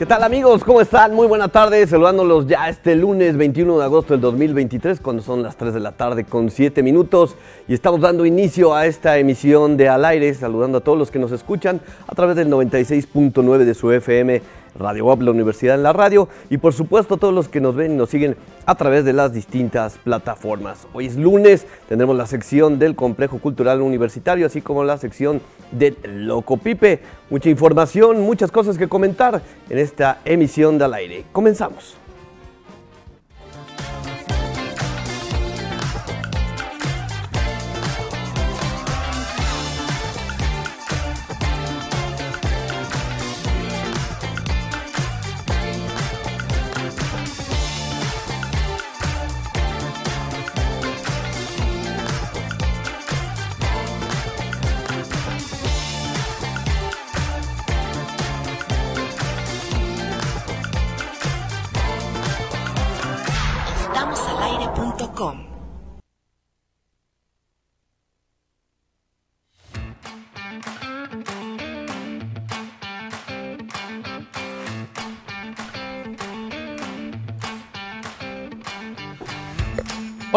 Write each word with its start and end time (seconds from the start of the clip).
¿Qué 0.00 0.06
tal 0.06 0.24
amigos? 0.24 0.64
¿Cómo 0.64 0.80
están? 0.80 1.12
Muy 1.14 1.26
buena 1.26 1.48
tarde, 1.48 1.86
saludándolos 1.86 2.46
ya 2.46 2.70
este 2.70 2.96
lunes 2.96 3.36
21 3.36 3.80
de 3.80 3.84
agosto 3.84 4.14
del 4.14 4.22
2023, 4.22 4.98
cuando 4.98 5.22
son 5.22 5.42
las 5.42 5.58
3 5.58 5.74
de 5.74 5.80
la 5.80 5.92
tarde 5.92 6.24
con 6.24 6.50
7 6.50 6.82
minutos 6.82 7.36
y 7.68 7.74
estamos 7.74 8.00
dando 8.00 8.24
inicio 8.24 8.74
a 8.74 8.86
esta 8.86 9.18
emisión 9.18 9.76
de 9.76 9.90
Al 9.90 10.06
Aire, 10.06 10.32
saludando 10.32 10.78
a 10.78 10.80
todos 10.80 10.96
los 10.96 11.10
que 11.10 11.18
nos 11.18 11.32
escuchan 11.32 11.82
a 12.08 12.14
través 12.14 12.34
del 12.34 12.48
96.9 12.48 13.58
de 13.58 13.74
su 13.74 13.92
FM 13.92 14.40
Radio 14.74 15.16
la 15.20 15.30
Universidad 15.32 15.74
en 15.74 15.82
la 15.82 15.92
Radio 15.92 16.30
y 16.48 16.56
por 16.56 16.72
supuesto 16.72 17.16
a 17.16 17.18
todos 17.18 17.34
los 17.34 17.50
que 17.50 17.60
nos 17.60 17.76
ven 17.76 17.92
y 17.92 17.96
nos 17.96 18.08
siguen 18.08 18.36
a 18.64 18.76
través 18.76 19.04
de 19.04 19.12
las 19.12 19.34
distintas 19.34 19.98
plataformas. 19.98 20.86
Hoy 20.94 21.08
es 21.08 21.16
lunes, 21.16 21.66
tendremos 21.90 22.16
la 22.16 22.24
sección 22.24 22.78
del 22.78 22.94
Complejo 22.94 23.38
Cultural 23.38 23.82
Universitario, 23.82 24.46
así 24.46 24.62
como 24.62 24.82
la 24.82 24.96
sección 24.96 25.42
del 25.70 25.96
Loco 26.26 26.56
Pipe. 26.56 27.00
Mucha 27.30 27.48
información, 27.48 28.20
muchas 28.20 28.50
cosas 28.50 28.78
que 28.78 28.88
comentar 28.88 29.42
en 29.68 29.78
esta 29.78 30.20
emisión 30.24 30.78
de 30.78 30.84
al 30.84 30.94
aire. 30.94 31.24
Comenzamos. 31.32 31.96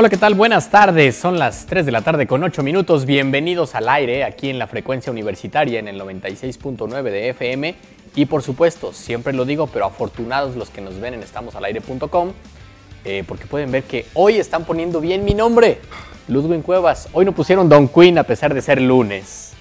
Hola, 0.03 0.09
¿qué 0.09 0.17
tal? 0.17 0.33
Buenas 0.33 0.69
tardes. 0.69 1.15
Son 1.15 1.39
las 1.39 1.65
3 1.65 1.85
de 1.85 1.93
la 1.93 2.01
tarde 2.01 2.27
con 2.27 2.43
8 2.43 2.61
minutos. 2.61 3.05
Bienvenidos 3.05 3.73
al 3.73 3.87
aire 3.87 4.25
aquí 4.25 4.49
en 4.49 4.59
la 4.59 4.67
frecuencia 4.67 5.13
universitaria 5.13 5.79
en 5.79 5.87
el 5.87 5.97
96.9 5.97 7.03
de 7.03 7.29
FM. 7.29 7.73
Y 8.13 8.25
por 8.25 8.43
supuesto, 8.43 8.91
siempre 8.91 9.31
lo 9.31 9.45
digo, 9.45 9.67
pero 9.67 9.85
afortunados 9.85 10.57
los 10.57 10.69
que 10.69 10.81
nos 10.81 10.99
ven 10.99 11.13
en 11.13 11.23
estamosalaire.com, 11.23 12.33
eh, 13.05 13.23
porque 13.25 13.45
pueden 13.45 13.71
ver 13.71 13.83
que 13.83 14.05
hoy 14.13 14.39
están 14.39 14.65
poniendo 14.65 14.99
bien 14.99 15.23
mi 15.23 15.35
nombre, 15.35 15.79
Ludwig 16.27 16.63
Cuevas. 16.63 17.07
Hoy 17.13 17.23
no 17.23 17.31
pusieron 17.31 17.69
Don 17.69 17.87
Queen 17.87 18.17
a 18.17 18.23
pesar 18.23 18.53
de 18.53 18.61
ser 18.61 18.81
lunes. 18.81 19.53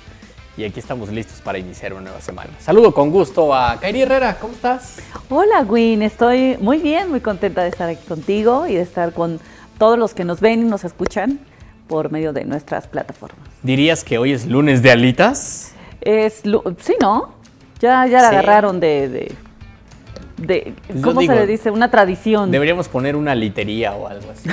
Y 0.56 0.64
aquí 0.64 0.80
estamos 0.80 1.08
listos 1.08 1.40
para 1.40 1.58
iniciar 1.58 1.92
una 1.92 2.02
nueva 2.02 2.20
semana. 2.20 2.50
Saludo 2.58 2.92
con 2.92 3.10
gusto 3.10 3.54
a 3.54 3.78
Kairi 3.78 4.02
Herrera, 4.02 4.36
¿cómo 4.40 4.54
estás? 4.54 4.98
Hola, 5.30 5.60
Win, 5.60 6.02
estoy 6.02 6.56
muy 6.60 6.78
bien, 6.78 7.10
muy 7.10 7.20
contenta 7.20 7.62
de 7.62 7.68
estar 7.68 7.88
aquí 7.88 8.04
contigo 8.08 8.66
y 8.66 8.74
de 8.74 8.82
estar 8.82 9.12
con 9.12 9.40
todos 9.82 9.98
los 9.98 10.14
que 10.14 10.24
nos 10.24 10.40
ven 10.40 10.60
y 10.60 10.70
nos 10.70 10.84
escuchan 10.84 11.40
por 11.88 12.12
medio 12.12 12.32
de 12.32 12.44
nuestras 12.44 12.86
plataformas. 12.86 13.48
¿Dirías 13.64 14.04
que 14.04 14.16
hoy 14.16 14.30
es 14.30 14.46
lunes 14.46 14.80
de 14.80 14.92
alitas? 14.92 15.72
Es, 16.00 16.42
sí, 16.78 16.94
¿no? 17.00 17.34
Ya, 17.80 18.06
ya 18.06 18.22
la 18.22 18.28
agarraron 18.28 18.78
de, 18.78 19.34
de, 20.36 20.74
pues 20.86 21.02
¿cómo 21.02 21.20
se 21.20 21.34
le 21.34 21.48
dice? 21.48 21.72
Una 21.72 21.90
tradición. 21.90 22.52
Deberíamos 22.52 22.86
poner 22.86 23.16
una 23.16 23.34
litería 23.34 23.92
o 23.94 24.06
algo 24.06 24.30
así. 24.30 24.48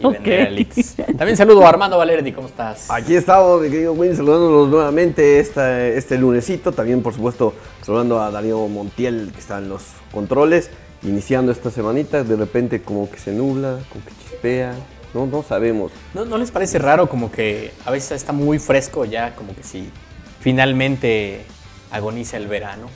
También 1.18 1.36
saludo 1.36 1.66
a 1.66 1.68
Armando 1.68 1.98
Valerdi, 1.98 2.32
¿cómo 2.32 2.48
estás? 2.48 2.90
Aquí 2.90 3.14
estamos, 3.14 3.60
mi 3.60 3.68
querido 3.68 3.92
Win, 3.92 4.16
saludándonos 4.16 4.68
nuevamente 4.70 5.40
este, 5.40 5.98
este 5.98 6.16
lunesito. 6.16 6.72
También, 6.72 7.02
por 7.02 7.12
supuesto, 7.12 7.52
saludando 7.82 8.18
a 8.18 8.30
Darío 8.30 8.66
Montiel, 8.66 9.30
que 9.34 9.40
está 9.40 9.58
en 9.58 9.68
los 9.68 9.88
controles 10.10 10.70
iniciando 11.02 11.52
esta 11.52 11.70
semanita, 11.70 12.24
de 12.24 12.36
repente 12.36 12.82
como 12.82 13.10
que 13.10 13.18
se 13.18 13.32
nubla, 13.32 13.78
como 13.90 14.04
que 14.04 14.12
chispea, 14.22 14.74
no, 15.14 15.26
no 15.26 15.42
sabemos. 15.42 15.92
¿No, 16.14 16.24
¿No 16.24 16.38
les 16.38 16.50
parece 16.50 16.78
raro 16.78 17.08
como 17.08 17.30
que 17.30 17.72
a 17.84 17.90
veces 17.90 18.12
está 18.12 18.32
muy 18.32 18.58
fresco 18.58 19.04
ya, 19.04 19.34
como 19.34 19.54
que 19.54 19.62
si 19.62 19.90
finalmente 20.40 21.44
agoniza 21.90 22.36
el 22.36 22.46
verano? 22.46 22.88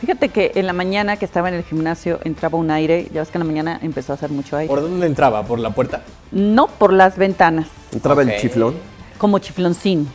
Fíjate 0.00 0.30
que 0.30 0.52
en 0.54 0.66
la 0.66 0.72
mañana 0.72 1.18
que 1.18 1.26
estaba 1.26 1.50
en 1.50 1.54
el 1.56 1.62
gimnasio 1.62 2.20
entraba 2.24 2.56
un 2.56 2.70
aire, 2.70 3.08
ya 3.12 3.20
ves 3.20 3.28
que 3.28 3.36
en 3.36 3.40
la 3.40 3.52
mañana 3.52 3.78
empezó 3.82 4.12
a 4.12 4.14
hacer 4.14 4.30
mucho 4.30 4.56
aire. 4.56 4.68
¿Por 4.68 4.80
dónde 4.80 5.06
entraba? 5.06 5.44
¿Por 5.44 5.58
la 5.58 5.70
puerta? 5.70 6.02
No, 6.32 6.68
por 6.68 6.92
las 6.94 7.18
ventanas. 7.18 7.68
¿Entraba 7.92 8.22
el 8.22 8.34
chiflón? 8.38 8.76
Como 9.18 9.38
chifloncín. 9.38 10.08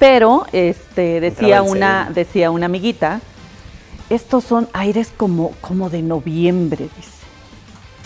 Pero 0.00 0.46
este 0.50 1.20
decía 1.20 1.62
una, 1.62 2.10
decía 2.12 2.50
una 2.50 2.66
amiguita 2.66 3.20
estos 4.10 4.44
son 4.44 4.68
aires 4.72 5.12
como, 5.16 5.52
como 5.60 5.88
de 5.88 6.02
noviembre, 6.02 6.88
dice. 6.96 7.10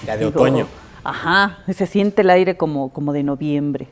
Ya 0.07 0.17
de 0.17 0.27
otoño. 0.27 0.67
Ajá, 1.03 1.59
se 1.73 1.87
siente 1.87 2.23
el 2.23 2.31
aire 2.31 2.57
como, 2.57 2.91
como 2.93 3.13
de 3.13 3.23
noviembre. 3.23 3.89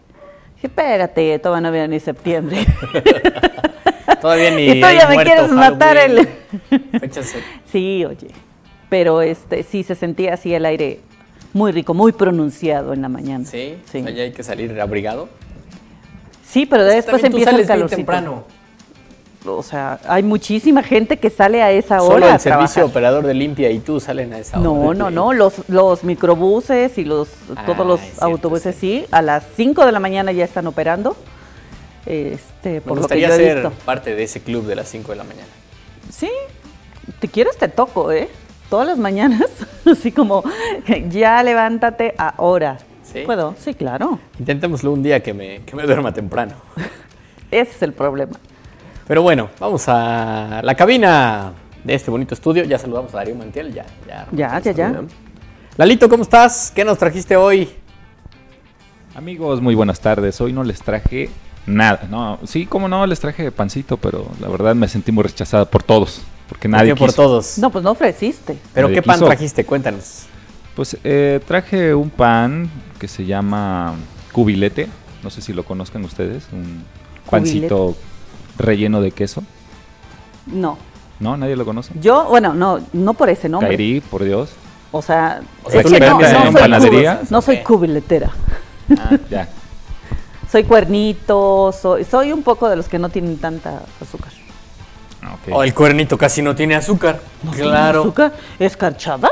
Dije, 0.55 0.67
espérate, 0.67 1.39
todavía 1.39 1.63
no 1.63 1.69
había 1.69 1.89
ni 1.89 2.01
septiembre. 2.01 2.67
todavía 4.21 4.51
ni. 4.51 4.63
Y 4.71 4.81
todavía 4.81 5.09
me 5.09 5.25
quieres 5.25 5.51
matar 5.51 5.97
el. 5.97 6.29
sí, 7.73 8.05
oye. 8.05 8.29
Pero 8.91 9.23
este, 9.23 9.63
sí 9.63 9.83
se 9.83 9.95
sentía 9.95 10.35
así 10.35 10.53
el 10.53 10.67
aire 10.67 11.01
muy 11.55 11.73
rico, 11.73 11.95
muy 11.95 12.13
pronunciado 12.13 12.93
en 12.93 13.01
la 13.01 13.09
mañana. 13.09 13.47
Sí, 13.47 13.79
sí. 13.91 14.05
Allá 14.07 14.25
hay 14.25 14.33
que 14.33 14.43
salir 14.43 14.79
abrigado. 14.81 15.31
Sí, 16.45 16.67
pero 16.67 16.85
después 16.85 17.25
empieza 17.25 17.51
el 17.51 17.67
calorcito. 17.67 17.97
temprano 17.97 18.45
o 19.47 19.63
sea, 19.63 20.01
hay 20.07 20.23
muchísima 20.23 20.83
gente 20.83 21.19
que 21.19 21.31
sale 21.31 21.63
a 21.63 21.71
esa 21.71 22.03
hora. 22.03 22.15
Solo 22.15 22.35
el 22.35 22.41
servicio 22.41 22.87
operador 22.87 23.27
de 23.27 23.35
limpia 23.35 23.71
y 23.71 23.79
tú 23.79 24.01
salen 24.01 24.33
a 24.33 24.39
esa 24.39 24.59
hora. 24.59 24.69
No, 24.69 24.95
no, 24.95 25.11
no, 25.11 25.33
los, 25.33 25.69
los 25.69 26.05
microbuses 26.05 26.97
y 26.99 27.05
los 27.05 27.29
todos 27.67 27.87
los 27.87 28.01
autobuses 28.23 28.75
sí. 28.75 29.07
a 29.11 29.23
las 29.23 29.45
5 29.57 29.85
de 29.87 29.93
la 29.93 30.01
mañana 30.01 30.33
ya 30.33 30.45
están 30.45 30.67
operando. 30.67 31.17
Este, 32.07 32.81
por 32.81 32.95
Me 32.95 33.01
gustaría 33.01 33.31
ser 33.31 33.71
parte 33.85 34.15
de 34.15 34.25
ese 34.25 34.41
club 34.41 34.67
de 34.67 34.77
las 34.77 34.89
5 34.89 35.13
de 35.13 35.17
la 35.17 35.25
mañana. 35.25 35.49
Sí, 36.11 36.31
te 37.21 37.29
quieres 37.29 37.57
te 37.57 37.69
toco, 37.69 38.13
¿eh? 38.13 38.29
Todas 38.69 38.87
las 38.87 38.99
mañanas, 38.99 39.51
así 39.91 40.13
como 40.13 40.43
ya 41.09 41.43
levántate 41.43 42.15
ahora. 42.17 42.79
¿Sí? 43.03 43.23
¿Puedo? 43.27 43.55
Sí, 43.59 43.75
claro. 43.75 44.19
Intentémoslo 44.39 44.93
un 44.93 45.03
día 45.03 45.23
que 45.23 45.35
me, 45.35 45.63
que 45.65 45.77
me 45.77 45.83
duerma 45.83 46.13
temprano. 46.15 46.55
Ese 47.51 47.71
es 47.71 47.83
el 47.83 47.93
problema. 47.93 48.39
Pero 49.07 49.23
bueno, 49.23 49.51
vamos 49.59 49.85
a 49.89 50.61
la 50.63 50.75
cabina 50.75 51.53
de 51.85 51.95
este 51.95 52.11
bonito 52.11 52.35
estudio. 52.35 52.65
Ya 52.65 52.79
saludamos 52.79 53.13
a 53.15 53.19
Darío 53.19 53.35
Mantiel, 53.35 53.73
ya. 53.73 53.85
Ya, 54.07 54.27
ya, 54.33 54.61
ya. 54.61 54.73
ya. 54.73 55.03
Lalito, 55.77 56.09
¿cómo 56.09 56.23
estás? 56.23 56.73
¿Qué 56.75 56.85
nos 56.85 56.99
trajiste 56.99 57.37
hoy? 57.37 57.69
Amigos, 59.15 59.61
muy 59.61 59.75
buenas 59.75 60.01
tardes. 60.01 60.41
Hoy 60.41 60.53
no 60.53 60.63
les 60.63 60.81
traje 60.81 61.31
nada. 61.67 62.07
No, 62.11 62.39
sí, 62.45 62.67
como 62.67 62.89
no, 62.89 63.07
les 63.07 63.21
traje 63.21 63.51
pancito, 63.51 63.97
pero 63.97 64.27
la 64.41 64.49
verdad 64.49 64.75
me 64.75 64.89
sentí 64.89 65.13
muy 65.13 65.25
rechazada 65.25 65.65
por 65.65 65.83
todos. 65.83 66.23
Porque 66.49 66.69
nadie 66.69 66.91
¿Por, 66.91 66.99
qué 66.99 67.05
por 67.07 67.13
todos? 67.15 67.59
No, 67.59 67.71
pues 67.71 67.83
no 67.83 67.91
ofreciste. 67.91 68.57
¿Pero 68.73 68.89
qué 68.89 69.03
pan 69.03 69.19
trajiste? 69.19 69.65
Cuéntanos. 69.65 70.25
Pues 70.77 70.97
eh, 71.05 71.41
traje 71.47 71.95
un 71.95 72.11
pan 72.11 72.71
que 72.99 73.09
se 73.09 73.25
llama 73.25 73.95
cubilete. 74.33 74.89
No 75.23 75.31
sé 75.31 75.41
si 75.41 75.53
lo 75.53 75.65
conozcan 75.65 76.05
ustedes. 76.05 76.45
Un 76.53 76.85
pancito 77.31 77.97
relleno 78.59 79.01
de 79.01 79.11
queso? 79.11 79.43
No. 80.47 80.79
¿No? 81.21 81.37
¿Nadie 81.37 81.57
lo 81.57 81.65
conoce? 81.65 81.95
Yo, 82.01 82.25
bueno, 82.25 82.53
no, 82.55 82.81
no 82.93 83.15
por 83.15 83.29
ese 83.29 83.49
nombre. 83.49 83.69
Kairi, 83.69 84.01
por 84.01 84.25
Dios. 84.25 84.51
O 84.91 85.01
sea, 85.01 85.41
es 85.73 85.87
que 85.87 86.01
no, 86.01 86.21
no, 86.21 86.81
soy 86.81 87.07
no 87.31 87.43
soy 87.43 87.63
cubiletera. 87.63 88.31
Ah, 88.99 89.17
ya. 89.31 89.49
soy 90.51 90.65
cuernito, 90.65 91.73
soy, 91.73 92.05
soy 92.05 92.33
un 92.33 92.43
poco 92.43 92.69
de 92.69 92.77
los 92.77 92.89
que 92.89 92.99
no 92.99 93.09
tienen 93.09 93.39
tanta 93.39 93.83
azúcar. 94.01 94.33
Okay. 95.41 95.55
Oh, 95.55 95.63
el 95.63 95.73
cuernito 95.73 96.19
casi 96.19 96.43
no 96.43 96.55
tiene 96.55 96.75
azúcar. 96.75 97.21
¿No 97.43 97.53
claro. 97.53 98.03
Tiene 98.03 98.25
azúcar? 98.25 98.33
¿Escarchada? 98.59 99.31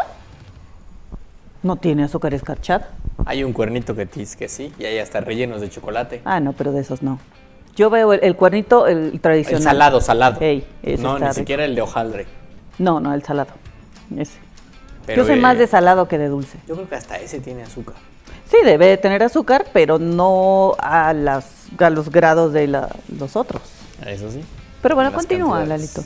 No 1.62 1.76
tiene 1.76 2.04
azúcar 2.04 2.32
escarchada. 2.32 2.88
Hay 3.26 3.44
un 3.44 3.52
cuernito 3.52 3.94
que 3.94 4.06
dice 4.06 4.38
que 4.38 4.48
sí, 4.48 4.72
y 4.78 4.84
hay 4.86 4.98
hasta 4.98 5.20
rellenos 5.20 5.60
de 5.60 5.68
chocolate. 5.68 6.22
Ah, 6.24 6.40
no, 6.40 6.54
pero 6.54 6.72
de 6.72 6.80
esos 6.80 7.02
no. 7.02 7.18
Yo 7.80 7.88
veo 7.88 8.12
el, 8.12 8.36
cuernito, 8.36 8.86
el 8.86 9.18
tradicional. 9.22 9.62
El 9.62 9.64
salado, 9.64 10.00
salado. 10.02 10.38
no, 10.98 11.18
ni 11.18 11.32
siquiera 11.32 11.64
el 11.64 11.74
de 11.74 11.80
hojaldre. 11.80 12.26
No, 12.76 13.00
no, 13.00 13.14
el 13.14 13.22
salado. 13.22 13.52
Ese. 14.14 14.38
yo 15.16 15.24
soy 15.24 15.40
más 15.40 15.56
de 15.56 15.66
salado 15.66 16.06
que 16.06 16.18
de 16.18 16.28
dulce. 16.28 16.58
Yo 16.68 16.74
creo 16.74 16.90
que 16.90 16.96
hasta 16.96 17.16
ese 17.16 17.40
tiene 17.40 17.62
azúcar. 17.62 17.94
Sí, 18.50 18.58
debe 18.66 18.98
tener 18.98 19.22
azúcar, 19.22 19.64
pero 19.72 19.98
no 19.98 20.74
a, 20.78 21.14
las, 21.14 21.68
a 21.78 21.88
los 21.88 22.10
grados 22.10 22.52
de 22.52 22.66
los 22.66 23.34
otros. 23.34 23.62
Eso 24.06 24.30
sí. 24.30 24.44
Pero 24.82 24.94
bueno, 24.94 25.10
continúa, 25.10 25.64
Lalito. 25.64 26.04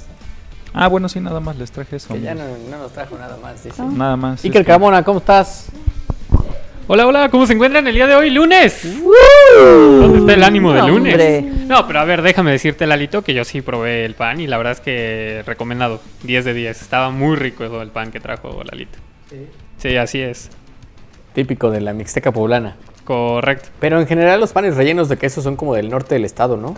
Ah, 0.72 0.86
bueno, 0.86 1.08
sí, 1.08 1.18
nada 1.18 1.40
más 1.40 1.56
les 1.56 1.72
traje 1.72 1.96
eso. 1.96 2.14
Que 2.14 2.20
ya 2.20 2.36
no, 2.36 2.44
no 2.70 2.78
nos 2.78 2.92
trajo 2.92 3.18
nada 3.18 3.36
más, 3.42 3.64
dice. 3.64 3.82
Nada 3.82 4.16
más. 4.16 4.44
Iker 4.44 4.60
este, 4.60 4.72
Carmona, 4.72 5.02
¿cómo 5.02 5.18
estás? 5.18 5.70
Hola, 6.86 7.04
hola, 7.04 7.30
¿cómo 7.30 7.48
se 7.48 7.54
encuentran 7.54 7.84
el 7.88 7.94
día 7.94 8.06
de 8.06 8.14
hoy? 8.14 8.30
¡Lunes! 8.30 8.84
¿Dónde 10.00 10.18
está 10.18 10.34
el 10.34 10.42
ánimo 10.44 10.72
de 10.72 10.82
lunes? 10.82 11.12
Hombre. 11.14 11.42
No, 11.66 11.86
pero 11.86 12.00
a 12.00 12.04
ver, 12.04 12.22
déjame 12.22 12.50
decirte, 12.50 12.86
Lalito, 12.86 13.22
que 13.22 13.34
yo 13.34 13.44
sí 13.44 13.60
probé 13.62 14.04
el 14.04 14.14
pan 14.14 14.40
y 14.40 14.46
la 14.46 14.56
verdad 14.58 14.72
es 14.72 14.80
que 14.80 15.42
recomendado. 15.46 16.00
10 16.22 16.44
de 16.44 16.54
10. 16.54 16.82
Estaba 16.82 17.10
muy 17.10 17.36
rico 17.36 17.64
eso, 17.64 17.80
el 17.82 17.90
pan 17.90 18.10
que 18.10 18.20
trajo 18.20 18.62
Lalito. 18.64 18.98
Sí, 19.78 19.96
así 19.96 20.20
es. 20.20 20.50
Típico 21.34 21.70
de 21.70 21.80
la 21.80 21.92
Mixteca 21.92 22.32
poblana. 22.32 22.76
Correcto. 23.04 23.68
Pero 23.80 24.00
en 24.00 24.06
general 24.06 24.40
los 24.40 24.52
panes 24.52 24.76
rellenos 24.76 25.08
de 25.08 25.18
queso 25.18 25.42
son 25.42 25.56
como 25.56 25.74
del 25.74 25.90
norte 25.90 26.14
del 26.14 26.24
estado, 26.24 26.56
¿no? 26.56 26.76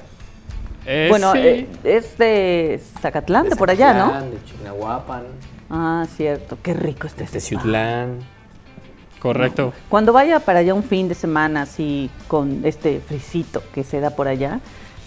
Eh, 0.87 1.07
bueno, 1.11 1.33
sí. 1.33 1.39
eh, 1.43 1.67
es 1.85 2.17
de 2.17 2.81
Zacatlán, 3.01 3.49
de 3.49 3.57
por 3.57 3.71
allá, 3.71 3.93
¿no? 3.93 4.13
De 4.31 4.39
Chignahuapan, 4.45 5.23
Ah, 5.69 6.07
cierto. 6.17 6.59
Qué 6.63 6.75
rico 6.75 7.07
ese 7.09 7.17
pan. 7.17 7.27
Teciutlán. 7.27 8.19
Correcto. 9.27 9.73
Cuando 9.89 10.13
vaya 10.13 10.41
para 10.41 10.61
allá 10.61 10.73
un 10.73 10.85
fin 10.85 11.09
de 11.09 11.15
semana 11.15 11.63
así 11.63 12.11
con 12.29 12.65
este 12.65 13.01
frisito 13.01 13.63
que 13.75 13.83
se 13.83 14.01
da 14.01 14.11
por 14.11 14.29
allá. 14.29 14.61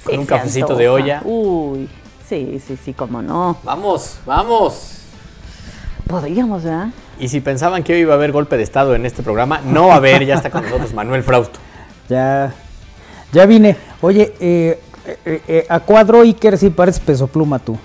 Con 0.04 0.20
un 0.20 0.26
se 0.26 0.28
cafecito 0.28 0.76
de 0.76 0.90
olla. 0.90 1.22
Uy, 1.24 1.88
sí, 2.28 2.62
sí, 2.66 2.78
sí, 2.84 2.94
cómo 2.94 3.22
no. 3.22 3.58
Vamos, 3.64 4.20
vamos. 4.26 5.04
Podríamos, 6.06 6.64
¿verdad? 6.64 6.90
Y 7.20 7.30
si 7.30 7.40
pensaban 7.40 7.84
que 7.84 7.94
hoy 7.94 8.00
iba 8.00 8.14
a 8.14 8.18
haber 8.18 8.32
golpe 8.32 8.58
de 8.58 8.64
estado 8.64 8.96
en 8.96 9.06
este 9.06 9.24
programa, 9.24 9.62
no 9.64 9.88
va 9.88 9.94
a 9.94 9.98
haber, 9.98 10.26
ya 10.26 10.36
está 10.36 10.50
con 10.50 10.64
nosotros 10.64 10.94
Manuel 10.94 11.24
Frausto. 11.24 11.60
Ya, 12.10 12.56
ya 13.32 13.46
vine. 13.46 13.78
Oye, 14.02 14.34
eh, 14.40 14.82
eh, 15.06 15.42
eh, 15.48 15.66
a 15.70 15.80
cuadro 15.80 16.22
Iker 16.22 16.58
sí 16.58 16.72
pareces 16.72 17.00
peso 17.00 17.28
pluma 17.28 17.60
tú. 17.60 17.78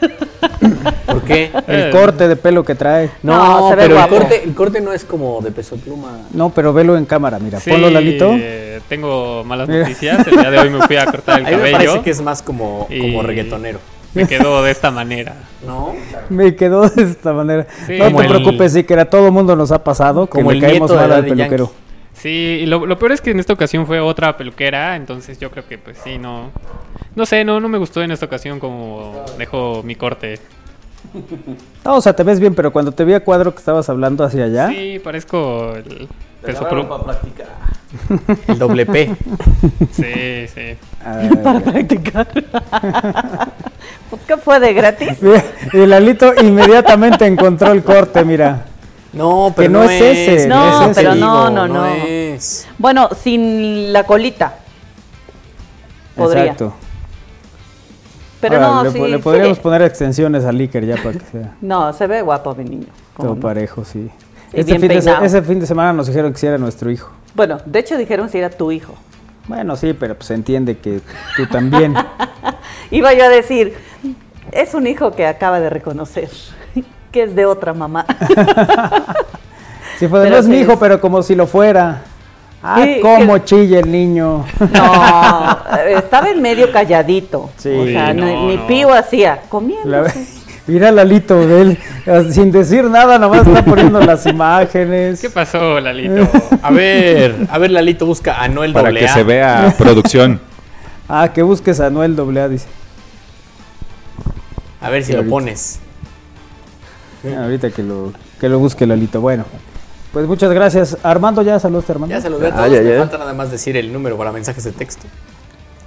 ¿Por 1.06 1.22
qué? 1.22 1.50
El 1.66 1.90
corte 1.90 2.28
de 2.28 2.36
pelo 2.36 2.64
que 2.64 2.74
trae. 2.74 3.10
No, 3.22 3.68
se 3.70 3.76
ve 3.76 3.82
pero 3.82 3.94
el 3.94 4.00
guapo. 4.00 4.16
corte, 4.16 4.42
el 4.44 4.54
corte 4.54 4.80
no 4.80 4.92
es 4.92 5.04
como 5.04 5.40
de 5.40 5.50
peso 5.50 5.76
pluma. 5.76 6.18
No, 6.32 6.50
pero 6.50 6.72
velo 6.72 6.96
en 6.96 7.04
cámara, 7.04 7.38
mira. 7.38 7.60
Sí, 7.60 7.70
Ponlo, 7.70 7.90
Lalito. 7.90 8.30
eh, 8.34 8.80
tengo 8.88 9.42
malas 9.44 9.68
Mira. 9.68 9.82
noticias. 9.82 10.26
El 10.26 10.36
día 10.38 10.50
de 10.50 10.58
hoy 10.58 10.70
me 10.70 10.86
fui 10.86 10.96
a 10.96 11.06
cortar 11.06 11.40
el 11.40 11.46
A 11.46 11.50
mí 11.50 11.56
me 11.56 11.70
cabello. 11.72 11.78
parece 11.78 12.04
que 12.04 12.10
es 12.10 12.20
más 12.22 12.42
como, 12.42 12.86
como 12.88 13.22
reggaetonero. 13.22 13.78
Me 14.14 14.26
quedó 14.26 14.62
de 14.62 14.70
esta 14.72 14.90
manera. 14.90 15.34
¿No? 15.66 15.94
Me 16.30 16.56
quedó 16.56 16.88
de 16.88 17.02
esta 17.04 17.32
manera. 17.32 17.66
Sí. 17.86 17.96
no 17.98 18.06
te 18.16 18.22
el- 18.22 18.28
preocupes, 18.28 18.74
Iker. 18.74 18.98
A 19.00 19.04
todo 19.04 19.30
mundo 19.30 19.54
nos 19.56 19.70
ha 19.72 19.82
pasado 19.84 20.26
que 20.26 20.32
Como 20.38 20.50
le 20.52 20.58
el 20.58 20.62
caemos 20.64 20.90
mal 20.92 21.12
al 21.12 21.24
peluquero. 21.24 21.66
Yankee. 21.66 21.80
Sí, 22.20 22.60
y 22.62 22.66
lo, 22.66 22.84
lo 22.84 22.98
peor 22.98 23.12
es 23.12 23.20
que 23.22 23.30
en 23.30 23.40
esta 23.40 23.54
ocasión 23.54 23.86
fue 23.86 23.98
otra 23.98 24.36
peluquera, 24.36 24.94
entonces 24.96 25.38
yo 25.38 25.50
creo 25.50 25.66
que 25.66 25.78
pues 25.78 25.98
sí, 26.04 26.18
no... 26.18 26.50
No 27.16 27.24
sé, 27.26 27.44
no, 27.44 27.60
no 27.60 27.68
me 27.68 27.78
gustó 27.78 28.02
en 28.02 28.10
esta 28.10 28.26
ocasión 28.26 28.60
como 28.60 29.24
dejó 29.38 29.82
mi 29.82 29.94
corte. 29.94 30.38
No, 31.82 31.96
o 31.96 32.00
sea, 32.02 32.14
te 32.14 32.22
ves 32.22 32.38
bien, 32.40 32.54
pero 32.54 32.72
cuando 32.72 32.92
te 32.92 33.06
vi 33.06 33.14
a 33.14 33.24
cuadro 33.24 33.52
que 33.52 33.58
estabas 33.58 33.88
hablando 33.88 34.22
hacia 34.22 34.44
allá. 34.44 34.68
Sí, 34.68 35.00
parezco 35.02 35.72
el 35.74 36.06
peso 36.42 36.68
pluma. 36.68 36.90
para 36.90 37.04
practicar. 37.04 37.46
El 38.48 38.58
doble 38.58 38.84
P. 38.84 39.16
Sí, 39.92 40.46
sí. 40.54 40.76
ay, 41.02 41.28
Para 41.42 41.60
practicar. 41.60 42.28
pues, 44.10 44.22
¿qué 44.28 44.36
fue 44.36 44.60
de 44.60 44.74
gratis? 44.74 45.18
y 45.72 45.86
Lalito 45.86 46.34
inmediatamente 46.42 47.26
encontró 47.26 47.72
el 47.72 47.82
corte, 47.82 48.24
mira. 48.26 48.66
No, 49.12 49.48
Que 49.48 49.62
pero 49.62 49.70
no 49.72 49.82
es 49.84 50.00
ese, 50.00 50.48
no 50.48 50.56
no 50.56 50.82
es 50.84 50.90
ese. 50.90 51.00
pero 51.00 51.14
no, 51.16 51.50
no, 51.50 51.66
no. 51.66 51.84
es. 51.86 52.68
Bueno, 52.78 53.08
sin 53.20 53.92
la 53.92 54.04
colita. 54.04 54.54
Podría. 56.16 56.42
Exacto. 56.42 56.74
Pero 58.40 58.54
Ahora, 58.56 58.68
no, 58.68 58.84
le, 58.84 58.90
sí, 58.92 58.98
le 59.00 59.16
sí. 59.16 59.22
podríamos 59.22 59.58
poner 59.58 59.82
extensiones 59.82 60.44
al 60.44 60.58
Iker 60.58 60.86
ya 60.86 60.96
para 60.96 61.12
que 61.12 61.24
sea 61.26 61.56
No, 61.60 61.92
se 61.92 62.06
ve 62.06 62.22
guapo 62.22 62.54
mi 62.54 62.64
niño. 62.64 62.86
¿Cómo 63.14 63.28
todo 63.30 63.34
no? 63.36 63.40
parejo, 63.40 63.84
sí. 63.84 64.10
Y 64.52 64.60
Este 64.60 64.78
fin, 64.78 64.88
de, 64.88 64.96
ese 65.22 65.42
fin 65.42 65.60
de 65.60 65.66
semana 65.66 65.92
nos 65.92 66.06
dijeron 66.06 66.32
que 66.32 66.38
sí 66.38 66.46
era 66.46 66.56
nuestro 66.58 66.90
hijo. 66.90 67.10
Bueno, 67.34 67.58
de 67.64 67.78
hecho 67.78 67.96
dijeron 67.98 68.28
si 68.30 68.38
era 68.38 68.50
tu 68.50 68.72
hijo. 68.72 68.94
Bueno, 69.46 69.76
sí, 69.76 69.92
pero 69.92 70.14
pues 70.14 70.26
se 70.28 70.34
entiende 70.34 70.78
que 70.78 71.00
tú 71.36 71.46
también. 71.46 71.94
Iba 72.90 73.12
yo 73.14 73.24
a 73.24 73.28
decir, 73.28 73.74
es 74.52 74.74
un 74.74 74.86
hijo 74.86 75.12
que 75.12 75.26
acaba 75.26 75.60
de 75.60 75.70
reconocer 75.70 76.30
que 77.10 77.22
es 77.24 77.34
de 77.34 77.46
otra 77.46 77.72
mamá. 77.74 78.04
Sí, 79.98 80.08
fue 80.08 80.20
de, 80.20 80.30
no 80.30 80.36
es 80.38 80.46
mi 80.48 80.56
hijo, 80.60 80.72
es- 80.72 80.78
pero 80.78 80.98
como 80.98 81.22
si 81.22 81.34
lo 81.34 81.46
fuera. 81.46 82.00
Ah, 82.62 82.80
Sí, 82.82 83.00
cómo 83.02 83.34
que- 83.34 83.44
chilla 83.44 83.80
el 83.80 83.92
niño. 83.92 84.46
No, 84.72 85.58
estaba 85.88 86.30
en 86.30 86.40
medio 86.40 86.72
calladito. 86.72 87.50
Sí. 87.58 87.68
o 87.68 87.84
sea, 87.84 88.14
ni- 88.14 88.20
no, 88.22 88.46
ni 88.48 88.56
no. 88.56 88.66
pío 88.66 88.94
hacía, 88.94 89.42
comiendo. 89.50 89.86
La- 89.86 90.10
Mira 90.66 90.90
Lalito 90.92 91.46
de 91.46 91.60
él, 91.62 91.78
sin 92.32 92.52
decir 92.52 92.84
nada, 92.84 93.18
nomás 93.18 93.46
está 93.46 93.64
poniendo 93.64 94.00
las 94.00 94.24
imágenes. 94.24 95.20
¿Qué 95.20 95.28
pasó, 95.28 95.80
Lalito? 95.80 96.28
A 96.62 96.70
ver, 96.70 97.34
a 97.50 97.58
ver, 97.58 97.70
Lalito 97.72 98.06
busca 98.06 98.40
a 98.40 98.46
Noel 98.48 98.72
Para 98.72 98.92
que 98.92 99.08
se 99.08 99.22
vea 99.24 99.74
producción. 99.76 100.40
Ah, 101.08 101.30
que 101.34 101.42
busques 101.42 101.80
a 101.80 101.90
Noel 101.90 102.16
AA, 102.18 102.48
dice. 102.48 102.68
A 104.80 104.88
ver 104.90 105.02
si 105.04 105.12
lo 105.12 105.26
pones. 105.26 105.80
Ahorita 107.38 107.70
que 107.70 107.82
lo, 107.82 108.12
que 108.40 108.48
lo 108.48 108.58
busque 108.58 108.86
Lalito. 108.86 109.20
Bueno, 109.20 109.44
pues 110.12 110.26
muchas 110.26 110.50
gracias. 110.52 110.96
Armando, 111.02 111.42
ya 111.42 111.58
saludaste, 111.58 111.92
Armando. 111.92 112.14
Ya 112.14 112.20
saludé 112.20 112.46
a 112.46 112.50
Ah, 112.50 112.56
todos. 112.56 112.72
ya, 112.72 112.80
Me 112.82 112.98
falta 112.98 113.18
nada 113.18 113.34
más 113.34 113.50
decir 113.50 113.76
el 113.76 113.92
número 113.92 114.16
para 114.16 114.32
mensajes 114.32 114.64
de 114.64 114.72
texto. 114.72 115.06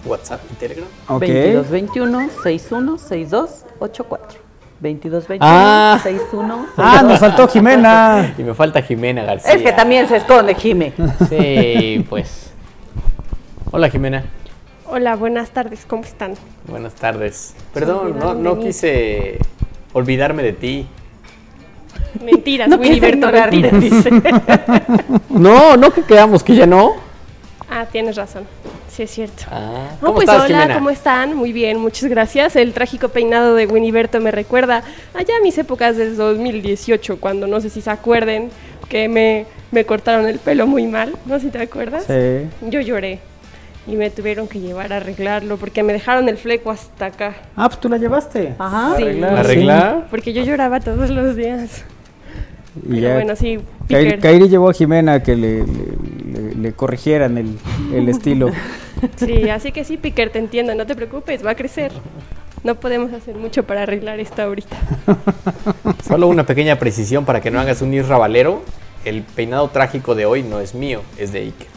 WhatsApp 0.05 0.41
y 0.51 0.55
Telegram. 0.55 0.87
Ok. 1.07 1.19
22 1.21 1.69
21 1.69 2.29
61 2.43 2.97
62 2.97 3.49
84. 3.79 4.39
22 4.81 5.27
21 5.29 5.39
Ah. 5.49 5.97
61 6.03 6.65
Ah, 6.77 7.01
nos 7.07 7.19
faltó 7.19 7.47
Jimena. 7.47 8.33
Y 8.37 8.43
me 8.43 8.53
falta 8.53 8.81
Jimena 8.81 9.23
García. 9.23 9.53
Es 9.53 9.61
que 9.61 9.71
también 9.71 10.07
se 10.09 10.17
esconde, 10.17 10.53
Jime. 10.55 10.93
Sí, 11.29 12.05
pues. 12.09 12.51
Hola, 13.71 13.89
Jimena. 13.89 14.25
Hola, 14.85 15.15
buenas 15.15 15.49
tardes, 15.51 15.85
¿cómo 15.87 16.03
están? 16.03 16.35
Buenas 16.67 16.93
tardes. 16.93 17.55
Perdón, 17.73 18.43
no, 18.43 18.59
quise 18.59 19.39
olvidarme 19.93 20.43
de 20.43 20.53
ti. 20.53 20.87
Mentiras, 22.23 22.67
No 22.69 22.77
Willy 22.77 22.95
quise 22.95 23.01
Berto, 23.01 23.17
ignorarte, 23.27 23.57
mentiras. 23.57 24.03
dice. 24.03 24.09
No, 25.29 25.75
no 25.77 25.91
que 25.91 26.03
quedamos 26.03 26.43
que 26.43 26.55
ya 26.55 26.65
no. 26.67 26.93
Ah, 27.69 27.85
tienes 27.91 28.15
razón, 28.15 28.43
sí 28.87 29.03
es 29.03 29.11
cierto. 29.11 29.43
Ah, 29.49 29.87
No, 30.01 30.07
¿Cómo 30.07 30.13
pues 30.15 30.29
estás, 30.29 30.45
hola, 30.45 30.59
Jimena? 30.61 30.73
¿cómo 30.75 30.89
están? 30.91 31.35
Muy 31.35 31.51
bien, 31.51 31.79
muchas 31.79 32.07
gracias. 32.09 32.55
El 32.55 32.73
trágico 32.73 33.09
peinado 33.09 33.55
de 33.55 33.65
Winiberto 33.65 34.19
me 34.21 34.29
recuerda 34.31 34.83
allá 35.15 35.37
a 35.39 35.41
mis 35.41 35.57
épocas 35.57 35.97
del 35.97 36.15
2018, 36.15 37.19
cuando 37.19 37.47
no 37.47 37.59
sé 37.61 37.69
si 37.71 37.81
se 37.81 37.89
acuerden 37.89 38.49
que 38.89 39.07
me, 39.09 39.45
me 39.71 39.85
cortaron 39.85 40.27
el 40.27 40.37
pelo 40.37 40.67
muy 40.67 40.85
mal, 40.85 41.13
¿no? 41.25 41.39
Si 41.39 41.49
te 41.49 41.59
acuerdas. 41.61 42.03
Sí. 42.05 42.47
Yo 42.69 42.79
lloré 42.81 43.19
y 43.87 43.95
me 43.95 44.09
tuvieron 44.09 44.47
que 44.47 44.59
llevar 44.59 44.93
a 44.93 44.97
arreglarlo 44.97 45.57
porque 45.57 45.83
me 45.83 45.93
dejaron 45.93 46.29
el 46.29 46.37
fleco 46.37 46.71
hasta 46.71 47.07
acá. 47.07 47.33
Ah, 47.55 47.67
pues 47.69 47.79
tú 47.81 47.89
la 47.89 47.97
llevaste. 47.97 48.53
Ajá. 48.57 48.93
Sí. 48.97 49.03
Arreglar, 49.03 49.37
¿Arreglar? 49.37 50.07
Porque 50.09 50.33
yo 50.33 50.43
lloraba 50.43 50.79
todos 50.79 51.09
los 51.09 51.35
días. 51.35 51.83
Y 52.85 52.89
Pero 52.89 53.01
ya. 53.01 53.13
bueno, 53.15 53.35
sí, 53.35 53.59
Kairi. 53.87 54.17
Kairi 54.19 54.49
llevó 54.49 54.69
a 54.69 54.73
Jimena 54.73 55.13
a 55.13 55.23
que 55.23 55.35
le, 55.35 55.59
le- 55.59 55.65
le- 56.33 56.55
le 56.55 56.73
corrigieran 56.73 57.37
el, 57.37 57.57
el 57.93 58.09
estilo. 58.09 58.49
Sí, 59.17 59.49
así 59.49 59.73
que 59.73 59.83
sí, 59.83 59.97
Piquer, 59.97 60.29
te 60.29 60.39
entiendo, 60.39 60.73
no 60.75 60.85
te 60.85 60.95
preocupes, 60.95 61.45
va 61.45 61.51
a 61.51 61.55
crecer. 61.55 61.91
No 62.63 62.75
podemos 62.75 63.11
hacer 63.11 63.35
mucho 63.35 63.63
para 63.65 63.81
arreglar 63.83 64.17
esto 64.21 64.41
ahorita. 64.41 64.77
Solo 66.07 66.27
una 66.29 66.45
pequeña 66.45 66.79
precisión 66.79 67.25
para 67.25 67.41
que 67.41 67.51
no 67.51 67.59
hagas 67.59 67.81
un 67.81 67.93
irra 67.93 68.17
valero. 68.17 68.63
El 69.03 69.23
peinado 69.23 69.67
trágico 69.67 70.15
de 70.15 70.25
hoy 70.25 70.41
no 70.43 70.61
es 70.61 70.73
mío, 70.73 71.01
es 71.17 71.33
de 71.33 71.39
Iker. 71.39 71.67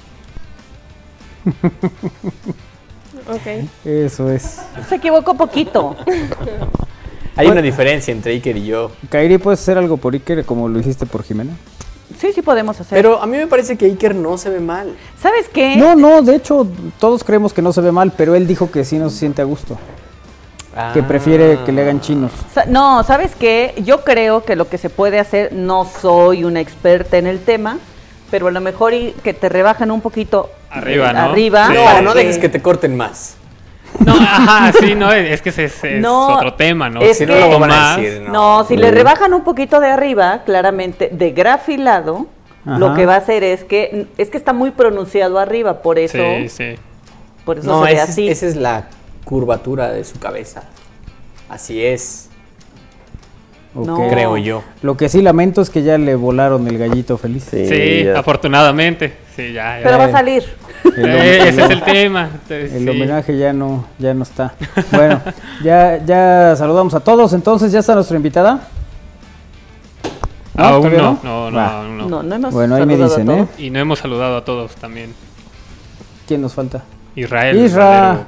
Ok. 3.28 3.64
Eso 3.84 4.30
es. 4.30 4.60
Se 4.88 4.96
equivocó 4.96 5.34
poquito. 5.34 5.96
Hay 7.34 7.48
una 7.48 7.60
diferencia 7.62 8.12
entre 8.12 8.32
Iker 8.32 8.56
y 8.56 8.66
yo. 8.66 8.90
Kairi, 9.10 9.38
¿puedes 9.38 9.60
hacer 9.60 9.78
algo 9.78 9.96
por 9.96 10.14
Iker 10.14 10.44
como 10.44 10.68
lo 10.68 10.78
hiciste 10.78 11.06
por 11.06 11.22
Jimena? 11.24 11.52
Sí, 12.18 12.32
sí 12.32 12.40
podemos 12.40 12.80
hacer. 12.80 12.96
Pero 12.96 13.20
a 13.20 13.26
mí 13.26 13.36
me 13.36 13.46
parece 13.46 13.76
que 13.76 13.86
Iker 13.86 14.14
no 14.14 14.38
se 14.38 14.48
ve 14.50 14.60
mal. 14.60 14.94
¿Sabes 15.20 15.48
qué? 15.52 15.76
No, 15.76 15.96
no, 15.96 16.22
de 16.22 16.36
hecho, 16.36 16.66
todos 17.00 17.24
creemos 17.24 17.52
que 17.52 17.62
no 17.62 17.72
se 17.72 17.80
ve 17.80 17.90
mal, 17.90 18.12
pero 18.16 18.34
él 18.36 18.46
dijo 18.46 18.70
que 18.70 18.84
sí 18.84 18.96
no 18.98 19.10
se 19.10 19.18
siente 19.18 19.42
a 19.42 19.44
gusto. 19.44 19.76
Que 20.92 21.00
Ah. 21.00 21.08
prefiere 21.08 21.58
que 21.64 21.72
le 21.72 21.82
hagan 21.82 22.00
chinos. 22.00 22.30
Sa- 22.54 22.66
No, 22.66 23.02
¿sabes 23.02 23.32
qué? 23.34 23.74
Yo 23.84 24.04
creo 24.04 24.44
que 24.44 24.56
lo 24.56 24.68
que 24.68 24.78
se 24.78 24.90
puede 24.90 25.18
hacer, 25.18 25.52
no 25.52 25.84
soy 25.86 26.44
una 26.44 26.60
experta 26.60 27.16
en 27.18 27.26
el 27.26 27.40
tema, 27.40 27.78
pero 28.30 28.48
a 28.48 28.50
lo 28.50 28.60
mejor 28.60 28.94
y 28.94 29.12
que 29.22 29.34
te 29.34 29.48
rebajan 29.48 29.90
un 29.90 30.00
poquito 30.00 30.50
Arriba, 30.70 31.12
¿no? 31.12 31.20
Arriba. 31.30 31.68
Sí. 31.68 31.74
No, 31.74 32.02
no 32.02 32.14
dejes 32.14 32.38
que 32.38 32.48
te 32.48 32.60
corten 32.60 32.96
más. 32.96 33.36
No, 34.04 34.12
ajá, 34.14 34.72
sí, 34.78 34.94
no, 34.94 35.10
es 35.10 35.40
que 35.40 35.48
ese 35.50 35.64
es, 35.64 35.82
es 35.84 36.00
No, 36.02 36.34
otro 36.36 36.52
tema, 36.54 36.90
¿no? 36.90 37.00
es 37.00 37.16
Si 37.16 37.24
que- 37.24 37.32
no, 37.40 37.48
lo 37.48 37.58
van 37.58 37.70
a 37.72 37.76
Más. 37.76 37.96
decir. 37.96 38.20
No, 38.28 38.64
si 38.64 38.76
le 38.76 38.90
rebajan 38.90 39.32
un 39.32 39.42
poquito 39.42 39.80
de 39.80 39.88
arriba, 39.88 40.42
claramente 40.44 41.08
de 41.12 41.30
grafilado, 41.30 42.26
lo 42.64 42.86
Ajá. 42.88 42.96
que 42.96 43.06
va 43.06 43.14
a 43.14 43.18
hacer 43.18 43.42
es 43.44 43.64
que 43.64 44.06
es 44.18 44.28
que 44.28 44.36
está 44.36 44.52
muy 44.52 44.72
pronunciado 44.72 45.38
arriba, 45.38 45.80
por 45.82 45.98
eso, 45.98 46.18
Sí, 46.18 46.48
sí. 46.48 46.74
por 47.44 47.58
eso 47.58 47.68
No, 47.68 47.78
se 47.80 47.86
ve 47.86 47.92
ese- 47.92 48.02
así. 48.02 48.28
esa 48.28 48.46
es 48.46 48.56
la 48.56 48.88
curvatura 49.24 49.88
de 49.92 50.04
su 50.04 50.18
cabeza. 50.18 50.64
Así 51.48 51.82
es. 51.82 52.25
¿O 53.76 53.84
No. 53.84 54.08
Creo 54.08 54.36
yo. 54.36 54.62
Lo 54.82 54.96
que 54.96 55.08
sí 55.08 55.22
lamento 55.22 55.60
es 55.62 55.70
que 55.70 55.82
ya 55.82 55.98
le 55.98 56.14
volaron 56.14 56.66
el 56.68 56.78
gallito 56.78 57.18
feliz. 57.18 57.48
Sí, 57.50 58.06
afortunadamente. 58.08 59.14
Sí, 59.34 59.52
ya, 59.52 59.78
ya. 59.78 59.84
Pero 59.84 59.98
va 59.98 60.04
a 60.04 60.10
salir. 60.12 60.44
El, 60.84 61.04
Eh, 61.06 61.48
ese 61.48 61.64
es 61.64 61.70
el 61.70 61.82
tema. 61.82 62.30
Entonces, 62.32 62.72
el 62.74 62.82
sí. 62.84 62.88
homenaje 62.88 63.36
ya 63.36 63.52
no, 63.52 63.84
ya 63.98 64.14
no 64.14 64.22
está. 64.22 64.54
Bueno, 64.92 65.20
ya, 65.62 66.00
ya 66.04 66.54
saludamos 66.56 66.94
a 66.94 67.00
todos. 67.00 67.32
Entonces, 67.32 67.72
¿ya 67.72 67.80
está 67.80 67.94
nuestra 67.94 68.16
invitada? 68.16 68.68
No, 70.54 70.64
Aún 70.64 70.76
¿todavía 70.82 71.02
no, 71.02 71.18
no? 71.22 71.22
no, 71.22 71.50
no, 71.50 71.56
Va. 71.58 71.80
aún 71.82 71.98
no. 71.98 72.08
No, 72.08 72.22
no 72.22 72.34
hemos 72.34 72.54
Bueno, 72.54 72.76
ahí 72.76 72.86
me 72.86 72.96
dicen, 72.96 73.30
¿eh? 73.30 73.46
Y 73.58 73.68
no 73.70 73.78
hemos 73.78 73.98
saludado 73.98 74.36
a 74.38 74.44
todos 74.44 74.74
también. 74.76 75.12
¿Quién 76.26 76.40
nos 76.40 76.54
falta? 76.54 76.82
Israel. 77.14 77.56
Isra. 77.58 78.26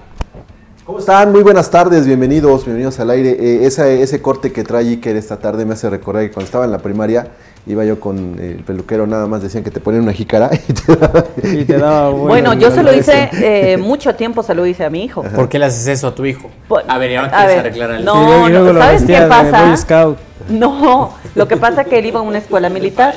¿Cómo 0.88 1.00
están? 1.00 1.32
Muy 1.32 1.42
buenas 1.42 1.70
tardes, 1.70 2.06
bienvenidos, 2.06 2.64
bienvenidos 2.64 2.98
al 2.98 3.10
aire. 3.10 3.32
Eh, 3.38 3.66
esa- 3.66 3.90
ese 3.90 4.22
corte 4.22 4.52
que 4.52 4.64
trae 4.64 4.88
Iker 4.88 5.16
esta 5.16 5.36
tarde 5.36 5.66
me 5.66 5.74
hace 5.74 5.90
recordar 5.90 6.22
que 6.22 6.30
cuando 6.30 6.46
estaba 6.46 6.64
en 6.64 6.70
la 6.70 6.78
primaria 6.78 7.26
iba 7.66 7.84
yo 7.84 8.00
con 8.00 8.38
el 8.40 8.64
peluquero, 8.64 9.06
nada 9.06 9.26
más 9.26 9.42
decían 9.42 9.62
que 9.62 9.70
te 9.70 9.80
ponían 9.80 10.04
una 10.04 10.14
jícara 10.14 10.48
y 10.66 10.72
te 10.72 10.96
daban- 10.96 11.24
Y 11.42 11.64
te 11.66 11.76
daba 11.76 12.08
Bueno, 12.12 12.24
bueno, 12.28 12.54
yo 12.54 12.70
se 12.70 12.82
lo 12.82 12.94
hice 12.94 13.28
eh, 13.34 13.76
mucho 13.78 14.14
tiempo, 14.14 14.42
se 14.42 14.54
lo 14.54 14.64
hice 14.64 14.86
a 14.86 14.88
mi 14.88 15.04
hijo. 15.04 15.22
¿Por 15.24 15.50
qué 15.50 15.58
le 15.58 15.66
haces 15.66 15.86
eso 15.88 16.06
a 16.06 16.14
tu 16.14 16.24
hijo? 16.24 16.48
Por- 16.66 16.84
A 16.88 16.96
ver, 16.96 17.18
ahora 17.18 17.38
a 17.38 17.44
quieres 17.44 17.58
arreglar 17.58 17.90
el... 17.90 18.04
no. 18.06 18.48
Luego 18.48 18.72
lo 18.72 18.80
¿sabes 18.80 19.02
qué 19.02 19.20
pasa? 19.28 20.16
No, 20.48 21.12
lo 21.34 21.46
que 21.48 21.58
pasa 21.58 21.82
es 21.82 21.88
que 21.88 21.98
él 21.98 22.06
iba 22.06 22.20
a 22.20 22.22
una 22.22 22.38
escuela 22.38 22.70
militar. 22.70 23.14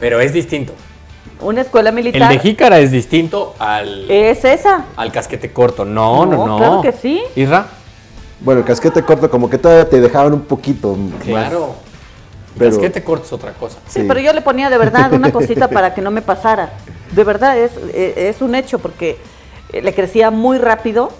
Pero 0.00 0.18
es 0.20 0.32
distinto. 0.32 0.72
Una 1.40 1.60
escuela 1.60 1.90
El 1.90 1.94
militar 1.96 2.32
de 2.32 2.38
jícara 2.38 2.78
es 2.78 2.90
distinto 2.90 3.54
al, 3.58 4.10
es 4.10 4.44
esa. 4.44 4.86
al 4.96 5.12
casquete 5.12 5.52
corto. 5.52 5.84
No, 5.84 6.24
no, 6.24 6.36
No, 6.36 6.46
no. 6.46 6.56
claro 6.58 6.80
que 6.82 6.92
sí. 6.92 7.22
Isra, 7.34 7.66
Bueno, 8.40 8.60
el 8.60 8.66
casquete 8.66 9.02
corto 9.02 9.30
como 9.30 9.48
que 9.50 9.58
todavía 9.58 9.88
te 9.88 10.00
dejaban 10.00 10.32
un 10.32 10.42
poquito. 10.42 10.94
más. 10.94 11.22
claro. 11.22 11.74
El 12.54 12.58
Pero- 12.60 12.70
casquete 12.70 13.04
corto 13.04 13.26
es 13.26 13.32
otra 13.34 13.52
cosa. 13.52 13.78
Sí, 13.86 14.00
Sí. 14.00 14.04
pero 14.08 14.18
yo 14.20 14.32
le 14.32 14.40
ponía 14.40 14.70
de 14.70 14.78
verdad 14.78 15.12
una 15.12 15.30
cosita 15.32 15.68
para 15.68 15.92
que 15.94 16.00
no 16.00 16.10
me 16.10 16.22
pasara. 16.22 16.70
De 17.12 17.22
verdad, 17.22 17.58
es, 17.58 17.72
eh, 17.92 18.14
es 18.34 18.40
un 18.40 18.54
hecho 18.54 18.78
porque 18.78 19.18
eh, 19.74 19.82
le 19.82 19.94
crecía 19.94 20.30
muy 20.30 20.56
rápido 20.56 21.10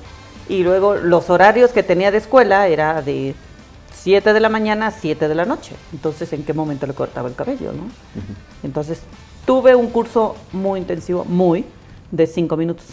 y 0.49 0.63
luego 0.63 0.95
los 0.95 1.29
horarios 1.29 1.73
que 1.73 1.83
tenía 1.83 2.11
de 2.11 2.19
escuela 2.19 2.69
era 2.69 3.03
de 3.03 3.35
7 3.95 4.33
de 4.33 4.41
la 4.41 4.49
mañana 4.49 4.87
a 4.87 4.91
7 4.93 5.29
de 5.29 5.35
la 5.35 5.45
noche. 5.45 5.75
Entonces, 5.93 6.33
¿en 6.33 6.43
qué 6.43 6.55
momento 6.55 6.87
le 6.87 6.95
cortaba 6.95 7.29
el 7.29 7.35
cabello, 7.35 7.73
no? 7.73 7.83
Entonces, 8.63 9.01
tuve 9.47 9.75
un 9.75 9.89
curso 9.89 10.37
muy 10.53 10.81
intensivo, 10.81 11.25
muy, 11.25 11.65
de 12.11 12.27
5 12.27 12.57
minutos. 12.57 12.85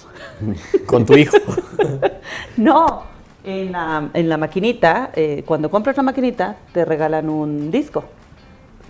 Con 0.86 1.06
tu 1.06 1.16
hijo. 1.16 1.36
No, 2.58 3.04
en 3.44 3.72
la, 3.72 4.10
en 4.14 4.30
la 4.30 4.38
maquinita, 4.38 5.10
eh, 5.16 5.44
cuando 5.46 5.70
compras 5.70 5.98
la 5.98 6.04
maquinita, 6.04 6.56
te 6.72 6.86
regalan 6.86 7.30
un 7.30 7.70
disco, 7.72 8.04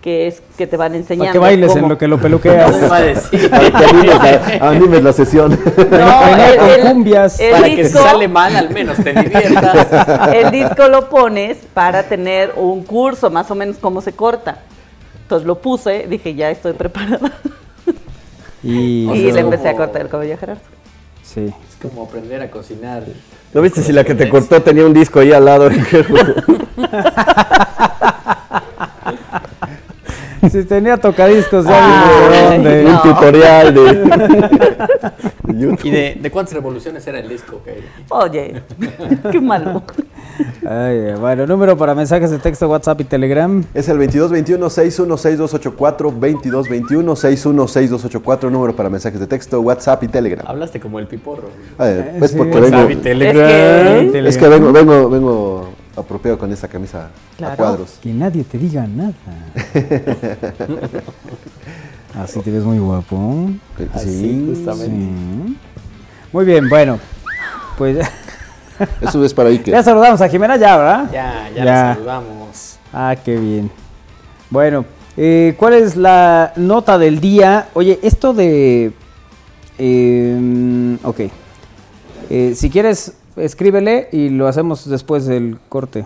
que 0.01 0.27
es 0.27 0.43
que 0.57 0.67
te 0.67 0.77
van 0.77 0.93
enseñando. 0.95 1.23
Para 1.25 1.31
que 1.33 1.39
bailes 1.39 1.75
en 1.75 1.89
lo 1.89 1.97
que 1.97 2.07
lo 2.07 2.19
peluqueas. 2.19 2.75
No 2.81 2.89
que 2.89 3.85
animes 3.85 4.59
la, 4.59 4.69
animes 4.69 5.03
la 5.03 5.13
sesión. 5.13 5.57
No, 5.89 6.27
el- 6.35 6.59
el- 6.81 6.81
cumbias. 6.91 7.39
el 7.39 7.51
Para 7.51 7.63
que 7.69 7.75
si 7.77 7.81
disco- 7.83 8.03
sale 8.03 8.27
mal, 8.27 8.55
al 8.55 8.69
menos 8.69 8.97
te 8.97 9.13
diviertas. 9.13 9.87
El 10.33 10.51
disco 10.51 10.87
lo 10.89 11.09
pones 11.09 11.57
para 11.73 12.03
tener 12.03 12.53
un 12.57 12.83
curso, 12.83 13.29
más 13.31 13.49
o 13.49 13.55
menos 13.55 13.77
cómo 13.79 14.01
se 14.01 14.11
corta. 14.13 14.57
Entonces 15.33 15.47
lo 15.47 15.57
puse, 15.57 16.05
dije, 16.07 16.35
ya 16.35 16.51
estoy 16.51 16.73
preparada. 16.73 17.31
Y, 18.61 19.09
Y 19.11 19.31
le 19.31 19.39
empecé 19.41 19.67
a 19.67 19.75
cortar 19.75 20.03
el 20.03 20.07
cabello 20.07 20.35
a 20.35 20.37
Gerardo. 20.37 20.61
Sí. 21.21 21.47
Es 21.47 21.75
como 21.81 22.03
aprender 22.03 22.41
a 22.41 22.49
cocinar. 22.49 23.03
¿No 23.53 23.61
viste 23.61 23.81
si 23.81 23.91
la 23.91 24.05
que 24.05 24.15
te 24.15 24.29
cortó 24.29 24.61
tenía 24.61 24.85
un 24.85 24.93
disco 24.93 25.19
ahí 25.19 25.33
al 25.33 25.43
lado? 25.43 25.69
Si 30.51 30.63
tenía 30.65 30.97
tocadiscos 30.97 31.65
ya 31.65 32.49
Ay, 32.51 32.59
ni 32.59 32.65
de 32.65 32.83
dónde. 32.83 32.85
no. 32.91 32.91
un 32.91 33.01
tutorial 33.01 33.73
de... 33.73 33.79
¿Y 35.83 35.89
de, 35.91 36.17
de 36.21 36.31
cuántas 36.31 36.53
revoluciones 36.55 37.05
era 37.07 37.19
el 37.19 37.29
disco? 37.29 37.61
que- 37.63 37.83
Oye, 38.09 38.61
qué 39.31 39.39
malo. 39.39 39.83
Ay, 40.67 41.13
bueno, 41.19 41.45
número 41.45 41.77
para 41.77 41.93
mensajes 41.95 42.31
de 42.31 42.39
texto, 42.39 42.67
WhatsApp 42.69 42.99
y 43.01 43.03
Telegram. 43.03 43.63
Es 43.73 43.87
el 43.89 43.97
2221-616284, 43.99 46.11
2221-616284, 46.19 48.49
número 48.51 48.75
para 48.75 48.89
mensajes 48.89 49.19
de 49.19 49.27
texto, 49.27 49.59
WhatsApp 49.61 50.03
y 50.03 50.07
Telegram. 50.07 50.45
Hablaste 50.47 50.79
como 50.79 50.97
el 50.99 51.07
piporro. 51.07 51.49
A 51.77 51.85
ver, 51.85 52.13
pues 52.19 52.31
Sí. 52.31 52.37
porque 52.37 52.57
WhatsApp 52.59 52.85
y 52.85 52.87
vengo, 52.87 53.01
Telegram. 53.01 53.47
Es 53.47 54.11
que- 54.11 54.27
es 54.29 54.37
que 54.37 54.47
vengo, 54.47 54.71
vengo, 54.71 55.09
vengo 55.09 55.69
apropiado 55.95 56.37
con 56.37 56.51
esa 56.51 56.67
camisa 56.67 57.05
a 57.05 57.09
Claro. 57.37 57.55
cuadros. 57.57 57.99
Que 58.01 58.11
nadie 58.13 58.43
te 58.43 58.57
diga 58.57 58.85
nada. 58.87 59.13
Así 62.19 62.39
te 62.41 62.51
ves 62.51 62.63
muy 62.63 62.77
guapo. 62.79 63.49
Así, 63.93 64.45
justamente. 64.47 64.95
Sí. 64.95 65.57
Muy 66.31 66.45
bien, 66.45 66.69
bueno. 66.69 66.99
Pues 67.77 67.97
Eso 69.01 69.23
es 69.23 69.33
para 69.33 69.49
Iker. 69.49 69.73
ya 69.73 69.83
saludamos 69.83 70.21
a 70.21 70.29
Jimena 70.29 70.57
ya, 70.57 70.77
¿verdad? 70.77 71.09
Ya, 71.11 71.49
ya, 71.49 71.55
Ya. 71.57 71.65
la 71.65 71.93
saludamos. 71.95 72.77
Ah, 72.91 73.15
qué 73.23 73.37
bien. 73.37 73.71
Bueno, 74.49 74.85
eh, 75.17 75.55
¿cuál 75.57 75.73
es 75.73 75.95
la 75.95 76.53
nota 76.55 76.97
del 76.97 77.19
día? 77.19 77.67
Oye, 77.73 77.99
esto 78.03 78.33
de... 78.33 78.93
eh, 79.79 80.97
ok. 81.03 81.19
Eh, 82.29 82.53
si 82.55 82.69
quieres, 82.69 83.13
escríbele 83.37 84.09
y 84.11 84.29
lo 84.29 84.47
hacemos 84.47 84.87
después 84.89 85.25
del 85.25 85.57
corte. 85.69 86.05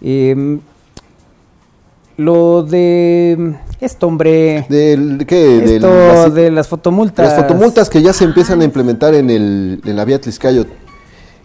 Eh, 0.00 0.58
lo 2.16 2.62
de 2.62 3.54
esto, 3.80 4.06
hombre. 4.06 4.66
Del, 4.68 5.24
¿qué? 5.26 5.36
Del- 5.60 5.70
esto 5.76 5.88
las- 5.88 6.34
de 6.34 6.50
las 6.50 6.68
fotomultas. 6.68 7.26
Las 7.32 7.36
fotomultas 7.42 7.88
que 7.90 8.02
ya 8.02 8.12
se 8.12 8.24
empiezan 8.24 8.60
a 8.60 8.64
implementar 8.64 9.14
en, 9.14 9.30
el, 9.30 9.80
en 9.84 9.96
la 9.96 10.04
vía 10.04 10.20
Tliscayo, 10.20 10.66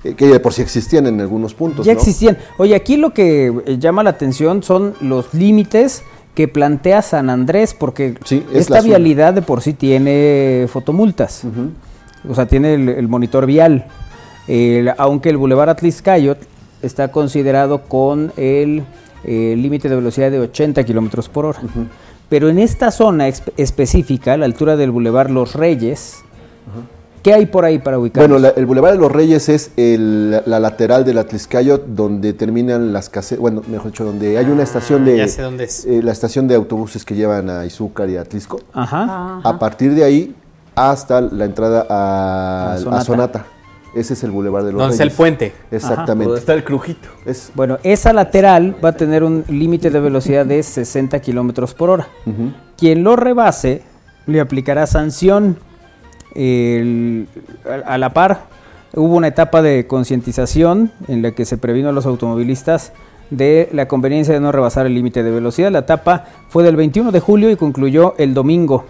eh, 0.03 0.13
que 0.13 0.39
por 0.39 0.53
si 0.53 0.61
existían 0.61 1.07
en 1.07 1.21
algunos 1.21 1.53
puntos. 1.53 1.85
Ya 1.85 1.93
¿no? 1.93 1.99
existían. 1.99 2.37
Oye, 2.57 2.75
aquí 2.75 2.97
lo 2.97 3.13
que 3.13 3.47
eh, 3.65 3.77
llama 3.79 4.03
la 4.03 4.11
atención 4.11 4.61
son 4.61 4.93
los 5.01 5.33
límites 5.33 6.03
que 6.35 6.47
plantea 6.47 7.01
San 7.01 7.29
Andrés, 7.31 7.73
porque 7.73 8.15
Sí, 8.23 8.45
es 8.53 8.61
esta 8.61 8.81
vialidad 8.81 9.33
de 9.33 9.41
por 9.41 9.61
sí 9.61 9.73
tiene 9.73 10.67
fotomultas. 10.69 11.41
O 12.29 12.35
sea, 12.35 12.45
tiene 12.45 12.75
el, 12.75 12.89
el 12.89 13.07
monitor 13.07 13.45
vial. 13.47 13.85
El- 14.47 14.93
aunque 14.97 15.29
el 15.29 15.37
Boulevard 15.37 15.69
Atliscayot 15.69 16.37
está 16.81 17.09
considerado 17.11 17.81
con 17.83 18.31
el 18.37 18.83
eh, 19.23 19.55
límite 19.57 19.89
de 19.89 19.95
velocidad 19.95 20.31
de 20.31 20.39
80 20.39 20.83
kilómetros 20.83 21.27
por 21.27 21.45
hora. 21.45 21.59
Pero 22.29 22.49
en 22.49 22.59
esta 22.59 22.91
zona 22.91 23.27
espe- 23.27 23.51
específica, 23.57 24.33
a 24.33 24.37
la 24.37 24.45
altura 24.45 24.75
del 24.77 24.91
Boulevard 24.91 25.29
Los 25.29 25.53
Reyes, 25.55 26.17
¿qué 27.23 27.33
hay 27.33 27.45
por 27.47 27.65
ahí 27.65 27.79
para 27.79 27.97
ubicar? 27.99 28.21
Bueno, 28.21 28.37
la- 28.39 28.49
el 28.49 28.65
Boulevard 28.65 28.93
de 28.93 28.99
los 28.99 29.11
Reyes 29.11 29.49
es 29.49 29.71
el- 29.75 30.31
la 30.45 30.59
lateral 30.59 31.03
del 31.03 31.17
Atliscayo 31.17 31.77
donde 31.79 32.33
terminan 32.33 32.93
las 32.93 33.09
casetas, 33.09 33.41
bueno, 33.41 33.63
mejor 33.67 33.91
dicho, 33.91 34.03
donde 34.05 34.37
hay 34.37 34.45
una 34.45 34.63
estación 34.63 35.03
de... 35.03 35.13
Ah, 35.13 35.25
ya 35.25 35.27
sé 35.27 35.41
dónde 35.41 35.63
es. 35.63 35.85
eh, 35.85 36.01
la 36.03 36.11
estación 36.11 36.47
de 36.47 36.55
autobuses 36.55 37.03
que 37.03 37.15
llevan 37.15 37.49
a 37.49 37.65
Izúcar 37.65 38.09
y 38.09 38.17
a 38.17 38.21
Atlisco. 38.21 38.59
Ajá. 38.73 39.41
A 39.43 39.57
partir 39.59 39.93
de 39.95 40.03
ahí 40.03 40.35
hasta 40.75 41.21
la 41.21 41.45
entrada 41.45 41.85
a, 41.89 42.73
A 42.73 42.97
a 42.97 43.01
Sonata. 43.01 43.45
Ese 43.99 44.13
es 44.13 44.23
el 44.23 44.31
Boulevard 44.31 44.63
de 44.65 44.71
los 44.71 44.79
¿Dónde 44.79 44.95
Reyes. 44.95 44.99
está 44.99 45.03
el 45.03 45.17
puente? 45.17 45.53
Exactamente. 45.71 46.25
¿Dónde 46.25 46.39
está 46.39 46.53
el 46.53 46.63
crujito? 46.63 47.07
Es, 47.25 47.51
Bueno, 47.55 47.77
esa 47.83 48.13
lateral 48.13 48.75
va 48.83 48.89
a 48.89 48.93
tener 48.93 49.23
un 49.23 49.43
límite 49.49 49.89
de 49.89 49.99
velocidad 49.99 50.45
de 50.45 50.61
60 50.61 51.19
kilómetros 51.19 51.73
por 51.73 51.89
hora. 51.89 52.07
Quien 52.77 53.03
lo 53.03 53.15
rebase 53.15 53.81
le 54.27 54.39
aplicará 54.39 54.85
sanción. 54.87 55.57
El- 56.35 57.27
a, 57.65 57.93
a 57.93 57.97
la 57.97 58.13
par, 58.13 58.45
hubo 58.93 59.15
una 59.15 59.27
etapa 59.27 59.61
de 59.61 59.87
concientización 59.87 60.91
en 61.07 61.21
la 61.21 61.31
que 61.31 61.45
se 61.45 61.57
previno 61.57 61.89
a 61.89 61.91
los 61.91 62.05
automovilistas 62.05 62.91
de 63.29 63.69
la 63.73 63.87
conveniencia 63.87 64.33
de 64.33 64.39
no 64.39 64.51
rebasar 64.51 64.85
el 64.85 64.93
límite 64.93 65.23
de 65.23 65.31
velocidad. 65.31 65.71
La 65.71 65.79
etapa 65.79 66.25
fue 66.49 66.63
del 66.63 66.75
21 66.75 67.11
de 67.11 67.19
julio 67.19 67.49
y 67.49 67.55
concluyó 67.55 68.13
el 68.17 68.33
domingo 68.33 68.85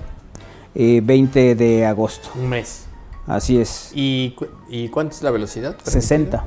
eh, 0.76 1.02
20 1.04 1.56
de 1.56 1.86
agosto. 1.86 2.30
Un 2.36 2.50
mes. 2.50 2.87
Así 3.28 3.60
es, 3.60 3.92
¿Y, 3.94 4.32
cu- 4.32 4.48
¿Y 4.70 4.88
cuánto 4.90 5.14
es 5.16 5.22
la 5.22 5.32
velocidad? 5.32 5.76
60. 5.84 6.46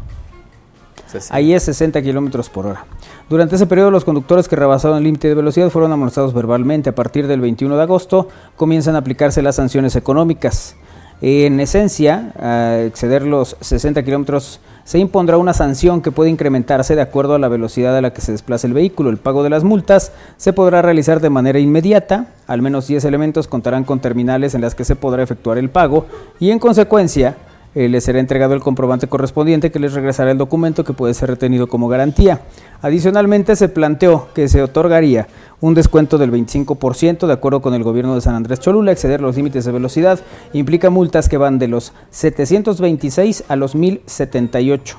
60. 1.07 1.35
Ahí 1.35 1.53
es 1.53 1.63
60 1.65 2.01
kilómetros 2.03 2.49
por 2.49 2.67
hora. 2.67 2.87
Durante 3.29 3.57
ese 3.57 3.67
periodo, 3.67 3.91
los 3.91 4.05
conductores 4.05 4.49
que 4.49 4.57
rebasaron 4.57 4.97
el 4.99 5.05
límite 5.05 5.29
de 5.29 5.35
velocidad 5.35 5.69
fueron 5.71 5.93
amonestados 5.93 6.33
verbalmente. 6.33 6.89
A 6.91 6.95
partir 6.95 7.27
del 7.27 7.41
21 7.41 7.77
de 7.77 7.83
agosto 7.83 8.29
comienzan 8.57 8.95
a 8.95 8.99
aplicarse 8.99 9.43
las 9.43 9.57
sanciones 9.57 9.95
económicas. 9.97 10.77
En 11.21 11.61
esencia, 11.61 12.33
a 12.39 12.79
exceder 12.87 13.23
los 13.23 13.57
60 13.61 14.03
kilómetros 14.05 14.61
se 14.85 14.99
impondrá 14.99 15.37
una 15.37 15.55
sanción 15.55 16.03
que 16.03 16.13
puede 16.13 16.31
incrementarse 16.31 16.95
de 16.95 17.03
acuerdo 17.03 17.35
a 17.35 17.39
la 17.39 17.49
velocidad 17.49 17.97
a 17.97 18.01
la 18.01 18.13
que 18.13 18.21
se 18.21 18.33
desplaza 18.33 18.67
el 18.67 18.73
vehículo. 18.73 19.11
El 19.11 19.19
pago 19.19 19.43
de 19.43 19.51
las 19.51 19.65
multas 19.65 20.13
se 20.37 20.53
podrá 20.53 20.83
realizar 20.83 21.21
de 21.21 21.31
manera 21.31 21.59
inmediata. 21.59 22.27
Al 22.47 22.63
menos 22.63 22.87
10 22.87 23.05
elementos 23.05 23.49
contarán 23.49 23.85
con 23.85 24.01
terminales 24.01 24.55
en 24.55 24.61
las 24.61 24.75
que 24.75 24.85
se 24.85 24.97
podrá 24.97 25.23
efectuar 25.23 25.59
el 25.59 25.71
pago 25.71 26.07
y 26.39 26.51
en 26.51 26.59
consecuencia 26.59 27.37
eh, 27.75 27.89
les 27.89 28.03
será 28.03 28.19
entregado 28.19 28.55
el 28.55 28.61
comprobante 28.61 29.07
correspondiente 29.07 29.71
que 29.71 29.79
les 29.79 29.93
regresará 29.93 30.33
el 30.33 30.39
documento 30.39 30.85
que 30.85 30.93
puede 30.93 31.15
ser 31.15 31.31
retenido 31.31 31.69
como 31.69 31.89
garantía. 31.89 32.41
Adicionalmente, 32.83 33.55
se 33.55 33.69
planteó 33.69 34.29
que 34.35 34.49
se 34.49 34.63
otorgaría 34.63 35.29
un 35.61 35.75
descuento 35.75 36.19
del 36.19 36.33
25% 36.33 37.27
de 37.27 37.33
acuerdo 37.33 37.63
con 37.63 37.75
el 37.75 37.85
gobierno 37.85 38.15
de 38.15 38.23
San 38.23 38.35
Andrés 38.35 38.59
Cholula. 38.59 38.91
Exceder 38.93 39.21
los 39.21 39.37
límites 39.37 39.65
de 39.65 39.73
velocidad 39.73 40.19
implica 40.53 40.91
multas 40.91 41.29
que 41.29 41.37
van 41.37 41.59
de 41.59 41.69
los 41.69 41.93
726 42.11 43.45
a 43.49 43.57
los 43.57 43.75
1078, 43.75 44.99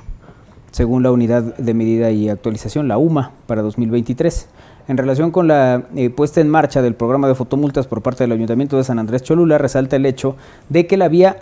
según 0.71 1.03
la 1.03 1.11
unidad 1.11 1.57
de 1.57 1.73
medida 1.73 2.11
y 2.11 2.29
actualización, 2.29 2.87
la 2.87 2.97
UMA, 2.97 3.31
para 3.47 3.61
2023. 3.63 4.47
En 4.87 4.97
relación 4.97 5.31
con 5.31 5.47
la 5.47 5.83
eh, 5.95 6.09
puesta 6.09 6.41
en 6.41 6.49
marcha 6.49 6.81
del 6.81 6.95
programa 6.95 7.27
de 7.27 7.35
fotomultas 7.35 7.87
por 7.87 8.01
parte 8.01 8.23
del 8.23 8.31
Ayuntamiento 8.31 8.77
de 8.77 8.83
San 8.83 8.99
Andrés 8.99 9.23
Cholula, 9.23 9.57
resalta 9.57 9.95
el 9.95 10.05
hecho 10.05 10.35
de 10.69 10.87
que 10.87 10.97
la 10.97 11.07
vía 11.07 11.37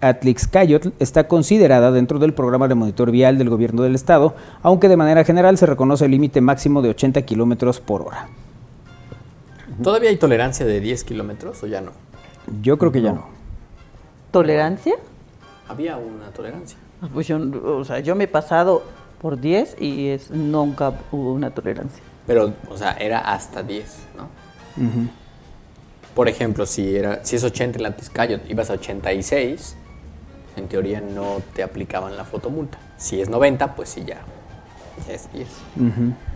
Atlixcayotl 0.00 0.90
está 0.98 1.28
considerada 1.28 1.90
dentro 1.90 2.18
del 2.18 2.34
programa 2.34 2.68
de 2.68 2.74
monitor 2.74 3.10
vial 3.10 3.36
del 3.38 3.50
gobierno 3.50 3.82
del 3.82 3.94
estado, 3.94 4.34
aunque 4.62 4.88
de 4.88 4.96
manera 4.96 5.24
general 5.24 5.58
se 5.58 5.66
reconoce 5.66 6.04
el 6.04 6.12
límite 6.12 6.40
máximo 6.40 6.80
de 6.82 6.90
80 6.90 7.22
kilómetros 7.22 7.80
por 7.80 8.02
hora. 8.02 8.28
¿Todavía 9.82 10.10
hay 10.10 10.16
tolerancia 10.16 10.66
de 10.66 10.80
10 10.80 11.04
kilómetros 11.04 11.62
o 11.62 11.66
ya 11.66 11.80
no? 11.80 11.92
Yo 12.62 12.78
creo 12.78 12.92
que 12.92 13.02
ya 13.02 13.12
no. 13.12 13.26
¿Tolerancia? 14.30 14.94
Había 15.68 15.96
una 15.96 16.30
tolerancia. 16.30 16.78
Pues 17.12 17.28
yo, 17.28 17.38
o 17.64 17.84
sea, 17.84 18.00
yo 18.00 18.16
me 18.16 18.24
he 18.24 18.28
pasado 18.28 18.82
por 19.20 19.40
10 19.40 19.76
y 19.80 20.08
es, 20.08 20.30
nunca 20.30 20.92
hubo 21.12 21.32
una 21.32 21.50
tolerancia. 21.50 22.02
Pero, 22.28 22.52
o 22.70 22.76
sea, 22.76 22.92
era 22.92 23.20
hasta 23.20 23.64
10, 23.64 23.96
¿no? 24.16 24.28
Por 26.14 26.28
ejemplo, 26.28 26.66
si, 26.66 26.94
era, 26.94 27.24
si 27.24 27.36
es 27.36 27.42
80 27.42 27.78
en 27.78 27.82
la 27.82 27.96
Tizcayo, 27.96 28.38
ibas 28.48 28.70
a 28.70 28.74
86, 28.74 29.76
en 30.56 30.68
teoría 30.68 31.00
no 31.00 31.38
te 31.54 31.62
aplicaban 31.62 32.16
la 32.16 32.24
fotomulta. 32.24 32.78
Si 32.98 33.20
es 33.20 33.30
90, 33.30 33.74
pues 33.74 33.88
sí, 33.88 34.04
ya, 34.06 34.18
ya 35.06 35.14
es 35.14 35.32
10. 35.32 35.48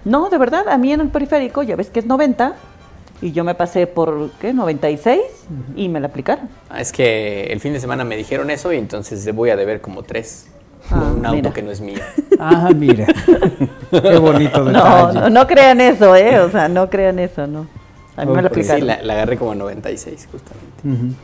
No, 0.07 0.31
de 0.31 0.39
verdad, 0.39 0.67
a 0.69 0.79
mí 0.79 0.93
en 0.93 1.03
el 1.03 1.09
periférico, 1.09 1.63
ya 1.63 1.77
ves 1.77 1.91
que 1.91 2.01
es 2.01 2.07
90, 2.07 2.55
y 3.21 3.33
yo 3.33 3.45
me 3.45 3.55
pasé 3.55 3.87
por, 3.87 4.31
¿qué? 4.41 4.55
96 4.55 5.21
y 5.77 5.89
me 5.91 6.01
la 6.01 6.07
aplicaron. 6.09 6.49
Ah, 6.71 6.81
es 6.81 6.91
que 6.91 7.45
el 7.45 7.61
fin 7.61 7.75
de 7.75 7.81
semana 7.81 8.03
me 8.05 8.17
dijeron 8.17 8.51
eso 8.51 8.73
y 8.73 8.79
entonces 8.79 9.33
voy 9.35 9.51
a 9.51 9.57
deber 9.57 9.83
como 9.83 10.03
3 10.03 10.47
Ah, 10.91 11.12
un 11.17 11.25
auto 11.25 11.37
mira. 11.37 11.53
que 11.53 11.62
no 11.62 11.71
es 11.71 11.81
mío. 11.81 11.99
Ah, 12.45 12.71
mira. 12.75 13.07
Qué 13.91 14.17
bonito 14.19 14.65
No, 14.65 14.73
detalle. 14.73 15.21
no, 15.21 15.31
no 15.31 15.47
crean 15.47 15.81
eso, 15.81 16.17
¿eh? 16.17 16.41
O 16.41 16.51
sea, 16.51 16.69
no 16.69 16.91
crean 16.91 17.19
eso, 17.21 17.47
no. 17.47 17.67
A 18.17 18.25
mí 18.25 18.33
me 18.33 18.41
Ok. 18.45 18.53
Pues 18.53 18.67
sí, 18.67 18.81
la, 18.81 19.01
la 19.03 19.12
agarré 19.12 19.37
como 19.39 19.53
a 19.53 19.55
96 19.55 20.29
justamente. 20.33 20.89
Ujú. 20.89 21.15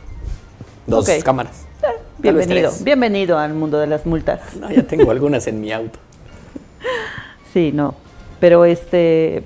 Dos 0.87 1.09
Ok. 1.09 1.23
cámaras. 1.23 1.65
Vez 1.81 2.33
Bienvenido, 2.35 2.71
bienvenido 2.83 3.37
al 3.37 3.53
mundo 3.53 3.79
de 3.79 3.87
las 3.87 4.05
multas. 4.05 4.39
No, 4.55 4.69
ya 4.71 4.83
tengo 4.83 5.11
algunas 5.11 5.45
en 5.47 5.59
mi 5.61 5.71
auto. 5.71 5.99
Sí, 7.53 7.71
no. 7.73 7.95
Pero 8.39 8.63
este. 8.63 9.43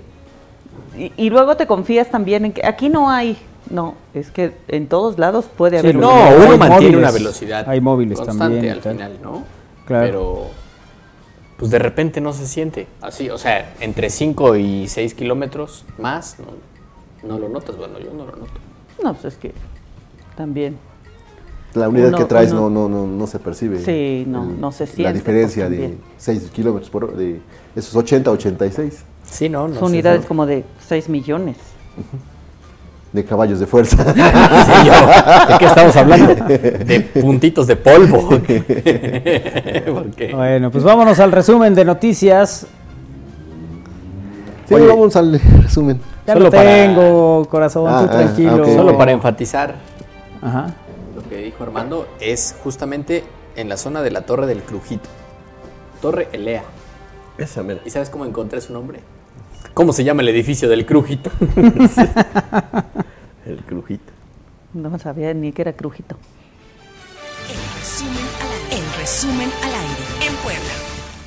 Y, 0.98 1.12
y 1.18 1.30
luego 1.30 1.56
te 1.58 1.66
confías 1.68 2.10
también 2.10 2.46
en 2.46 2.52
que 2.54 2.66
aquí 2.66 2.90
no 2.90 3.10
hay. 3.10 3.38
No, 3.70 3.96
es 4.14 4.30
que 4.30 4.52
en 4.68 4.88
todos 4.88 5.18
lados 5.18 5.46
puede 5.46 5.80
Sí, 5.80 5.88
haber. 5.88 5.96
no, 5.96 6.12
No, 6.12 6.36
uno 6.46 6.58
mantiene 6.58 6.70
móviles. 6.70 6.96
una 6.98 7.12
velocidad 7.12 7.66
Hay 7.68 7.80
móviles 7.80 8.18
constante 8.20 8.56
también 8.56 8.74
al 8.74 8.80
tal. 8.82 8.92
final, 8.94 9.12
¿no? 9.24 9.44
Claro. 9.86 10.06
Pero 10.06 10.48
pues 11.58 11.72
de 11.72 11.80
repente 11.80 12.20
no 12.22 12.34
se 12.34 12.48
siente 12.48 12.88
así, 13.02 13.30
o 13.30 13.38
sea, 13.38 13.74
entre 13.80 14.10
5 14.10 14.56
y 14.58 14.88
6 14.88 15.14
kilómetros 15.14 15.86
más, 15.98 16.38
no, 16.40 17.28
no 17.28 17.40
lo 17.40 17.48
notas, 17.50 17.78
bueno, 17.78 18.00
yo 18.00 18.12
no 18.12 18.26
lo 18.26 18.32
noto. 18.36 18.52
No, 19.04 19.14
pues 19.14 19.34
es 19.34 19.40
que 19.40 19.54
también. 20.36 20.78
La 21.74 21.90
unidad 21.90 22.10
Uno- 22.10 22.18
que 22.20 22.26
traes 22.26 22.52
uno- 22.52 22.70
no, 22.70 22.88
no, 22.88 23.06
no, 23.06 23.08
no 23.08 23.28
se 23.28 23.40
percibe. 23.40 23.80
Sí, 23.84 24.26
no, 24.28 24.46
no 24.46 24.72
se 24.72 24.86
La 24.86 24.92
siente, 24.92 25.14
diferencia 25.14 25.66
pues, 25.68 25.78
de 25.80 25.84
también. 25.88 26.04
6 26.18 26.50
kilómetros 26.52 26.90
por 26.90 27.06
hora, 27.06 27.14
de 27.14 27.40
esos 27.76 27.96
80 27.96 28.30
a 28.30 28.34
86 28.34 29.04
Sí, 29.24 29.50
no, 29.50 29.68
no 29.68 29.76
Son 29.76 29.90
sé, 29.90 29.94
unidades 29.94 30.22
no. 30.24 30.28
como 30.28 30.46
de 30.46 30.64
6 30.88 31.10
millones. 31.10 31.58
De 33.14 33.24
caballos 33.24 33.60
de 33.60 33.68
fuerza. 33.68 34.04
Sí, 34.14 34.88
yo, 34.88 35.48
¿De 35.54 35.58
qué 35.60 35.66
estamos 35.66 35.96
hablando? 35.96 36.34
De 36.36 37.00
puntitos 37.22 37.68
de 37.68 37.76
polvo. 37.76 38.30
Bueno, 40.36 40.72
pues 40.72 40.84
vámonos 40.84 41.20
al 41.20 41.32
resumen 41.32 41.76
de 41.76 41.86
noticias. 41.86 42.66
sí, 44.68 44.74
Oye. 44.74 44.88
vamos 44.88 45.16
al 45.16 45.40
resumen. 45.62 46.00
Ya 46.26 46.34
Solo 46.34 46.46
lo 46.46 46.52
para- 46.52 46.64
tengo, 46.64 47.46
corazón, 47.50 47.86
Ah, 47.88 48.00
tú 48.02 48.08
ah, 48.10 48.12
tranquilo. 48.18 48.64
ok. 48.64 48.70
solo 48.76 48.98
para 48.98 49.12
enfatizar 49.12 49.76
Ajá. 50.42 50.74
lo 51.16 51.28
que 51.30 51.38
dijo 51.38 51.64
Armando, 51.64 52.08
es 52.20 52.56
justamente 52.64 53.24
en 53.56 53.70
la 53.70 53.78
zona 53.78 54.02
de 54.02 54.10
la 54.12 54.22
Torre 54.22 54.48
del 54.48 54.62
Crujito. 54.64 55.10
Torre 56.02 56.28
Elea. 56.32 56.64
Esa, 57.38 57.62
mira. 57.64 57.80
¿Y 57.86 57.90
sabes 57.90 58.10
cómo 58.10 58.26
encontré 58.26 58.62
su 58.62 58.74
nombre? 58.74 59.00
¿Cómo 59.74 59.92
se 59.92 60.04
llama 60.04 60.22
el 60.22 60.30
edificio 60.30 60.70
del 60.70 60.86
Crujito? 60.86 61.32
El 63.46 63.58
crujito. 63.58 64.14
No 64.74 64.98
sabía 65.00 65.34
ni 65.34 65.52
que 65.52 65.64
era 65.64 65.74
crujito. 65.74 66.16
El 67.50 67.58
resumen 67.78 68.24
al 68.40 68.48
aire. 68.48 68.78
El 68.78 69.00
resumen 69.00 69.50
al 69.62 69.74
aire. 69.74 70.28
En 70.28 70.36
Puebla. 70.36 70.74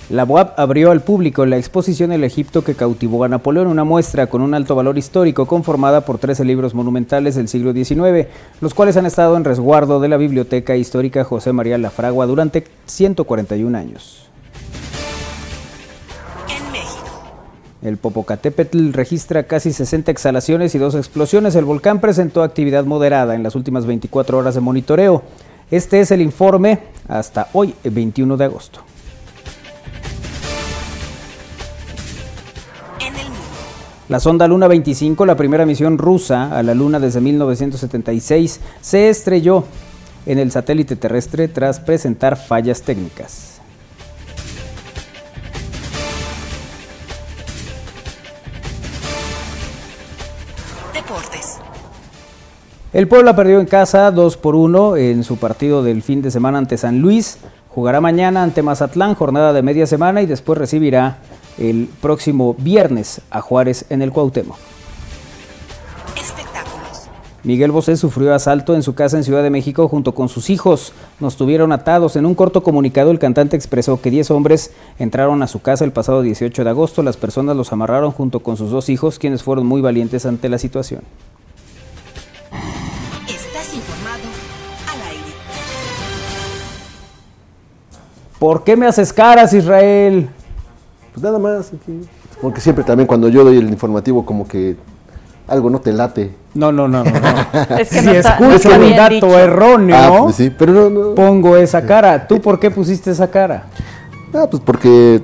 La 0.09 0.24
UAP 0.24 0.59
abrió 0.59 0.92
al 0.92 1.02
público 1.02 1.44
la 1.44 1.56
exposición 1.59 2.12
El 2.12 2.24
Egipto 2.24 2.62
que 2.62 2.74
cautivó 2.74 3.24
a 3.24 3.28
Napoleón, 3.28 3.66
una 3.66 3.85
muestra 3.85 4.28
con 4.28 4.40
un 4.40 4.54
alto 4.54 4.74
valor 4.74 4.96
histórico 4.96 5.46
conformada 5.46 6.02
por 6.02 6.18
13 6.18 6.44
libros 6.44 6.74
monumentales 6.74 7.35
del 7.35 7.48
siglo 7.48 7.72
XIX, 7.72 8.28
los 8.61 8.72
cuales 8.72 8.96
han 8.96 9.06
estado 9.06 9.37
en 9.37 9.44
resguardo 9.44 10.00
de 10.00 10.09
la 10.09 10.16
Biblioteca 10.16 10.76
Histórica 10.76 11.24
José 11.24 11.52
María 11.52 11.76
Lafragua 11.76 12.26
durante 12.26 12.64
141 12.87 13.76
años. 13.76 14.26
El 17.83 17.99
Popocatépetl 17.99 18.93
registra 18.93 19.45
casi 19.45 19.73
60 19.73 20.11
exhalaciones 20.11 20.75
y 20.75 20.79
dos 20.79 20.95
explosiones. 20.95 21.55
El 21.55 21.65
volcán 21.65 22.01
presentó 22.01 22.43
actividad 22.43 22.85
moderada 22.85 23.35
en 23.35 23.43
las 23.43 23.55
últimas 23.55 23.87
24 23.87 24.39
horas 24.39 24.55
de 24.55 24.61
monitoreo. 24.61 25.23
Este 25.71 26.01
es 26.01 26.11
el 26.11 26.23
informe 26.23 26.81
hasta 27.09 27.49
hoy, 27.53 27.75
21 27.85 28.37
de 28.37 28.45
agosto. 28.45 28.81
La 34.09 34.21
sonda 34.21 34.47
Luna 34.47 34.69
25, 34.69 35.27
la 35.27 35.37
primera 35.37 35.67
misión 35.67 35.99
rusa 35.99 36.57
a 36.57 36.62
la 36.62 36.75
Luna 36.75 37.01
desde 37.01 37.21
1976, 37.21 38.61
se 38.81 39.09
estrelló 39.09 39.65
en 40.27 40.39
el 40.39 40.53
satélite 40.53 40.95
terrestre 40.95 41.49
tras 41.49 41.81
presentar 41.81 42.37
fallas 42.37 42.83
técnicas. 42.83 43.56
El 52.92 53.09
Puebla 53.09 53.35
perdió 53.35 53.59
en 53.59 53.66
casa 53.66 54.11
2 54.12 54.37
por 54.37 54.55
1 54.55 54.96
en 54.96 55.25
su 55.25 55.38
partido 55.38 55.83
del 55.83 56.03
fin 56.03 56.22
de 56.22 56.31
semana 56.31 56.59
ante 56.59 56.79
San 56.79 57.01
Luis. 57.01 57.38
Jugará 57.68 58.01
mañana 58.01 58.44
ante 58.44 58.62
Mazatlán, 58.62 59.16
jornada 59.16 59.53
de 59.53 59.61
media 59.61 59.87
semana, 59.87 60.22
y 60.22 60.27
después 60.27 60.57
recibirá 60.57 61.18
el 61.59 61.88
próximo 62.01 62.55
viernes 62.57 63.20
a 63.31 63.40
Juárez 63.40 63.87
en 63.90 64.03
el 64.03 64.12
Cuauhtémoc. 64.12 64.57
Espectáculos. 66.16 67.09
Miguel 67.42 67.72
Bosé 67.72 67.96
sufrió 67.96 68.33
asalto 68.33 68.77
en 68.77 68.85
su 68.85 68.94
casa 68.94 69.16
en 69.16 69.25
Ciudad 69.25 69.42
de 69.42 69.51
México 69.51 69.88
junto 69.88 70.14
con 70.14 70.29
sus 70.29 70.49
hijos. 70.49 70.92
Nos 71.18 71.37
tuvieron 71.37 71.72
atados. 71.72 72.14
En 72.14 72.25
un 72.25 72.37
corto 72.37 72.62
comunicado, 72.62 73.11
el 73.11 73.18
cantante 73.18 73.57
expresó 73.57 74.01
que 74.01 74.11
10 74.11 74.31
hombres 74.31 74.70
entraron 75.01 75.42
a 75.42 75.49
su 75.49 75.61
casa 75.61 75.85
el 75.85 75.92
pasado 75.92 76.22
18 76.22 76.62
de 76.62 76.70
agosto. 76.70 77.03
Las 77.03 77.16
personas 77.16 77.57
los 77.57 77.72
amarraron 77.72 78.12
junto 78.12 78.40
con 78.40 78.57
sus 78.57 78.70
dos 78.70 78.88
hijos, 78.88 79.18
quienes 79.18 79.42
fueron 79.42 79.66
muy 79.66 79.81
valientes 79.81 80.25
ante 80.25 80.49
la 80.49 80.59
situación. 80.59 81.03
¿Por 88.38 88.64
qué 88.64 88.77
me 88.77 88.87
haces 88.87 89.12
caras, 89.12 89.53
Israel? 89.53 90.29
Pues 91.12 91.22
nada 91.25 91.38
más. 91.38 91.68
aquí. 91.68 92.01
Porque 92.40 92.61
siempre 92.61 92.85
también 92.85 93.07
cuando 93.07 93.29
yo 93.29 93.44
doy 93.44 93.57
el 93.59 93.68
informativo 93.70 94.27
como 94.27 94.46
que 94.46 94.77
algo 95.49 95.70
no 95.70 95.81
te 95.81 95.92
late. 95.92 96.35
No, 96.55 96.70
no, 96.72 96.87
no, 96.88 97.03
no. 97.05 97.11
no. 97.11 97.18
Es 97.79 97.88
que 97.90 98.01
si 98.01 98.07
no 98.07 98.12
está- 98.12 98.38
no 98.40 98.51
escucho 98.53 98.70
está 98.75 98.85
un 98.85 98.96
dato 98.96 99.14
dicho. 99.14 99.38
erróneo, 99.38 99.96
Ah, 99.96 100.18
pues 100.25 100.37
sí, 100.37 100.51
pero 100.57 100.72
no, 100.72 100.90
no. 100.90 101.14
pongo 101.14 101.57
esa 101.57 101.83
cara. 101.87 102.27
¿Tú 102.27 102.40
por 102.40 102.59
qué 102.59 102.70
pusiste 102.70 103.11
esa 103.11 103.31
cara? 103.31 103.64
Ah, 104.35 104.46
pues 104.51 104.62
porque 104.64 105.22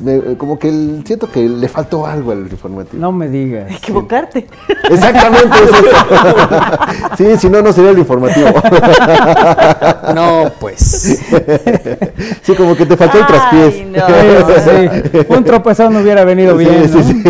me- 0.00 0.36
como 0.36 0.58
que 0.58 0.68
el- 0.68 1.02
siento 1.06 1.30
que 1.30 1.48
le 1.48 1.68
faltó 1.68 2.06
algo 2.06 2.32
al 2.32 2.40
informativo. 2.50 3.00
No 3.00 3.12
me 3.12 3.28
digas. 3.28 3.70
Equivocarte. 3.70 4.46
Exactamente. 4.90 5.56
eso. 5.64 5.74
sí, 7.16 7.36
si 7.38 7.48
no, 7.50 7.62
no 7.62 7.72
sería 7.72 7.90
el 7.90 7.98
informativo. 7.98 8.48
No, 10.14 10.50
pues. 10.58 11.20
sí, 12.42 12.54
como 12.54 12.74
que 12.74 12.86
te 12.86 12.96
faltó 12.96 13.18
el 13.18 13.26
traspiés. 13.26 13.74
Ay, 13.74 13.92
no. 13.92 14.46
Sí, 14.48 15.10
sí. 15.12 15.18
Un 15.28 15.44
tropezón 15.44 15.92
no 15.92 16.00
hubiera 16.00 16.24
venido 16.24 16.58
Sí, 16.58 16.64
bien. 16.64 16.88
sí, 16.88 16.96
¿no? 16.96 17.04
sí. 17.04 17.22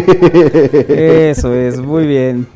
Eso 0.88 1.52
es, 1.54 1.78
muy 1.80 2.06
bien. 2.06 2.46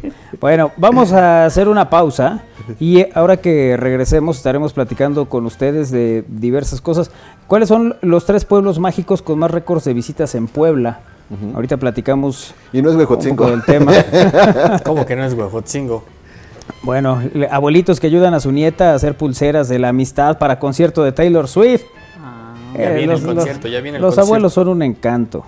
Bueno, 0.40 0.70
vamos 0.76 1.12
a 1.12 1.44
hacer 1.46 1.68
una 1.68 1.90
pausa 1.90 2.42
Y 2.80 2.98
eh, 3.00 3.10
ahora 3.14 3.36
que 3.38 3.76
regresemos 3.76 4.36
estaremos 4.36 4.72
platicando 4.72 5.26
con 5.26 5.46
ustedes 5.46 5.90
de 5.90 6.24
diversas 6.28 6.80
cosas. 6.80 7.10
¿Cuáles 7.46 7.68
son 7.68 7.96
los 8.02 8.24
tres 8.26 8.44
pueblos 8.44 8.78
mágicos 8.78 9.22
con 9.22 9.38
más 9.38 9.50
récords 9.50 9.84
de 9.84 9.94
visitas 9.94 10.34
en 10.34 10.46
Puebla? 10.48 11.00
Ahorita 11.54 11.78
platicamos 11.78 12.54
Y 12.74 12.82
no 12.82 12.90
es 12.90 12.94
un 12.94 13.00
Huejotzingo. 13.00 13.36
poco 13.36 13.50
del 13.50 13.64
tema. 13.64 13.92
¿Cómo 14.84 15.06
que 15.06 15.16
no 15.16 15.24
es 15.24 15.32
Huejotzingo? 15.32 16.04
Bueno, 16.82 17.22
abuelitos 17.50 18.00
que 18.00 18.06
ayudan 18.06 18.34
a 18.34 18.40
su 18.40 18.52
nieta 18.52 18.92
a 18.92 18.94
hacer 18.96 19.16
pulseras 19.16 19.68
de 19.68 19.78
la 19.78 19.88
amistad 19.88 20.38
para 20.38 20.58
concierto 20.58 21.02
de 21.02 21.12
Taylor 21.12 21.48
Swift. 21.48 21.82
Ya 22.74 22.90
Eh, 22.90 22.94
viene 22.96 23.14
el 23.14 23.22
concierto, 23.22 23.68
ya 23.68 23.80
viene 23.80 23.96
el 23.98 24.02
Los 24.02 24.10
concierto. 24.14 24.26
abuelos 24.28 24.52
son 24.52 24.68
un 24.68 24.82
encanto. 24.82 25.44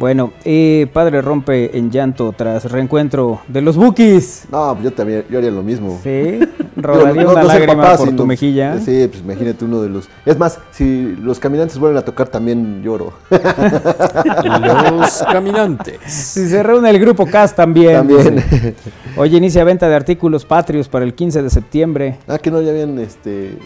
Bueno, 0.00 0.32
eh, 0.46 0.86
padre 0.94 1.20
rompe 1.20 1.76
en 1.76 1.90
llanto 1.90 2.32
tras 2.34 2.64
reencuentro 2.72 3.42
de 3.48 3.60
los 3.60 3.76
Bookies. 3.76 4.44
No, 4.50 4.72
pues 4.72 4.84
yo 4.84 4.92
también, 4.94 5.26
yo 5.28 5.36
haría 5.36 5.50
lo 5.50 5.62
mismo. 5.62 6.00
Sí, 6.02 6.40
rodaría 6.76 7.24
Yo 7.24 7.32
una 7.32 7.42
lágrima 7.42 7.82
papá, 7.82 7.98
por 7.98 8.08
tu 8.08 8.14
no- 8.14 8.24
mejilla. 8.24 8.78
Sí, 8.80 9.06
pues 9.08 9.20
imagínate 9.22 9.62
uno 9.62 9.82
de 9.82 9.90
los... 9.90 10.08
Es 10.24 10.38
más, 10.38 10.58
si 10.70 11.14
los 11.20 11.38
caminantes 11.38 11.78
vuelven 11.78 11.98
a 11.98 12.02
tocar 12.02 12.28
también 12.28 12.82
lloro. 12.82 13.12
Los 13.28 15.22
caminantes. 15.30 15.98
Si 16.06 16.48
se 16.48 16.62
reúne 16.62 16.88
el 16.88 16.98
grupo 16.98 17.26
CAS 17.26 17.54
también. 17.54 17.92
También. 17.96 18.36
dice. 18.36 18.74
Hoy 19.18 19.36
inicia 19.36 19.64
venta 19.64 19.86
de 19.86 19.96
artículos 19.96 20.46
patrios 20.46 20.88
para 20.88 21.04
el 21.04 21.12
15 21.12 21.42
de 21.42 21.50
septiembre. 21.50 22.16
ah, 22.26 22.38
que 22.38 22.50
no, 22.50 22.62
ya 22.62 22.70
habían 22.70 22.98
este... 23.00 23.58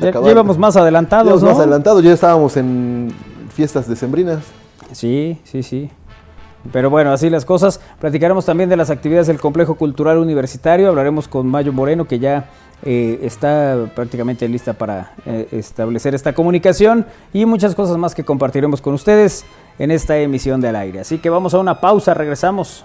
Ya 0.00 0.10
llevamos 0.10 0.58
más 0.58 0.76
adelantados, 0.76 1.26
Llevamos 1.26 1.42
¿no? 1.44 1.50
más 1.50 1.58
adelantados, 1.60 2.02
ya 2.02 2.12
estábamos 2.12 2.56
en 2.56 3.12
fiestas 3.54 3.88
decembrinas. 3.88 4.40
Sí, 4.92 5.38
sí, 5.44 5.62
sí. 5.62 5.90
Pero 6.72 6.90
bueno, 6.90 7.12
así 7.12 7.30
las 7.30 7.44
cosas. 7.44 7.80
Platicaremos 8.00 8.44
también 8.44 8.68
de 8.68 8.76
las 8.76 8.90
actividades 8.90 9.26
del 9.26 9.40
Complejo 9.40 9.76
Cultural 9.76 10.18
Universitario. 10.18 10.88
Hablaremos 10.88 11.28
con 11.28 11.46
Mayo 11.46 11.72
Moreno, 11.72 12.06
que 12.06 12.18
ya 12.18 12.50
eh, 12.84 13.20
está 13.22 13.90
prácticamente 13.94 14.48
lista 14.48 14.72
para 14.74 15.12
eh, 15.24 15.48
establecer 15.52 16.14
esta 16.14 16.34
comunicación 16.34 17.06
y 17.32 17.46
muchas 17.46 17.74
cosas 17.74 17.96
más 17.96 18.14
que 18.14 18.24
compartiremos 18.24 18.80
con 18.80 18.94
ustedes 18.94 19.44
en 19.78 19.90
esta 19.90 20.18
emisión 20.18 20.60
de 20.60 20.68
al 20.68 20.76
aire. 20.76 21.00
Así 21.00 21.18
que 21.18 21.30
vamos 21.30 21.54
a 21.54 21.58
una 21.58 21.80
pausa, 21.80 22.14
regresamos. 22.14 22.84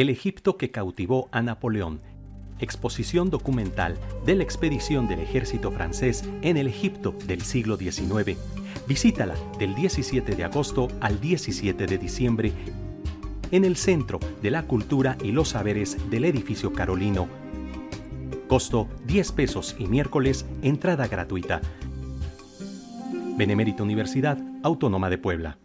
El 0.00 0.08
Egipto 0.08 0.56
que 0.56 0.70
cautivó 0.70 1.28
a 1.30 1.42
Napoleón. 1.42 2.00
Exposición 2.58 3.28
documental 3.28 3.98
de 4.24 4.34
la 4.34 4.42
expedición 4.42 5.06
del 5.08 5.20
ejército 5.20 5.70
francés 5.70 6.24
en 6.40 6.56
el 6.56 6.68
Egipto 6.68 7.14
del 7.26 7.42
siglo 7.42 7.76
XIX. 7.76 8.38
Visítala 8.88 9.34
del 9.58 9.74
17 9.74 10.34
de 10.34 10.42
agosto 10.42 10.88
al 11.02 11.20
17 11.20 11.84
de 11.84 11.98
diciembre 11.98 12.50
en 13.50 13.66
el 13.66 13.76
Centro 13.76 14.20
de 14.40 14.50
la 14.50 14.62
Cultura 14.62 15.18
y 15.22 15.32
los 15.32 15.50
Saberes 15.50 15.98
del 16.08 16.24
Edificio 16.24 16.72
Carolino. 16.72 17.28
Costo 18.48 18.88
10 19.04 19.32
pesos 19.32 19.76
y 19.78 19.86
miércoles 19.86 20.46
entrada 20.62 21.08
gratuita. 21.08 21.60
Benemérita 23.36 23.82
Universidad 23.82 24.38
Autónoma 24.62 25.10
de 25.10 25.18
Puebla. 25.18 25.58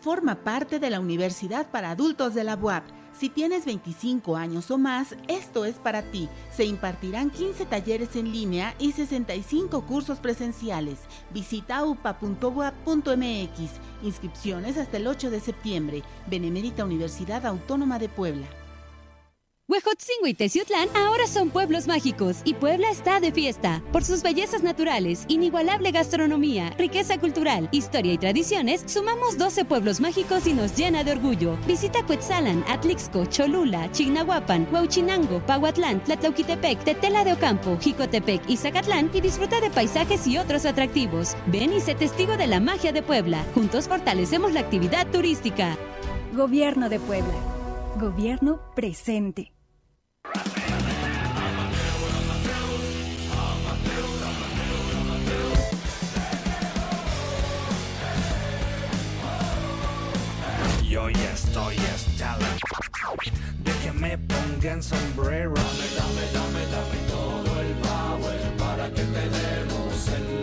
Forma 0.00 0.36
parte 0.36 0.78
de 0.78 0.90
la 0.90 1.00
Universidad 1.00 1.70
para 1.72 1.90
Adultos 1.90 2.32
de 2.32 2.44
la 2.44 2.54
UAP. 2.54 2.84
Si 3.18 3.28
tienes 3.28 3.64
25 3.64 4.36
años 4.36 4.70
o 4.70 4.78
más, 4.78 5.16
esto 5.26 5.64
es 5.64 5.74
para 5.74 6.02
ti. 6.02 6.28
Se 6.52 6.64
impartirán 6.64 7.30
15 7.30 7.66
talleres 7.66 8.14
en 8.14 8.30
línea 8.30 8.76
y 8.78 8.92
65 8.92 9.84
cursos 9.86 10.20
presenciales. 10.20 11.00
Visita 11.34 11.84
upa.uap.mx. 11.84 13.60
Inscripciones 14.04 14.78
hasta 14.78 14.98
el 14.98 15.08
8 15.08 15.30
de 15.30 15.40
septiembre. 15.40 16.04
Benemérita 16.28 16.84
Universidad 16.84 17.44
Autónoma 17.44 17.98
de 17.98 18.08
Puebla. 18.08 18.46
Huejotzingo 19.70 20.26
y 20.26 20.32
Teciutlán 20.32 20.88
ahora 20.96 21.26
son 21.26 21.50
pueblos 21.50 21.86
mágicos 21.86 22.38
y 22.44 22.54
Puebla 22.54 22.90
está 22.90 23.20
de 23.20 23.32
fiesta. 23.32 23.82
Por 23.92 24.02
sus 24.02 24.22
bellezas 24.22 24.62
naturales, 24.62 25.26
inigualable 25.28 25.90
gastronomía, 25.90 26.70
riqueza 26.78 27.18
cultural, 27.18 27.68
historia 27.70 28.14
y 28.14 28.16
tradiciones, 28.16 28.82
sumamos 28.86 29.36
12 29.36 29.66
pueblos 29.66 30.00
mágicos 30.00 30.46
y 30.46 30.54
nos 30.54 30.74
llena 30.74 31.04
de 31.04 31.12
orgullo. 31.12 31.58
Visita 31.66 32.02
Cuetzalan, 32.06 32.64
Atlixco, 32.66 33.26
Cholula, 33.26 33.92
Chignahuapan, 33.92 34.66
Huauchinango, 34.72 35.44
Pahuatlán, 35.44 36.02
Tlatlauquitepec, 36.02 36.82
Tetela 36.84 37.22
de 37.24 37.34
Ocampo, 37.34 37.76
Jicotepec 37.78 38.48
y 38.48 38.56
Zacatlán 38.56 39.10
y 39.12 39.20
disfruta 39.20 39.60
de 39.60 39.68
paisajes 39.68 40.26
y 40.26 40.38
otros 40.38 40.64
atractivos. 40.64 41.36
Ven 41.46 41.74
y 41.74 41.82
sé 41.82 41.94
testigo 41.94 42.38
de 42.38 42.46
la 42.46 42.58
magia 42.58 42.92
de 42.92 43.02
Puebla. 43.02 43.44
Juntos 43.54 43.86
fortalecemos 43.86 44.50
la 44.50 44.60
actividad 44.60 45.06
turística. 45.08 45.76
Gobierno 46.32 46.88
de 46.88 47.00
Puebla. 47.00 47.34
Gobierno 48.00 48.60
presente. 48.74 49.57
Yo 60.88 61.10
ya 61.10 61.32
estoy 61.32 61.76
hasta 61.94 62.36
la 62.38 62.48
de 63.62 63.72
que 63.82 63.92
me 63.92 64.16
pongan 64.18 64.82
sombrero. 64.82 65.54
Dame, 65.54 65.86
dame, 65.96 66.22
dame, 66.32 66.66
dame 66.72 66.98
todo 67.08 67.60
el 67.60 67.74
power 67.76 68.56
para 68.56 68.88
que 68.88 69.02
te 69.02 69.28
demos 69.28 70.08
el 70.08 70.42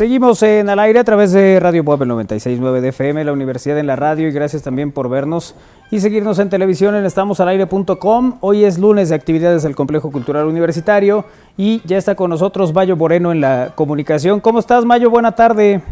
Seguimos 0.00 0.42
en 0.42 0.70
al 0.70 0.78
aire 0.78 0.98
a 0.98 1.04
través 1.04 1.30
de 1.32 1.60
Radio 1.60 1.84
Puebla 1.84 2.06
969 2.06 2.80
de 2.80 2.88
FM, 2.88 3.22
la 3.22 3.34
Universidad 3.34 3.78
en 3.78 3.86
la 3.86 3.96
Radio 3.96 4.28
y 4.28 4.32
gracias 4.32 4.62
también 4.62 4.92
por 4.92 5.10
vernos 5.10 5.54
y 5.90 6.00
seguirnos 6.00 6.38
en 6.38 6.48
televisión 6.48 6.94
en 6.94 7.04
estamosalaire.com. 7.04 8.38
Hoy 8.40 8.64
es 8.64 8.78
lunes 8.78 9.10
de 9.10 9.14
actividades 9.14 9.62
del 9.62 9.76
Complejo 9.76 10.10
Cultural 10.10 10.46
Universitario 10.46 11.26
y 11.58 11.82
ya 11.84 11.98
está 11.98 12.14
con 12.14 12.30
nosotros 12.30 12.72
Mayo 12.72 12.96
Moreno 12.96 13.30
en 13.30 13.42
la 13.42 13.74
comunicación. 13.74 14.40
¿Cómo 14.40 14.58
estás 14.58 14.86
Mayo? 14.86 15.10
Buena 15.10 15.32
tarde. 15.32 15.82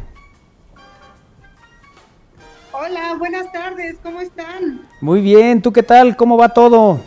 Hola, 2.72 3.14
buenas 3.18 3.52
tardes, 3.52 3.98
¿cómo 4.02 4.22
están? 4.22 4.86
Muy 5.02 5.20
bien, 5.20 5.60
¿tú 5.60 5.70
qué 5.70 5.82
tal? 5.82 6.16
¿Cómo 6.16 6.38
va 6.38 6.48
todo? 6.48 6.98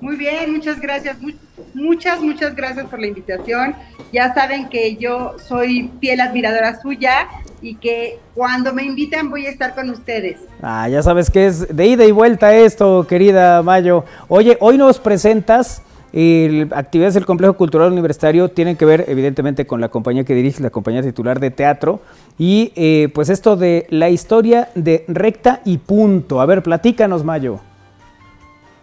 Muy 0.00 0.16
bien, 0.16 0.52
muchas 0.52 0.80
gracias. 0.80 1.20
Mu- 1.20 1.32
Muchas, 1.72 2.20
muchas 2.20 2.56
gracias 2.56 2.86
por 2.86 2.98
la 2.98 3.06
invitación. 3.06 3.76
Ya 4.12 4.34
saben 4.34 4.68
que 4.68 4.96
yo 4.96 5.36
soy 5.46 5.88
fiel 6.00 6.20
admiradora 6.20 6.80
suya 6.80 7.28
y 7.62 7.76
que 7.76 8.18
cuando 8.34 8.72
me 8.72 8.82
invitan 8.82 9.30
voy 9.30 9.46
a 9.46 9.50
estar 9.50 9.74
con 9.74 9.88
ustedes. 9.90 10.40
Ah, 10.62 10.88
ya 10.88 11.00
sabes 11.02 11.30
que 11.30 11.46
es 11.46 11.74
de 11.76 11.86
ida 11.86 12.04
y 12.06 12.10
vuelta 12.10 12.52
esto, 12.56 13.06
querida 13.08 13.62
Mayo. 13.62 14.04
Oye, 14.28 14.56
hoy 14.60 14.78
nos 14.78 14.98
presentas 14.98 15.82
el- 16.12 16.68
actividades 16.74 17.14
del 17.14 17.24
Complejo 17.24 17.52
Cultural 17.54 17.92
Universitario, 17.92 18.48
tienen 18.48 18.76
que 18.76 18.84
ver 18.84 19.04
evidentemente 19.06 19.64
con 19.64 19.80
la 19.80 19.90
compañía 19.90 20.24
que 20.24 20.34
dirige, 20.34 20.60
la 20.62 20.70
compañía 20.70 21.02
titular 21.02 21.38
de 21.38 21.52
teatro, 21.52 22.00
y 22.36 22.72
eh, 22.74 23.10
pues 23.14 23.28
esto 23.28 23.54
de 23.56 23.86
la 23.90 24.08
historia 24.10 24.70
de 24.74 25.04
recta 25.06 25.60
y 25.64 25.78
punto. 25.78 26.40
A 26.40 26.46
ver, 26.46 26.64
platícanos, 26.64 27.22
Mayo. 27.22 27.60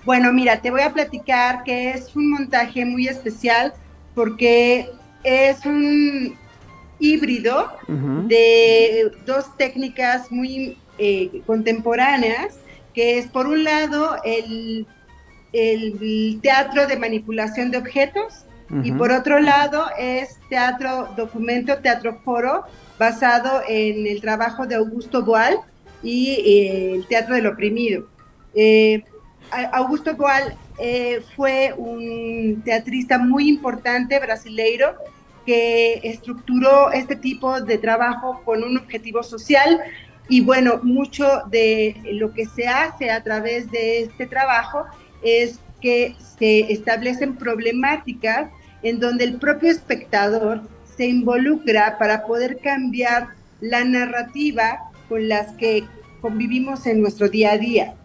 Bueno, 0.07 0.31
mira, 0.31 0.61
te 0.61 0.71
voy 0.71 0.83
a 0.83 0.93
platicar 0.93 1.65
que 1.65 1.89
es 1.89 2.15
un 2.15 2.29
montaje 2.29 2.85
muy 2.85 3.09
especial 3.09 3.73
porque 4.15 4.89
es 5.21 5.65
un 5.65 6.33
híbrido 6.97 7.73
de 7.89 9.11
dos 9.25 9.57
técnicas 9.57 10.31
muy 10.31 10.77
eh, 10.97 11.41
contemporáneas, 11.45 12.57
que 12.93 13.17
es 13.17 13.27
por 13.27 13.47
un 13.47 13.65
lado 13.65 14.15
el, 14.23 14.87
el 15.51 16.39
teatro 16.41 16.87
de 16.87 16.95
manipulación 16.95 17.69
de 17.69 17.79
objetos 17.79 18.45
y 18.83 18.93
por 18.93 19.11
otro 19.11 19.41
lado 19.41 19.87
es 19.99 20.37
teatro 20.49 21.09
documento, 21.17 21.79
teatro 21.79 22.21
foro, 22.23 22.63
basado 22.97 23.61
en 23.67 24.07
el 24.07 24.21
trabajo 24.21 24.65
de 24.65 24.75
Augusto 24.75 25.25
Boal 25.25 25.57
y 26.01 26.29
eh, 26.29 26.93
el 26.95 27.05
teatro 27.07 27.35
del 27.35 27.47
oprimido. 27.47 28.07
Eh, 28.55 29.03
Augusto 29.51 30.15
Boal 30.15 30.55
eh, 30.79 31.21
fue 31.35 31.73
un 31.77 32.61
teatrista 32.63 33.17
muy 33.17 33.49
importante 33.49 34.19
brasileiro 34.19 34.95
que 35.45 36.01
estructuró 36.03 36.91
este 36.91 37.15
tipo 37.15 37.61
de 37.61 37.77
trabajo 37.77 38.41
con 38.43 38.63
un 38.63 38.77
objetivo 38.77 39.23
social 39.23 39.79
y 40.29 40.41
bueno, 40.41 40.81
mucho 40.83 41.43
de 41.49 41.95
lo 42.13 42.33
que 42.33 42.45
se 42.45 42.67
hace 42.67 43.09
a 43.09 43.23
través 43.23 43.71
de 43.71 44.01
este 44.01 44.27
trabajo 44.27 44.83
es 45.23 45.59
que 45.81 46.15
se 46.37 46.71
establecen 46.71 47.35
problemáticas 47.37 48.49
en 48.83 48.99
donde 48.99 49.23
el 49.23 49.37
propio 49.37 49.71
espectador 49.71 50.61
se 50.97 51.07
involucra 51.07 51.97
para 51.97 52.25
poder 52.25 52.59
cambiar 52.59 53.29
la 53.61 53.85
narrativa 53.85 54.91
con 55.07 55.29
las 55.29 55.53
que 55.53 55.85
convivimos 56.21 56.85
en 56.85 57.01
nuestro 57.01 57.29
día 57.29 57.51
a 57.51 57.57
día. 57.57 57.96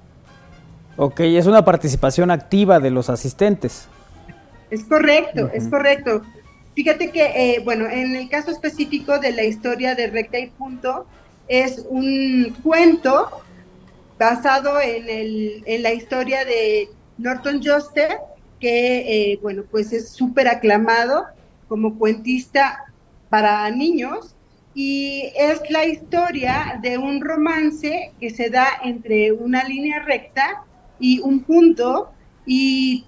Ok, 0.96 1.20
es 1.20 1.46
una 1.46 1.64
participación 1.64 2.30
activa 2.30 2.78
de 2.78 2.90
los 2.90 3.08
asistentes. 3.08 3.88
Es 4.70 4.84
correcto, 4.84 5.50
es 5.52 5.68
correcto. 5.68 6.22
Fíjate 6.74 7.10
que, 7.10 7.24
eh, 7.24 7.60
bueno, 7.64 7.86
en 7.86 8.14
el 8.14 8.28
caso 8.28 8.50
específico 8.50 9.18
de 9.18 9.32
la 9.32 9.44
historia 9.44 9.94
de 9.94 10.06
Recta 10.08 10.38
y 10.38 10.48
Punto, 10.48 11.06
es 11.48 11.84
un 11.88 12.56
cuento 12.62 13.42
basado 14.18 14.80
en, 14.80 15.08
el, 15.08 15.62
en 15.66 15.82
la 15.82 15.92
historia 15.92 16.44
de 16.44 16.88
Norton 17.18 17.60
Joster, 17.62 18.18
que, 18.60 19.32
eh, 19.32 19.38
bueno, 19.42 19.64
pues 19.70 19.92
es 19.92 20.10
súper 20.10 20.48
aclamado 20.48 21.26
como 21.68 21.98
cuentista 21.98 22.84
para 23.28 23.70
niños 23.70 24.34
y 24.74 25.32
es 25.36 25.60
la 25.70 25.84
historia 25.84 26.78
de 26.80 26.96
un 26.96 27.20
romance 27.20 28.12
que 28.20 28.30
se 28.30 28.50
da 28.50 28.66
entre 28.84 29.32
una 29.32 29.64
línea 29.64 30.00
recta 30.00 30.64
y 31.02 31.18
un 31.20 31.40
punto 31.40 32.12
y 32.46 33.04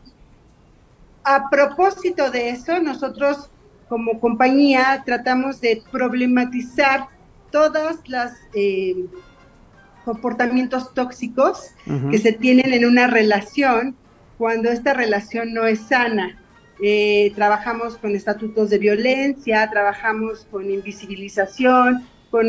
a 1.23 1.49
propósito 1.49 2.31
de 2.31 2.51
eso, 2.51 2.81
nosotros 2.81 3.49
como 3.89 4.19
compañía 4.21 5.03
tratamos 5.07 5.61
de 5.61 5.83
problematizar 5.93 7.07
todas 7.51 7.97
las 8.09 8.33
eh, 8.53 9.07
comportamientos 10.05 10.93
tóxicos 10.93 11.71
que 12.11 12.19
se 12.19 12.33
tienen 12.33 12.73
en 12.73 12.85
una 12.85 13.07
relación 13.07 13.97
cuando 14.37 14.71
esta 14.71 14.93
relación 14.93 15.55
no 15.55 15.65
es 15.65 15.81
sana. 15.81 16.37
Eh, 16.83 17.33
trabajamos 17.37 17.97
con 17.97 18.17
estatutos 18.17 18.71
de 18.71 18.79
violencia, 18.79 19.71
trabajamos 19.71 20.47
con 20.51 20.69
invisibilización, 20.69 22.05
con, 22.31 22.47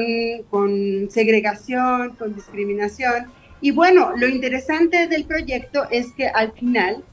con 0.49 1.07
segregación, 1.11 2.15
con 2.15 2.33
discriminación. 2.33 3.27
Y 3.61 3.71
bueno, 3.71 4.15
lo 4.15 4.27
interesante 4.27 5.07
del 5.07 5.25
proyecto 5.25 5.87
es 5.89 6.11
que 6.13 6.27
al 6.27 6.51
final 6.53 7.03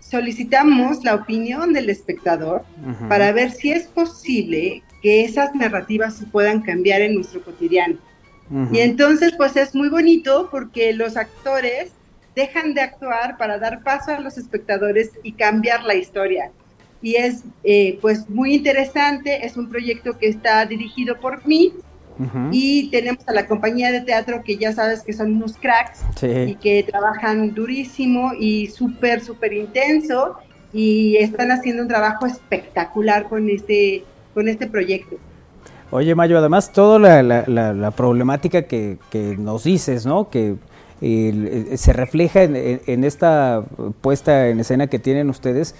solicitamos 0.00 1.04
la 1.04 1.14
opinión 1.14 1.72
del 1.72 1.90
espectador 1.90 2.64
para 3.08 3.32
ver 3.32 3.50
si 3.50 3.72
es 3.72 3.86
posible 3.86 4.82
que 5.02 5.24
esas 5.24 5.54
narrativas 5.54 6.16
se 6.16 6.26
puedan 6.26 6.62
cambiar 6.62 7.02
en 7.02 7.14
nuestro 7.14 7.42
cotidiano. 7.42 7.98
Y 8.72 8.78
entonces, 8.78 9.34
pues 9.36 9.56
es 9.56 9.74
muy 9.74 9.90
bonito 9.90 10.48
porque 10.50 10.94
los 10.94 11.18
actores 11.18 11.92
dejan 12.34 12.72
de 12.72 12.80
actuar 12.80 13.36
para 13.36 13.58
dar 13.58 13.82
paso 13.82 14.12
a 14.12 14.20
los 14.20 14.38
espectadores 14.38 15.10
y 15.22 15.32
cambiar 15.32 15.84
la 15.84 15.94
historia. 15.94 16.50
Y 17.02 17.16
es, 17.16 17.44
eh, 17.62 17.98
pues, 18.00 18.28
muy 18.30 18.54
interesante. 18.54 19.44
Es 19.44 19.58
un 19.58 19.68
proyecto 19.68 20.18
que 20.18 20.28
está 20.28 20.64
dirigido 20.64 21.20
por 21.20 21.46
mí 21.46 21.74
y 22.52 22.90
tenemos 22.90 23.26
a 23.28 23.32
la 23.32 23.46
compañía 23.46 23.92
de 23.92 24.00
teatro 24.00 24.42
que 24.44 24.56
ya 24.56 24.72
sabes 24.72 25.02
que 25.02 25.12
son 25.12 25.36
unos 25.36 25.56
cracks 25.56 26.00
y 26.48 26.54
que 26.56 26.82
trabajan 26.82 27.54
durísimo 27.54 28.32
y 28.38 28.66
súper, 28.68 29.20
súper 29.20 29.52
intenso 29.52 30.36
y 30.72 31.16
están 31.16 31.50
haciendo 31.52 31.82
un 31.82 31.88
trabajo 31.88 32.26
espectacular 32.26 33.28
con 33.28 33.48
este, 33.48 34.04
con 34.34 34.48
este 34.48 34.66
proyecto. 34.66 35.16
Oye, 35.90 36.14
Mayo, 36.14 36.38
además 36.38 36.72
toda 36.72 36.98
la, 36.98 37.22
la- 37.22 37.44
la- 37.46 37.72
la 37.72 37.90
problemática 37.92 38.62
que, 38.62 38.98
que 39.10 39.36
nos 39.38 39.64
dices, 39.64 40.04
¿no? 40.04 40.28
Que 40.28 40.56
se 41.00 41.92
refleja 41.92 42.42
en, 42.42 43.04
esta 43.04 43.62
puesta 44.00 44.48
en 44.48 44.60
escena 44.60 44.88
que 44.88 44.98
tienen 44.98 45.30
ustedes. 45.30 45.74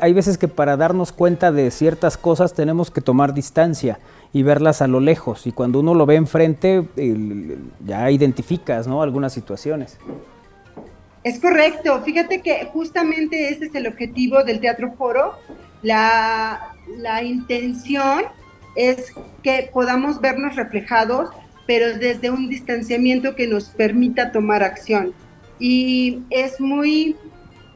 Hay 0.00 0.12
veces 0.12 0.38
que 0.38 0.48
para 0.48 0.76
darnos 0.76 1.12
cuenta 1.12 1.50
de 1.50 1.70
ciertas 1.70 2.16
cosas 2.16 2.54
tenemos 2.54 2.90
que 2.90 3.00
tomar 3.00 3.34
distancia 3.34 3.98
y 4.32 4.42
verlas 4.42 4.82
a 4.82 4.86
lo 4.86 5.00
lejos. 5.00 5.46
Y 5.46 5.52
cuando 5.52 5.80
uno 5.80 5.94
lo 5.94 6.06
ve 6.06 6.16
enfrente, 6.16 6.84
ya 7.84 8.10
identificas, 8.10 8.86
¿no? 8.86 9.02
Algunas 9.02 9.32
situaciones. 9.32 9.98
Es 11.24 11.40
correcto. 11.40 12.02
Fíjate 12.02 12.42
que 12.42 12.68
justamente 12.72 13.48
ese 13.48 13.66
es 13.66 13.74
el 13.74 13.86
objetivo 13.86 14.44
del 14.44 14.60
Teatro 14.60 14.92
Foro. 14.92 15.34
La, 15.82 16.74
la 16.98 17.22
intención 17.22 18.24
es 18.76 19.12
que 19.42 19.70
podamos 19.72 20.20
vernos 20.20 20.56
reflejados, 20.56 21.30
pero 21.66 21.96
desde 21.96 22.30
un 22.30 22.48
distanciamiento 22.48 23.34
que 23.34 23.46
nos 23.46 23.64
permita 23.70 24.32
tomar 24.32 24.62
acción. 24.62 25.12
Y 25.58 26.20
es 26.30 26.60
muy, 26.60 27.16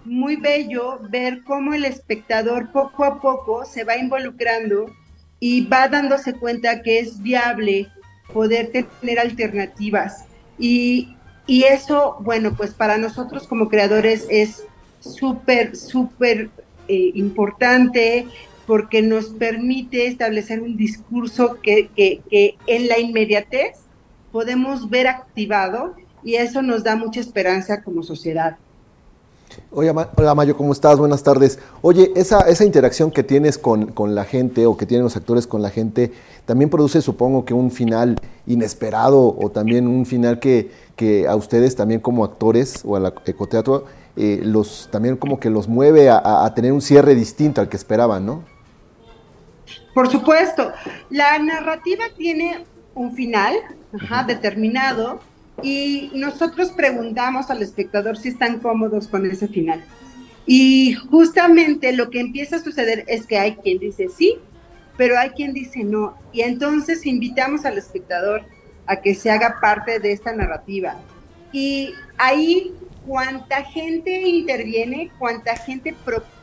muy 0.04 0.36
bello 0.36 0.98
ver 1.10 1.42
cómo 1.44 1.74
el 1.74 1.84
espectador 1.84 2.70
poco 2.72 3.04
a 3.04 3.20
poco 3.20 3.64
se 3.64 3.84
va 3.84 3.96
involucrando 3.96 4.86
y 5.40 5.66
va 5.66 5.88
dándose 5.88 6.34
cuenta 6.34 6.82
que 6.82 6.98
es 6.98 7.22
viable 7.22 7.88
poder 8.32 8.70
tener 8.70 9.18
alternativas. 9.18 10.24
Y, 10.58 11.16
y 11.46 11.64
eso, 11.64 12.16
bueno, 12.20 12.54
pues 12.56 12.74
para 12.74 12.98
nosotros 12.98 13.46
como 13.46 13.68
creadores 13.68 14.26
es 14.28 14.64
súper, 15.00 15.76
súper 15.76 16.50
eh, 16.88 17.12
importante 17.14 18.26
porque 18.68 19.00
nos 19.00 19.30
permite 19.30 20.06
establecer 20.06 20.60
un 20.60 20.76
discurso 20.76 21.56
que, 21.62 22.20
en 22.66 22.86
la 22.86 22.98
inmediatez 22.98 23.78
podemos 24.30 24.90
ver 24.90 25.06
activado 25.06 25.94
y 26.22 26.34
eso 26.34 26.60
nos 26.60 26.84
da 26.84 26.94
mucha 26.94 27.18
esperanza 27.18 27.82
como 27.82 28.02
sociedad. 28.02 28.58
Oye, 29.72 29.90
hola 29.90 30.34
Mayo, 30.34 30.54
¿cómo 30.54 30.74
estás? 30.74 30.98
Buenas 30.98 31.22
tardes. 31.22 31.58
Oye, 31.80 32.12
esa, 32.14 32.40
esa 32.40 32.62
interacción 32.62 33.10
que 33.10 33.22
tienes 33.22 33.56
con, 33.56 33.86
con 33.86 34.14
la 34.14 34.24
gente 34.24 34.66
o 34.66 34.76
que 34.76 34.84
tienen 34.84 35.04
los 35.04 35.16
actores 35.16 35.46
con 35.46 35.62
la 35.62 35.70
gente, 35.70 36.12
también 36.44 36.68
produce, 36.68 37.00
supongo 37.00 37.46
que 37.46 37.54
un 37.54 37.70
final 37.70 38.20
inesperado 38.46 39.34
o 39.34 39.50
también 39.50 39.88
un 39.88 40.04
final 40.04 40.40
que, 40.40 40.70
que 40.94 41.26
a 41.26 41.36
ustedes 41.36 41.74
también 41.74 42.00
como 42.00 42.22
actores 42.22 42.82
o 42.84 42.96
al 42.96 43.14
ecoteatro, 43.24 43.86
eh, 44.14 44.42
los, 44.44 44.90
también 44.92 45.16
como 45.16 45.40
que 45.40 45.48
los 45.48 45.68
mueve 45.68 46.10
a 46.10 46.52
tener 46.54 46.72
un 46.72 46.82
cierre 46.82 47.14
distinto 47.14 47.62
al 47.62 47.70
que 47.70 47.78
esperaban, 47.78 48.26
¿no? 48.26 48.57
Por 49.98 50.12
supuesto, 50.12 50.72
la 51.10 51.40
narrativa 51.40 52.04
tiene 52.16 52.64
un 52.94 53.16
final 53.16 53.56
ajá, 54.00 54.22
determinado 54.22 55.20
y 55.60 56.12
nosotros 56.14 56.70
preguntamos 56.70 57.50
al 57.50 57.62
espectador 57.62 58.16
si 58.16 58.28
están 58.28 58.60
cómodos 58.60 59.08
con 59.08 59.28
ese 59.28 59.48
final. 59.48 59.82
Y 60.46 60.94
justamente 61.10 61.92
lo 61.92 62.10
que 62.10 62.20
empieza 62.20 62.54
a 62.54 62.58
suceder 62.60 63.06
es 63.08 63.26
que 63.26 63.40
hay 63.40 63.56
quien 63.56 63.80
dice 63.80 64.06
sí, 64.08 64.36
pero 64.96 65.18
hay 65.18 65.30
quien 65.30 65.52
dice 65.52 65.82
no. 65.82 66.16
Y 66.32 66.42
entonces 66.42 67.04
invitamos 67.04 67.64
al 67.64 67.76
espectador 67.76 68.42
a 68.86 69.00
que 69.00 69.16
se 69.16 69.32
haga 69.32 69.58
parte 69.60 69.98
de 69.98 70.12
esta 70.12 70.32
narrativa. 70.32 70.94
Y 71.50 71.92
ahí 72.18 72.72
cuánta 73.04 73.64
gente 73.64 74.12
interviene, 74.28 75.10
cuánta 75.18 75.56
gente 75.56 75.92
propone 76.04 76.37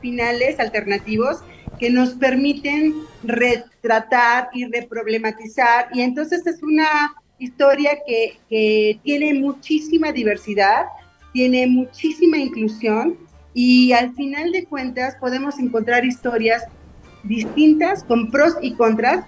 finales 0.00 0.58
alternativos 0.58 1.38
que 1.78 1.90
nos 1.90 2.10
permiten 2.10 2.94
retratar 3.22 4.48
y 4.52 4.66
reproblematizar. 4.66 5.88
Y 5.92 6.02
entonces 6.02 6.46
es 6.46 6.62
una 6.62 7.14
historia 7.38 7.98
que, 8.06 8.38
que 8.48 9.00
tiene 9.02 9.34
muchísima 9.34 10.12
diversidad, 10.12 10.86
tiene 11.32 11.66
muchísima 11.66 12.36
inclusión 12.36 13.16
y 13.54 13.92
al 13.92 14.14
final 14.14 14.52
de 14.52 14.64
cuentas 14.64 15.16
podemos 15.16 15.58
encontrar 15.58 16.04
historias 16.04 16.64
distintas 17.22 18.04
con 18.04 18.30
pros 18.30 18.54
y 18.60 18.74
contras 18.74 19.24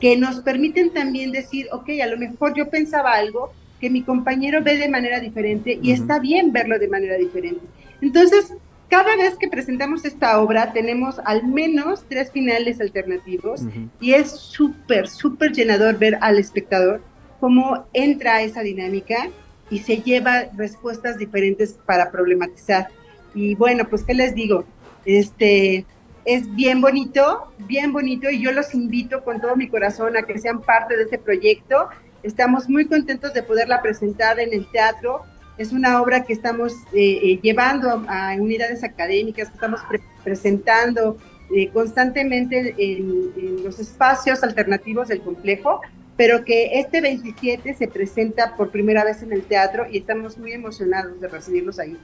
que 0.00 0.16
nos 0.16 0.40
permiten 0.40 0.92
también 0.92 1.30
decir, 1.30 1.66
ok, 1.72 1.90
a 2.02 2.06
lo 2.06 2.16
mejor 2.16 2.54
yo 2.56 2.70
pensaba 2.70 3.12
algo 3.12 3.52
que 3.80 3.90
mi 3.90 4.02
compañero 4.02 4.62
ve 4.62 4.76
de 4.76 4.88
manera 4.88 5.20
diferente 5.20 5.78
y 5.82 5.92
está 5.92 6.18
bien 6.18 6.52
verlo 6.52 6.78
de 6.78 6.88
manera 6.88 7.16
diferente. 7.16 7.60
Entonces, 8.00 8.54
cada 8.90 9.16
vez 9.16 9.36
que 9.38 9.48
presentamos 9.48 10.04
esta 10.04 10.40
obra 10.40 10.72
tenemos 10.72 11.20
al 11.24 11.46
menos 11.46 12.04
tres 12.08 12.30
finales 12.32 12.80
alternativos 12.80 13.62
y 14.00 14.14
es 14.14 14.32
súper, 14.32 15.08
súper 15.08 15.52
llenador 15.52 15.96
ver 15.96 16.18
al 16.20 16.38
espectador 16.38 17.00
cómo 17.38 17.86
entra 17.92 18.42
esa 18.42 18.62
dinámica 18.62 19.30
y 19.70 19.78
se 19.78 19.98
lleva 19.98 20.46
respuestas 20.56 21.16
diferentes 21.18 21.78
para 21.86 22.10
problematizar. 22.10 22.88
Y 23.32 23.54
bueno, 23.54 23.88
pues 23.88 24.02
qué 24.02 24.12
les 24.12 24.34
digo, 24.34 24.64
este 25.04 25.86
es 26.24 26.52
bien 26.54 26.80
bonito, 26.80 27.52
bien 27.58 27.92
bonito 27.92 28.28
y 28.28 28.42
yo 28.42 28.50
los 28.50 28.74
invito 28.74 29.22
con 29.22 29.40
todo 29.40 29.54
mi 29.54 29.68
corazón 29.68 30.16
a 30.16 30.22
que 30.22 30.38
sean 30.38 30.60
parte 30.60 30.96
de 30.96 31.04
este 31.04 31.18
proyecto. 31.18 31.88
Estamos 32.24 32.68
muy 32.68 32.86
contentos 32.86 33.32
de 33.34 33.44
poderla 33.44 33.80
presentar 33.80 34.40
en 34.40 34.52
el 34.52 34.68
teatro. 34.70 35.22
Es 35.58 35.72
una 35.72 36.00
obra 36.00 36.24
que 36.24 36.32
estamos 36.32 36.72
eh, 36.92 37.20
eh, 37.22 37.40
llevando 37.42 38.04
a, 38.08 38.34
unidades 38.38 38.82
académicas, 38.82 39.48
que 39.48 39.54
estamos 39.54 39.80
presentando 40.24 41.18
eh, 41.54 41.68
constantemente 41.68 42.74
en, 42.78 43.64
los 43.64 43.78
espacios 43.78 44.42
alternativos 44.42 45.08
del 45.08 45.20
complejo 45.20 45.80
pero 46.16 46.44
que 46.44 46.78
este 46.78 47.00
27 47.00 47.72
se 47.72 47.88
presenta 47.88 48.54
por 48.54 48.68
primera 48.68 49.04
vez 49.04 49.22
en 49.22 49.32
el 49.32 49.42
teatro 49.42 49.86
y 49.90 49.96
estamos 49.96 50.36
muy 50.36 50.52
emocionados 50.52 51.18
de 51.18 51.28
recibirlos 51.28 51.78
ahí. 51.78 51.96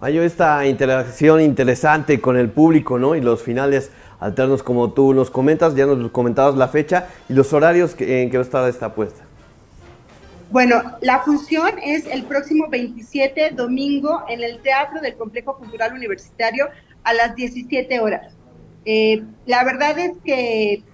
Mayo, 0.00 0.22
esta 0.22 0.66
interacción 0.66 1.42
interesante 1.42 2.22
con 2.22 2.38
el 2.38 2.48
público, 2.48 2.98
¿no? 2.98 3.14
Y 3.14 3.20
los 3.20 3.42
finales 3.42 3.90
alternos 4.18 4.62
como 4.62 4.92
tú 4.92 5.12
nos 5.12 5.30
comentas, 5.30 5.74
ya 5.74 5.84
nos 5.84 6.10
comentabas 6.10 6.56
la 6.56 6.68
fecha 6.68 7.08
y 7.28 7.34
los 7.34 7.52
horarios 7.52 7.94
en 7.98 8.30
que 8.30 8.38
va 8.38 8.42
a 8.42 8.46
estar 8.46 8.66
esta 8.66 8.94
puesta. 8.94 9.23
Bueno, 10.54 10.84
la 11.00 11.18
función 11.18 11.80
es 11.82 12.06
el 12.06 12.22
próximo 12.26 12.68
27 12.68 13.50
domingo 13.56 14.22
en 14.28 14.40
el 14.40 14.60
Teatro 14.62 15.00
del 15.00 15.16
Complejo 15.16 15.56
Cultural 15.58 15.92
Universitario 15.94 16.68
a 17.02 17.12
las 17.12 17.34
17 17.34 17.98
horas. 17.98 18.36
Eh, 18.84 19.24
la 19.46 19.64
verdad 19.64 19.98
es 19.98 20.12
que 20.24 20.84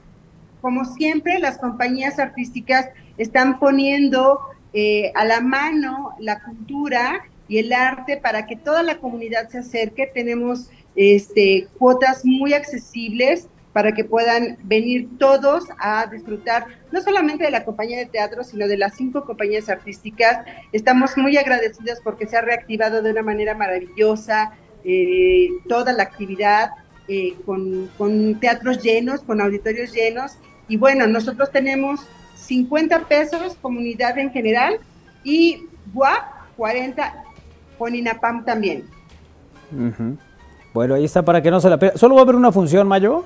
como 0.62 0.86
siempre, 0.86 1.38
las 1.40 1.58
compañías 1.58 2.18
artísticas 2.18 2.88
están 3.18 3.58
poniendo 3.58 4.40
eh, 4.72 5.12
a 5.14 5.26
la 5.26 5.42
mano 5.42 6.14
la 6.18 6.42
cultura 6.42 7.24
y 7.46 7.58
el 7.58 7.74
arte 7.74 8.16
para 8.16 8.46
que 8.46 8.56
toda 8.56 8.82
la 8.82 8.96
comunidad 8.96 9.50
se 9.50 9.58
acerque. 9.58 10.06
Tenemos 10.06 10.70
este, 10.96 11.68
cuotas 11.78 12.24
muy 12.24 12.54
accesibles 12.54 13.46
para 13.72 13.92
que 13.92 14.04
puedan 14.04 14.58
venir 14.64 15.08
todos 15.18 15.64
a 15.78 16.06
disfrutar 16.06 16.66
no 16.90 17.00
solamente 17.00 17.44
de 17.44 17.50
la 17.50 17.64
compañía 17.64 17.98
de 17.98 18.06
teatro, 18.06 18.42
sino 18.42 18.66
de 18.66 18.76
las 18.76 18.96
cinco 18.96 19.24
compañías 19.24 19.68
artísticas. 19.68 20.44
Estamos 20.72 21.16
muy 21.16 21.36
agradecidos 21.36 22.00
porque 22.02 22.26
se 22.26 22.36
ha 22.36 22.40
reactivado 22.40 23.02
de 23.02 23.12
una 23.12 23.22
manera 23.22 23.54
maravillosa 23.54 24.52
eh, 24.84 25.48
toda 25.68 25.92
la 25.92 26.04
actividad. 26.04 26.70
Eh, 27.12 27.34
con, 27.44 27.90
con, 27.98 28.38
teatros 28.38 28.84
llenos, 28.84 29.22
con 29.22 29.40
auditorios 29.40 29.92
llenos, 29.92 30.38
y 30.68 30.76
bueno, 30.76 31.08
nosotros 31.08 31.50
tenemos 31.50 32.06
50 32.36 33.08
pesos 33.08 33.56
comunidad 33.60 34.16
en 34.16 34.30
general 34.30 34.78
y 35.24 35.66
WAP 35.92 36.22
40 36.56 37.24
con 37.78 37.94
INAPAM 37.94 38.44
también. 38.44 38.84
Bueno, 40.72 40.94
ahí 40.94 41.04
está 41.04 41.24
para 41.24 41.42
que 41.42 41.50
no 41.50 41.60
se 41.60 41.68
la 41.68 41.78
pierda. 41.78 41.98
¿Solo 41.98 42.14
va 42.14 42.20
a 42.20 42.24
haber 42.24 42.36
una 42.36 42.52
función, 42.52 42.86
Mayo? 42.86 43.24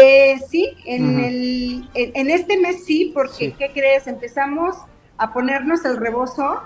Eh, 0.00 0.40
sí, 0.48 0.70
en, 0.84 1.20
el, 1.20 1.88
en, 1.94 2.30
este 2.30 2.58
mes 2.58 2.84
sí, 2.84 3.12
porque 3.14 3.52
¿qué 3.52 3.70
crees? 3.72 4.06
Empezamos 4.06 4.76
a 5.16 5.32
ponernos 5.32 5.84
el 5.84 5.96
rebozo 5.96 6.60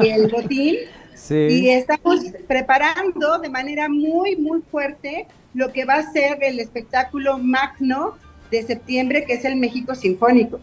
y 0.00 0.08
el 0.08 0.30
botín. 0.30 0.76
Y 1.30 1.70
estamos 1.70 2.20
preparando 2.46 3.38
de 3.38 3.48
manera 3.48 3.88
muy, 3.88 4.36
muy 4.36 4.60
fuerte 4.62 5.26
lo 5.54 5.72
que 5.72 5.84
va 5.84 5.94
a 5.94 6.12
ser 6.12 6.38
el 6.42 6.60
espectáculo 6.60 7.38
magno 7.38 8.16
de 8.50 8.62
septiembre, 8.62 9.24
que 9.24 9.34
es 9.34 9.44
el 9.44 9.56
México 9.56 9.94
Sinfónico, 9.94 10.60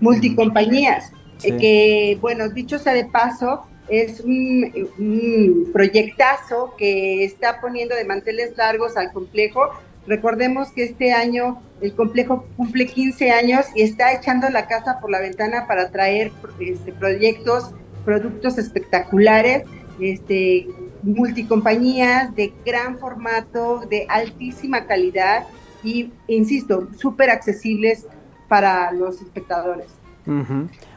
multicompañías, 0.00 1.10
eh, 1.42 1.56
que, 1.56 2.18
bueno, 2.20 2.48
dicho 2.50 2.78
sea 2.78 2.92
de 2.92 3.06
paso, 3.06 3.64
es 3.88 4.20
un, 4.20 5.70
proyectazo 5.72 6.74
que 6.76 7.24
está 7.24 7.60
poniendo 7.60 7.94
de 7.94 8.04
manteles 8.04 8.56
largos 8.56 8.96
al 8.96 9.12
complejo. 9.12 9.70
Recordemos 10.08 10.70
que 10.72 10.84
este 10.84 11.12
año 11.12 11.60
el 11.82 11.94
complejo 11.94 12.46
cumple 12.56 12.86
15 12.86 13.30
años 13.30 13.66
y 13.74 13.82
está 13.82 14.14
echando 14.14 14.48
la 14.48 14.66
casa 14.66 14.98
por 15.00 15.10
la 15.10 15.20
ventana 15.20 15.66
para 15.68 15.90
traer 15.90 16.32
este, 16.58 16.92
proyectos, 16.92 17.72
productos 18.06 18.56
espectaculares, 18.56 19.64
este, 20.00 20.66
multicompañías 21.02 22.34
de 22.34 22.54
gran 22.64 22.98
formato, 22.98 23.82
de 23.90 24.06
altísima 24.08 24.86
calidad 24.86 25.46
y, 25.84 26.10
insisto, 26.26 26.88
súper 26.98 27.28
accesibles 27.28 28.06
para 28.48 28.90
los 28.92 29.20
espectadores. 29.20 29.88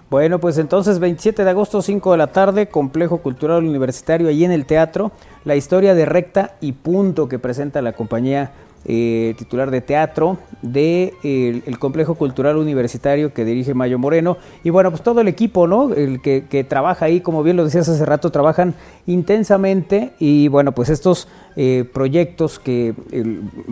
Bueno, 0.10 0.39
pues 0.39 0.58
entonces 0.58 1.00
27 1.00 1.43
de 1.43 1.50
agosto, 1.50 1.82
5 1.82 2.12
de 2.13 2.17
la 2.17 2.28
tarde, 2.28 2.67
Complejo 2.67 3.17
Cultural 3.19 3.63
Universitario, 3.63 4.30
allí 4.30 4.45
en 4.45 4.52
el 4.52 4.65
teatro, 4.65 5.12
la 5.43 5.56
historia 5.56 5.93
de 5.93 6.06
recta 6.06 6.56
y 6.62 6.74
punto 6.74 7.30
que 7.30 7.39
presenta 7.39 7.82
la 7.82 7.93
compañía 7.93 8.52
eh, 8.86 9.36
titular 9.38 9.70
de 9.70 9.82
teatro 9.82 10.39
del 10.63 11.12
de, 11.24 11.63
el 11.65 11.78
Complejo 11.78 12.15
Cultural 12.15 12.58
Universitario 12.58 13.34
que 13.34 13.46
dirige 13.46 13.74
Mayo 13.74 14.00
Moreno. 14.00 14.38
Y 14.63 14.72
bueno, 14.72 14.89
pues 14.89 15.04
todo 15.04 15.22
el 15.22 15.28
equipo, 15.28 15.67
¿no? 15.67 15.94
El 15.94 16.22
que, 16.22 16.46
que, 16.50 16.63
trabaja 16.63 17.06
ahí, 17.06 17.22
como 17.22 17.44
bien 17.44 17.58
lo 17.58 17.63
decías 17.63 17.88
hace 17.89 18.06
rato, 18.06 18.32
trabajan 18.32 18.74
intensamente 19.05 20.14
y 20.20 20.47
bueno, 20.47 20.72
pues 20.72 20.89
estos 20.89 21.28
eh, 21.55 21.86
proyectos 21.91 22.60
que 22.60 22.95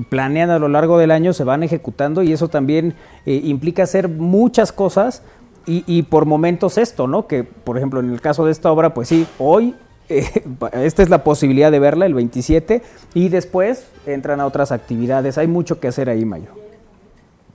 planean 0.09 0.51
a 0.51 0.59
lo 0.59 0.67
largo 0.67 0.97
del 0.99 1.11
año 1.11 1.33
se 1.33 1.43
van 1.43 1.63
ejecutando 1.63 2.21
y 2.21 2.31
eso 2.31 2.47
también 2.47 2.93
eh, 3.25 3.41
implica 3.43 3.83
hacer 3.83 4.09
muchas 4.09 4.71
cosas. 4.71 5.23
Y, 5.65 5.83
y 5.85 6.03
por 6.03 6.25
momentos 6.25 6.77
esto, 6.77 7.07
¿no? 7.07 7.27
Que 7.27 7.43
por 7.43 7.77
ejemplo 7.77 7.99
en 7.99 8.11
el 8.11 8.21
caso 8.21 8.45
de 8.45 8.51
esta 8.51 8.71
obra, 8.71 8.93
pues 8.93 9.07
sí, 9.07 9.27
hoy 9.37 9.75
esta 10.73 11.03
es 11.03 11.09
la 11.09 11.23
posibilidad 11.23 11.71
de 11.71 11.79
verla 11.79 12.05
el 12.05 12.13
27 12.13 12.81
y 13.13 13.29
después 13.29 13.85
entran 14.05 14.39
a 14.39 14.45
otras 14.45 14.71
actividades. 14.71 15.37
Hay 15.37 15.47
mucho 15.47 15.79
que 15.79 15.87
hacer 15.87 16.09
ahí, 16.09 16.25
Mayo. 16.25 16.51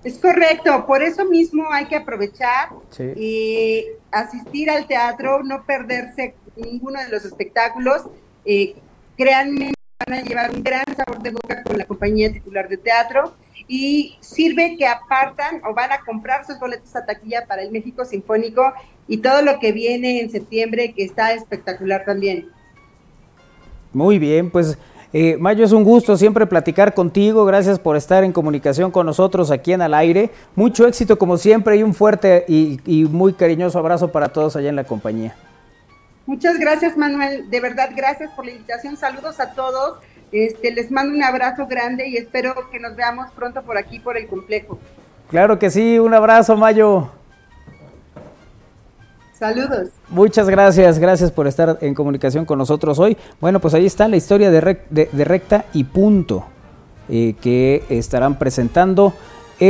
Es 0.05 0.19
correcto, 0.19 0.85
por 0.87 1.03
eso 1.03 1.25
mismo 1.25 1.65
hay 1.73 1.87
que 1.87 1.97
aprovechar 1.97 2.69
y 3.17 3.87
asistir 4.13 4.69
al 4.69 4.87
teatro, 4.87 5.43
no 5.43 5.65
perderse 5.65 6.35
ninguno 6.57 7.01
de 7.01 7.09
los 7.09 7.25
espectáculos. 7.25 8.03
Eh, 8.45 8.75
créanme, 9.17 9.73
van 10.07 10.19
a 10.19 10.23
llevar 10.23 10.51
un 10.55 10.63
gran 10.63 10.85
sabor 10.97 11.23
de 11.23 11.31
boca 11.31 11.63
con 11.63 11.79
la 11.79 11.85
compañía 11.85 12.33
titular 12.33 12.69
de 12.69 12.77
teatro 12.77 13.35
y 13.67 14.17
sirve 14.21 14.77
que 14.77 14.87
apartan 14.87 15.63
o 15.69 15.75
van 15.75 15.93
a 15.93 16.01
comprar 16.01 16.45
sus 16.47 16.59
boletos 16.59 16.95
a 16.97 17.07
taquilla 17.07 17.47
para 17.47 17.63
el 17.63 17.71
México 17.71 18.05
Sinfónico 18.05 18.73
y 19.09 19.19
todo 19.19 19.43
lo 19.43 19.59
que 19.59 19.73
viene 19.73 20.21
en 20.21 20.31
septiembre 20.31 20.93
que 20.93 21.05
está 21.05 21.33
espectacular 21.33 22.05
también. 22.05 22.49
Muy 23.93 24.19
bien, 24.19 24.51
pues 24.51 24.77
eh, 25.13 25.37
Mayo 25.39 25.65
es 25.65 25.73
un 25.73 25.85
gusto 25.85 26.17
siempre 26.17 26.47
platicar 26.47 26.93
contigo, 26.93 27.45
gracias 27.45 27.79
por 27.79 27.97
estar 27.97 28.25
en 28.25 28.33
comunicación 28.33 28.91
con 28.91 29.07
nosotros 29.07 29.51
aquí 29.51 29.73
en 29.73 29.83
Al 29.83 29.95
Aire, 29.95 30.31
mucho 30.57 30.87
éxito 30.87 31.17
como 31.17 31.37
siempre 31.37 31.77
y 31.77 31.83
un 31.83 31.95
fuerte 31.95 32.45
y, 32.49 32.81
y 32.85 33.05
muy 33.05 33.33
cariñoso 33.33 33.79
abrazo 33.79 34.11
para 34.11 34.31
todos 34.31 34.57
allá 34.57 34.69
en 34.69 34.77
la 34.77 34.85
compañía. 34.85 35.37
Muchas 36.27 36.59
gracias 36.59 36.97
Manuel, 36.97 37.51
de 37.51 37.61
verdad 37.61 37.91
gracias 37.95 38.31
por 38.33 38.45
la 38.47 38.53
invitación, 38.53 38.97
saludos 38.97 39.41
a 39.41 39.53
todos 39.53 39.99
Este, 40.33 40.73
les 40.73 40.91
mando 40.91 41.15
un 41.15 41.23
abrazo 41.23 41.67
grande 41.67 42.09
y 42.09 42.17
espero 42.17 42.55
que 42.73 42.81
nos 42.81 42.97
veamos 42.97 43.31
pronto 43.37 43.63
por 43.63 43.77
aquí, 43.79 44.01
por 44.01 44.17
el 44.17 44.27
complejo. 44.27 44.79
Claro 45.31 45.59
que 45.61 45.71
sí, 45.71 45.99
un 45.99 46.13
abrazo, 46.13 46.57
Mayo. 46.57 47.11
Saludos. 49.39 49.91
Muchas 50.09 50.49
gracias, 50.49 50.99
gracias 50.99 51.31
por 51.31 51.47
estar 51.47 51.79
en 51.81 51.95
comunicación 51.95 52.45
con 52.47 52.59
nosotros 52.59 52.99
hoy. 52.99 53.17
Bueno, 53.41 53.61
pues 53.61 53.75
ahí 53.75 53.85
está 53.87 54.09
la 54.09 54.17
historia 54.17 54.51
de, 54.51 54.61
Rec- 54.61 54.87
de- 54.91 55.09
de 55.13 55.25
Recta 55.25 55.67
y 55.73 55.85
Punto, 55.85 56.45
eh, 57.09 57.35
que 57.41 57.85
estarán 57.89 58.39
presentando 58.39 59.13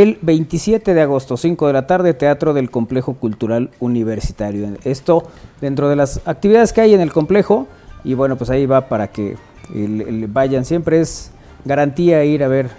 el 0.03 0.19
27 0.23 0.95
de 0.95 1.01
agosto, 1.03 1.37
5 1.37 1.67
de 1.67 1.73
la 1.73 1.87
tarde, 1.87 2.15
Teatro 2.15 2.55
del 2.55 2.71
Complejo 2.71 3.15
Cultural 3.15 3.71
Universitario. 3.81 4.69
Esto 4.85 5.25
dentro 5.61 5.89
de 5.89 5.97
las 5.97 6.21
actividades 6.27 6.73
que 6.73 6.81
hay 6.81 6.95
en 6.95 7.01
el 7.01 7.13
complejo, 7.13 7.67
y 8.03 8.15
bueno, 8.15 8.37
pues 8.37 8.51
ahí 8.51 8.67
va 8.67 8.89
para 8.89 9.09
que 9.09 9.37
el- 9.75 10.01
el- 10.03 10.27
vayan. 10.27 10.65
Siempre 10.65 11.01
es 11.01 11.31
garantía 11.65 12.25
ir 12.25 12.43
a 12.45 12.49
ver 12.49 12.71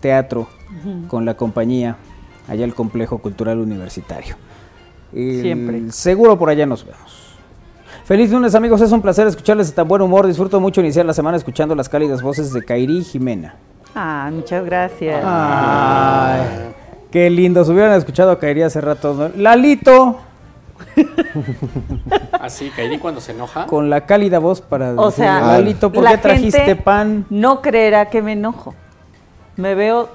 teatro 0.00 0.48
con 1.08 1.24
la 1.24 1.34
compañía 1.36 1.96
allá 2.48 2.64
al 2.64 2.74
Complejo 2.74 3.18
Cultural 3.18 3.58
Universitario. 3.58 4.36
El- 5.12 5.42
Siempre. 5.42 5.92
Seguro 5.92 6.38
por 6.38 6.48
allá 6.50 6.66
nos 6.66 6.84
vemos. 6.84 7.34
Feliz 8.04 8.30
lunes 8.30 8.54
amigos, 8.54 8.80
es 8.80 8.90
un 8.92 9.02
placer 9.02 9.26
escucharles 9.26 9.68
de 9.68 9.74
tan 9.74 9.86
buen 9.88 10.02
humor. 10.02 10.26
Disfruto 10.26 10.58
mucho 10.60 10.80
iniciar 10.80 11.06
la 11.06 11.12
semana 11.12 11.36
escuchando 11.36 11.74
las 11.74 11.88
cálidas 11.88 12.22
voces 12.22 12.52
de 12.52 12.62
Kairi 12.64 13.02
Jimena. 13.04 13.54
Ah, 13.94 14.30
muchas 14.32 14.64
gracias. 14.64 15.22
Ay, 15.24 16.40
qué 17.10 17.28
lindo. 17.30 17.64
Se 17.64 17.72
hubieran 17.72 17.92
escuchado 17.94 18.30
a 18.30 18.38
Kairi 18.38 18.62
hace 18.62 18.80
rato. 18.80 19.14
¿no? 19.14 19.30
Lalito, 19.42 20.20
Así, 22.40 22.70
Kairi 22.70 22.98
cuando 22.98 23.20
se 23.20 23.32
enoja. 23.32 23.66
con 23.66 23.90
la 23.90 24.06
cálida 24.06 24.38
voz 24.38 24.60
para 24.60 24.92
O 24.92 25.10
sea, 25.10 25.40
Lalito, 25.40 25.92
¿por 25.92 26.02
la 26.04 26.12
qué 26.12 26.18
trajiste 26.18 26.60
gente 26.64 26.76
pan? 26.82 27.26
No 27.30 27.60
creerá 27.62 28.08
que 28.08 28.22
me 28.22 28.32
enojo. 28.32 28.74
Me 29.56 29.74
veo 29.74 30.08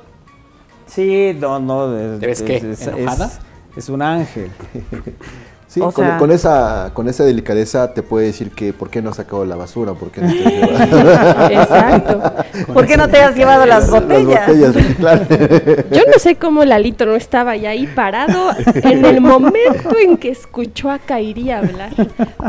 Sí, 0.87 1.35
no, 1.39 1.59
no. 1.59 1.95
es- 1.97 2.19
¿Te 2.19 2.27
ves 2.27 2.41
qué? 2.43 2.57
es- 2.57 2.63
es- 2.63 2.87
¿Enojada? 2.87 3.25
es- 3.27 3.39
es 3.77 3.89
un 3.89 4.01
ángel. 4.01 4.51
Sí, 5.75 5.81
O 5.81 5.91
con, 5.91 6.05
sea- 6.05 6.17
con 6.17 6.31
esa, 6.31 6.91
con 6.93 7.09
esa 7.09 7.25
delicadeza 7.25 7.93
te 7.93 8.01
puede 8.01 8.27
decir 8.27 8.51
que 8.51 8.71
por 8.71 8.89
qué 8.89 9.01
no 9.01 9.09
has 9.09 9.17
sacado 9.17 9.43
la 9.45 9.57
basura, 9.57 9.91
por 9.93 10.09
qué 10.09 10.21
no 10.21 10.31
te 10.31 10.45
has 10.45 10.89
llevado- 10.89 11.49
Exacto. 11.51 12.33
¿Por 12.73 12.87
qué 12.87 12.95
no 12.95 13.09
te 13.09 13.17
has 13.21 13.35
llevado 13.35 13.65
las 13.65 13.89
botellas? 13.91 14.47
Las 14.47 14.73
botellas, 14.73 14.95
claro. 14.97 15.25
Yo 15.91 16.01
no 16.11 16.17
sé 16.17 16.35
cómo 16.37 16.63
Lalito 16.63 17.05
no 17.05 17.15
estaba 17.15 17.57
ya 17.57 17.71
ahí 17.71 17.87
parado 17.87 18.51
en 18.83 19.03
el 19.03 19.19
momento 19.19 19.89
en 20.01 20.15
que 20.15 20.29
escuchó 20.29 20.89
a 20.89 20.97
Kairi 20.99 21.51
hablar. 21.51 21.89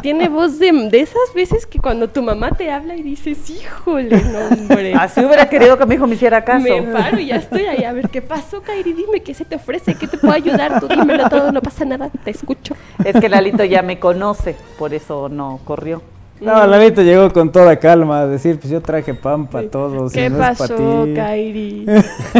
Tiene 0.02 0.28
voz 0.28 0.60
de, 0.60 0.70
de 0.88 1.00
esas 1.00 1.34
veces 1.34 1.66
que 1.66 1.80
cuando 1.80 2.08
tu 2.08 2.22
mamá 2.22 2.52
te 2.52 2.70
habla 2.70 2.94
y 2.94 3.02
dices, 3.02 3.38
híjole, 3.50 4.22
no, 4.32 4.38
hombre. 4.56 4.94
Así 4.94 5.24
hubiera 5.24 5.48
querido 5.48 5.76
que 5.76 5.84
mi 5.86 5.96
hijo 5.96 6.06
me 6.06 6.14
hiciera 6.14 6.44
caso. 6.44 6.62
Me 6.62 6.82
paro 6.82 7.18
y 7.18 7.26
ya 7.26 7.36
estoy 7.36 7.62
ahí. 7.66 7.82
A 7.82 7.92
ver, 7.92 8.08
¿qué 8.08 8.22
pasó, 8.22 8.62
Kairi? 8.62 8.92
Dime, 8.92 9.20
¿qué 9.20 9.34
se 9.34 9.44
te 9.44 9.56
ofrece? 9.56 9.94
¿Qué 9.96 10.06
te 10.06 10.16
puedo 10.16 10.32
ayudar? 10.32 10.78
Tú 10.78 10.86
dímelo 10.86 11.28
todo, 11.28 11.50
no 11.50 11.60
pasa 11.60 11.84
nada, 11.84 12.08
te 12.24 12.30
escucho. 12.30 12.76
Es 13.04 13.15
que 13.20 13.28
Lalito 13.28 13.64
ya 13.64 13.82
me 13.82 13.98
conoce, 13.98 14.56
por 14.78 14.94
eso 14.94 15.28
no 15.28 15.60
corrió. 15.64 16.02
No, 16.40 16.66
Lalito 16.66 17.02
llegó 17.02 17.32
con 17.32 17.50
toda 17.50 17.76
calma 17.76 18.20
a 18.20 18.26
decir, 18.26 18.58
pues 18.58 18.70
yo 18.70 18.82
traje 18.82 19.14
pan 19.14 19.46
para 19.46 19.70
todos. 19.70 20.12
y 20.14 20.18
¿Qué 20.18 20.28
no 20.30 20.38
pasó, 20.38 21.04
ti". 21.04 21.14
Kairi? 21.14 21.86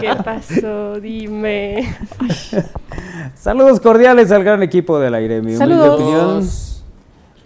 ¿Qué 0.00 0.16
pasó? 0.24 1.00
Dime. 1.00 1.96
Saludos 3.34 3.80
cordiales 3.80 4.30
al 4.30 4.44
gran 4.44 4.62
equipo 4.62 5.00
del 5.00 5.14
aire. 5.14 5.42
Mi 5.42 5.56
Saludos. 5.56 6.00
opinión 6.00 6.48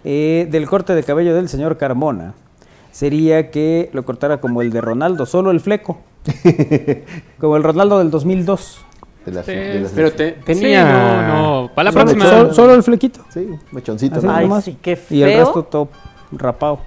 eh, 0.03 0.47
del 0.51 0.67
corte 0.67 0.93
de 0.93 1.03
cabello 1.03 1.33
del 1.33 1.49
señor 1.49 1.77
Carmona 1.77 2.33
sería 2.91 3.51
que 3.51 3.89
lo 3.93 4.05
cortara 4.05 4.39
como 4.39 4.61
el 4.61 4.71
de 4.71 4.81
Ronaldo, 4.81 5.25
solo 5.25 5.51
el 5.51 5.59
fleco. 5.59 5.99
como 7.39 7.57
el 7.57 7.63
Ronaldo 7.63 7.99
del 7.99 8.11
2002. 8.11 8.85
De 9.27 9.33
la- 9.33 9.43
Sí, 9.43 9.51
de 9.51 9.79
la- 9.81 9.89
Pero 9.93 10.11
te- 10.13 10.35
Sí, 10.35 10.41
tenía. 10.45 11.27
no, 11.27 11.61
no. 11.63 11.71
Para 11.75 11.85
la 11.85 11.91
Solo- 11.91 12.05
próxima. 12.05 12.25
Solo, 12.29 12.53
solo 12.53 12.73
el 12.75 12.81
flequito. 12.83 13.19
Sí, 13.29 13.47
mechoncito. 13.71 14.17
Así. 14.19 14.27
Ay, 14.29 14.49
sí, 14.63 14.77
qué 14.81 14.97
Y 15.09 15.21
el 15.21 15.29
feo. 15.31 15.39
resto 15.45 15.63
todo 15.63 15.89
rapado. 16.31 16.79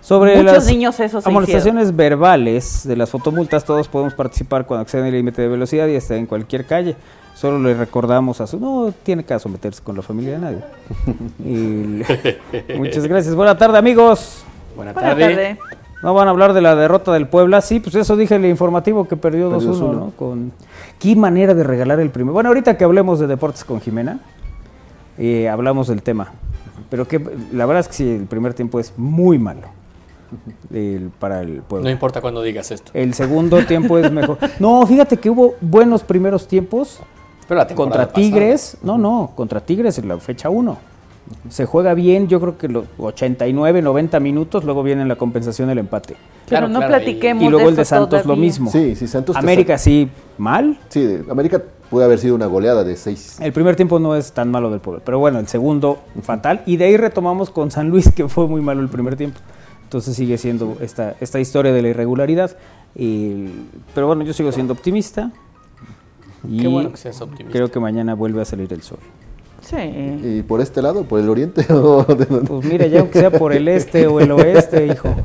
Sobre 0.00 0.36
Muchos 0.38 0.52
las 0.54 0.66
niños 0.66 0.98
eso 0.98 1.20
amonestaciones 1.22 1.94
verbales 1.94 2.88
de 2.88 2.96
las 2.96 3.10
fotomultas, 3.10 3.64
todos 3.66 3.86
podemos 3.86 4.14
participar 4.14 4.64
cuando 4.64 4.82
exceden 4.84 5.04
el 5.08 5.12
límite 5.12 5.42
de 5.42 5.48
velocidad 5.48 5.86
y 5.88 5.94
está 5.94 6.16
en 6.16 6.24
cualquier 6.24 6.64
calle. 6.64 6.96
Solo 7.34 7.58
le 7.58 7.74
recordamos 7.74 8.40
a 8.40 8.46
su... 8.46 8.58
No 8.58 8.92
tiene 9.02 9.24
caso 9.24 9.50
meterse 9.50 9.82
con 9.82 9.96
la 9.96 10.02
familia 10.02 10.32
de 10.32 10.38
nadie. 10.38 10.64
Y- 11.44 12.78
Muchas 12.78 13.06
gracias. 13.06 13.34
Buena 13.34 13.58
tarde, 13.58 13.76
amigos. 13.76 14.42
Buena 14.74 14.92
Buena 14.94 15.10
tarde. 15.10 15.22
tarde. 15.34 15.58
No 16.02 16.14
van 16.14 16.28
a 16.28 16.30
hablar 16.30 16.54
de 16.54 16.62
la 16.62 16.74
derrota 16.74 17.12
del 17.12 17.26
Puebla. 17.28 17.60
Sí, 17.60 17.78
pues 17.80 17.94
eso 17.94 18.16
dije 18.16 18.36
el 18.36 18.46
informativo 18.46 19.06
que 19.06 19.16
perdió 19.16 19.50
2-1, 19.50 19.52
Perdió 19.52 19.72
2-1. 19.74 19.92
¿no? 19.92 20.12
Con... 20.16 20.52
Qué 21.00 21.16
manera 21.16 21.54
de 21.54 21.64
regalar 21.64 21.98
el 21.98 22.10
primer. 22.10 22.32
Bueno, 22.32 22.50
ahorita 22.50 22.76
que 22.76 22.84
hablemos 22.84 23.18
de 23.18 23.26
deportes 23.26 23.64
con 23.64 23.80
Jimena, 23.80 24.20
eh, 25.18 25.48
hablamos 25.48 25.88
del 25.88 26.02
tema. 26.02 26.32
Pero 26.90 27.08
que 27.08 27.18
la 27.52 27.66
verdad 27.66 27.80
es 27.80 27.88
que 27.88 27.94
sí, 27.94 28.08
el 28.08 28.26
primer 28.26 28.54
tiempo 28.54 28.78
es 28.78 28.92
muy 28.96 29.38
malo 29.38 29.62
el- 30.72 31.10
para 31.18 31.40
el 31.40 31.62
Puebla. 31.62 31.84
No 31.84 31.90
importa 31.90 32.20
cuando 32.20 32.42
digas 32.42 32.70
esto. 32.70 32.90
El 32.94 33.14
segundo 33.14 33.64
tiempo 33.64 33.98
es 33.98 34.10
mejor. 34.12 34.38
No, 34.58 34.86
fíjate 34.86 35.16
que 35.16 35.30
hubo 35.30 35.54
buenos 35.60 36.02
primeros 36.02 36.46
tiempos 36.46 37.00
Pero 37.48 37.58
la 37.58 37.66
contra 37.74 38.08
Tigres. 38.12 38.76
No, 38.82 38.98
no, 38.98 39.32
contra 39.34 39.60
Tigres 39.60 39.98
en 39.98 40.08
la 40.08 40.18
fecha 40.18 40.50
1. 40.50 40.76
Se 41.48 41.64
juega 41.64 41.94
bien, 41.94 42.28
yo 42.28 42.40
creo 42.40 42.58
que 42.58 42.68
los 42.68 42.86
89, 42.98 43.82
90 43.82 44.18
minutos, 44.20 44.64
luego 44.64 44.82
viene 44.82 45.04
la 45.06 45.16
compensación 45.16 45.70
el 45.70 45.78
empate. 45.78 46.14
Pero 46.14 46.48
Claro, 46.48 46.68
no 46.68 46.80
claro, 46.80 46.94
platiquemos 46.96 47.44
Y 47.44 47.48
luego 47.48 47.66
de 47.66 47.70
el 47.70 47.76
de 47.76 47.84
Santos 47.84 48.18
lo 48.20 48.22
todavía. 48.24 48.42
mismo. 48.44 48.70
Sí, 48.70 48.96
sí, 48.96 49.06
Santos. 49.06 49.36
América 49.36 49.78
sí, 49.78 50.08
mal. 50.38 50.78
Sí, 50.88 51.00
de- 51.02 51.24
América 51.30 51.62
puede 51.88 52.04
haber 52.06 52.18
sido 52.18 52.34
una 52.34 52.46
goleada 52.46 52.82
de 52.84 52.96
seis. 52.96 53.38
El 53.40 53.52
primer 53.52 53.76
tiempo 53.76 53.98
no 54.00 54.16
es 54.16 54.32
tan 54.32 54.50
malo 54.50 54.70
del 54.70 54.80
pueblo, 54.80 55.02
pero 55.04 55.18
bueno, 55.20 55.38
el 55.38 55.46
segundo 55.46 56.00
fatal. 56.22 56.62
Y 56.66 56.76
de 56.76 56.86
ahí 56.86 56.96
retomamos 56.96 57.50
con 57.50 57.70
San 57.70 57.88
Luis, 57.90 58.10
que 58.12 58.28
fue 58.28 58.46
muy 58.48 58.60
malo 58.60 58.80
el 58.80 58.88
primer 58.88 59.16
tiempo. 59.16 59.38
Entonces 59.84 60.14
sigue 60.16 60.36
siendo 60.38 60.76
esta, 60.80 61.14
esta 61.20 61.38
historia 61.40 61.72
de 61.72 61.82
la 61.82 61.88
irregularidad. 61.88 62.56
Y- 62.96 63.46
pero 63.94 64.08
bueno, 64.08 64.22
yo 64.24 64.32
sigo 64.32 64.50
siendo 64.52 64.72
optimista. 64.72 65.30
Y 66.48 66.60
Qué 66.62 66.68
bueno 66.68 66.90
que 66.90 66.96
seas 66.96 67.20
optimista. 67.20 67.52
creo 67.52 67.70
que 67.70 67.78
mañana 67.80 68.14
vuelve 68.14 68.40
a 68.42 68.44
salir 68.44 68.72
el 68.72 68.82
sol. 68.82 68.98
Sí. 69.70 69.76
¿Y 70.38 70.42
por 70.42 70.60
este 70.60 70.82
lado, 70.82 71.04
por 71.04 71.20
el 71.20 71.28
oriente? 71.28 71.64
¿O 71.72 72.02
de 72.04 72.24
dónde? 72.26 72.48
Pues 72.48 72.64
mira, 72.64 72.86
ya 72.86 73.00
aunque 73.00 73.20
sea 73.20 73.30
por 73.30 73.52
el 73.52 73.68
este 73.68 74.06
o 74.08 74.18
el 74.20 74.30
oeste, 74.32 74.86
hijo. 74.86 75.14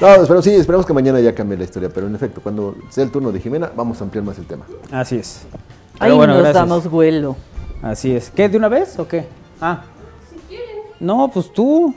No, 0.00 0.08
pero 0.26 0.42
sí, 0.42 0.54
esperamos 0.54 0.86
que 0.86 0.92
mañana 0.92 1.20
ya 1.20 1.34
cambie 1.34 1.56
la 1.56 1.64
historia. 1.64 1.90
Pero 1.92 2.06
en 2.06 2.14
efecto, 2.14 2.40
cuando 2.42 2.74
sea 2.90 3.04
el 3.04 3.10
turno 3.10 3.30
de 3.32 3.40
Jimena, 3.40 3.70
vamos 3.74 4.00
a 4.00 4.04
ampliar 4.04 4.24
más 4.24 4.38
el 4.38 4.46
tema. 4.46 4.64
Así 4.90 5.16
es. 5.16 5.42
Ahí 5.94 6.08
Pero 6.08 6.16
bueno, 6.16 6.32
nos 6.34 6.42
gracias. 6.42 6.62
damos 6.62 6.90
vuelo. 6.90 7.36
Así 7.82 8.14
es. 8.14 8.30
¿Qué? 8.30 8.48
¿De 8.48 8.56
una 8.56 8.68
vez 8.68 8.98
o 8.98 9.06
qué? 9.06 9.26
Ah. 9.60 9.82
No, 11.00 11.30
pues 11.32 11.52
tú. 11.52 11.94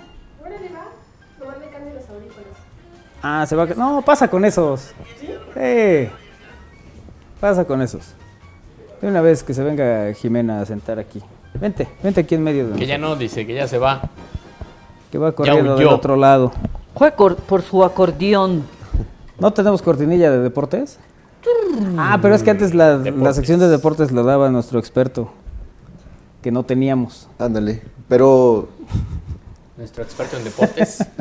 Ah, 3.22 3.46
se 3.48 3.56
va 3.56 3.64
a... 3.64 3.68
No, 3.68 4.02
pasa 4.06 4.30
con 4.30 4.46
esos. 4.46 4.92
Sí. 5.54 6.10
Pasa 7.40 7.66
con 7.66 7.82
esos. 7.82 8.14
De 9.02 9.08
una 9.08 9.22
vez 9.22 9.44
que 9.44 9.54
se 9.54 9.64
venga 9.64 10.14
Jimena 10.14 10.62
a 10.62 10.66
sentar 10.66 11.00
aquí. 11.00 11.22
Vente, 11.60 11.88
vente 12.04 12.22
aquí 12.22 12.36
en 12.36 12.44
medio 12.44 12.68
de 12.70 12.76
Que 12.80 12.86
ya 12.86 12.98
nosotros. 12.98 13.18
no, 13.18 13.22
dice 13.24 13.46
que 13.48 13.54
ya 13.54 13.68
se 13.68 13.78
va. 13.78 14.02
Que 15.12 15.18
va 15.18 15.32
corriendo 15.32 15.76
del 15.76 15.88
otro 15.88 16.16
lado. 16.16 16.52
Juega 16.94 17.16
por 17.16 17.62
su 17.62 17.84
acordeón. 17.84 18.64
¿No 19.40 19.54
tenemos 19.54 19.82
cortinilla 19.82 20.32
de 20.32 20.40
deportes? 20.40 21.00
Ah, 21.98 22.18
pero 22.22 22.36
es 22.36 22.44
que 22.44 22.50
antes 22.52 22.74
la, 22.74 22.98
la 22.98 23.34
sección 23.34 23.60
de 23.60 23.68
deportes 23.70 24.12
lo 24.12 24.24
daba 24.24 24.50
nuestro 24.50 24.80
experto. 24.80 25.32
Que 26.42 26.52
no 26.52 26.64
teníamos. 26.64 27.30
Ándale. 27.40 27.82
Pero 28.08 28.68
Nuestro 29.78 30.04
experto 30.04 30.38
en 30.38 30.44
deportes. 30.44 31.06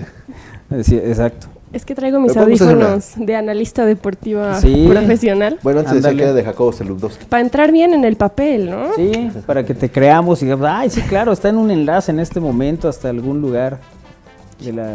Sí, 0.83 0.97
exacto. 0.97 1.47
Es 1.73 1.85
que 1.85 1.95
traigo 1.95 2.21
mis 2.21 2.37
audífonos 2.37 3.13
de 3.17 3.35
analista 3.37 3.85
deportiva 3.85 4.61
Sí. 4.61 4.87
profesional. 4.89 5.59
bueno, 5.63 5.81
antes 5.81 5.95
decía 5.95 6.11
Ándale. 6.11 6.17
que 6.17 6.23
era 6.23 6.33
de 6.33 6.45
Jacobo 6.45 6.73
Zeludowski. 6.73 7.25
Para 7.27 7.43
entrar 7.43 7.73
bien 7.73 7.93
en 7.93 8.05
el 8.05 8.17
papel, 8.17 8.71
¿no? 8.71 8.95
Sí, 8.95 9.31
para 9.47 9.65
que 9.65 9.75
te 9.75 9.91
creamos 9.91 10.41
y 10.43 10.47
digamos, 10.47 10.69
ay, 10.71 10.91
sí, 10.91 11.01
claro, 11.03 11.33
está 11.33 11.49
en 11.49 11.57
un 11.59 11.71
enlace 11.71 12.13
en 12.13 12.21
este 12.21 12.41
momento 12.41 12.89
hasta 12.89 13.09
algún 13.11 13.41
lugar 13.41 13.79
de 14.65 14.73
la, 14.73 14.87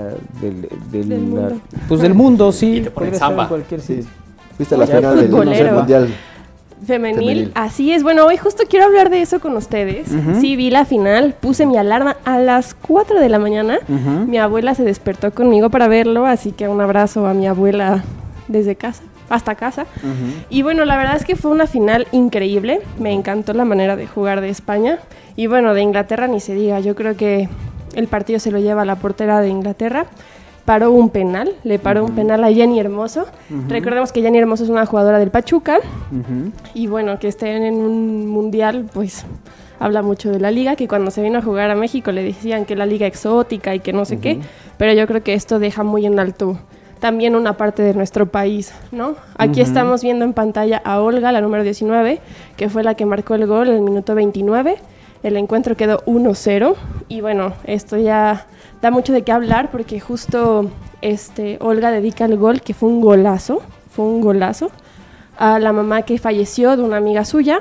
del, 0.42 0.62
del- 0.62 0.70
Del 0.92 1.10
la- 1.10 1.16
mundo. 1.42 1.62
pues 1.88 2.02
del 2.02 2.14
mundo, 2.14 2.52
sí. 2.52 2.78
Y 2.78 2.82
te 2.82 2.90
ponen 2.90 2.94
podría 2.94 3.14
estar 3.14 3.28
samba. 3.30 3.44
en 3.44 3.50
cualquier 3.50 3.82
sitio. 3.82 4.06
¿Viste 4.58 4.78
la 4.78 4.86
Ya 4.86 4.96
final 4.98 5.16
del. 5.20 5.32
Mundial? 5.74 6.08
Femenil. 6.86 7.20
Femenil. 7.20 7.52
así 7.56 7.92
es. 7.94 8.04
Bueno, 8.04 8.26
hoy 8.26 8.38
justo 8.38 8.64
quiero 8.70 8.86
hablar 8.86 9.10
de 9.10 9.22
eso 9.22 9.40
con 9.40 9.56
ustedes. 9.56 10.08
Sí, 10.40 10.56
vi 10.56 10.72
la 10.72 10.86
final, 10.86 11.36
puse 11.40 11.66
mi 11.66 11.78
alarma 11.78 12.18
a 12.26 12.40
las 12.40 12.74
4 12.74 13.20
de 13.20 13.30
la 13.30 13.40
mañana. 13.40 13.80
Mi 14.28 14.38
abuela 14.38 14.74
se 14.76 14.84
despertó 14.84 15.32
conmigo 15.32 15.70
para 15.70 15.88
verlo, 15.88 16.26
así 16.26 16.52
que 16.52 16.68
un 16.68 16.82
abrazo 16.82 17.28
a 17.28 17.34
mi 17.34 17.48
abuela 17.48 18.04
desde 18.48 18.76
casa, 18.76 19.04
hasta 19.30 19.56
casa. 19.56 19.86
Y 20.50 20.64
bueno, 20.64 20.86
la 20.86 20.98
verdad 20.98 21.16
es 21.16 21.26
que 21.26 21.36
fue 21.36 21.52
una 21.52 21.68
final 21.68 22.08
increíble. 22.12 22.82
Me 23.00 23.14
encantó 23.14 23.54
la 23.54 23.66
manera 23.66 23.96
de 23.96 24.08
jugar 24.08 24.42
de 24.42 24.50
España. 24.50 25.00
Y 25.36 25.48
bueno, 25.48 25.74
de 25.74 25.82
Inglaterra 25.82 26.28
ni 26.28 26.40
se 26.40 26.56
diga. 26.56 26.80
Yo 26.80 26.96
creo 26.96 27.16
que 27.16 27.48
el 27.96 28.08
partido 28.08 28.40
se 28.40 28.52
lo 28.52 28.60
lleva 28.60 28.82
a 28.82 28.86
la 28.86 28.96
portera 28.96 29.40
de 29.42 29.50
Inglaterra. 29.50 30.08
Paró 30.66 30.92
un 30.92 31.10
penal, 31.10 31.54
le 31.64 31.80
paró 31.80 32.06
un 32.06 32.16
penal 32.16 32.44
a 32.44 32.52
Jenny 32.52 32.80
Hermoso. 32.80 33.26
Recordemos 33.68 34.12
que 34.12 34.22
Jenny 34.22 34.38
Hermoso 34.38 34.64
es 34.64 34.70
una 34.70 34.86
jugadora 34.86 35.20
del 35.20 35.32
Pachuca. 35.32 35.80
Y 36.74 36.88
bueno, 36.88 37.20
que 37.20 37.28
estén 37.28 37.64
en 37.64 37.76
un 37.76 38.28
mundial, 38.28 38.86
pues 38.94 39.26
habla 39.80 40.04
mucho 40.04 40.32
de 40.32 40.40
la 40.40 40.52
liga, 40.52 40.76
que 40.76 40.88
cuando 40.88 41.10
se 41.10 41.24
vino 41.24 41.40
a 41.40 41.42
jugar 41.42 41.72
a 41.72 41.76
México 41.76 42.12
le 42.12 42.24
decían 42.24 42.66
que 42.66 42.76
la 42.76 42.86
liga 42.86 43.08
exótica 43.08 43.74
y 43.74 43.80
que 43.80 43.94
no 43.94 44.06
sé 44.06 44.20
qué, 44.20 44.40
pero 44.78 44.94
yo 44.94 45.08
creo 45.08 45.24
que 45.24 45.34
esto 45.34 45.58
deja 45.58 45.84
muy 45.84 46.06
en 46.06 46.20
alto 46.20 46.58
también 47.02 47.36
una 47.36 47.58
parte 47.58 47.82
de 47.82 47.96
nuestro 47.96 48.28
país, 48.28 48.74
¿no? 48.92 49.16
Aquí 49.36 49.60
estamos 49.60 50.04
viendo 50.04 50.24
en 50.24 50.34
pantalla 50.34 50.80
a 50.86 51.02
Olga, 51.02 51.32
la 51.32 51.42
número 51.42 51.64
19, 51.64 52.22
que 52.56 52.70
fue 52.70 52.84
la 52.84 52.94
que 52.94 53.08
marcó 53.08 53.34
el 53.34 53.48
gol 53.48 53.70
en 53.70 53.76
el 53.78 53.82
minuto 53.82 54.14
29. 54.14 54.78
El 55.24 55.38
encuentro 55.38 55.76
quedó 55.78 56.00
1-0 56.06 56.76
y 57.08 57.22
bueno, 57.22 57.54
esto 57.66 57.98
ya 57.98 58.48
da 58.82 58.90
mucho 58.92 59.14
de 59.14 59.22
qué 59.22 59.32
hablar 59.32 59.70
porque 59.72 60.00
justo 60.00 60.70
este 61.02 61.58
Olga 61.62 61.92
dedica 61.92 62.26
el 62.26 62.38
gol, 62.38 62.62
que 62.62 62.74
fue 62.74 62.90
un 62.90 63.02
golazo, 63.02 63.62
fue 63.92 64.06
un 64.06 64.22
golazo, 64.22 64.72
a 65.38 65.60
la 65.60 65.72
mamá 65.74 66.02
que 66.04 66.18
falleció 66.18 66.76
de 66.76 66.84
una 66.84 66.98
amiga 66.98 67.24
suya 67.26 67.60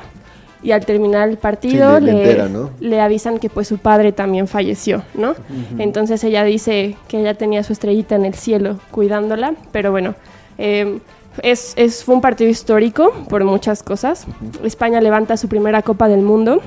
y 0.63 0.73
al 0.73 0.85
terminar 0.85 1.29
el 1.29 1.39
partido 1.39 1.99
Sí, 1.99 2.05
le- 2.05 2.13
le 2.13 2.19
le, 2.19 2.23
entera, 2.31 2.49
¿no? 2.49 2.71
le 2.81 3.01
avisan 3.01 3.39
que 3.39 3.49
pues 3.51 3.69
su 3.69 3.79
padre 3.79 4.13
también 4.13 4.47
falleció, 4.47 5.03
¿no? 5.15 5.35
Entonces 5.79 6.23
ella 6.25 6.45
dice 6.45 6.97
que 7.09 7.21
ella 7.21 7.35
tenía 7.35 7.63
su 7.63 7.73
estrellita 7.73 8.15
en 8.17 8.25
el 8.27 8.35
cielo 8.35 8.79
cuidándola, 8.91 9.55
pero 9.73 9.91
bueno, 9.91 10.15
eh, 10.59 10.99
es, 11.43 11.73
es- 11.77 12.05
fue 12.05 12.15
un 12.15 12.21
partido 12.21 12.51
histórico 12.51 13.11
por 13.31 13.45
muchas 13.45 13.83
cosas. 13.83 14.27
España 14.65 15.01
levanta 15.01 15.37
su 15.39 15.49
primera 15.49 15.81
Copa 15.83 16.09
del 16.09 16.21
Mundo 16.23 16.61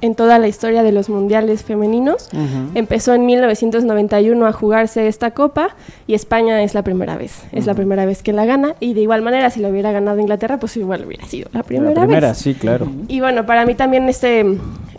en 0.00 0.14
toda 0.14 0.38
la 0.38 0.48
historia 0.48 0.82
de 0.82 0.92
los 0.92 1.08
mundiales 1.08 1.64
femeninos. 1.64 2.28
Empezó 2.74 3.14
en 3.14 3.26
1991 3.26 4.46
a 4.46 4.52
jugarse 4.52 5.08
esta 5.08 5.30
copa 5.32 5.74
y 6.06 6.14
España 6.14 6.62
es 6.62 6.74
la 6.74 6.82
primera 6.82 7.16
vez. 7.16 7.42
Es 7.52 7.66
la 7.66 7.72
Ujú. 7.72 7.78
primera 7.78 8.06
vez 8.06 8.22
que 8.22 8.32
la 8.32 8.44
gana 8.44 8.74
y 8.80 8.94
de 8.94 9.00
igual 9.00 9.22
manera 9.22 9.50
si 9.50 9.60
lo 9.60 9.68
hubiera 9.68 9.90
ganado 9.92 10.20
Inglaterra 10.20 10.58
pues 10.58 10.76
igual 10.76 11.04
hubiera 11.06 11.26
sido 11.26 11.48
la 11.52 11.62
primera, 11.62 11.94
La 11.94 12.00
primera, 12.02 12.28
vez. 12.28 12.38
sí, 12.38 12.54
claro. 12.54 12.86
Y 13.08 13.20
bueno, 13.20 13.46
para 13.46 13.64
mí 13.66 13.74
también 13.74 14.08
este 14.08 14.44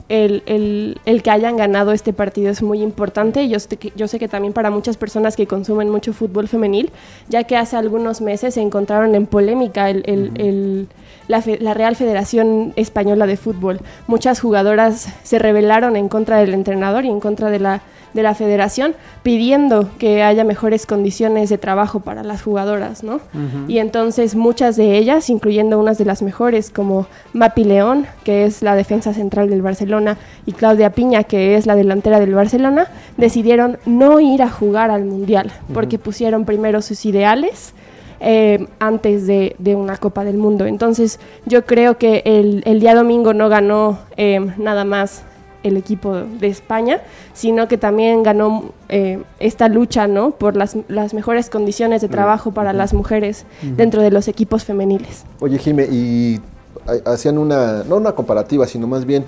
el, 0.10 0.42
el- 0.48 0.98
el 1.06 1.22
que 1.22 1.30
hayan 1.30 1.56
ganado 1.56 1.92
este 1.92 2.14
partido 2.14 2.50
es 2.50 2.64
muy 2.64 2.82
importante. 2.82 3.48
Yo, 3.48 3.60
sé 3.60 3.78
que- 3.78 3.94
yo 3.96 4.08
sé 4.08 4.18
que 4.18 4.28
también 4.28 4.54
para 4.54 4.72
muchas 4.72 4.98
personas 4.98 5.36
que 5.36 5.46
consumen 5.46 5.92
mucho 5.92 6.14
fútbol 6.14 6.48
femenil, 6.48 6.90
ya 7.30 7.44
que 7.44 7.56
hace 7.56 7.78
algunos 7.78 8.20
meses 8.20 8.56
se 8.56 8.62
encontraron 8.62 9.14
en 9.14 9.28
polémica 9.28 9.88
el- 9.92 10.02
el- 10.06 10.88
la, 11.30 11.42
fe- 11.42 11.60
la 11.62 11.74
Real 11.74 11.96
Federación 11.96 12.74
Española 12.76 13.26
de 13.28 13.38
Fútbol. 13.38 13.80
Muchas 14.08 14.42
jugadoras 14.42 15.08
se 15.24 15.40
rebelaron 15.40 15.96
en 15.96 16.10
contra 16.10 16.38
del 16.40 16.54
entrenador 16.54 17.06
y 17.06 17.10
en 17.10 17.20
contra 17.22 17.50
de 17.52 17.60
la, 17.60 17.82
de 18.14 18.24
la 18.24 18.34
federación, 18.34 18.96
pidiendo 19.22 19.88
que 20.00 20.24
haya 20.24 20.44
mejores 20.44 20.88
condiciones 20.88 21.50
de 21.50 21.60
trabajo 21.60 22.00
para 22.00 22.24
las 22.24 22.42
jugadoras, 22.42 23.04
¿no? 23.04 23.20
Y 23.68 23.78
entonces 23.78 24.36
muchas 24.36 24.76
de 24.76 24.98
ellas, 24.98 25.30
incluyendo 25.30 25.78
unas 25.80 26.00
de 26.00 26.06
las 26.06 26.24
mejores 26.24 26.72
como 26.72 27.06
Mapi 27.34 27.64
León, 27.64 28.08
que 28.24 28.46
es 28.46 28.64
la 28.64 28.74
defensa 28.76 29.14
central 29.14 29.52
del 29.52 29.62
Barcelona, 29.62 30.18
y 30.48 30.54
Claudia 30.54 30.90
Piña, 30.90 31.24
que 31.24 31.56
es 31.56 31.68
la 31.68 31.76
delantera 31.76 32.20
del 32.20 32.34
Barcelona, 32.34 32.88
decidieron 33.18 33.78
no 33.86 34.20
ir 34.20 34.42
a 34.42 34.50
jugar 34.50 34.90
al 34.90 35.06
Mundial, 35.06 35.52
porque 35.76 36.00
pusieron 36.00 36.46
primero 36.46 36.82
sus 36.82 37.06
ideales 37.06 37.74
eh, 38.20 38.68
antes 38.80 39.28
de, 39.28 39.56
de 39.60 39.76
una 39.76 39.98
Copa 39.98 40.24
del 40.24 40.38
Mundo. 40.38 40.66
Entonces 40.66 41.20
yo 41.46 41.66
creo 41.66 41.98
que 41.98 42.22
el, 42.26 42.62
el 42.66 42.80
día 42.80 42.96
domingo 42.96 43.34
no 43.34 43.50
ganó 43.50 44.00
eh, 44.18 44.40
nada 44.58 44.86
más 44.86 45.24
el 45.62 45.76
equipo 45.76 46.16
de 46.16 46.48
España, 46.48 47.02
sino 47.34 47.68
que 47.68 47.78
también 47.78 48.24
ganó 48.24 48.72
eh, 48.88 49.22
esta 49.40 49.68
lucha 49.68 50.08
¿no? 50.08 50.32
por 50.32 50.56
las, 50.56 50.78
las 50.88 51.14
mejores 51.14 51.50
condiciones 51.50 52.02
de 52.02 52.08
trabajo 52.08 52.52
para 52.54 52.72
las 52.72 52.94
mujeres 52.94 53.46
dentro 53.76 54.02
de 54.02 54.10
los 54.10 54.30
equipos 54.30 54.64
femeniles. 54.64 55.26
Oye, 55.42 55.58
Jime, 55.58 55.86
y 55.92 56.40
ha- 56.88 57.12
hacían 57.12 57.38
una, 57.38 57.84
no 57.84 57.98
una 57.98 58.14
comparativa, 58.14 58.68
sino 58.68 58.88
más 58.88 59.04
bien 59.06 59.26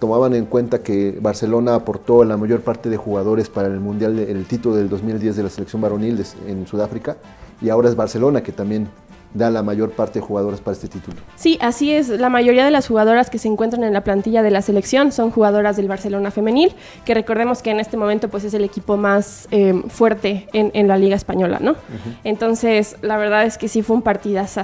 tomaban 0.00 0.34
en 0.34 0.46
cuenta 0.46 0.80
que 0.80 1.16
Barcelona 1.20 1.76
aportó 1.76 2.24
la 2.24 2.36
mayor 2.36 2.60
parte 2.62 2.88
de 2.88 2.96
jugadores 2.96 3.48
para 3.48 3.68
el 3.68 3.78
Mundial, 3.78 4.16
de- 4.16 4.32
el 4.32 4.46
título 4.46 4.74
del 4.74 4.88
2010 4.88 5.36
de 5.36 5.42
la 5.44 5.48
selección 5.48 5.80
varonil 5.80 6.24
en 6.48 6.66
Sudáfrica, 6.66 7.16
y 7.60 7.70
ahora 7.70 7.88
es 7.88 7.96
Barcelona 7.96 8.42
que 8.42 8.52
también 8.52 8.88
da 9.34 9.50
la 9.50 9.62
mayor 9.62 9.90
parte 9.90 10.20
de 10.20 10.24
jugadores 10.24 10.60
para 10.60 10.72
este 10.72 10.88
título. 10.88 11.16
Sí, 11.36 11.58
así 11.60 11.92
es. 11.92 12.08
La 12.08 12.28
mayoría 12.28 12.64
de 12.64 12.70
las 12.70 12.88
jugadoras 12.88 13.28
que 13.30 13.38
se 13.38 13.48
encuentran 13.48 13.84
en 13.84 13.92
la 13.92 14.02
plantilla 14.02 14.42
de 14.42 14.50
la 14.50 14.62
selección 14.62 15.12
son 15.12 15.30
jugadoras 15.30 15.76
del 15.76 15.86
Barcelona 15.86 16.30
femenil, 16.30 16.74
que 17.04 17.14
recordemos 17.14 17.62
que 17.62 17.70
en 17.70 17.80
este 17.80 17.96
momento 17.96 18.28
pues 18.28 18.44
es 18.44 18.54
el 18.54 18.64
equipo 18.64 18.96
más 18.96 19.46
eh, 19.50 19.82
fuerte 19.88 20.48
en, 20.52 20.70
en 20.74 20.88
la 20.88 20.96
liga 20.96 21.14
española, 21.14 21.58
¿no? 21.60 21.76
Entonces, 22.24 22.96
la 23.02 23.16
verdad 23.16 23.44
es 23.44 23.58
que 23.58 23.68
sí 23.68 23.82
fue 23.82 23.96
un 23.96 24.02
partidazo. 24.02 24.62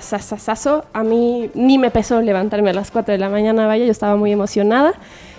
A 0.92 1.02
mí 1.04 1.50
ni 1.54 1.78
me 1.78 1.90
pesó 1.90 2.20
levantarme 2.22 2.70
a 2.70 2.74
las 2.74 2.90
4 2.90 3.12
de 3.12 3.18
la 3.18 3.28
mañana, 3.28 3.66
vaya, 3.66 3.84
yo 3.84 3.90
estaba 3.90 4.16
muy 4.16 4.32
emocionada. 4.32 4.94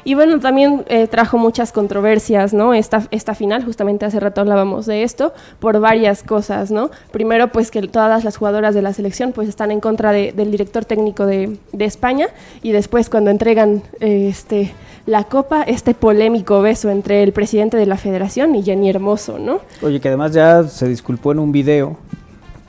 Y 0.05 0.13
bueno, 0.13 0.39
también 0.39 0.85
eh, 0.87 1.07
trajo 1.07 1.37
muchas 1.37 1.71
controversias, 1.71 2.53
¿no? 2.53 2.73
Esta, 2.75 3.07
esta 3.11 3.33
final, 3.35 3.65
justamente 3.65 4.05
hace 4.05 4.19
rato 4.19 4.39
hablábamos 4.39 4.85
de 4.85 5.01
esto, 5.03 5.33
por 5.59 5.79
varias 5.79 6.21
cosas, 6.23 6.69
¿no? 6.71 6.91
Primero, 7.11 7.51
pues 7.51 7.71
que 7.71 7.81
todas 7.87 8.23
las 8.23 8.37
jugadoras 8.37 8.75
de 8.75 8.83
la 8.83 8.93
selección 8.93 9.31
pues 9.33 9.49
están 9.49 9.71
en 9.71 9.79
contra 9.81 10.11
de- 10.11 10.31
del 10.31 10.51
director 10.51 10.85
técnico 10.85 11.25
de, 11.25 11.57
de 11.73 11.85
España 11.85 12.27
y 12.61 12.71
después 12.71 13.09
cuando 13.09 13.31
entregan 13.31 13.81
este, 13.99 14.71
la 15.07 15.23
copa, 15.23 15.63
este 15.63 15.95
polémico 15.95 16.61
beso 16.61 16.91
entre 16.91 17.23
el 17.23 17.33
presidente 17.33 17.75
de 17.75 17.87
la 17.87 17.97
federación 17.97 18.53
y 18.53 18.61
Jenny 18.61 18.91
Hermoso, 18.91 19.39
¿no? 19.39 19.59
Oye, 19.81 19.99
que 19.99 20.07
además 20.09 20.33
ya 20.33 20.63
se 20.65 20.87
disculpó 20.87 21.31
en 21.31 21.39
un 21.39 21.51
video. 21.51 21.97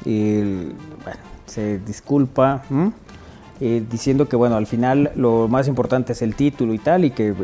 y 0.07 0.41
bueno, 0.41 1.21
se 1.45 1.79
disculpa. 1.81 2.63
Eh, 3.61 3.83
diciendo 3.91 4.29
que, 4.29 4.37
bueno, 4.37 4.57
al 4.57 4.67
final 4.67 5.13
lo 5.17 5.49
más 5.49 5.67
importante 5.69 6.13
es 6.13 6.23
el 6.23 6.35
título 6.35 6.75
y 6.75 6.79
tal, 6.79 7.05
y 7.05 7.11
que 7.11 7.29
eh, 7.29 7.35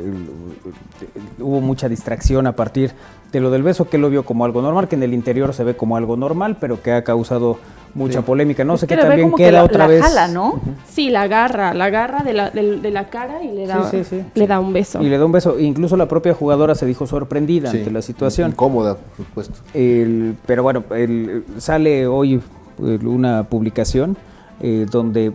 hubo 1.40 1.60
mucha 1.60 1.88
distracción 1.88 2.46
a 2.46 2.52
partir 2.52 2.92
de 3.32 3.40
lo 3.40 3.50
del 3.50 3.62
beso, 3.62 3.88
que 3.88 3.96
él 3.96 4.02
lo 4.02 4.10
vio 4.10 4.24
como 4.24 4.44
algo 4.44 4.60
normal, 4.60 4.88
que 4.88 4.96
en 4.96 5.02
el 5.02 5.14
interior 5.14 5.54
se 5.54 5.64
ve 5.64 5.74
como 5.74 5.96
algo 5.96 6.16
normal, 6.16 6.56
pero 6.60 6.82
que 6.82 6.92
ha 6.92 7.02
causado 7.02 7.56
mucha 7.94 8.20
Sí. 8.20 8.24
polémica. 8.26 8.62
No 8.64 8.74
Es 8.74 8.80
sé 8.80 8.86
que 8.86 8.96
ve 8.96 9.02
también 9.02 9.22
como 9.28 9.36
que 9.38 9.44
queda 9.44 9.52
la- 9.58 9.64
otra 9.64 9.78
la 9.78 9.86
vez. 9.86 10.02
jala, 10.02 10.28
¿no? 10.28 10.60
Sí, 10.88 11.08
la 11.10 11.22
agarra, 11.22 11.72
la 11.74 11.86
agarra 11.86 12.22
de 12.22 12.32
la, 12.34 12.50
de 12.50 12.90
la 12.90 13.08
cara 13.08 13.42
y 13.42 13.52
le 13.54 13.66
da, 13.66 13.90
Sí, 13.90 14.04
sí, 14.04 14.18
sí. 14.18 14.24
le 14.34 14.46
da 14.46 14.60
un 14.60 14.72
beso. 14.72 15.02
Y 15.02 15.08
le 15.08 15.16
da 15.18 15.24
un 15.24 15.32
beso. 15.32 15.58
Incluso 15.58 15.96
la 15.96 16.08
propia 16.08 16.34
jugadora 16.34 16.74
se 16.74 16.84
dijo 16.86 17.06
sorprendida 17.06 17.70
Sí, 17.70 17.78
ante 17.78 17.90
la 17.90 18.02
situación. 18.02 18.50
Incómoda, 18.50 18.96
por 18.96 19.26
supuesto. 19.26 19.54
El- 19.74 20.36
pero 20.46 20.62
bueno, 20.62 20.84
el- 20.94 21.44
sale 21.58 22.06
hoy 22.06 22.40
el- 22.82 23.06
una 23.06 23.44
publicación 23.44 24.16
eh, 24.60 24.86
donde 24.90 25.32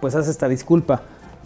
pues 0.00 0.14
hace 0.14 0.30
esta 0.30 0.48
disculpa. 0.48 1.02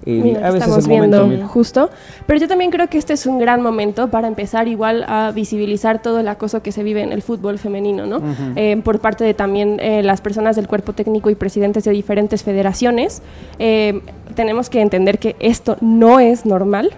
Mira, 0.06 0.40
a 0.40 0.50
veces 0.50 0.68
estamos 0.68 0.88
momento, 0.88 1.26
viendo 1.26 1.48
justo. 1.48 1.90
Pero 2.26 2.40
yo 2.40 2.48
también 2.48 2.70
creo 2.70 2.88
que 2.88 2.98
este 2.98 3.12
es 3.14 3.26
un 3.26 3.38
gran 3.38 3.62
momento 3.62 4.08
para 4.08 4.28
empezar 4.28 4.68
igual 4.68 5.04
a 5.08 5.30
visibilizar 5.32 6.02
todo 6.02 6.20
el 6.20 6.28
acoso 6.28 6.62
que 6.62 6.72
se 6.72 6.82
vive 6.82 7.02
en 7.02 7.12
el 7.12 7.22
fútbol 7.22 7.58
femenino, 7.58 8.06
¿no? 8.06 8.20
Eh, 8.56 8.80
por 8.84 8.98
parte 9.00 9.24
de 9.24 9.34
también 9.34 9.78
eh, 9.80 10.02
las 10.02 10.20
personas 10.20 10.56
del 10.56 10.68
cuerpo 10.68 10.92
técnico 10.92 11.30
y 11.30 11.34
presidentes 11.34 11.84
de 11.84 11.90
diferentes 11.92 12.42
federaciones. 12.42 13.22
Eh, 13.58 14.00
tenemos 14.34 14.68
que 14.68 14.80
entender 14.80 15.18
que 15.18 15.36
esto 15.40 15.76
no 15.80 16.20
es 16.20 16.44
normal, 16.44 16.90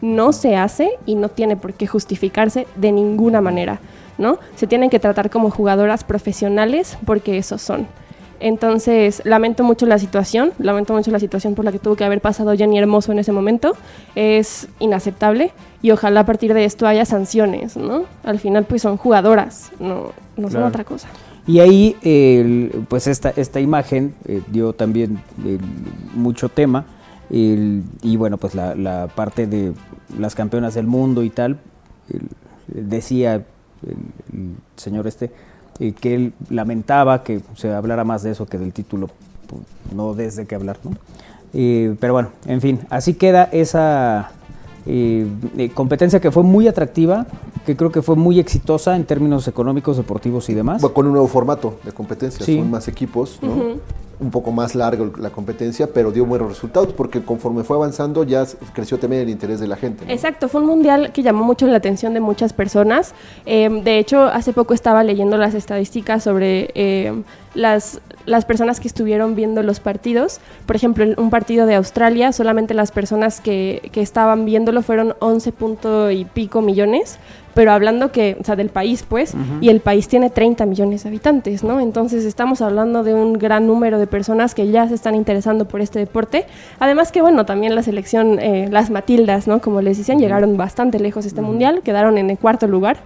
no 0.00 0.32
se 0.32 0.56
hace 0.56 0.90
y 1.06 1.16
no 1.16 1.28
tiene 1.28 1.56
por 1.56 1.74
qué 1.74 1.86
justificarse 1.86 2.66
de 2.76 2.92
ninguna 2.92 3.40
manera, 3.40 3.80
¿no? 4.16 4.38
Se 4.56 4.66
tienen 4.66 4.90
que 4.90 5.00
tratar 5.00 5.28
como 5.28 5.50
jugadoras 5.50 6.04
profesionales 6.04 6.96
porque 7.04 7.36
esos 7.36 7.60
son. 7.60 7.86
Entonces, 8.40 9.22
lamento 9.24 9.64
mucho 9.64 9.86
la 9.86 9.98
situación, 9.98 10.52
lamento 10.58 10.92
mucho 10.92 11.10
la 11.10 11.18
situación 11.18 11.54
por 11.54 11.64
la 11.64 11.72
que 11.72 11.78
tuvo 11.78 11.96
que 11.96 12.04
haber 12.04 12.20
pasado 12.20 12.54
Jenny 12.56 12.78
Hermoso 12.78 13.12
en 13.12 13.18
ese 13.18 13.32
momento. 13.32 13.74
Es 14.14 14.68
inaceptable 14.80 15.52
y 15.82 15.90
ojalá 15.90 16.20
a 16.20 16.26
partir 16.26 16.52
de 16.54 16.64
esto 16.64 16.86
haya 16.86 17.04
sanciones, 17.04 17.76
¿no? 17.76 18.04
Al 18.22 18.38
final, 18.38 18.64
pues 18.64 18.82
son 18.82 18.96
jugadoras, 18.96 19.70
no, 19.80 20.12
no 20.36 20.50
son 20.50 20.62
otra 20.64 20.84
cosa. 20.84 21.08
Y 21.46 21.60
ahí, 21.60 21.96
pues 22.88 23.06
esta, 23.06 23.30
esta 23.36 23.60
imagen 23.60 24.14
eh, 24.26 24.40
dio 24.48 24.72
también 24.72 25.20
el, 25.44 25.58
mucho 26.14 26.48
tema. 26.48 26.86
el- 27.30 27.82
y 28.02 28.16
bueno, 28.16 28.36
pues 28.38 28.54
la, 28.54 28.74
la 28.74 29.08
parte 29.14 29.46
de 29.46 29.72
las 30.18 30.34
campeonas 30.34 30.74
del 30.74 30.86
mundo 30.86 31.22
y 31.22 31.30
tal, 31.30 31.58
el- 32.10 32.28
decía 32.88 33.34
el, 33.34 33.42
el 34.32 34.54
señor 34.76 35.06
este 35.06 35.30
eh, 35.80 35.92
que 35.92 36.14
él 36.14 36.32
lamentaba 36.50 37.22
que 37.22 37.40
se 37.56 37.72
hablara 37.72 38.04
más 38.04 38.22
de 38.22 38.30
eso 38.30 38.46
que 38.46 38.58
del 38.58 38.72
título, 38.72 39.08
pues, 39.46 39.62
no 39.94 40.14
desde 40.14 40.46
que 40.46 40.54
hablar, 40.54 40.78
¿no? 40.84 40.92
Eh, 41.52 41.94
pero 42.00 42.12
bueno, 42.12 42.30
en 42.46 42.60
fin, 42.60 42.80
así 42.90 43.14
queda 43.14 43.48
esa 43.52 44.32
eh, 44.86 45.26
eh, 45.56 45.70
competencia 45.70 46.20
que 46.20 46.30
fue 46.30 46.42
muy 46.42 46.68
atractiva, 46.68 47.26
que 47.64 47.76
creo 47.76 47.90
que 47.90 48.02
fue 48.02 48.16
muy 48.16 48.38
exitosa 48.38 48.94
en 48.96 49.04
términos 49.04 49.48
económicos, 49.48 49.96
deportivos 49.96 50.48
y 50.50 50.54
demás. 50.54 50.82
Con 50.82 51.06
un 51.06 51.12
nuevo 51.12 51.28
formato 51.28 51.76
de 51.84 51.92
competencia, 51.92 52.44
Sí. 52.44 52.58
son 52.58 52.70
más 52.70 52.88
equipos, 52.88 53.38
¿no? 53.42 53.50
Ujú. 53.52 53.80
un 54.20 54.30
poco 54.30 54.52
más 54.52 54.76
larga 54.76 55.04
la 55.18 55.30
competencia, 55.30 55.88
pero 55.92 56.12
dio 56.12 56.24
buenos 56.24 56.48
resultados 56.48 56.92
porque 56.92 57.20
conforme 57.22 57.64
fue 57.64 57.76
avanzando 57.76 58.22
ya 58.22 58.46
creció 58.72 58.96
también 58.96 59.22
el 59.22 59.28
interés 59.28 59.58
de 59.58 59.66
la 59.66 59.74
gente. 59.76 60.04
¿no? 60.06 60.12
Exacto, 60.12 60.48
fue 60.48 60.60
un 60.60 60.68
mundial 60.68 61.10
que 61.12 61.24
llamó 61.24 61.42
mucho 61.44 61.66
la 61.66 61.76
atención 61.78 62.14
de 62.14 62.20
muchas 62.20 62.52
personas. 62.52 63.12
Eh, 63.44 63.68
de 63.82 63.98
hecho, 63.98 64.22
hace 64.26 64.52
poco 64.52 64.72
estaba 64.72 65.02
leyendo 65.02 65.36
las 65.36 65.54
estadísticas 65.54 66.22
sobre 66.22 66.70
eh, 66.76 67.12
las, 67.54 68.00
las 68.24 68.44
personas 68.44 68.78
que 68.78 68.86
estuvieron 68.86 69.34
viendo 69.34 69.64
los 69.64 69.80
partidos. 69.80 70.38
Por 70.64 70.76
ejemplo, 70.76 71.02
en 71.04 71.18
un 71.18 71.30
partido 71.30 71.66
de 71.66 71.74
Australia, 71.74 72.30
solamente 72.32 72.72
las 72.72 72.92
personas 72.92 73.40
que, 73.40 73.90
que 73.92 74.00
estaban 74.00 74.44
viéndolo 74.74 74.82
fueron 74.82 75.14
11 75.20 75.52
punto 75.52 76.10
y 76.10 76.24
pico 76.24 76.60
millones. 76.60 77.18
Pero 77.54 77.70
hablando 77.70 78.10
que, 78.10 78.36
o 78.40 78.42
sea, 78.44 78.56
del 78.56 78.68
país, 78.68 79.04
pues, 79.08 79.32
Ujú. 79.32 79.58
y 79.60 79.68
el 79.68 79.78
país 79.78 80.08
tiene 80.08 80.28
30 80.28 80.66
millones 80.66 81.04
de 81.04 81.08
habitantes, 81.10 81.62
¿no? 81.62 81.78
Entonces 81.78 82.24
estamos 82.24 82.60
hablando 82.60 83.04
de 83.04 83.14
un 83.14 83.34
gran 83.34 83.68
número 83.68 84.00
de 84.00 84.08
personas 84.08 84.56
que 84.56 84.66
ya 84.72 84.88
se 84.88 84.94
están 84.96 85.14
interesando 85.14 85.64
por 85.66 85.80
este 85.80 86.00
deporte. 86.00 86.46
Además 86.80 87.12
que, 87.12 87.22
bueno, 87.22 87.46
también 87.46 87.76
la 87.76 87.84
selección, 87.84 88.40
eh, 88.40 88.66
las 88.72 88.90
Matildas, 88.90 89.46
¿no? 89.46 89.60
Como 89.60 89.80
les 89.82 89.98
decían, 89.98 90.18
llegaron 90.18 90.56
bastante 90.56 90.98
lejos 90.98 91.26
este 91.26 91.42
mundial, 91.42 91.82
quedaron 91.84 92.18
en 92.18 92.28
el 92.30 92.38
cuarto 92.38 92.66
lugar. 92.66 92.96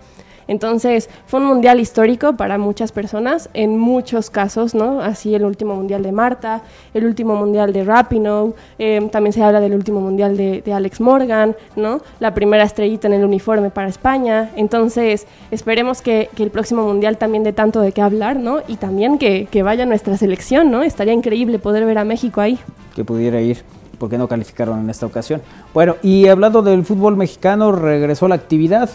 Entonces, 0.48 1.08
fue 1.26 1.38
un 1.40 1.46
mundial 1.46 1.78
histórico 1.78 2.32
para 2.32 2.58
muchas 2.58 2.90
personas, 2.90 3.48
en 3.54 3.78
muchos 3.78 4.30
casos, 4.30 4.74
¿no? 4.74 5.00
Así 5.00 5.34
el 5.34 5.44
último 5.44 5.76
mundial 5.76 6.02
de 6.02 6.10
Marta, 6.10 6.62
el 6.94 7.04
último 7.04 7.36
mundial 7.36 7.72
de 7.72 7.84
Rapinoe, 7.84 8.54
eh, 8.78 9.08
también 9.12 9.32
se 9.32 9.42
habla 9.42 9.60
del 9.60 9.74
último 9.74 10.00
mundial 10.00 10.36
de, 10.36 10.62
de 10.62 10.72
Alex 10.72 11.00
Morgan, 11.00 11.54
¿no? 11.76 12.00
La 12.18 12.34
primera 12.34 12.64
estrellita 12.64 13.06
en 13.06 13.12
el 13.12 13.24
uniforme 13.24 13.70
para 13.70 13.88
España. 13.88 14.50
Entonces, 14.56 15.26
esperemos 15.50 16.02
que, 16.02 16.28
que 16.34 16.42
el 16.42 16.50
próximo 16.50 16.82
mundial 16.82 17.18
también 17.18 17.44
dé 17.44 17.52
tanto 17.52 17.80
de 17.80 17.92
qué 17.92 18.00
hablar, 18.00 18.36
¿no? 18.36 18.62
Y 18.66 18.76
también 18.76 19.18
que, 19.18 19.46
que 19.50 19.62
vaya 19.62 19.86
nuestra 19.86 20.16
selección, 20.16 20.70
¿no? 20.70 20.82
Estaría 20.82 21.12
increíble 21.12 21.58
poder 21.58 21.84
ver 21.84 21.98
a 21.98 22.04
México 22.04 22.40
ahí. 22.40 22.58
que 22.94 23.04
pudiera 23.04 23.40
ir, 23.40 23.58
porque 23.98 24.18
no 24.18 24.26
calificaron 24.26 24.80
en 24.80 24.90
esta 24.90 25.06
ocasión. 25.06 25.40
Bueno, 25.72 25.96
y 26.02 26.26
hablando 26.26 26.62
del 26.62 26.84
fútbol 26.84 27.16
mexicano, 27.16 27.70
regresó 27.70 28.26
la 28.26 28.34
actividad. 28.34 28.90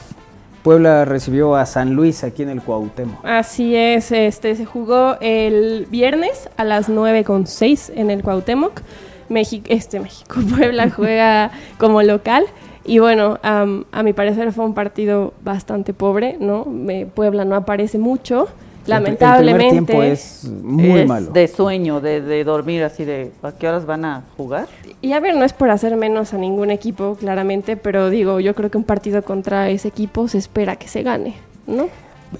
Puebla 0.63 1.03
recibió 1.05 1.55
a 1.55 1.65
San 1.65 1.93
Luis 1.93 2.23
aquí 2.23 2.43
en 2.43 2.49
el 2.49 2.61
Cuauhtémoc. 2.61 3.23
Así 3.25 3.75
es, 3.75 4.11
este 4.11 4.55
se 4.55 4.65
jugó 4.65 5.17
el 5.19 5.87
viernes 5.89 6.49
a 6.55 6.63
las 6.63 6.87
9.6 6.89 7.91
en 7.95 8.09
el 8.09 8.23
Cuauhtémoc. 8.23 8.81
México, 9.29 9.65
este 9.69 9.99
México, 9.99 10.35
Puebla 10.57 10.89
juega 10.89 11.51
como 11.77 12.01
local. 12.01 12.45
Y 12.85 12.99
bueno, 12.99 13.39
am, 13.43 13.85
a 13.93 14.03
mi 14.03 14.11
parecer 14.13 14.51
fue 14.51 14.65
un 14.65 14.73
partido 14.73 15.33
bastante 15.41 15.93
pobre, 15.93 16.37
¿no? 16.39 16.65
Me- 16.65 17.05
Puebla 17.05 17.45
no 17.45 17.55
aparece 17.55 17.97
mucho, 17.97 18.47
lamentablemente. 18.85 19.63
El 19.67 19.67
primer 19.69 19.85
tiempo 19.85 20.03
es 20.03 20.43
muy 20.63 20.99
Es 21.01 21.07
malo. 21.07 21.31
De 21.31 21.47
sueño, 21.47 22.01
de, 22.01 22.21
de 22.21 22.43
dormir 22.43 22.83
así 22.83 23.05
de 23.05 23.31
¿a 23.41 23.51
qué 23.51 23.67
horas 23.67 23.85
van 23.85 24.05
a 24.05 24.23
jugar? 24.37 24.67
Y 25.01 25.13
a 25.13 25.19
ver, 25.19 25.35
no 25.35 25.45
es 25.45 25.53
por 25.53 25.69
hacer 25.69 25.95
menos 25.95 26.33
a 26.33 26.37
ningún 26.37 26.71
equipo, 26.71 27.15
claramente, 27.19 27.77
pero 27.77 28.09
digo, 28.09 28.39
yo 28.39 28.55
creo 28.55 28.69
que 28.71 28.77
un 28.77 28.83
partido 28.83 29.21
contra 29.23 29.69
ese 29.69 29.87
equipo 29.87 30.27
se 30.27 30.37
espera 30.37 30.75
que 30.75 30.87
se 30.87 31.03
gane, 31.03 31.35
¿no? 31.67 31.87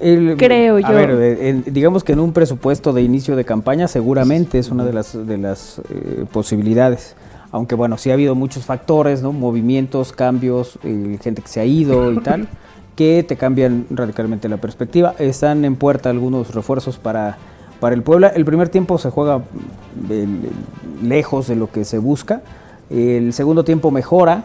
El- 0.01 0.35
Creo 0.37 0.77
a 0.77 0.81
yo. 0.81 0.87
ver, 0.89 1.11
en- 1.41 1.63
digamos 1.67 2.03
que 2.03 2.13
en 2.13 2.19
un 2.19 2.33
presupuesto 2.33 2.93
de 2.93 3.03
inicio 3.03 3.35
de 3.35 3.45
campaña 3.45 3.87
seguramente 3.87 4.57
es 4.57 4.69
una 4.69 4.83
de 4.85 4.93
las, 4.93 5.27
de 5.27 5.37
las 5.37 5.79
eh, 5.89 6.25
posibilidades. 6.31 7.15
Aunque 7.51 7.75
bueno, 7.75 7.99
sí 7.99 8.09
ha 8.09 8.13
habido 8.13 8.33
muchos 8.33 8.65
factores, 8.65 9.21
¿no? 9.21 9.31
Movimientos, 9.31 10.11
cambios, 10.11 10.79
eh, 10.83 11.19
gente 11.21 11.43
que 11.43 11.47
se 11.47 11.59
ha 11.59 11.65
ido 11.65 12.11
y 12.11 12.17
tal, 12.17 12.47
que 12.95 13.23
te 13.27 13.35
cambian 13.37 13.85
radicalmente 13.89 14.49
la 14.49 14.57
perspectiva. 14.57 15.15
Están 15.19 15.65
en 15.65 15.75
puerta 15.75 16.09
algunos 16.09 16.53
refuerzos 16.53 16.97
para, 16.97 17.37
para 17.79 17.95
el 17.95 18.03
Puebla. 18.03 18.27
El 18.29 18.45
primer 18.45 18.69
tiempo 18.69 18.97
se 18.97 19.09
juega 19.09 19.39
mm, 19.39 21.05
lejos 21.07 21.47
de 21.47 21.55
lo 21.55 21.71
que 21.71 21.85
se 21.85 21.97
busca. 21.97 22.41
El 22.89 23.33
segundo 23.33 23.63
tiempo 23.63 23.91
mejora, 23.91 24.43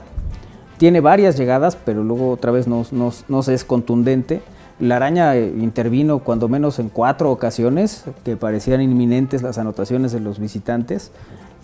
tiene 0.78 1.01
varias 1.01 1.36
llegadas, 1.36 1.76
pero 1.76 2.05
luego 2.05 2.30
otra 2.30 2.53
vez 2.53 2.66
no, 2.68 2.84
no- 2.92 3.12
no 3.28 3.42
se 3.42 3.55
es 3.55 3.64
contundente. 3.64 4.40
La 4.80 4.96
araña 4.96 5.34
eh, 5.36 5.53
intervino 5.59 6.20
cuando 6.20 6.49
menos 6.49 6.78
en 6.78 6.88
cuatro 6.88 7.32
ocasiones 7.32 8.05
que 8.24 8.36
parecían 8.36 8.80
inminentes 8.80 9.42
las 9.42 9.59
anotaciones 9.59 10.12
de 10.12 10.20
los 10.20 10.38
visitantes. 10.38 11.11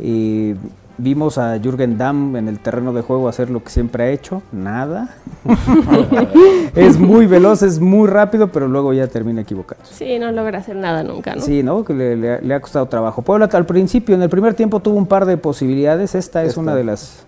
Eh, 0.01 0.57
vimos 0.99 1.39
a 1.39 1.59
Jürgen 1.59 1.99
Damm 1.99 2.37
en 2.37 2.49
el 2.49 2.59
terreno 2.61 2.93
de 2.93 3.03
juego 3.03 3.29
hacer 3.29 3.51
lo 3.51 3.63
que 3.63 3.71
siempre 3.71 4.05
ha 4.05 4.11
hecho, 4.11 4.43
nada. 4.53 5.17
es 6.75 6.99
muy 6.99 7.27
veloz, 7.27 7.63
es 7.63 7.81
muy 7.81 8.09
rápido, 8.09 8.49
pero 8.49 8.69
luego 8.69 8.93
ya 8.93 9.07
termina 9.09 9.41
equivocado. 9.43 9.81
Sí, 9.85 10.19
no 10.19 10.31
logra 10.33 10.59
hacer 10.59 10.77
nada 10.77 11.03
nunca, 11.03 11.35
¿no? 11.35 11.43
Sí, 11.43 11.63
¿no? 11.63 11.85
Que 11.85 11.95
le, 11.95 12.17
le 12.17 12.33
ha- 12.35 12.41
le 12.41 12.55
ha 12.55 12.61
costado 12.61 12.87
trabajo. 12.87 13.23
Puebla 13.23 13.49
al 13.53 13.67
principio, 13.67 14.15
en 14.15 14.23
el 14.23 14.29
primer 14.31 14.55
tiempo 14.55 14.81
tuvo 14.81 14.97
un 14.97 15.07
par 15.07 15.27
de 15.27 15.37
posibilidades. 15.37 16.15
Esta 16.15 16.43
es 16.43 16.51
Esta. 16.51 16.61
una 16.61 16.75
de 16.75 16.85
las, 16.85 17.25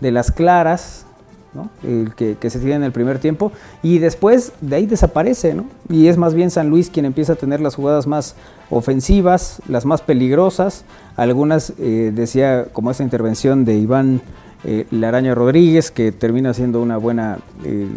de 0.00 0.10
las 0.10 0.30
claras, 0.30 1.06
¿no? 1.54 1.68
El 1.82 2.14
que, 2.14 2.36
que 2.38 2.50
se 2.50 2.58
tiene 2.58 2.76
en 2.76 2.82
el 2.84 2.92
primer 2.92 3.18
tiempo. 3.18 3.52
Y 3.82 3.98
después 3.98 4.52
de 4.60 4.76
ahí 4.76 4.86
desaparece, 4.86 5.54
¿no? 5.54 5.66
Y 5.88 6.08
es 6.08 6.16
más 6.16 6.34
bien 6.34 6.50
San 6.50 6.68
Luis 6.70 6.90
quien 6.90 7.04
empieza 7.04 7.34
a 7.34 7.36
tener 7.36 7.60
las 7.60 7.74
jugadas 7.74 8.06
más 8.06 8.34
ofensivas, 8.70 9.60
las 9.68 9.84
más 9.84 10.00
peligrosas. 10.02 10.84
Algunas, 11.16 11.72
eh, 11.78 12.12
decía, 12.14 12.66
como 12.72 12.90
esa 12.90 13.02
intervención 13.02 13.64
de 13.64 13.76
Iván 13.76 14.22
eh, 14.64 14.86
Laraña 14.92 15.34
Rodríguez, 15.34 15.90
que 15.90 16.12
termina 16.12 16.54
siendo 16.54 16.80
una 16.80 16.96
buena, 16.96 17.38
eh, 17.64 17.88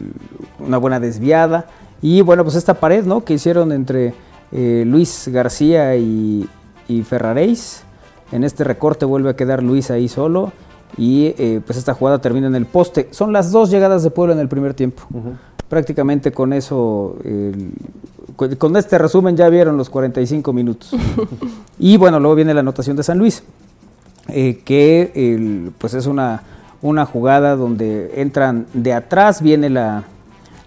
una 0.59 0.77
buena 0.77 0.99
desviada. 0.99 1.67
Y 2.01 2.21
bueno, 2.21 2.43
pues 2.43 2.55
esta 2.55 2.75
pared, 2.75 3.05
¿no? 3.05 3.23
Que 3.23 3.35
hicieron 3.35 3.71
entre 3.71 4.13
eh, 4.51 4.83
Luis 4.85 5.29
García 5.31 5.95
y, 5.95 6.49
y 6.87 7.03
Ferraréis. 7.03 7.83
En 8.31 8.43
este 8.43 8.63
recorte 8.63 9.05
vuelve 9.05 9.29
a 9.29 9.35
quedar 9.35 9.61
Luis 9.61 9.91
ahí 9.91 10.07
solo. 10.07 10.51
Y 10.97 11.31
pues 11.65 11.77
esta 11.77 11.93
jugada 11.93 12.19
termina 12.19 12.47
en 12.47 12.55
el 12.55 12.65
poste. 12.65 13.09
Son 13.11 13.33
las 13.33 13.51
dos 13.51 13.69
llegadas 13.69 14.01
de 14.03 14.11
Puebla 14.11 14.33
en 14.33 14.39
el 14.39 14.47
primer 14.47 14.73
tiempo. 14.73 15.03
Prácticamente 15.69 16.31
con 16.31 16.53
eso, 16.53 17.17
con, 18.35 18.75
este 18.77 18.97
resumen 18.97 19.35
ya 19.35 19.49
vieron 19.49 19.77
los 19.77 19.89
45 19.89 20.53
minutos. 20.53 20.91
y 21.79 21.97
bueno, 21.97 22.19
luego 22.19 22.35
viene 22.35 22.53
la 22.53 22.59
anotación 22.59 22.95
de 22.95 23.03
San 23.03 23.17
Luis, 23.17 23.43
eh, 24.27 24.61
que 24.63 25.11
el- 25.15 25.71
pues 25.77 25.93
es 25.95 26.05
una, 26.05 26.43
una 26.81 27.05
jugada 27.05 27.55
donde 27.55 28.11
entran 28.21 28.67
de 28.73 28.93
atrás, 28.93 29.41
viene 29.41 29.69
la, 29.69 30.03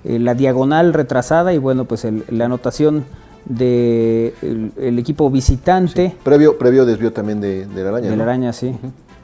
eh, 0.04 0.18
la 0.18 0.34
diagonal 0.34 0.92
retrasada 0.92 1.52
y 1.52 1.58
bueno, 1.58 1.84
pues 1.84 2.04
el- 2.04 2.24
la 2.28 2.46
anotación 2.46 3.04
del 3.44 4.34
de 4.42 4.72
el 4.76 4.98
equipo 4.98 5.30
visitante. 5.30 6.14
Previo, 6.22 6.58
previo 6.58 6.84
desvío 6.84 7.12
también 7.12 7.40
de, 7.40 7.66
de 7.66 7.82
la 7.82 7.88
araña. 7.90 8.10
De 8.10 8.16
la 8.16 8.24
¿no? 8.24 8.30
araña, 8.30 8.52
sí. 8.52 8.76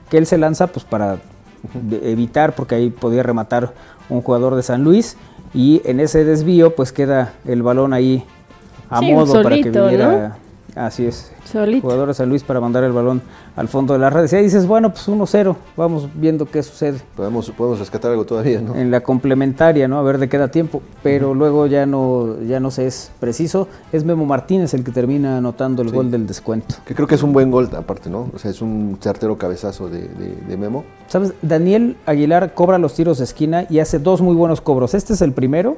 Que 0.09 0.19
él 0.19 0.27
se 0.27 0.39
lanza 0.39 0.69
pues 0.69 0.85
para 0.85 1.19
evitar, 2.03 2.55
porque 2.55 2.75
ahí 2.77 2.91
podía 2.91 3.23
rematar 3.23 3.75
un 4.09 4.23
jugador 4.23 4.55
de 4.55 4.63
San 4.63 4.85
Luis. 4.85 5.17
Y 5.55 5.81
en 5.85 6.01
ese 6.01 6.25
desvío 6.25 6.75
pues 6.75 6.93
queda 6.93 7.33
el 7.47 7.63
balón 7.63 7.93
ahí 7.93 8.25
a 8.91 8.99
Sí, 8.99 9.13
modo 9.13 9.43
para 9.43 9.57
que 9.57 9.71
viniera... 9.71 10.37
Así 10.75 11.07
es. 11.07 11.31
Solito. 11.45 11.83
Jugador 11.83 12.09
de 12.09 12.15
San 12.15 12.29
Luis 12.29 12.43
para 12.43 12.59
mandar 12.61 12.83
el 12.83 12.91
balón 12.93 13.23
al 13.55 13.69
fondo 13.69 13.93
de 13.93 14.01
la 14.01 14.11
red. 14.11 14.29
Y 14.31 14.35
ahí 14.35 14.43
dices, 14.43 14.67
bueno, 14.67 14.91
pues 14.91 15.07
1-0, 15.09 15.55
vamos 15.77 16.09
viendo 16.15 16.47
qué 16.47 16.65
sucede. 16.65 16.99
Podemos, 17.15 17.49
podemos 17.53 17.79
rescatar 17.79 18.11
algo 18.11 18.25
todavía, 18.25 18.61
¿no? 18.61 18.75
En 18.75 18.91
la 18.91 19.01
complementaria, 19.01 19.87
¿no? 19.87 19.99
A 19.99 20.03
ver 20.03 20.19
de 20.19 20.29
qué 20.29 20.37
da 20.37 20.49
tiempo. 20.49 20.83
Pero 21.03 21.33
luego 21.33 21.67
ya 21.67 21.87
no, 21.87 22.41
ya 22.43 22.59
no 22.59 22.73
se 22.73 22.87
es 22.89 23.13
preciso. 23.21 23.69
Es 23.93 24.05
Memo 24.05 24.27
Martínez 24.27 24.75
el 24.75 24.83
que 24.83 24.91
termina 24.91 25.39
anotando 25.39 25.83
el 25.83 25.91
Sí. 25.91 25.95
gol 25.95 26.11
del 26.11 26.27
descuento. 26.27 26.75
Que 26.85 26.95
creo 26.95 27.07
que 27.07 27.15
es 27.15 27.23
un 27.23 27.33
buen 27.33 27.53
gol 27.53 27.71
aparte, 27.77 28.11
¿no? 28.11 28.31
O 28.35 28.39
sea, 28.39 28.51
es 28.51 28.61
un 28.61 28.99
certero 29.01 29.39
cabezazo 29.39 29.89
de, 29.89 30.01
de- 30.09 30.37
de 30.49 30.57
Memo. 30.57 30.85
¿Sabes? 31.07 31.35
Daniel 31.43 31.97
Aguilar 32.07 32.55
cobra 32.55 32.79
los 32.79 32.95
tiros 32.95 33.19
de 33.19 33.25
esquina 33.25 33.67
y 33.71 33.79
hace 33.79 34.01
dos 34.01 34.21
muy 34.21 34.35
buenos 34.35 34.61
cobros. 34.61 34.95
Este 34.95 35.13
es 35.13 35.23
el 35.23 35.33
primero 35.33 35.77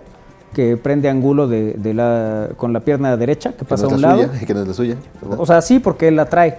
que 0.54 0.76
prende 0.76 1.08
Angulo 1.08 1.46
de, 1.48 1.74
de 1.74 1.92
la, 1.94 2.48
con 2.56 2.72
la 2.72 2.80
pierna 2.80 3.16
derecha, 3.16 3.50
que 3.52 3.58
Que 3.58 3.64
pasa 3.66 3.84
no 3.84 3.88
a 3.88 3.92
es 3.92 3.96
un 3.96 4.02
la 4.02 4.08
lado. 4.16 4.22
suya, 4.32 4.46
que 4.46 4.54
no 4.54 4.62
es 4.62 4.68
la 4.68 4.74
suya. 4.74 4.96
¿verdad? 5.22 5.40
O 5.40 5.46
sea, 5.46 5.60
sí, 5.60 5.78
porque 5.78 6.08
él 6.08 6.16
la 6.16 6.24
trae. 6.26 6.58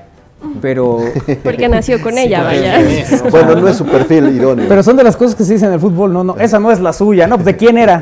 Pero. 0.61 0.99
Porque 1.43 1.67
nació 1.67 1.99
con 1.99 2.15
ella, 2.15 2.43
vaya. 2.43 2.79
Bueno, 3.31 3.55
no 3.55 3.67
es 3.67 3.75
su 3.75 3.85
perfil 3.85 4.27
idóneo. 4.29 4.67
Pero 4.69 4.83
son 4.83 4.95
de 4.95 5.03
las 5.03 5.17
cosas 5.17 5.33
que 5.33 5.43
se 5.43 5.53
dicen 5.53 5.69
en 5.69 5.73
el 5.73 5.79
fútbol. 5.79 6.13
No, 6.13 6.23
no, 6.23 6.37
esa 6.37 6.59
no 6.59 6.71
es 6.71 6.79
la 6.79 6.93
suya. 6.93 7.25
No, 7.25 7.37
¿de 7.39 7.57
quién 7.57 7.75
era? 7.79 7.99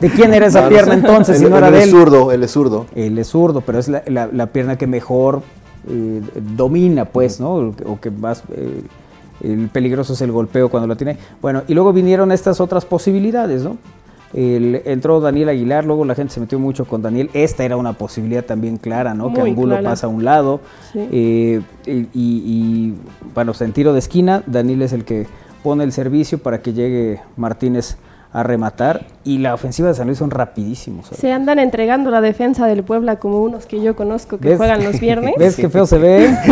¿De 0.00 0.08
quién 0.10 0.32
era 0.32 0.46
esa 0.46 0.60
No, 0.60 0.66
no 0.66 0.70
pierna 0.70 0.92
sé. 0.92 0.98
entonces? 1.00 1.38
Si 1.38 1.44
Él- 1.44 1.50
no 1.50 1.58
era 1.58 1.66
él 1.66 1.72
de 1.72 1.78
es 1.80 1.84
él. 1.86 1.90
zurdo, 1.90 2.30
él 2.30 2.42
es 2.44 2.52
zurdo. 2.52 2.86
Él 2.94 3.18
es 3.18 3.26
zurdo, 3.26 3.62
pero 3.62 3.80
es 3.80 3.88
la, 3.88 4.00
la- 4.06 4.28
la 4.32 4.46
pierna 4.46 4.78
que 4.78 4.86
mejor 4.86 5.42
eh, 5.90 6.20
domina, 6.54 7.04
pues, 7.06 7.40
¿no? 7.40 7.54
O 7.84 7.98
que- 8.00 8.12
más 8.12 8.44
eh, 8.54 8.82
el 9.42 9.68
peligroso 9.68 10.12
es 10.12 10.20
el 10.20 10.30
golpeo 10.30 10.68
cuando 10.68 10.86
la 10.86 10.94
tiene. 10.94 11.16
Bueno, 11.42 11.62
y 11.66 11.74
luego 11.74 11.92
vinieron 11.92 12.30
estas 12.30 12.60
otras 12.60 12.84
posibilidades, 12.84 13.64
¿no? 13.64 13.76
El- 14.34 14.82
entró 14.84 15.20
Daniel 15.20 15.48
Aguilar, 15.50 15.84
luego 15.84 16.04
la 16.04 16.14
gente 16.14 16.34
se 16.34 16.40
metió 16.40 16.58
mucho 16.58 16.84
con 16.84 17.00
Daniel. 17.02 17.30
Esta 17.32 17.64
era 17.64 17.76
una 17.76 17.92
posibilidad 17.94 18.44
también 18.44 18.76
clara, 18.76 19.14
¿no? 19.14 19.32
que 19.32 19.40
Angulo 19.40 19.74
clara. 19.76 19.90
pasa 19.90 20.06
a 20.06 20.10
un 20.10 20.24
lado. 20.24 20.60
Sí. 20.92 21.08
Eh, 21.12 21.60
y, 21.86 22.08
y- 22.14 22.94
bueno, 23.34 23.52
en 23.60 23.72
tiro 23.72 23.92
de 23.92 23.98
esquina, 24.00 24.42
Daniel 24.46 24.82
es 24.82 24.92
el 24.92 25.04
que 25.04 25.26
pone 25.62 25.84
el 25.84 25.92
servicio 25.92 26.38
para 26.38 26.60
que 26.62 26.72
llegue 26.72 27.20
Martínez 27.36 27.96
a 28.36 28.42
rematar 28.42 29.06
y 29.24 29.38
la 29.38 29.54
ofensiva 29.54 29.88
de 29.88 29.94
San 29.94 30.06
Luis 30.08 30.18
son 30.18 30.30
rapidísimos. 30.30 31.06
Se 31.06 31.32
andan 31.32 31.58
entregando 31.58 32.10
la 32.10 32.20
defensa 32.20 32.66
del 32.66 32.84
Puebla 32.84 33.16
como 33.16 33.40
unos 33.40 33.64
que 33.64 33.80
yo 33.80 33.96
conozco 33.96 34.36
que 34.36 34.50
¿Ves? 34.50 34.58
juegan 34.58 34.84
los 34.84 35.00
viernes. 35.00 35.34
¿Ves 35.38 35.56
qué 35.56 35.70
feo 35.70 35.86
se 35.86 35.96
ve? 35.98 36.36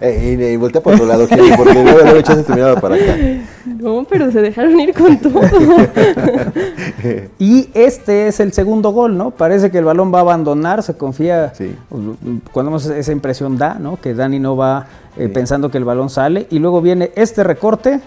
Eh, 0.00 0.36
y, 0.38 0.44
y 0.44 0.56
voltea 0.56 0.82
por 0.82 0.94
otro 0.94 1.06
lado, 1.06 1.26
Gil, 1.26 1.54
porque 1.56 1.72
luego, 1.74 1.98
luego 2.02 2.16
echaste 2.18 2.42
tu 2.42 2.52
mirada 2.52 2.80
para 2.80 2.96
acá. 2.96 3.16
No, 3.64 4.04
pero 4.04 4.30
se 4.30 4.40
dejaron 4.42 4.78
ir 4.78 4.94
con 4.94 5.18
todo. 5.18 5.40
Y 7.38 7.68
este 7.74 8.28
es 8.28 8.40
el 8.40 8.52
segundo 8.52 8.90
gol, 8.90 9.16
¿no? 9.16 9.30
Parece 9.30 9.70
que 9.70 9.78
el 9.78 9.84
balón 9.84 10.12
va 10.12 10.18
a 10.18 10.22
abandonar, 10.22 10.82
se 10.82 10.96
confía. 10.96 11.52
Cuando 11.88 12.70
vemos 12.70 12.86
esa 12.86 13.12
impresión 13.12 13.56
da, 13.56 13.74
¿no? 13.74 13.96
Que 14.00 14.14
Dani 14.14 14.38
no 14.38 14.56
va 14.56 14.86
eh, 15.16 15.28
pensando 15.28 15.70
que 15.70 15.78
el 15.78 15.84
balón 15.84 16.10
sale. 16.10 16.46
Y 16.50 16.58
luego 16.58 16.80
viene 16.80 17.12
este 17.16 17.42
recorte, 17.44 18.00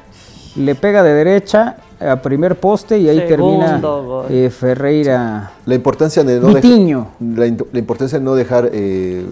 le 0.55 0.75
pega 0.75 1.03
de 1.03 1.13
derecha 1.13 1.77
a 1.99 2.15
primer 2.21 2.55
poste 2.59 2.97
y 2.99 3.09
ahí 3.09 3.27
Segundo 3.27 4.23
termina 4.27 4.45
eh, 4.45 4.49
Ferreira. 4.49 5.51
La 5.65 5.75
importancia 5.75 6.23
de 6.23 6.39
no 6.39 6.53
Vitiño. 6.53 7.07
dejar, 7.19 7.67
la, 7.71 7.79
importancia 7.79 8.19
de 8.19 8.25
no 8.25 8.35
dejar 8.35 8.69
eh, 8.71 9.25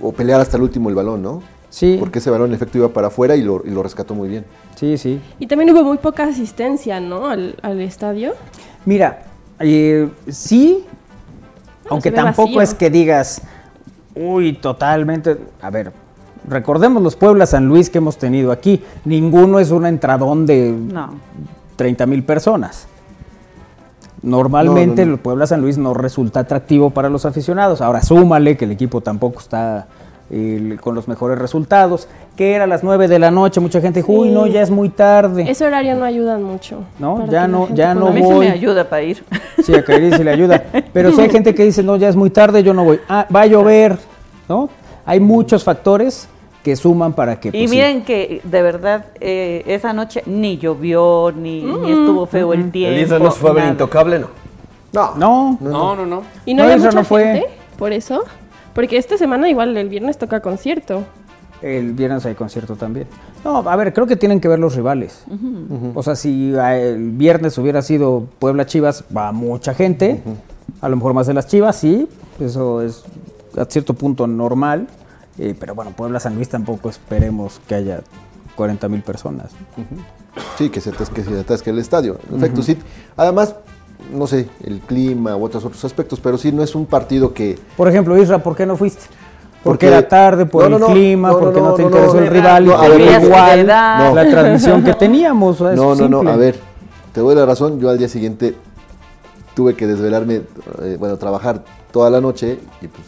o 0.00 0.12
pelear 0.12 0.40
hasta 0.40 0.56
el 0.56 0.62
último 0.64 0.88
el 0.88 0.94
balón, 0.94 1.22
¿no? 1.22 1.42
Sí. 1.70 1.96
Porque 2.00 2.18
ese 2.18 2.30
balón 2.30 2.48
en 2.50 2.54
efecto 2.54 2.78
iba 2.78 2.88
para 2.88 3.08
afuera 3.08 3.36
y 3.36 3.42
lo, 3.42 3.62
y 3.64 3.70
lo 3.70 3.82
rescató 3.82 4.14
muy 4.14 4.28
bien. 4.28 4.44
Sí, 4.74 4.96
sí. 4.96 5.20
Y 5.38 5.46
también 5.46 5.70
hubo 5.70 5.84
muy 5.84 5.98
poca 5.98 6.24
asistencia, 6.24 6.98
¿no? 6.98 7.26
Al, 7.28 7.56
al 7.62 7.80
estadio. 7.80 8.32
Mira, 8.84 9.22
eh, 9.60 10.08
sí, 10.28 10.84
aunque 11.90 12.10
tampoco 12.10 12.48
vacío. 12.56 12.62
es 12.62 12.74
que 12.74 12.90
digas, 12.90 13.42
uy, 14.14 14.54
totalmente. 14.54 15.36
A 15.60 15.70
ver, 15.70 15.92
recordemos 16.48 17.02
los 17.02 17.16
Puebla 17.16 17.46
San 17.46 17.66
Luis 17.66 17.90
que 17.90 17.98
hemos 17.98 18.16
tenido 18.16 18.50
aquí. 18.50 18.82
Ninguno 19.04 19.58
es 19.58 19.70
un 19.70 19.86
entradón 19.86 20.46
de 20.46 20.72
No. 20.72 21.14
30 21.78 22.04
mil 22.06 22.24
personas. 22.24 22.86
Normalmente 24.20 25.02
No, 25.02 25.06
no, 25.06 25.06
no. 25.06 25.14
el 25.14 25.20
Puebla 25.20 25.46
San 25.46 25.60
Luis 25.60 25.78
no 25.78 25.94
resulta 25.94 26.40
atractivo 26.40 26.90
para 26.90 27.08
los 27.08 27.24
aficionados. 27.24 27.80
Ahora 27.80 28.02
súmale 28.02 28.56
que 28.56 28.64
el 28.64 28.72
equipo 28.72 29.00
tampoco 29.00 29.38
está 29.38 29.86
eh, 30.30 30.76
con 30.80 30.94
los 30.96 31.06
mejores 31.08 31.38
resultados. 31.38 32.08
Que 32.36 32.52
era 32.54 32.64
a 32.64 32.66
las 32.66 32.82
9 32.84 33.06
de 33.08 33.18
la 33.20 33.30
noche, 33.30 33.60
mucha 33.60 33.80
gente 33.80 34.00
dijo, 34.00 34.12
uy, 34.12 34.28
Sí. 34.28 34.34
no, 34.34 34.46
ya 34.48 34.60
es 34.62 34.70
muy 34.70 34.88
tarde. 34.88 35.48
Ese 35.48 35.64
horario 35.64 35.94
no 35.94 36.04
ayuda 36.04 36.36
mucho. 36.38 36.80
No, 36.98 37.26
ya 37.30 37.46
no- 37.48 37.68
ya 37.68 37.92
pueda- 37.92 37.94
no 37.94 38.06
a 38.08 38.10
mí 38.10 38.20
voy. 38.20 38.46
se 38.46 38.50
me 38.52 38.58
ayuda 38.58 38.88
para 38.88 39.02
ir. 39.02 39.24
Sí, 39.64 39.72
a 39.74 39.84
Kairi 39.84 40.12
sí 40.12 40.24
le 40.24 40.32
ayuda. 40.32 40.64
Pero 40.92 41.12
si 41.12 41.20
hay 41.20 41.30
gente 41.30 41.54
que 41.54 41.64
dice, 41.64 41.82
no, 41.84 41.96
ya 41.96 42.08
es 42.08 42.16
muy 42.16 42.30
tarde, 42.30 42.62
yo 42.64 42.74
no 42.74 42.84
voy. 42.84 42.98
Ah, 43.08 43.26
va 43.34 43.42
a 43.42 43.46
llover, 43.46 43.98
¿no? 44.48 44.68
Hay 45.06 45.20
muchos 45.20 45.62
factores 45.64 46.28
que 46.62 46.76
suman 46.76 47.12
para 47.12 47.38
que... 47.40 47.48
Y 47.48 47.52
pues, 47.52 47.70
sí. 47.70 47.76
miren 47.76 48.02
que 48.04 48.40
de 48.44 48.62
verdad 48.62 49.06
eh, 49.20 49.62
esa 49.66 49.92
noche 49.92 50.22
ni 50.26 50.58
llovió, 50.58 51.32
ni, 51.34 51.62
ni 51.62 51.90
estuvo 51.92 52.26
feo 52.26 52.52
el 52.52 52.70
tiempo. 52.70 52.96
Elisa 52.96 53.18
no 53.18 53.30
se 53.30 53.40
fue 53.40 53.50
a 53.50 53.54
ver 53.54 53.68
intocable, 53.68 54.18
no. 54.18 54.28
No. 54.92 55.14
No, 55.16 55.58
No, 55.60 55.96
no, 55.96 56.06
no. 56.06 56.22
Y 56.46 56.54
no, 56.54 56.58
No, 56.58 56.64
había 56.64 56.76
Isra 56.76 56.88
mucha 56.90 56.98
no 57.00 57.04
fue. 57.04 57.24
gente 57.24 57.46
por 57.78 57.92
eso. 57.92 58.24
Porque 58.74 58.96
esta 58.96 59.16
semana 59.18 59.48
igual 59.48 59.76
el 59.76 59.88
viernes 59.88 60.18
toca 60.18 60.40
concierto. 60.40 61.02
el 61.62 61.92
viernes 61.92 62.24
hay 62.26 62.34
concierto 62.34 62.76
también. 62.76 63.06
No, 63.44 63.58
a 63.58 63.76
ver, 63.76 63.92
creo 63.92 64.06
que 64.06 64.16
tienen 64.16 64.40
que 64.40 64.48
ver 64.48 64.58
los 64.58 64.74
rivales. 64.76 65.24
O 65.94 66.02
sea, 66.02 66.14
si 66.16 66.54
ah, 66.56 66.76
el 66.76 67.10
viernes 67.12 67.56
hubiera 67.58 67.82
sido 67.82 68.26
Puebla 68.38 68.66
Chivas, 68.66 69.04
va 69.16 69.32
mucha 69.32 69.74
gente. 69.74 70.20
A 70.80 70.88
lo 70.88 70.96
mejor 70.96 71.14
más 71.14 71.26
de 71.26 71.34
las 71.34 71.46
Chivas, 71.46 71.76
sí. 71.76 72.08
Eso 72.40 72.82
es 72.82 73.04
a 73.56 73.64
cierto 73.64 73.94
punto 73.94 74.26
normal. 74.26 74.86
Eh, 75.38 75.54
pero 75.58 75.74
bueno, 75.74 75.92
Puebla 75.92 76.18
San 76.20 76.34
Luis 76.34 76.48
tampoco 76.48 76.88
esperemos 76.90 77.60
que 77.68 77.74
haya 77.76 78.00
40 78.56 78.88
mil 78.88 79.02
personas. 79.02 79.52
Sí, 80.56 80.68
que 80.68 80.80
se 80.80 80.90
atasque, 80.90 81.22
se 81.22 81.38
atasque 81.40 81.70
el 81.70 81.78
estadio. 81.78 82.18
En 82.30 82.38
efecto, 82.38 82.62
sí. 82.62 82.76
Además, 83.16 83.54
no 84.12 84.26
sé, 84.26 84.48
el 84.64 84.80
clima 84.80 85.36
u 85.36 85.44
otros 85.44 85.64
otros 85.64 85.84
aspectos, 85.84 86.20
pero 86.20 86.38
sí 86.38 86.50
no 86.52 86.62
es 86.62 86.74
un 86.74 86.86
partido 86.86 87.32
que... 87.32 87.58
Por 87.76 87.88
ejemplo, 87.88 88.16
Isra, 88.20 88.42
¿por 88.42 88.56
qué 88.56 88.66
no 88.66 88.76
fuiste? 88.76 89.02
Porque, 89.62 89.86
Porque- 89.86 89.88
era 89.88 90.08
tarde, 90.08 90.46
por 90.46 90.68
No, 90.70 90.76
el 90.76 90.80
no, 90.82 90.86
clima, 90.88 91.30
no, 91.30 91.38
porque 91.38 91.60
no, 91.60 91.74
te 91.74 91.82
interesó 91.82 92.18
el 92.18 92.28
rival 92.28 92.66
y 92.66 92.70
a 92.70 92.88
ver, 92.88 93.22
igual 93.24 93.66
la 93.66 94.26
transmisión 94.30 94.84
que 94.84 94.94
teníamos. 94.94 95.60
No, 95.60 95.94
no, 95.94 96.08
no, 96.22 96.30
a 96.30 96.36
ver, 96.36 96.58
te 97.12 97.20
doy 97.20 97.34
la 97.34 97.44
razón, 97.44 97.80
yo 97.80 97.90
al 97.90 97.98
día 97.98 98.08
siguiente 98.08 98.54
tuve 99.54 99.74
que 99.74 99.86
desvelarme, 99.88 100.42
eh, 100.82 100.96
bueno, 100.98 101.16
trabajar 101.16 101.64
toda 101.90 102.08
la 102.10 102.20
noche 102.20 102.60
y 102.80 102.86
pues 102.86 103.02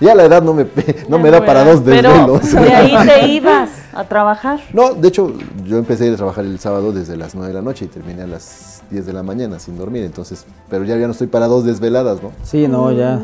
ya 0.00 0.14
la 0.14 0.24
edad 0.24 0.42
no 0.42 0.54
me, 0.54 0.66
no 1.08 1.18
me 1.18 1.30
da 1.30 1.44
para 1.44 1.64
dos 1.64 1.80
Pero 1.84 2.10
desvelos. 2.10 2.52
de 2.52 2.74
ahí 2.74 3.06
te 3.06 3.26
ibas 3.32 3.70
a 3.92 4.04
trabajar. 4.04 4.60
No, 4.72 4.94
de 4.94 5.08
hecho, 5.08 5.32
yo 5.64 5.78
empecé 5.78 6.04
a 6.04 6.06
ir 6.08 6.14
a 6.14 6.16
trabajar 6.16 6.44
el 6.44 6.58
sábado 6.58 6.92
desde 6.92 7.16
las 7.16 7.34
9 7.34 7.48
de 7.48 7.54
la 7.54 7.62
noche 7.62 7.84
y 7.84 7.88
terminé 7.88 8.22
a 8.22 8.26
las 8.26 8.82
10 8.90 9.06
de 9.06 9.12
la 9.12 9.22
mañana 9.22 9.58
sin 9.58 9.76
dormir, 9.78 10.04
entonces, 10.04 10.44
pero 10.68 10.84
ya, 10.84 10.96
ya 10.96 11.06
no 11.06 11.12
estoy 11.12 11.26
para 11.28 11.46
dos 11.46 11.64
desveladas, 11.64 12.22
¿no? 12.22 12.32
Sí, 12.44 12.66
no, 12.68 12.90
ya. 12.92 13.20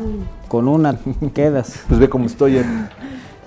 Con 0.47 0.67
una 0.67 0.97
quedas. 1.33 1.79
Pues 1.87 1.99
ve 1.99 2.07
cómo 2.09 2.25
estoy. 2.25 2.57
eh. 2.57 2.65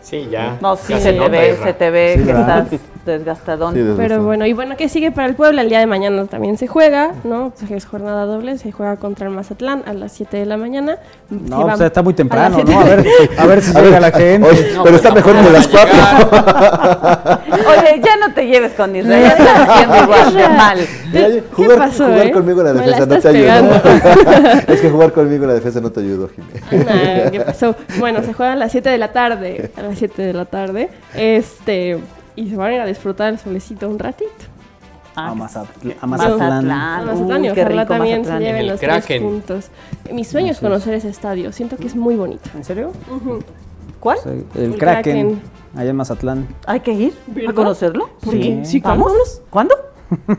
Sí, 0.02 0.28
ya. 0.30 0.58
No, 0.60 0.76
sí, 0.76 0.84
Ya 0.88 0.98
se, 1.00 1.12
te 1.12 1.28
ve, 1.28 1.58
se 1.62 1.72
te 1.74 1.90
ve 1.90 2.14
Sí, 2.18 2.24
que 2.24 2.32
¿verdad? 2.32 2.64
estás 2.72 2.80
desgastadón. 3.06 3.74
Sí, 3.74 3.84
Pero 3.96 4.22
bueno, 4.22 4.46
y 4.46 4.52
bueno, 4.52 4.76
¿qué 4.76 4.88
sigue 4.88 5.10
para 5.10 5.26
el 5.28 5.34
Puebla? 5.34 5.62
El 5.62 5.68
día 5.68 5.78
de 5.80 5.86
mañana 5.86 6.24
también 6.26 6.56
se 6.58 6.66
juega, 6.66 7.12
¿no? 7.24 7.52
Pues 7.58 7.70
Es 7.70 7.86
jornada 7.86 8.24
doble, 8.26 8.58
se 8.58 8.72
juega 8.72 8.96
contra 8.96 9.26
el 9.28 9.32
Mazatlán 9.34 9.82
a 9.86 9.92
las 9.94 10.12
7 10.12 10.36
de 10.36 10.46
la 10.46 10.56
mañana. 10.56 10.98
No, 11.30 11.38
Sí, 11.58 11.62
pues 11.64 11.80
va- 11.80 11.86
está 11.86 12.02
muy 12.02 12.12
a 12.12 12.16
temprano, 12.16 12.58
las 12.58 12.66
¿no? 12.68 12.80
A 12.80 12.84
ver, 12.84 13.06
a 13.38 13.46
ver 13.46 13.62
si 13.62 13.70
A 13.76 13.80
llega 13.80 14.00
ver, 14.00 14.02
la 14.02 14.12
gente. 14.18 14.48
oye, 14.48 14.72
No, 14.74 14.82
pero 14.84 14.96
está 14.96 15.10
pues, 15.12 15.24
mejor 15.26 15.44
que 15.44 15.50
las 15.50 15.68
tampoco 15.68 16.28
cuatro. 16.30 17.40
Oye, 17.70 18.00
ya 18.04 18.16
no 18.28 18.34
te 18.34 18.46
lleves 18.46 18.72
con 18.72 18.94
Israel, 18.96 19.24
estás 19.38 19.68
haciendo 19.68 19.96
igual 20.04 20.34
de 20.34 20.48
mal. 20.48 20.78
Ya, 21.12 21.28
¿Qué 21.28 21.42
jugar, 21.52 21.78
pasó, 21.78 22.04
jugar 22.06 22.26
eh? 22.26 22.32
conmigo 22.32 22.60
en 22.60 22.66
la 22.66 22.72
defensa 22.82 23.06
no 23.06 23.18
te 23.20 23.28
ayudó. 23.28 23.74
es 24.68 24.80
que 24.80 24.90
jugar 24.90 25.12
conmigo 25.12 25.42
en 25.44 25.48
la 25.48 25.54
defensa 25.54 25.80
no 25.80 25.90
te 25.90 26.00
ayudó, 26.00 26.28
Jiménez. 26.28 26.86
Nah, 27.24 27.30
¿Qué 27.30 27.40
pasó? 27.40 27.74
Bueno, 27.98 28.22
se 28.22 28.32
juega 28.32 28.52
a 28.52 28.56
las 28.56 28.72
7 28.72 28.88
de 28.90 28.98
la 28.98 29.12
tarde. 29.12 29.70
A 29.76 29.82
las 29.82 29.98
7 29.98 30.22
de 30.22 30.32
la 30.32 30.44
tarde. 30.44 30.88
Este. 31.14 31.98
Y 32.36 32.48
se 32.50 32.56
van 32.56 32.70
a 32.70 32.74
ir 32.74 32.80
a 32.80 32.86
disfrutar 32.86 33.28
el 33.32 33.38
solecito 33.38 33.88
un 33.88 33.98
ratito. 33.98 34.30
A 35.16 35.34
Mazatl- 35.34 35.96
a 36.00 36.06
Mazatlán. 36.06 36.38
Mazatlán. 36.38 36.70
A 36.70 37.02
Mazatlán 37.04 37.40
Uy, 37.40 37.46
y 37.46 37.50
ojalá 37.50 37.68
rico 37.82 37.84
también 37.94 38.18
Mazatlán. 38.20 38.38
se 38.38 38.44
lleven 38.46 38.66
los 38.68 38.80
tres 38.80 38.90
Kraken. 38.90 39.22
puntos. 39.22 39.64
Mi 40.12 40.24
sueño 40.24 40.52
es 40.52 40.60
conocer 40.60 40.94
ese 40.94 41.08
estadio. 41.08 41.52
Siento 41.52 41.76
que 41.76 41.86
es 41.88 41.96
muy 41.96 42.14
bonito. 42.16 42.48
¿En 42.54 42.64
serio? 42.64 42.92
¿Cuál? 43.98 44.18
El, 44.24 44.62
El 44.62 44.78
Kraken, 44.78 44.78
Kraken. 44.78 45.42
allá 45.76 45.90
en 45.90 45.96
Mazatlán. 45.96 46.48
¿Hay 46.66 46.80
que 46.80 46.92
ir 46.92 47.14
a 47.48 47.52
conocerlo? 47.52 48.08
Sí, 48.22 48.80
¿Vamos? 48.82 49.42
¿Cuándo? 49.50 49.74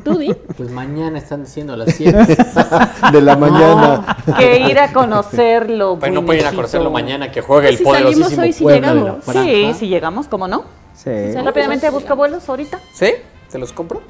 Tú 0.04 0.18
di. 0.18 0.34
Pues 0.58 0.70
mañana 0.72 1.18
están 1.18 1.44
diciendo 1.44 1.74
a 1.74 1.78
las 1.78 1.94
7. 1.96 2.18
De 3.14 3.22
la 3.22 3.38
mañana. 3.38 4.18
Que 4.38 4.60
ir 4.70 4.80
a 4.80 4.92
conocerlo. 4.92 5.98
Pues 6.00 6.12
no 6.12 6.26
pueden 6.26 6.42
ir 6.42 6.48
a 6.48 6.52
conocerlo 6.54 6.90
mañana 6.92 7.32
que 7.32 7.42
juegue 7.42 7.70
el 7.70 7.78
Si 7.78 7.84
poderosísimo 7.84 8.26
salimos 8.30 8.46
hoy, 8.46 8.54
sí 8.54 8.64
Puebla 8.64 8.88
de 8.90 8.96
la 8.96 9.02
llegamos. 9.02 9.26
Sí, 9.26 9.74
si 9.80 9.88
llegamos, 9.88 10.28
¿cómo 10.28 10.48
no? 10.48 10.64
Sí. 10.94 11.34
Rápidamente 11.34 11.90
busco 11.90 12.16
vuelos 12.16 12.48
ahorita. 12.48 12.80
¿Sí? 12.94 13.12
¿Te 13.52 13.58
los 13.58 13.74
compro? 13.74 14.02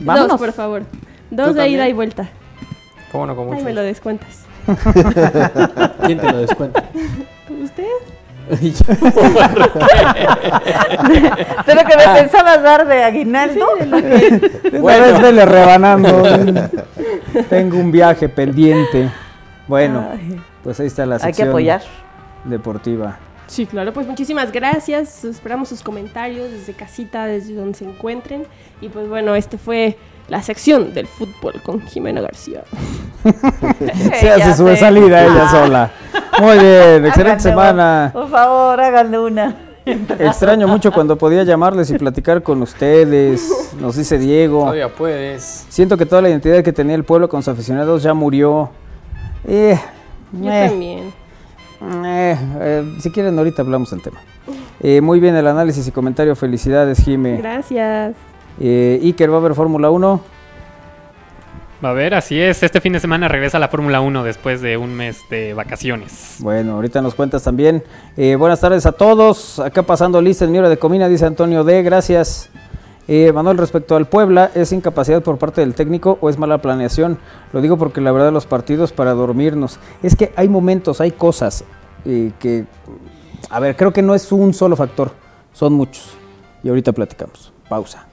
Vámonos. 0.00 0.28
Dos, 0.28 0.40
por 0.40 0.52
favor. 0.52 0.82
Dos 1.30 1.54
de 1.54 1.68
ida 1.68 1.88
y 1.88 1.92
vuelta. 1.92 2.28
¿Cómo 3.12 3.26
no? 3.26 3.36
Con 3.36 3.46
mucho 3.46 3.64
me 3.64 3.72
lo 3.72 3.82
descuentas. 3.82 4.44
¿Quién 6.06 6.18
te 6.18 6.32
lo 6.32 6.38
descuenta? 6.38 6.84
¿Usted? 7.62 7.84
¿De 8.50 8.56
lo 11.74 11.84
que 11.84 11.96
me 11.96 12.20
pensabas 12.20 12.62
dar 12.62 12.86
de 12.86 13.04
aguinaldo? 13.04 13.66
Esta 13.78 13.96
vez 15.00 15.20
vele 15.22 15.44
rebanando. 15.46 16.22
Tengo 17.48 17.78
un 17.78 17.92
viaje 17.92 18.28
pendiente. 18.28 19.08
Bueno, 19.68 20.08
Ay. 20.12 20.40
pues 20.64 20.80
ahí 20.80 20.88
está 20.88 21.06
la 21.06 21.14
Hay 21.16 21.20
que 21.20 21.26
sección 21.26 21.50
apoyar. 21.50 21.82
deportiva. 22.44 23.18
Sí, 23.50 23.66
claro, 23.66 23.92
pues 23.92 24.06
muchísimas 24.06 24.52
gracias. 24.52 25.24
Esperamos 25.24 25.68
sus 25.68 25.82
comentarios 25.82 26.52
desde 26.52 26.72
casita, 26.72 27.26
desde 27.26 27.54
donde 27.54 27.76
se 27.76 27.84
encuentren. 27.84 28.44
Y 28.80 28.88
pues 28.90 29.08
bueno, 29.08 29.34
este 29.34 29.58
fue 29.58 29.98
la 30.28 30.40
sección 30.40 30.94
del 30.94 31.08
fútbol 31.08 31.60
con 31.64 31.80
Jimena 31.80 32.20
García. 32.20 32.62
Se 34.20 34.30
hace 34.30 34.54
su 34.54 34.76
salida 34.76 35.24
ella 35.24 35.46
Ah. 35.46 35.50
sola. 35.50 35.90
Muy 36.40 36.58
bien, 36.58 37.06
excelente 37.06 37.20
Háganle, 37.20 37.40
semana. 37.40 38.10
Por 38.12 38.30
favor, 38.30 38.80
háganle 38.80 39.18
una. 39.18 39.56
Extraño 39.84 40.68
mucho 40.68 40.92
cuando 40.92 41.18
podía 41.18 41.42
llamarles 41.42 41.90
y 41.90 41.98
platicar 41.98 42.44
con 42.44 42.62
ustedes. 42.62 43.72
Nos 43.80 43.96
dice 43.96 44.16
Diego. 44.16 44.60
Todavía 44.60 44.94
puedes. 44.94 45.66
Siento 45.68 45.96
que 45.96 46.06
toda 46.06 46.22
la 46.22 46.28
identidad 46.28 46.62
que 46.62 46.72
tenía 46.72 46.94
el 46.94 47.02
pueblo 47.02 47.28
con 47.28 47.42
sus 47.42 47.52
aficionados 47.52 48.04
ya 48.04 48.14
murió. 48.14 48.70
Eh, 49.44 49.76
Yo 50.32 50.52
eh, 50.52 50.68
también. 50.68 51.19
Eh, 51.82 52.36
eh, 52.60 52.94
si 53.00 53.10
quieren, 53.10 53.38
ahorita 53.38 53.62
hablamos 53.62 53.90
del 53.90 54.02
tema. 54.02 54.20
Eh, 54.80 55.00
muy 55.00 55.20
bien 55.20 55.36
el 55.36 55.46
análisis 55.46 55.86
y 55.86 55.92
comentario. 55.92 56.34
Felicidades, 56.34 57.02
Jime. 57.04 57.36
Gracias. 57.38 58.16
Eh, 58.58 59.00
Iker, 59.02 59.30
¿va 59.30 59.36
a 59.36 59.38
haber 59.38 59.54
Fórmula 59.54 59.90
1? 59.90 60.20
Va 61.82 61.90
a 61.90 61.92
ver, 61.94 62.14
así 62.14 62.38
es. 62.38 62.62
Este 62.62 62.80
fin 62.80 62.92
de 62.92 63.00
semana 63.00 63.26
regresa 63.26 63.58
la 63.58 63.68
Fórmula 63.68 64.02
1 64.02 64.22
después 64.22 64.60
de 64.60 64.76
un 64.76 64.94
mes 64.94 65.18
de 65.30 65.54
vacaciones. 65.54 66.36
Bueno, 66.40 66.74
ahorita 66.74 67.00
nos 67.00 67.14
cuentas 67.14 67.42
también. 67.42 67.82
Eh, 68.18 68.36
buenas 68.36 68.60
tardes 68.60 68.84
a 68.84 68.92
todos. 68.92 69.58
Acá 69.58 69.82
pasando 69.82 70.20
lista 70.20 70.44
en 70.44 70.52
mi 70.52 70.58
hora 70.58 70.68
de 70.68 70.76
comida, 70.76 71.08
dice 71.08 71.24
Antonio 71.24 71.64
D. 71.64 71.82
Gracias. 71.82 72.49
Eh, 73.12 73.32
Manuel, 73.32 73.58
respecto 73.58 73.96
al 73.96 74.06
Puebla, 74.06 74.52
¿es 74.54 74.70
incapacidad 74.70 75.20
por 75.20 75.36
parte 75.36 75.62
del 75.62 75.74
técnico 75.74 76.16
o 76.20 76.30
es 76.30 76.38
mala 76.38 76.62
planeación? 76.62 77.18
Lo 77.52 77.60
digo 77.60 77.76
porque 77.76 78.00
la 78.00 78.12
verdad 78.12 78.32
los 78.32 78.46
partidos 78.46 78.92
para 78.92 79.14
dormirnos. 79.14 79.80
Es 80.00 80.14
que 80.14 80.32
hay 80.36 80.48
momentos, 80.48 81.00
hay 81.00 81.10
cosas 81.10 81.64
eh, 82.04 82.30
que, 82.38 82.66
a 83.50 83.58
ver, 83.58 83.74
creo 83.74 83.92
que 83.92 84.00
no 84.00 84.14
es 84.14 84.30
un 84.30 84.54
solo 84.54 84.76
factor, 84.76 85.10
son 85.52 85.72
muchos. 85.72 86.12
Y 86.62 86.68
ahorita 86.68 86.92
platicamos. 86.92 87.52
Pausa. 87.68 88.06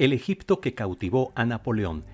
El 0.00 0.14
Egipto 0.14 0.62
que 0.62 0.72
cautivó 0.72 1.30
a 1.34 1.44
Napoleón. 1.44 2.04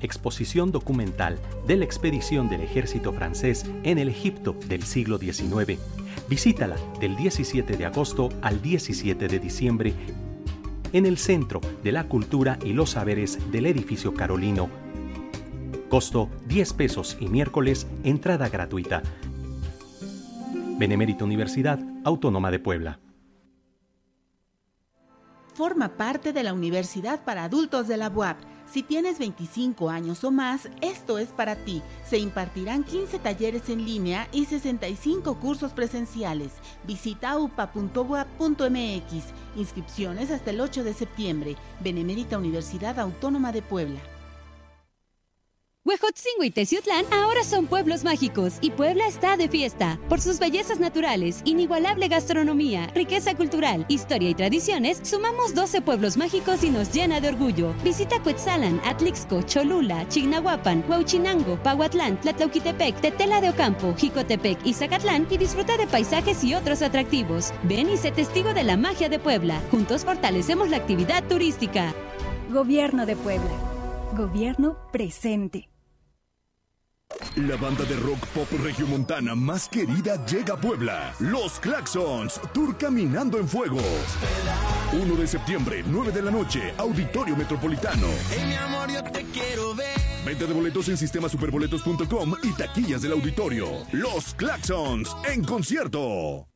Exposición 0.00 0.72
documental 0.72 1.38
de 1.68 1.76
la 1.76 1.84
expedición 1.84 2.48
del 2.48 2.62
ejército 2.62 3.12
francés 3.12 3.64
en 3.84 3.98
el 3.98 4.08
Egipto 4.08 4.56
del 4.66 4.82
siglo 4.82 5.18
XIX. 5.18 5.78
Visítala 6.28 6.74
del 6.98 7.14
17 7.14 7.76
de 7.76 7.86
agosto 7.86 8.30
al 8.42 8.60
17 8.60 9.28
de 9.28 9.38
diciembre 9.38 9.94
en 10.92 11.06
el 11.06 11.16
Centro 11.16 11.60
de 11.84 11.92
la 11.92 12.08
Cultura 12.08 12.58
y 12.64 12.72
los 12.72 12.90
Saberes 12.90 13.38
del 13.52 13.66
Edificio 13.66 14.14
Carolino. 14.14 14.68
Costo 15.88 16.28
10 16.48 16.72
pesos 16.72 17.16
y 17.20 17.28
miércoles 17.28 17.86
entrada 18.02 18.48
gratuita. 18.48 19.04
Benemérita 20.76 21.24
Universidad 21.24 21.78
Autónoma 22.02 22.50
de 22.50 22.58
Puebla. 22.58 22.98
Forma 25.58 25.88
parte 25.88 26.32
de 26.32 26.44
la 26.44 26.52
Universidad 26.52 27.24
para 27.24 27.42
Adultos 27.42 27.88
de 27.88 27.96
la 27.96 28.10
UAP. 28.10 28.36
Si 28.70 28.84
tienes 28.84 29.18
25 29.18 29.90
años 29.90 30.22
o 30.22 30.30
más, 30.30 30.68
esto 30.80 31.18
es 31.18 31.30
para 31.30 31.56
ti. 31.56 31.82
Se 32.08 32.16
impartirán 32.16 32.84
15 32.84 33.18
talleres 33.18 33.68
en 33.68 33.84
línea 33.84 34.28
y 34.30 34.44
65 34.44 35.40
cursos 35.40 35.72
presenciales. 35.72 36.52
Visita 36.84 37.36
upa.uap.mx. 37.36 39.24
Inscripciones 39.56 40.30
hasta 40.30 40.50
el 40.52 40.60
8 40.60 40.84
de 40.84 40.94
septiembre. 40.94 41.56
Benemérita 41.80 42.38
Universidad 42.38 43.00
Autónoma 43.00 43.50
de 43.50 43.62
Puebla. 43.62 43.98
Huejotzingo 45.88 46.44
y 46.44 46.50
Teciutlán 46.50 47.06
ahora 47.10 47.42
son 47.42 47.66
pueblos 47.66 48.04
mágicos 48.04 48.58
y 48.60 48.72
Puebla 48.72 49.06
está 49.06 49.38
de 49.38 49.48
fiesta. 49.48 49.98
Por 50.10 50.20
sus 50.20 50.38
bellezas 50.38 50.80
naturales, 50.80 51.40
inigualable 51.46 52.08
gastronomía, 52.08 52.88
riqueza 52.88 53.34
cultural, 53.34 53.86
historia 53.88 54.28
y 54.28 54.34
tradiciones, 54.34 55.00
sumamos 55.02 55.54
12 55.54 55.80
pueblos 55.80 56.18
mágicos 56.18 56.62
y 56.62 56.68
nos 56.68 56.92
llena 56.92 57.22
de 57.22 57.28
orgullo. 57.28 57.72
Visita 57.82 58.22
Cuetzalan, 58.22 58.82
Atlixco, 58.84 59.40
Cholula, 59.40 60.06
Chignahuapan, 60.08 60.84
Huauchinango, 60.86 61.56
Pahuatlán, 61.62 62.20
Tlatlauquitepec, 62.20 63.00
Tetela 63.00 63.40
de 63.40 63.48
Ocampo, 63.48 63.94
Jicotepec 63.96 64.58
y 64.66 64.74
Zacatlán 64.74 65.26
y 65.30 65.38
disfruta 65.38 65.78
de 65.78 65.86
paisajes 65.86 66.44
y 66.44 66.52
otros 66.52 66.82
atractivos. 66.82 67.54
Ven 67.62 67.88
y 67.88 67.96
sé 67.96 68.12
testigo 68.12 68.52
de 68.52 68.64
la 68.64 68.76
magia 68.76 69.08
de 69.08 69.20
Puebla. 69.20 69.62
Juntos 69.70 70.04
fortalecemos 70.04 70.68
la 70.68 70.76
actividad 70.76 71.24
turística. 71.26 71.94
Gobierno 72.50 73.06
de 73.06 73.16
Puebla. 73.16 73.52
Gobierno 74.14 74.76
presente. 74.92 75.70
La 77.36 77.56
banda 77.56 77.84
de 77.84 77.96
rock 77.96 78.26
pop 78.28 78.48
regiomontana 78.62 79.34
más 79.34 79.68
querida 79.68 80.24
llega 80.26 80.54
a 80.54 80.60
Puebla. 80.60 81.14
Los 81.20 81.58
Claxons, 81.58 82.40
Tour 82.52 82.76
Caminando 82.76 83.38
en 83.38 83.48
Fuego. 83.48 83.80
1 84.92 85.14
de 85.16 85.26
septiembre, 85.26 85.82
9 85.86 86.12
de 86.12 86.22
la 86.22 86.30
noche, 86.30 86.74
Auditorio 86.76 87.36
Metropolitano. 87.36 88.08
mi 88.46 88.54
amor, 88.54 88.90
yo 88.90 89.02
te 89.04 89.24
quiero 89.24 89.74
ver. 89.74 89.96
Venta 90.26 90.44
de 90.46 90.52
boletos 90.52 90.88
en 90.88 90.96
sistemasuperboletos.com 90.96 92.34
y 92.42 92.52
taquillas 92.52 93.02
del 93.02 93.12
auditorio. 93.12 93.68
Los 93.92 94.34
Claxons, 94.34 95.16
en 95.28 95.44
concierto. 95.44 96.48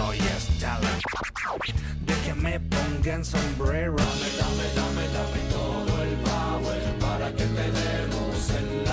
Yo 0.00 0.14
ya 0.14 0.24
estoy 0.24 0.26
hasta 0.28 0.80
la 0.80 0.90
de 2.06 2.14
que 2.24 2.34
me 2.34 2.58
pongan 2.58 3.22
sombrero. 3.22 3.96
Dame, 3.96 4.30
dame, 4.40 4.64
dame, 4.74 5.04
dame 5.12 5.40
todo 5.50 6.02
el 6.02 6.14
power 6.30 6.98
para 6.98 7.30
que 7.32 7.44
te 7.44 7.70
demos 7.70 8.50
el 8.50 8.84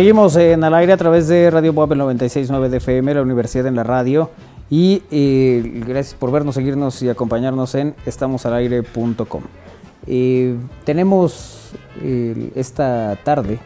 Seguimos 0.00 0.34
en 0.36 0.64
al 0.64 0.72
aire 0.72 0.94
a 0.94 0.96
través 0.96 1.28
de 1.28 1.50
Radio 1.50 1.72
el 1.72 1.76
96.9 1.76 2.70
de 2.70 2.78
FM, 2.78 3.12
la 3.12 3.20
Universidad 3.20 3.66
en 3.66 3.76
la 3.76 3.82
Radio. 3.84 4.30
Y 4.70 5.02
eh, 5.10 5.82
gracias 5.86 6.14
por 6.14 6.32
vernos, 6.32 6.54
seguirnos 6.54 7.02
y 7.02 7.10
acompañarnos 7.10 7.74
en 7.74 7.94
estamosalaire.com. 8.06 9.42
Eh, 10.06 10.56
tenemos 10.84 11.72
eh, 12.00 12.50
esta 12.54 13.18
tarde 13.24 13.58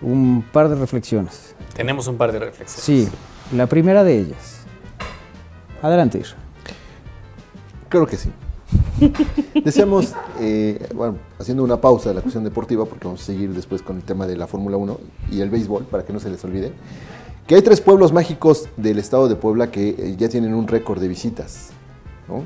un 0.00 0.42
par 0.50 0.70
de 0.70 0.76
reflexiones. 0.76 1.54
Tenemos 1.74 2.06
un 2.06 2.16
par 2.16 2.32
de 2.32 2.38
reflexiones. 2.38 2.82
Sí, 2.82 3.06
la 3.54 3.66
primera 3.66 4.02
de 4.02 4.20
ellas. 4.20 4.64
Adelante, 5.82 6.20
Isra. 6.20 6.38
Creo 7.90 8.06
que 8.06 8.16
sí. 8.16 8.30
Decíamos, 9.64 10.14
eh, 10.40 10.86
bueno, 10.94 11.16
haciendo 11.38 11.62
una 11.64 11.80
pausa 11.80 12.10
de 12.10 12.14
la 12.16 12.20
cuestión 12.20 12.44
deportiva, 12.44 12.84
porque 12.84 13.04
vamos 13.06 13.22
a 13.22 13.24
seguir 13.24 13.50
después 13.50 13.82
con 13.82 13.96
el 13.96 14.02
tema 14.02 14.26
de 14.26 14.36
la 14.36 14.46
Fórmula 14.46 14.76
1 14.76 14.98
y 15.32 15.40
el 15.40 15.50
béisbol, 15.50 15.84
para 15.84 16.04
que 16.04 16.12
no 16.12 16.20
se 16.20 16.30
les 16.30 16.44
olvide, 16.44 16.72
que 17.46 17.54
hay 17.56 17.62
tres 17.62 17.80
pueblos 17.80 18.12
mágicos 18.12 18.68
del 18.76 18.98
estado 18.98 19.28
de 19.28 19.36
Puebla 19.36 19.70
que 19.70 19.88
eh, 19.90 20.14
ya 20.16 20.28
tienen 20.28 20.54
un 20.54 20.66
récord 20.68 21.00
de 21.00 21.08
visitas. 21.08 21.70
¿no? 22.28 22.44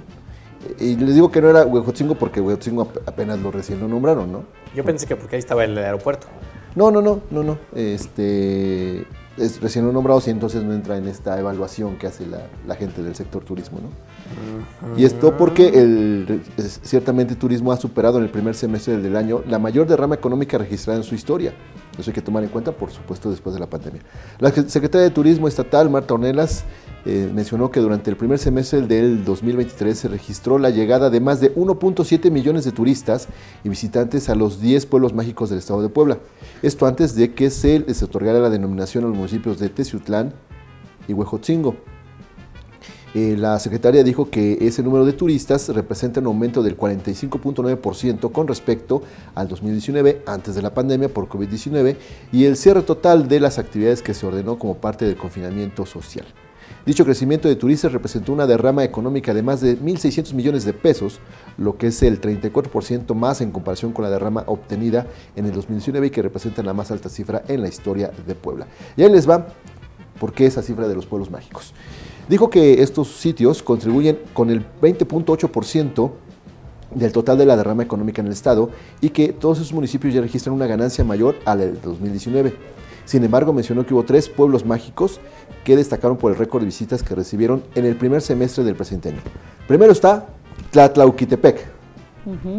Y 0.80 0.96
les 0.96 1.14
digo 1.14 1.30
que 1.30 1.40
no 1.40 1.48
era 1.50 1.64
Huejotzingo 1.64 2.16
porque 2.16 2.40
Huejotzingo 2.40 2.82
ap- 2.82 3.08
apenas 3.08 3.38
lo 3.38 3.50
recién 3.52 3.78
lo 3.78 3.86
nombraron, 3.86 4.32
¿no? 4.32 4.42
Yo 4.74 4.84
pensé 4.84 5.06
que 5.06 5.14
porque 5.16 5.36
ahí 5.36 5.40
estaba 5.40 5.64
el 5.64 5.78
aeropuerto. 5.78 6.26
No, 6.74 6.90
no, 6.90 7.00
no, 7.00 7.20
no, 7.30 7.42
no. 7.44 7.58
Este, 7.74 9.04
es 9.38 9.60
recién 9.60 9.90
nombrados 9.92 10.26
y 10.28 10.30
entonces 10.30 10.62
no 10.62 10.72
entra 10.72 10.96
en 10.96 11.08
esta 11.08 11.38
evaluación 11.38 11.96
que 11.96 12.06
hace 12.06 12.26
la, 12.26 12.46
la 12.66 12.74
gente 12.74 13.02
del 13.02 13.14
sector 13.14 13.44
turismo. 13.44 13.78
¿no? 13.80 14.96
Y 14.96 15.04
esto 15.04 15.36
porque 15.36 15.68
el, 15.68 16.42
ciertamente 16.82 17.34
turismo 17.34 17.72
ha 17.72 17.76
superado 17.76 18.18
en 18.18 18.24
el 18.24 18.30
primer 18.30 18.54
semestre 18.54 18.98
del 18.98 19.16
año 19.16 19.42
la 19.46 19.58
mayor 19.58 19.86
derrama 19.86 20.14
económica 20.14 20.58
registrada 20.58 20.98
en 20.98 21.04
su 21.04 21.14
historia. 21.14 21.52
Eso 21.98 22.10
hay 22.10 22.14
que 22.14 22.22
tomar 22.22 22.44
en 22.44 22.48
cuenta, 22.48 22.72
por 22.72 22.90
supuesto, 22.90 23.30
después 23.30 23.54
de 23.54 23.60
la 23.60 23.66
pandemia. 23.66 24.02
La 24.38 24.50
secretaria 24.52 25.02
de 25.02 25.10
Turismo 25.10 25.48
Estatal, 25.48 25.90
Marta 25.90 26.14
Ornelas, 26.14 26.64
eh, 27.04 27.30
mencionó 27.34 27.70
que 27.70 27.80
durante 27.80 28.10
el 28.10 28.16
primer 28.16 28.38
semestre 28.38 28.82
del 28.82 29.24
2023 29.24 29.98
se 29.98 30.08
registró 30.08 30.58
la 30.58 30.70
llegada 30.70 31.10
de 31.10 31.20
más 31.20 31.40
de 31.40 31.54
1.7 31.54 32.30
millones 32.30 32.64
de 32.64 32.72
turistas 32.72 33.28
y 33.64 33.68
visitantes 33.68 34.28
a 34.28 34.34
los 34.34 34.60
10 34.60 34.86
pueblos 34.86 35.14
mágicos 35.14 35.50
del 35.50 35.58
estado 35.58 35.82
de 35.82 35.88
Puebla. 35.88 36.18
Esto 36.62 36.86
antes 36.86 37.14
de 37.14 37.34
que 37.34 37.50
se 37.50 37.80
les 37.80 38.02
otorgara 38.02 38.38
la 38.40 38.50
denominación 38.50 39.04
a 39.04 39.08
los 39.08 39.16
municipios 39.16 39.58
de 39.58 39.68
Teciutlán 39.68 40.34
y 41.08 41.14
Huejotzingo. 41.14 41.76
Eh, 43.18 43.36
la 43.36 43.58
secretaria 43.58 44.04
dijo 44.04 44.30
que 44.30 44.58
ese 44.60 44.80
número 44.80 45.04
de 45.04 45.12
turistas 45.12 45.68
representa 45.70 46.20
un 46.20 46.26
aumento 46.26 46.62
del 46.62 46.76
45.9% 46.76 48.30
con 48.30 48.46
respecto 48.46 49.02
al 49.34 49.48
2019, 49.48 50.22
antes 50.24 50.54
de 50.54 50.62
la 50.62 50.72
pandemia 50.72 51.08
por 51.08 51.28
COVID-19, 51.28 51.96
y 52.30 52.44
el 52.44 52.56
cierre 52.56 52.82
total 52.82 53.26
de 53.26 53.40
las 53.40 53.58
actividades 53.58 54.02
que 54.02 54.14
se 54.14 54.24
ordenó 54.24 54.56
como 54.56 54.76
parte 54.76 55.04
del 55.04 55.16
confinamiento 55.16 55.84
social. 55.84 56.26
Dicho 56.86 57.04
crecimiento 57.04 57.48
de 57.48 57.56
turistas 57.56 57.92
representó 57.92 58.32
una 58.32 58.46
derrama 58.46 58.84
económica 58.84 59.34
de 59.34 59.42
más 59.42 59.60
de 59.60 59.76
1.600 59.76 60.32
millones 60.34 60.64
de 60.64 60.72
pesos, 60.72 61.18
lo 61.56 61.76
que 61.76 61.88
es 61.88 62.00
el 62.04 62.20
34% 62.20 63.14
más 63.14 63.40
en 63.40 63.50
comparación 63.50 63.92
con 63.92 64.04
la 64.04 64.10
derrama 64.10 64.44
obtenida 64.46 65.08
en 65.34 65.44
el 65.46 65.52
2019 65.52 66.06
y 66.06 66.10
que 66.10 66.22
representa 66.22 66.62
la 66.62 66.72
más 66.72 66.92
alta 66.92 67.08
cifra 67.08 67.42
en 67.48 67.62
la 67.62 67.68
historia 67.68 68.12
de 68.24 68.34
Puebla. 68.36 68.68
Y 68.96 69.02
ahí 69.02 69.10
les 69.10 69.28
va 69.28 69.48
por 70.20 70.32
qué 70.32 70.46
esa 70.46 70.62
cifra 70.62 70.86
de 70.86 70.94
los 70.94 71.06
pueblos 71.06 71.32
mágicos. 71.32 71.74
Dijo 72.28 72.50
que 72.50 72.82
estos 72.82 73.08
sitios 73.08 73.62
contribuyen 73.62 74.18
con 74.34 74.50
el 74.50 74.64
20.8% 74.82 76.10
del 76.94 77.12
total 77.12 77.38
de 77.38 77.46
la 77.46 77.56
derrama 77.56 77.82
económica 77.82 78.20
en 78.20 78.26
el 78.26 78.32
estado 78.32 78.70
y 79.00 79.10
que 79.10 79.32
todos 79.32 79.58
esos 79.58 79.72
municipios 79.72 80.12
ya 80.14 80.20
registran 80.20 80.54
una 80.54 80.66
ganancia 80.66 81.04
mayor 81.04 81.36
a 81.44 81.54
la 81.54 81.64
del 81.66 81.80
2019. 81.80 82.54
Sin 83.04 83.24
embargo, 83.24 83.54
mencionó 83.54 83.86
que 83.86 83.94
hubo 83.94 84.04
tres 84.04 84.28
pueblos 84.28 84.66
mágicos 84.66 85.20
que 85.64 85.76
destacaron 85.76 86.18
por 86.18 86.32
el 86.32 86.38
récord 86.38 86.60
de 86.60 86.66
visitas 86.66 87.02
que 87.02 87.14
recibieron 87.14 87.62
en 87.74 87.86
el 87.86 87.96
primer 87.96 88.20
semestre 88.20 88.64
del 88.64 88.74
presente 88.74 89.08
año. 89.08 89.20
Primero 89.66 89.92
está 89.92 90.26
Tlatlauquitepec. 90.70 91.78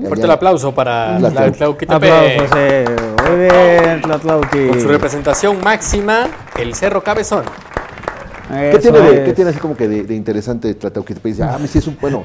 Fuerte 0.07 0.23
el 0.23 0.31
aplauso 0.31 0.73
para 0.73 1.19
Tlatlauqui. 1.19 1.85
Tlatlauquitepec. 1.85 2.11
Aplausos, 2.11 2.57
eh. 2.57 2.85
Muy 3.27 3.39
bien, 3.39 4.01
Tlatlauqui. 4.01 4.67
Con 4.69 4.81
su 4.81 4.87
representación 4.87 5.61
máxima, 5.61 6.27
el 6.57 6.73
Cerro 6.73 7.03
Cabezón. 7.03 7.43
¿Qué 8.49 8.79
tiene, 8.81 8.99
de, 8.99 9.23
qué 9.25 9.33
tiene 9.33 9.51
así 9.51 9.59
como 9.59 9.77
que 9.77 9.87
de, 9.87 10.03
de 10.03 10.15
interesante 10.15 10.73
Tlatlauquitepec? 10.73 11.31
Dice, 11.33 11.43
ah, 11.43 11.59
sí 11.67 11.77
es 11.77 11.87
un 11.87 11.97
bueno. 12.01 12.23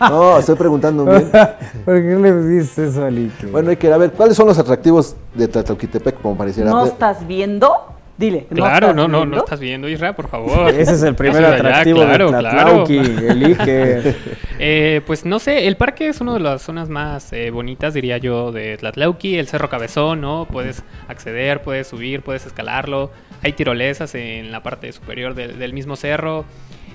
No, 0.00 0.38
estoy 0.38 0.54
preguntando 0.54 1.04
bien. 1.04 1.30
¿Por 1.84 1.94
qué 1.94 2.16
le 2.16 2.42
dices 2.46 2.78
eso, 2.78 3.04
Alique? 3.04 3.46
Bueno, 3.46 3.70
hay 3.70 3.76
que 3.76 3.88
ir 3.88 3.92
a 3.92 3.98
ver, 3.98 4.12
¿cuáles 4.12 4.36
son 4.36 4.46
los 4.46 4.58
atractivos 4.58 5.16
de 5.34 5.48
Tlatlauquitepec, 5.48 6.20
como 6.22 6.36
pareciera? 6.36 6.70
¿No 6.70 6.84
estás 6.84 7.26
viendo? 7.26 7.74
Dile. 8.20 8.46
¿no 8.50 8.56
Claro, 8.56 8.88
estás 8.88 8.96
no, 8.96 9.08
no, 9.08 9.24
no 9.24 9.38
estás 9.38 9.58
viendo, 9.58 9.88
Isra, 9.88 10.14
por 10.14 10.28
favor. 10.28 10.68
Ese 10.74 10.92
es 10.92 11.02
el 11.02 11.14
primer 11.14 11.42
allá, 11.44 11.56
atractivo 11.56 12.04
de 12.04 12.18
Tlatlauqui, 12.18 12.98
claro. 13.00 13.30
el 13.30 13.46
Ike. 13.46 14.14
Eh, 14.62 15.00
pues 15.06 15.24
no 15.24 15.38
sé, 15.38 15.66
el 15.68 15.78
parque 15.78 16.08
es 16.08 16.20
una 16.20 16.34
de 16.34 16.40
las 16.40 16.60
zonas 16.60 16.90
más 16.90 17.32
eh, 17.32 17.50
bonitas, 17.50 17.94
diría 17.94 18.18
yo, 18.18 18.52
de 18.52 18.76
Tlatlauqui, 18.76 19.38
el 19.38 19.48
Cerro 19.48 19.70
Cabezón, 19.70 20.20
¿no? 20.20 20.46
Puedes 20.52 20.84
acceder, 21.08 21.62
puedes 21.62 21.86
subir, 21.86 22.20
puedes 22.20 22.44
escalarlo. 22.44 23.10
Hay 23.42 23.54
tirolesas 23.54 24.14
en 24.14 24.52
la 24.52 24.62
parte 24.62 24.92
superior 24.92 25.32
del, 25.34 25.58
del 25.58 25.72
mismo 25.72 25.96
cerro. 25.96 26.44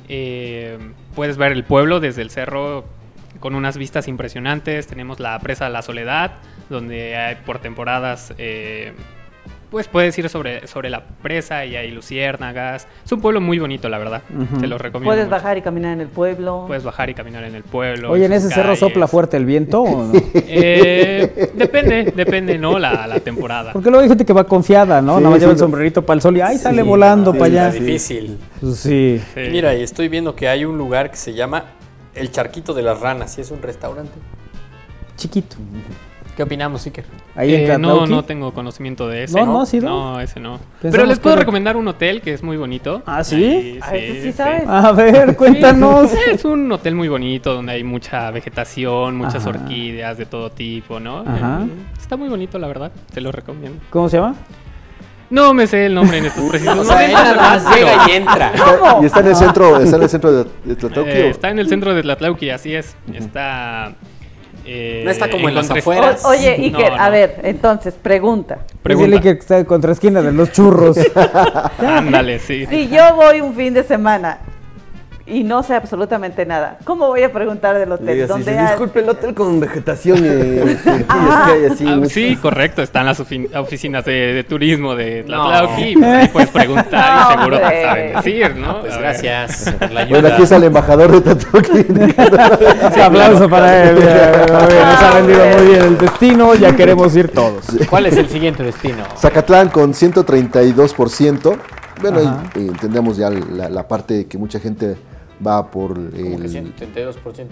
Eh, 0.10 0.78
puedes 1.16 1.38
ver 1.38 1.54
el 1.54 1.64
pueblo 1.64 2.00
desde 2.00 2.22
el 2.22 2.30
cerro 2.30 2.86
con 3.40 3.56
unas 3.56 3.78
vistas 3.78 4.08
impresionantes. 4.08 4.86
Tenemos 4.86 5.20
la 5.20 5.40
presa 5.40 5.68
La 5.70 5.82
Soledad, 5.82 6.34
donde 6.70 7.16
hay 7.16 7.38
por 7.48 7.58
temporadas... 7.58 8.32
eh, 8.38 8.94
pues 9.76 9.90
puedes 9.90 10.18
ir 10.18 10.30
sobre, 10.30 10.68
sobre 10.68 10.90
la 10.90 11.04
presa 11.22 11.66
y 11.66 11.76
hay 11.76 11.92
luciérnagas. 11.92 12.88
Es 13.04 13.12
un 13.12 13.20
pueblo 13.20 13.42
muy 13.42 13.60
bonito, 13.60 13.90
la 13.90 13.98
verdad. 13.98 14.22
Te 14.62 14.68
lo 14.68 14.78
recomiendo. 14.78 15.10
Puedes 15.10 15.26
mucho. 15.26 15.36
bajar 15.36 15.58
y 15.58 15.62
caminar 15.62 15.92
en 15.92 16.00
el 16.00 16.08
pueblo. 16.08 16.64
Puedes 16.66 16.86
bajar 16.86 17.10
y 17.10 17.14
caminar 17.14 17.44
en 17.44 17.56
el 17.56 17.64
pueblo. 17.64 18.10
Oye, 18.10 18.24
¿en 18.24 18.32
ese 18.32 18.48
cerro 18.48 18.78
sopla 18.78 19.06
fuerte 19.06 19.36
el 19.36 19.44
viento 19.46 19.82
o 19.82 20.06
no? 20.06 20.14
Eh, 20.48 21.52
depende, 21.56 22.14
depende, 22.16 22.58
¿no? 22.58 22.80
La, 22.80 23.06
la 23.06 23.20
temporada. 23.20 23.74
Porque 23.74 23.90
luego 23.90 24.02
hay 24.04 24.08
gente 24.08 24.24
que 24.24 24.32
va 24.32 24.46
confiada, 24.46 25.02
¿no? 25.02 25.18
Sí, 25.18 25.24
Nada 25.24 25.32
más 25.32 25.40
lleva 25.42 25.52
sí, 25.52 25.56
el 25.56 25.60
sombrerito 25.60 26.06
para 26.06 26.16
el 26.16 26.22
sol 26.22 26.38
y 26.38 26.40
¡ay, 26.40 26.58
sale 26.58 26.82
Sí, 26.82 26.88
volando 26.88 27.34
sí, 27.34 27.38
para 27.38 27.52
allá! 27.52 27.68
está 27.68 27.84
difícil. 27.84 28.38
Pues 28.62 28.78
sí. 28.78 29.22
Mira, 29.36 29.76
y 29.76 29.84
estoy 29.84 30.08
viendo 30.08 30.38
que 30.38 30.48
hay 30.48 30.64
un 30.64 30.78
lugar 30.78 31.12
que 31.12 31.18
se 31.18 31.34
llama 31.34 31.66
El 32.14 32.32
Charquito 32.32 32.74
de 32.74 32.82
las 32.82 33.02
Ranas 33.02 33.38
y 33.38 33.42
es 33.42 33.52
un 33.52 33.62
restaurante. 33.62 34.14
Chiquito. 35.18 35.58
¿Qué 36.36 36.44
opinamos, 36.44 36.86
Iker? 36.86 37.06
Ahí 37.36 37.54
en 37.56 37.62
Eh, 37.62 37.68
no, 37.78 37.88
Tlatlauqui. 37.88 38.12
no 38.12 38.26
tengo 38.26 38.54
conocimiento 38.54 39.08
de 39.08 39.24
ese. 39.24 39.40
No, 39.40 39.46
no, 39.46 39.66
¿sí, 39.66 39.80
no? 39.80 40.14
No, 40.16 40.20
ese 40.20 40.40
no. 40.42 40.58
Pensamos 40.58 40.92
Pero 40.92 41.06
les 41.06 41.20
puedo 41.20 41.36
que- 41.36 41.40
recomendar 41.42 41.78
un 41.78 41.88
hotel 41.88 42.22
que 42.22 42.34
es 42.34 42.44
muy 42.44 42.58
bonito. 42.58 43.02
¿Ah, 43.06 43.24
sí? 43.24 43.80
Ah, 43.82 43.96
ese 43.96 44.22
sí 44.22 44.32
sabes. 44.34 44.64
A 44.68 44.92
ver, 44.92 45.38
cuéntanos. 45.38 46.10
Sí, 46.12 46.18
es 46.34 46.44
un 46.44 46.70
hotel 46.72 46.94
muy 46.96 47.08
bonito 47.08 47.54
donde 47.54 47.72
hay 47.72 47.84
mucha 47.86 48.30
vegetación, 48.32 49.16
muchas 49.16 49.46
Ajá. 49.48 49.58
orquídeas 49.58 50.18
de 50.18 50.26
todo 50.26 50.50
tipo, 50.52 51.00
¿no? 51.00 51.20
Ajá. 51.20 51.62
Eh, 51.64 51.70
Está 51.98 52.18
muy 52.18 52.28
bonito, 52.28 52.60
la 52.60 52.68
verdad. 52.68 52.92
Te 53.14 53.22
lo 53.22 53.32
recomiendo. 53.32 53.80
¿Cómo 53.90 54.10
se 54.10 54.18
llama? 54.18 54.36
No 55.30 55.54
me 55.56 55.66
sé 55.66 55.88
el 55.88 55.96
nombre 55.96 56.18
en 56.20 56.26
estos 56.26 56.44
precisos 56.52 56.78
O 56.80 56.84
sea, 56.84 56.96
momentos, 56.98 57.24
nada 57.24 57.36
más 57.36 57.76
llega 57.76 57.98
y 58.08 58.12
entra. 58.18 58.52
Está- 58.54 58.98
y 59.02 59.06
está 59.06 59.20
en 59.22 59.28
el 59.28 59.36
centro, 59.36 59.80
está 59.80 59.96
en 59.96 60.04
el 60.04 60.10
centro 60.10 60.32
de, 60.34 60.76
Tlatlauqui. 60.76 61.12
Eh, 61.12 61.24
¿o? 61.24 61.32
está 61.32 61.50
en 61.50 61.60
el 61.60 61.68
centro 61.70 61.94
de 61.96 62.02
Tlatlauqui, 62.04 62.50
así 62.50 62.76
es. 62.76 62.96
Está. 63.14 63.94
Eh, 64.66 65.02
No 65.06 65.12
está 65.12 65.30
como 65.30 65.48
en 65.50 65.56
las 65.56 65.70
afueras. 65.72 66.24
O- 66.26 66.30
oye, 66.30 66.52
Iker, 66.54 66.92
No, 66.94 67.02
a 67.02 67.06
no. 67.06 67.12
ver, 67.12 67.40
entonces, 67.44 67.94
pregunta. 67.94 68.60
Pregunta. 68.84 69.10
Dice 69.18 69.22
que 69.22 69.30
está 69.40 69.60
en 69.60 69.66
contra 69.66 69.92
esquina 69.92 70.22
de 70.22 70.32
los 70.32 70.52
churros. 70.52 70.98
Ándale, 71.80 72.40
sí. 72.40 72.66
Si 72.68 72.88
yo 72.90 73.16
voy 73.16 73.42
un 73.42 73.54
fin 73.56 73.74
de 73.74 73.84
semana 73.84 74.40
y 75.28 75.44
no 75.44 75.64
sé 75.64 75.74
absolutamente 75.74 76.46
nada, 76.46 76.78
¿cómo 76.84 77.08
voy 77.08 77.24
a 77.24 77.32
preguntar 77.34 77.76
del 77.78 77.92
hotel? 77.92 78.14
Digas, 78.14 78.30
¿Dónde 78.30 78.52
dices, 78.52 78.60
hay- 78.66 78.68
disculpe, 78.74 79.00
el 79.00 79.10
hotel 79.10 79.34
con 79.34 79.60
vegetación 79.60 80.18
y 80.24 80.60
orquídeas 80.60 81.06
Ah. 81.10 81.44
que 81.48 81.52
hay 81.54 81.66
así. 81.72 81.86
Ah, 81.88 81.96
muchas. 81.96 82.12
sí, 82.12 82.36
correcto. 82.38 82.82
Están 82.84 83.06
las 83.08 83.20
ofi- 83.20 83.50
oficinas 83.58 84.06
de, 84.06 84.12
de 84.34 84.44
turismo 84.44 84.96
de. 84.96 85.24
Tlatlauqui. 85.24 85.94
pues 85.96 86.06
ahí 86.14 86.28
puedes 86.28 86.50
preguntar 86.50 87.28
y 87.32 87.34
seguro 87.38 87.58
te 87.60 87.82
saben 87.84 88.14
decir, 88.16 88.56
¿no? 88.56 88.82
Pues 88.82 88.94
A 88.94 88.98
ver. 88.98 89.04
gracias 89.22 89.76
por 89.80 89.92
la 89.92 90.00
ayuda. 90.02 90.20
Bueno, 90.20 90.34
aquí 90.36 90.44
está 90.44 90.56
el 90.58 90.64
embajador 90.66 91.12
de 91.12 91.22
Tlatlauqui. 91.36 91.86
Un 92.96 93.02
aplauso 93.02 93.50
para 93.50 93.84
él. 93.90 93.96
Nos 93.96 95.02
ha 95.04 95.14
vendido 95.16 95.46
muy 95.58 95.68
bien 95.68 95.82
el 95.82 95.98
destino, 95.98 96.56
ya 96.56 96.76
queremos 96.76 97.16
ir 97.16 97.30
todos. 97.32 97.66
¿Cuál 97.90 98.06
es 98.06 98.18
el 98.18 98.30
siguiente 98.30 98.64
destino? 98.64 99.04
Zacatlán 99.18 99.70
con 99.70 99.94
132%. 99.94 101.58
Bueno, 102.02 102.20
ahí, 102.20 102.68
entendemos 102.68 103.18
ya 103.18 103.30
la, 103.30 103.70
la 103.70 103.88
parte 103.88 104.14
de 104.16 104.26
que 104.28 104.38
mucha 104.38 104.60
gente 104.60 104.98
va 105.46 105.72
por 105.72 105.98
el... 105.98 106.44
132%. 106.44 107.48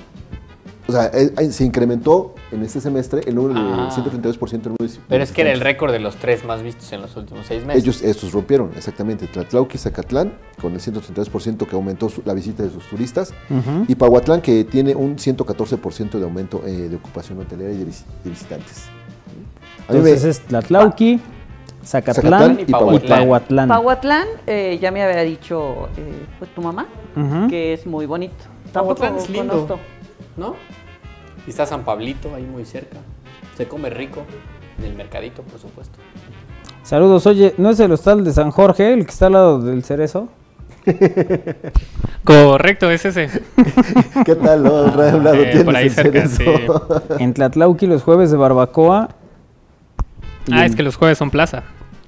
O 0.86 0.92
sea, 0.92 1.10
se 1.50 1.64
incrementó 1.64 2.36
en 2.52 2.62
este 2.62 2.82
semestre 2.82 3.22
el 3.26 3.36
número 3.36 3.58
Ah. 3.58 3.90
de 3.96 4.02
132% 4.02 4.50
del 4.50 4.74
número 4.74 4.86
de 4.94 5.00
Pero 5.08 5.24
es 5.24 5.32
que 5.32 5.40
era 5.42 5.54
el 5.54 5.62
récord 5.62 5.94
de 5.94 6.00
los 6.00 6.18
tres 6.18 6.44
más 6.44 6.62
vistos 6.62 6.92
en 6.92 7.02
los 7.02 7.16
últimos 7.16 7.46
seis 7.48 7.66
meses. 7.66 7.82
Ellos 7.84 8.02
estos 8.02 8.34
rompieron, 8.34 8.70
exactamente. 8.76 9.26
Tlatlauqui, 9.28 9.78
Zacatlán, 9.78 10.34
con 10.62 10.74
el 10.74 10.82
132% 10.82 11.66
que 11.68 11.76
aumentó 11.78 12.10
su- 12.10 12.22
la 12.26 12.34
visita 12.34 12.64
de 12.64 12.70
sus 12.70 12.84
turistas. 12.90 13.34
Y 13.88 13.96
Pahuatlán, 13.96 14.42
que 14.42 14.66
tiene 14.66 14.94
un 14.94 15.16
114% 15.18 16.18
de 16.20 16.24
aumento 16.26 16.62
eh, 16.68 16.90
de 16.90 16.96
ocupación 16.98 17.40
hotelera 17.40 17.72
y 17.72 17.78
de, 17.78 17.86
vis- 17.86 18.04
de 18.26 18.30
visitantes. 18.30 18.84
A 19.88 19.94
mí 19.94 20.00
me- 20.00 20.10
Entonces 20.10 20.26
es 20.26 20.40
Tlatlauqui, 20.42 21.22
Zacatlán 21.86 22.16
Zacatlán 22.16 22.60
y 22.60 22.64
y 22.64 23.08
Pahuatlán. 23.08 23.68
Pahuatlán. 23.70 24.28
Eh, 24.48 24.80
ya 24.82 24.92
me 24.92 25.04
había 25.04 25.22
dicho 25.22 25.90
eh, 25.98 26.26
pues 26.40 26.54
tu 26.54 26.62
mamá 26.62 26.88
que 27.50 27.74
es 27.74 27.86
muy 27.86 28.06
bonito. 28.06 28.46
Pahuatlán 28.72 29.18
es 29.18 29.30
lindo. 29.30 29.54
conozco. 29.54 29.80
¿No? 30.38 30.56
Y 31.46 31.50
está 31.50 31.66
San 31.66 31.84
Pablito 31.84 32.34
ahí 32.36 32.44
muy 32.44 32.66
cerca. 32.66 32.98
Se 33.56 33.68
come 33.68 33.90
rico. 33.90 34.24
En 34.80 34.86
el 34.86 34.96
mercadito, 34.96 35.44
por 35.44 35.60
supuesto. 35.60 36.00
Saludos, 36.82 37.28
oye, 37.28 37.54
¿no 37.58 37.70
es 37.70 37.80
el 37.80 37.92
hostal 37.92 38.24
de 38.24 38.34
San 38.34 38.52
Jorge 38.52 38.94
el 38.94 39.06
que 39.06 39.12
está 39.12 39.28
al 39.28 39.34
lado 39.34 39.60
del 39.60 39.84
cerezo? 39.84 40.30
Correcto, 42.24 42.90
es 42.92 43.06
ese. 43.06 43.30
¿Qué 44.26 44.36
tal? 44.36 44.66
Eh, 44.66 45.62
por 45.64 45.76
ahí 45.76 45.90
cerca, 45.90 46.28
cerezo. 46.28 47.04
En 47.20 47.34
Tlatlauqui 47.34 47.88
los 47.88 48.04
jueves 48.04 48.32
de 48.32 48.38
barbacoa. 48.38 49.10
Ah, 50.52 50.60
en- 50.66 50.72
es 50.72 50.76
que 50.76 50.84
los 50.84 50.96
jueves 50.96 51.18
son 51.18 51.30
plaza. 51.32 51.64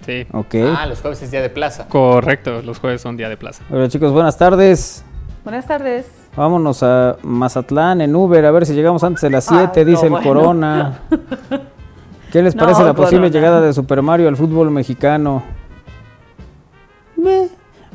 Sí. 0.05 0.27
Ok. 0.31 0.55
Ah, 0.77 0.85
los 0.85 1.01
jueves 1.01 1.21
es 1.23 1.31
día 1.31 1.41
de 1.41 1.49
plaza. 1.49 1.87
Correcto, 1.87 2.61
los 2.61 2.79
jueves 2.79 3.01
son 3.01 3.17
día 3.17 3.27
de 3.29 3.37
plaza. 3.37 3.63
Hola 3.71 3.87
chicos, 3.89 4.11
buenas 4.11 4.37
tardes. 4.37 5.03
Buenas 5.43 5.65
tardes. 5.67 6.05
Vámonos 6.35 6.83
a 6.83 7.17
Mazatlán 7.23 8.01
en 8.01 8.15
Uber 8.15 8.45
a 8.45 8.51
ver 8.51 8.65
si 8.65 8.73
llegamos 8.73 9.03
antes 9.03 9.21
de 9.21 9.29
las 9.29 9.49
Ay, 9.51 9.57
7, 9.73 9.85
no, 9.85 9.91
dice 9.91 10.05
el 10.05 10.11
bueno. 10.11 10.27
Corona. 10.27 10.99
¿Qué 12.31 12.41
les 12.43 12.55
No, 12.55 12.63
parece 12.63 12.83
la 12.83 12.93
posible 12.93 13.27
Corona. 13.27 13.33
llegada 13.33 13.61
de 13.61 13.73
Super 13.73 14.01
Mario 14.01 14.27
al 14.27 14.35
fútbol 14.35 14.69
mexicano? 14.71 15.43
meh. 17.17 17.47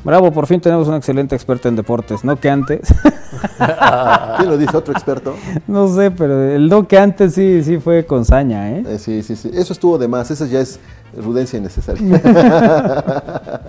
Bravo, 0.02 0.32
por 0.32 0.46
fin 0.46 0.60
tenemos 0.60 0.88
un 0.88 0.94
excelente 0.94 1.34
experto 1.34 1.68
en 1.68 1.76
deportes, 1.76 2.24
no 2.24 2.36
que 2.36 2.48
antes. 2.48 2.80
¿Quién 4.38 4.48
lo 4.48 4.56
dice? 4.56 4.76
¿Otro 4.76 4.94
experto? 4.94 5.34
no 5.66 5.94
sé, 5.94 6.10
pero 6.10 6.42
el 6.50 6.68
no 6.68 6.88
que 6.88 6.98
antes 6.98 7.34
sí, 7.34 7.62
sí 7.62 7.78
fue 7.78 8.06
con 8.06 8.24
saña, 8.24 8.70
¿eh? 8.70 8.84
Eh, 8.86 8.98
sí, 8.98 9.22
sí, 9.22 9.36
sí. 9.36 9.50
Eso 9.52 9.74
estuvo 9.74 9.98
de 9.98 10.08
más. 10.08 10.30
Eso 10.30 10.46
ya 10.46 10.60
es 10.60 10.80
rudencia 11.16 11.58
innecesaria. 11.58 12.20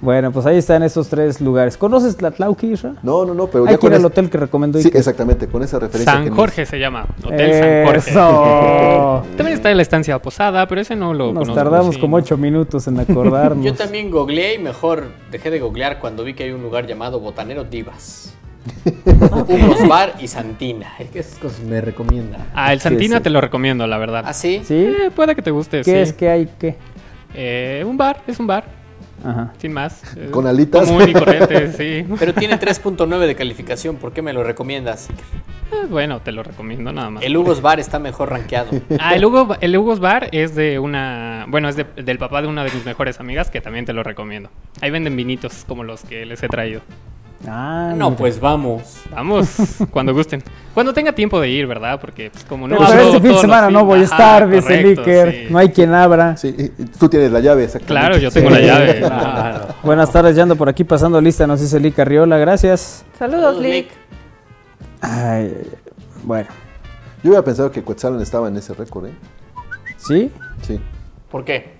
Bueno, 0.00 0.32
pues 0.32 0.44
ahí 0.44 0.58
están 0.58 0.82
esos 0.82 1.08
tres 1.08 1.40
lugares. 1.40 1.78
¿Conoces 1.78 2.16
Tlatlauqui, 2.16 2.72
Isra? 2.72 2.92
No, 3.02 3.24
no, 3.24 3.32
no, 3.32 3.46
pero 3.46 3.64
Hay 3.64 3.70
ya 3.72 3.78
que 3.78 3.86
ir 3.86 3.92
con 3.92 3.98
al 4.00 4.04
hotel 4.04 4.28
que 4.28 4.36
recomendó 4.36 4.78
Sí, 4.78 4.88
Iker. 4.88 4.98
exactamente, 4.98 5.46
con 5.46 5.62
esa 5.62 5.78
referencia. 5.78 6.12
San 6.12 6.24
que 6.24 6.30
nos- 6.30 6.38
Jorge 6.38 6.66
se 6.66 6.78
llama. 6.78 7.06
Hotel 7.24 7.52
San 7.54 7.84
Jorge. 7.86 8.10
Eso. 8.10 9.22
También 9.36 9.56
está 9.56 9.70
en 9.70 9.76
la 9.78 9.82
estancia 9.82 10.18
Posada, 10.20 10.66
pero 10.66 10.80
ese 10.82 10.94
no 10.94 11.14
lo 11.14 11.26
Nos 11.32 11.34
conozco, 11.44 11.54
tardamos 11.54 11.94
sí. 11.94 12.00
como 12.02 12.16
ocho 12.16 12.36
minutos 12.36 12.86
en 12.86 13.00
acordarnos. 13.00 13.64
Yo 13.64 13.72
también 13.74 14.10
googleé 14.10 14.54
y 14.56 14.58
mejor 14.58 15.04
dejé 15.30 15.50
de 15.50 15.60
googlear 15.60 15.98
cuando 16.00 16.22
vi 16.22 16.34
que 16.34 16.44
hay 16.44 16.50
un 16.50 16.62
lugar 16.62 16.86
llamado 16.86 17.18
Botanero 17.20 17.64
Divas. 17.64 18.34
Hugo's 19.48 19.86
Bar 19.88 20.14
y 20.20 20.28
Santina. 20.28 20.92
¿Qué 21.12 21.18
esas 21.18 21.38
cosas 21.38 21.60
me 21.60 21.80
recomienda? 21.80 22.38
Ah, 22.54 22.72
el 22.72 22.80
Santina 22.80 23.20
te 23.20 23.30
lo 23.30 23.40
recomiendo, 23.40 23.86
la 23.86 23.98
verdad. 23.98 24.24
¿Ah, 24.26 24.32
sí? 24.32 24.62
¿Sí? 24.64 24.74
Eh, 24.74 25.10
puede 25.14 25.34
que 25.34 25.42
te 25.42 25.50
guste, 25.50 25.78
¿Qué 25.78 25.84
sí. 25.84 25.96
es 25.96 26.12
que 26.12 26.28
hay? 26.30 26.48
¿Qué? 26.58 26.76
Eh, 27.34 27.84
un 27.86 27.96
bar, 27.96 28.22
es 28.26 28.38
un 28.38 28.46
bar. 28.46 28.64
Ajá. 29.24 29.52
Sin 29.58 29.72
más. 29.72 30.02
Eh, 30.16 30.28
¿Con 30.30 30.46
alitas? 30.46 30.86
Común 30.86 31.08
y 31.08 31.12
corriente, 31.14 31.72
sí. 31.76 32.06
Pero 32.18 32.34
tiene 32.34 32.58
3.9 32.60 33.18
de 33.26 33.34
calificación. 33.34 33.96
¿Por 33.96 34.12
qué 34.12 34.20
me 34.20 34.32
lo 34.34 34.44
recomiendas? 34.44 35.08
Eh, 35.72 35.86
bueno, 35.88 36.20
te 36.20 36.30
lo 36.30 36.42
recomiendo 36.42 36.92
nada 36.92 37.08
más. 37.08 37.22
El 37.24 37.34
Hugo's 37.36 37.62
Bar 37.62 37.80
está 37.80 37.98
mejor 37.98 38.30
rankeado. 38.30 38.70
Ah, 39.00 39.14
el, 39.14 39.24
Hugo, 39.24 39.56
el 39.60 39.76
Hugo's 39.76 39.98
Bar 39.98 40.28
es 40.32 40.54
de 40.54 40.78
una. 40.78 41.46
Bueno, 41.48 41.68
es 41.70 41.76
de- 41.76 41.86
del 42.02 42.18
papá 42.18 42.42
de 42.42 42.48
una 42.48 42.64
de 42.64 42.70
mis 42.70 42.84
mejores 42.84 43.18
amigas 43.18 43.50
que 43.50 43.60
también 43.62 43.86
te 43.86 43.94
lo 43.94 44.02
recomiendo. 44.02 44.50
Ahí 44.82 44.90
venden 44.90 45.16
vinitos 45.16 45.64
como 45.66 45.84
los 45.84 46.02
que 46.04 46.26
les 46.26 46.42
he 46.42 46.48
traído. 46.48 46.82
Ah, 47.46 47.92
No, 47.96 48.10
mira. 48.10 48.16
pues 48.18 48.40
vamos. 48.40 49.02
Vamos, 49.10 49.48
cuando 49.90 50.12
gusten. 50.14 50.42
Cuando 50.72 50.92
tenga 50.92 51.12
tiempo 51.12 51.40
de 51.40 51.48
ir, 51.50 51.66
¿verdad? 51.66 52.00
Porque 52.00 52.30
pues, 52.30 52.44
como 52.44 52.66
no 52.66 52.76
Pero 52.76 52.88
hablo 52.88 53.02
este 53.02 53.20
fin 53.20 53.32
de 53.32 53.38
semana 53.38 53.70
no 53.70 53.84
voy 53.84 54.00
a 54.00 54.04
estar, 54.04 54.48
dice 54.48 54.96
sí. 55.44 55.46
No 55.52 55.58
hay 55.58 55.68
quien 55.68 55.94
abra. 55.94 56.36
Sí, 56.36 56.72
tú 56.98 57.08
tienes 57.08 57.30
la 57.30 57.40
llave, 57.40 57.64
exactamente. 57.64 57.92
Claro, 58.08 58.18
yo 58.18 58.30
tengo 58.30 58.48
Sí. 58.48 58.54
la 58.54 58.60
llave. 58.60 59.00
Claro. 59.04 59.66
Buenas 59.82 60.10
tardes, 60.10 60.34
ya 60.36 60.42
ando 60.42 60.56
por 60.56 60.68
aquí 60.68 60.82
pasando 60.84 61.20
lista, 61.20 61.46
nos 61.46 61.60
dice 61.60 61.78
Lick 61.78 61.98
Arriola, 61.98 62.38
gracias. 62.38 63.04
Saludos, 63.18 63.60
Lick. 63.60 63.88
Ay, 65.00 65.54
bueno, 66.22 66.48
Yo 67.22 67.30
había 67.32 67.44
pensado 67.44 67.70
que 67.70 67.82
Quetzalán 67.82 68.20
estaba 68.20 68.48
en 68.48 68.56
ese 68.56 68.72
récord, 68.74 69.06
¿eh? 69.06 69.12
¿sí? 69.96 70.30
Sí. 70.62 70.80
¿Por 71.30 71.44
qué? 71.44 71.74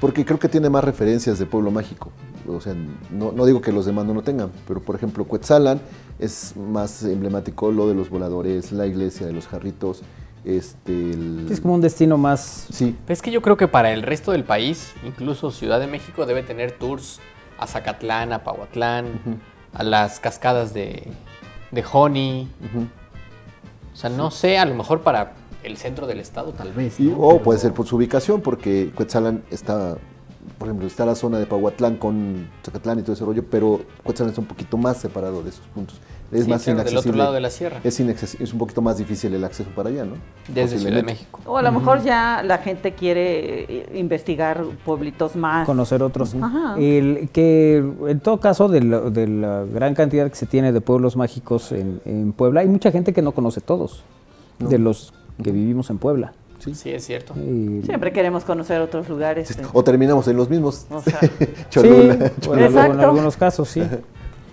Porque 0.00 0.24
creo 0.24 0.38
que 0.38 0.48
tiene 0.48 0.70
más 0.70 0.82
referencias 0.84 1.38
de 1.38 1.46
Pueblo 1.46 1.70
Mágico. 1.70 2.10
O 2.56 2.60
sea, 2.60 2.74
no, 3.10 3.32
no 3.32 3.44
digo 3.46 3.60
que 3.60 3.72
los 3.72 3.86
demás 3.86 4.04
no 4.06 4.14
lo 4.14 4.22
tengan, 4.22 4.50
pero 4.66 4.80
por 4.80 4.94
ejemplo, 4.96 5.26
Quetzalan 5.26 5.80
es 6.18 6.54
más 6.56 7.02
emblemático 7.04 7.70
lo 7.72 7.88
de 7.88 7.94
los 7.94 8.10
voladores, 8.10 8.72
la 8.72 8.86
iglesia 8.86 9.26
de 9.26 9.32
los 9.32 9.46
jarritos, 9.46 10.02
este... 10.44 10.92
el- 10.92 11.46
Es 11.50 11.60
como 11.60 11.74
un 11.74 11.80
destino 11.80 12.16
más... 12.18 12.66
Sí, 12.72 12.96
Es 13.08 13.22
que 13.22 13.30
yo 13.30 13.42
creo 13.42 13.56
que 13.56 13.68
para 13.68 13.92
el 13.92 14.02
resto 14.02 14.32
del 14.32 14.44
país, 14.44 14.92
incluso 15.06 15.50
Ciudad 15.50 15.80
de 15.80 15.86
México 15.86 16.26
debe 16.26 16.42
tener 16.42 16.72
tours 16.72 17.20
a 17.58 17.66
Zacatlán, 17.66 18.32
a 18.32 18.42
Pahuatlán, 18.44 19.06
a 19.74 19.82
las 19.82 20.18
cascadas 20.20 20.72
de, 20.74 21.08
de 21.70 21.84
Honey. 21.92 22.48
O 23.92 23.96
sea, 23.96 24.08
no 24.10 24.30
sé, 24.30 24.58
a 24.58 24.64
lo 24.64 24.74
mejor 24.74 25.00
para 25.02 25.34
el 25.62 25.76
centro 25.76 26.06
del 26.06 26.20
estado 26.20 26.52
tal 26.52 26.72
vez. 26.72 26.94
O 27.16 27.28
Pero- 27.28 27.42
puede 27.42 27.58
ser 27.58 27.72
por 27.74 27.86
su 27.86 27.96
ubicación, 27.96 28.40
porque 28.40 28.90
Cuetzalan 28.94 29.42
está, 29.50 29.98
por 30.58 30.68
ejemplo, 30.68 30.86
está 30.86 31.06
la 31.06 31.14
zona 31.14 31.38
de 31.38 31.46
Pahuatlán 31.46 31.96
con 31.96 32.48
Zacatlán 32.64 32.98
y 32.98 33.02
todo 33.02 33.12
ese 33.14 33.24
rollo, 33.24 33.44
pero 33.50 33.80
Cuetzalan 34.04 34.30
está 34.30 34.40
un 34.40 34.46
poquito 34.46 34.76
más 34.76 34.98
separado 34.98 35.42
de 35.42 35.50
esos 35.50 35.64
puntos. 35.74 35.98
Es 36.32 36.44
Sí, 36.44 36.50
más 36.50 36.62
claro, 36.62 36.78
del 36.78 36.86
otro 36.86 36.92
inaccesible. 36.92 37.18
lado 37.18 37.32
de 37.32 37.40
la 37.40 37.50
sierra. 37.50 37.80
Es, 37.82 37.98
es 37.98 38.52
un 38.52 38.58
poquito 38.60 38.80
más 38.82 38.98
difícil 38.98 39.34
el 39.34 39.42
acceso 39.42 39.68
para 39.74 39.88
allá, 39.88 40.04
¿no? 40.04 40.12
Desde 40.46 40.46
Ciudad 40.46 40.54
de 40.54 40.72
Posiblemente. 40.76 41.12
México. 41.12 41.40
O 41.44 41.56
a 41.58 41.62
lo 41.62 41.72
mejor 41.72 42.04
ya 42.04 42.42
la 42.44 42.58
gente 42.58 42.92
quiere 42.94 43.64
eh, 43.64 43.98
investigar 43.98 44.62
pueblitos 44.84 45.34
más. 45.34 45.66
conocer 45.66 46.02
otros. 46.04 46.36
Ajá. 46.40 46.76
El, 46.78 47.30
que 47.32 47.78
en 48.06 48.20
todo 48.20 48.38
caso 48.38 48.68
de 48.68 48.80
la, 48.84 49.00
de 49.00 49.26
la 49.26 49.64
gran 49.64 49.94
cantidad 49.94 50.28
que 50.30 50.36
se 50.36 50.46
tiene 50.46 50.70
de 50.72 50.80
pueblos 50.80 51.16
mágicos 51.16 51.72
en, 51.72 52.00
en 52.04 52.32
Puebla, 52.32 52.60
hay 52.60 52.68
mucha 52.68 52.92
gente 52.92 53.12
que 53.12 53.22
no 53.22 53.32
conoce 53.32 53.60
todos, 53.60 54.04
de 54.60 54.78
los 54.78 55.12
que 55.42 55.50
vivimos 55.50 55.90
en 55.90 55.98
Puebla. 55.98 56.32
Sí, 56.60 56.90
es 56.92 57.04
cierto. 57.06 57.34
Y- 57.36 57.82
Siempre 57.84 58.12
queremos 58.12 58.44
conocer 58.44 58.80
otros 58.80 59.08
lugares. 59.08 59.50
eh. 59.58 59.62
O 59.72 59.82
terminamos 59.82 60.28
en 60.28 60.36
los 60.36 60.48
mismos. 60.50 60.86
O 60.90 61.00
sea, 61.02 61.18
Cholula. 61.70 62.30
Sí, 62.40 62.46
bueno, 62.48 62.68
luego 62.70 62.92
en 62.94 63.00
algunos 63.00 63.36
casos 63.36 63.68
sí. 63.68 63.82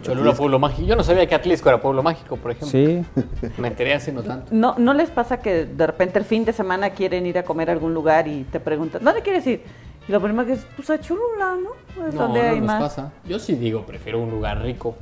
Cholula, 0.04 0.34
Pueblo 0.34 0.60
Mágico. 0.60 0.88
Yo 0.88 0.96
no 0.96 1.04
sabía 1.04 1.28
que 1.28 1.36
Atlisco 1.36 1.68
era 1.70 1.82
Pueblo 1.82 2.04
Mágico, 2.04 2.38
por 2.38 2.52
ejemplo. 2.52 2.70
Sí. 2.70 3.04
Me 3.58 3.68
enteré 3.68 3.94
hace 3.94 4.12
no 4.14 4.22
tanto. 4.24 4.48
¿No, 4.52 4.76
¿No 4.78 4.94
les 4.94 5.10
pasa 5.10 5.38
que 5.42 5.66
de 5.66 5.88
repente 5.88 6.20
el 6.20 6.26
fin 6.26 6.46
de 6.46 6.54
semana 6.54 6.92
quieren 6.92 7.26
ir 7.26 7.38
a 7.38 7.44
comer 7.44 7.70
a 7.70 7.74
algún 7.74 7.94
lugar 7.94 8.28
y 8.28 8.44
te 8.46 8.60
preguntan, 8.60 9.04
¿dónde 9.04 9.22
quieres 9.22 9.46
ir? 9.48 9.64
Y 10.08 10.12
lo 10.12 10.22
primero 10.22 10.46
que 10.48 10.54
es, 10.54 10.66
pues 10.76 10.90
a 10.92 11.00
Cholula, 11.00 11.56
¿no? 11.62 12.06
Es 12.08 12.14
No, 12.14 12.22
donde 12.22 12.42
no 12.44 12.50
hay 12.50 12.58
nos 12.60 12.68
más. 12.68 12.82
pasa. 12.84 13.12
Yo 13.28 13.40
sí 13.40 13.56
digo, 13.56 13.86
prefiero 13.86 14.22
un 14.22 14.30
lugar 14.32 14.62
rico. 14.62 14.96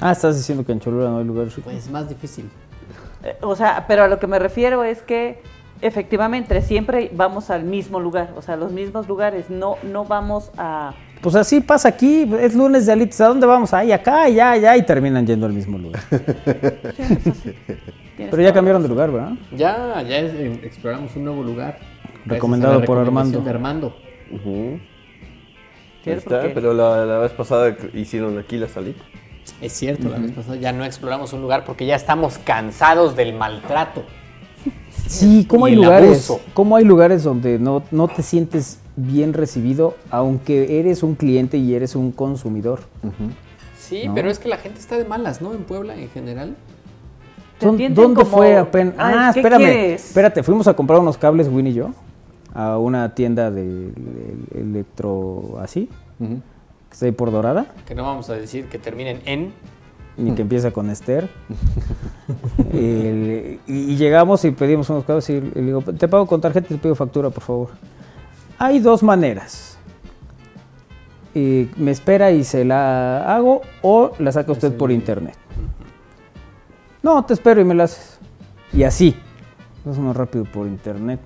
Ah, 0.00 0.12
estás 0.12 0.36
diciendo 0.36 0.64
que 0.64 0.72
en 0.72 0.80
Cholula 0.80 1.10
no 1.10 1.18
hay 1.18 1.24
lugares 1.24 1.54
ricos. 1.56 1.72
Pues 1.72 1.90
más 1.90 2.08
difícil. 2.08 2.48
Eh, 3.24 3.36
O 3.42 3.56
sea, 3.56 3.84
pero 3.88 4.04
a 4.04 4.08
lo 4.08 4.18
que 4.20 4.26
me 4.28 4.38
refiero 4.38 4.84
es 4.84 5.02
que 5.02 5.42
efectivamente 5.80 6.60
siempre 6.62 7.10
vamos 7.14 7.50
al 7.50 7.64
mismo 7.64 8.00
lugar, 8.00 8.32
o 8.36 8.42
sea, 8.42 8.56
los 8.56 8.72
mismos 8.72 9.06
lugares, 9.08 9.50
no, 9.50 9.76
no 9.82 10.04
vamos 10.04 10.50
a... 10.58 10.94
Pues 11.20 11.34
así 11.34 11.60
pasa 11.60 11.88
aquí, 11.88 12.30
es 12.40 12.54
lunes 12.54 12.86
de 12.86 12.92
alitas, 12.92 13.20
¿a 13.20 13.26
dónde 13.28 13.46
vamos? 13.46 13.74
Ahí, 13.74 13.90
acá, 13.90 14.22
allá, 14.22 14.52
allá, 14.52 14.76
y 14.76 14.82
terminan 14.86 15.26
yendo 15.26 15.46
al 15.46 15.52
mismo 15.52 15.76
lugar. 15.78 16.00
Pero 18.16 18.42
ya 18.42 18.52
cambiaron 18.52 18.82
de 18.82 18.88
lugar, 18.88 19.10
¿verdad? 19.10 19.32
Ya, 19.56 20.02
ya 20.02 20.18
es- 20.18 20.34
eh, 20.34 20.60
exploramos 20.64 21.14
un 21.16 21.24
nuevo 21.24 21.42
lugar. 21.42 21.78
Recomendado 22.26 22.84
por 22.84 22.98
Armando. 22.98 23.40
de 23.40 23.50
Armando. 23.50 23.96
Ahí 24.32 24.80
está, 26.04 26.40
porque- 26.40 26.54
pero 26.54 26.72
la, 26.74 27.04
la 27.04 27.18
vez 27.18 27.32
pasada 27.32 27.76
hicieron 27.94 28.38
aquí 28.38 28.56
la 28.56 28.68
salita. 28.68 29.02
Es 29.62 29.72
cierto, 29.72 30.08
la 30.08 30.18
vez 30.18 30.32
pasada 30.32 30.56
ya 30.56 30.72
no 30.72 30.84
exploramos 30.84 31.32
un 31.32 31.40
lugar 31.40 31.64
porque 31.64 31.86
ya 31.86 31.96
estamos 31.96 32.38
cansados 32.38 33.16
del 33.16 33.32
maltrato. 33.34 34.04
Sí, 35.06 35.46
¿cómo 35.48 35.66
hay 35.66 35.74
lugares? 35.76 36.32
¿Cómo 36.54 36.76
hay 36.76 36.84
lugares 36.84 37.22
donde 37.22 37.58
no, 37.58 37.82
no 37.90 38.08
te 38.08 38.22
sientes 38.22 38.78
bien 38.96 39.32
recibido, 39.32 39.94
aunque 40.10 40.78
eres 40.80 41.02
un 41.02 41.14
cliente 41.14 41.56
y 41.56 41.74
eres 41.74 41.94
un 41.96 42.12
consumidor? 42.12 42.80
Sí, 43.78 44.02
No. 44.06 44.14
pero 44.14 44.30
es 44.30 44.38
que 44.38 44.48
la 44.48 44.58
gente 44.58 44.80
está 44.80 44.98
de 44.98 45.04
malas, 45.04 45.40
¿no? 45.40 45.54
En 45.54 45.62
Puebla 45.64 45.96
en 45.96 46.08
general. 46.10 46.56
Te 47.58 47.66
¿Dó- 47.66 47.72
atienden 47.72 47.94
¿Dónde 47.94 48.22
como, 48.24 48.36
fue 48.36 48.56
apenas? 48.56 48.94
"Ay, 48.98 49.14
Ah, 49.16 49.30
¿qué 49.32 49.40
espérame. 49.40 49.58
quieres?" 49.62 50.04
Espérate, 50.08 50.42
fuimos 50.42 50.68
a 50.68 50.74
comprar 50.74 51.00
unos 51.00 51.16
cables, 51.16 51.48
Winnie 51.48 51.72
y 51.72 51.76
yo, 51.76 51.90
a 52.54 52.78
una 52.78 53.14
tienda 53.14 53.50
de 53.50 53.64
de 53.92 54.60
electro 54.60 55.58
así, 55.60 55.88
que 56.18 56.34
está 56.92 57.06
ahí 57.06 57.12
por 57.12 57.30
Dorada, 57.32 57.66
Que 57.86 57.94
no 57.94 58.02
vamos 58.04 58.28
a 58.30 58.34
decir 58.34 58.66
que 58.66 58.78
terminen 58.78 59.20
en. 59.24 59.52
Ni 60.18 60.32
que 60.32 60.42
empieza 60.42 60.70
con 60.70 60.90
Esther. 60.90 61.28
El- 62.72 63.60
y, 63.66 63.72
y 63.92 63.96
llegamos 63.96 64.44
y 64.44 64.50
pedimos 64.50 64.90
unos 64.90 65.04
cables 65.04 65.28
y, 65.30 65.34
y 65.34 65.40
le 65.54 65.62
digo, 65.62 65.82
te 65.82 66.08
pago 66.08 66.26
con 66.26 66.40
tarjeta 66.40 66.66
y 66.70 66.76
te 66.76 66.82
pido 66.82 66.94
factura, 66.94 67.30
por 67.30 67.42
favor. 67.42 67.68
Hay 68.58 68.80
dos 68.80 69.02
maneras. 69.02 69.78
Y 71.34 71.68
me 71.76 71.90
espera 71.92 72.30
y 72.32 72.42
se 72.44 72.64
la 72.64 73.34
hago 73.34 73.62
o 73.82 74.12
la 74.18 74.32
saca 74.32 74.52
usted 74.52 74.76
por 74.76 74.90
internet. 74.90 75.36
No, 77.02 77.24
te 77.24 77.34
espero 77.34 77.60
y 77.60 77.64
me 77.64 77.74
la 77.74 77.84
haces. 77.84 78.18
Y 78.72 78.82
así. 78.82 79.14
Es 79.88 79.98
más 79.98 80.16
rápido 80.16 80.44
por 80.44 80.66
internet. 80.66 81.20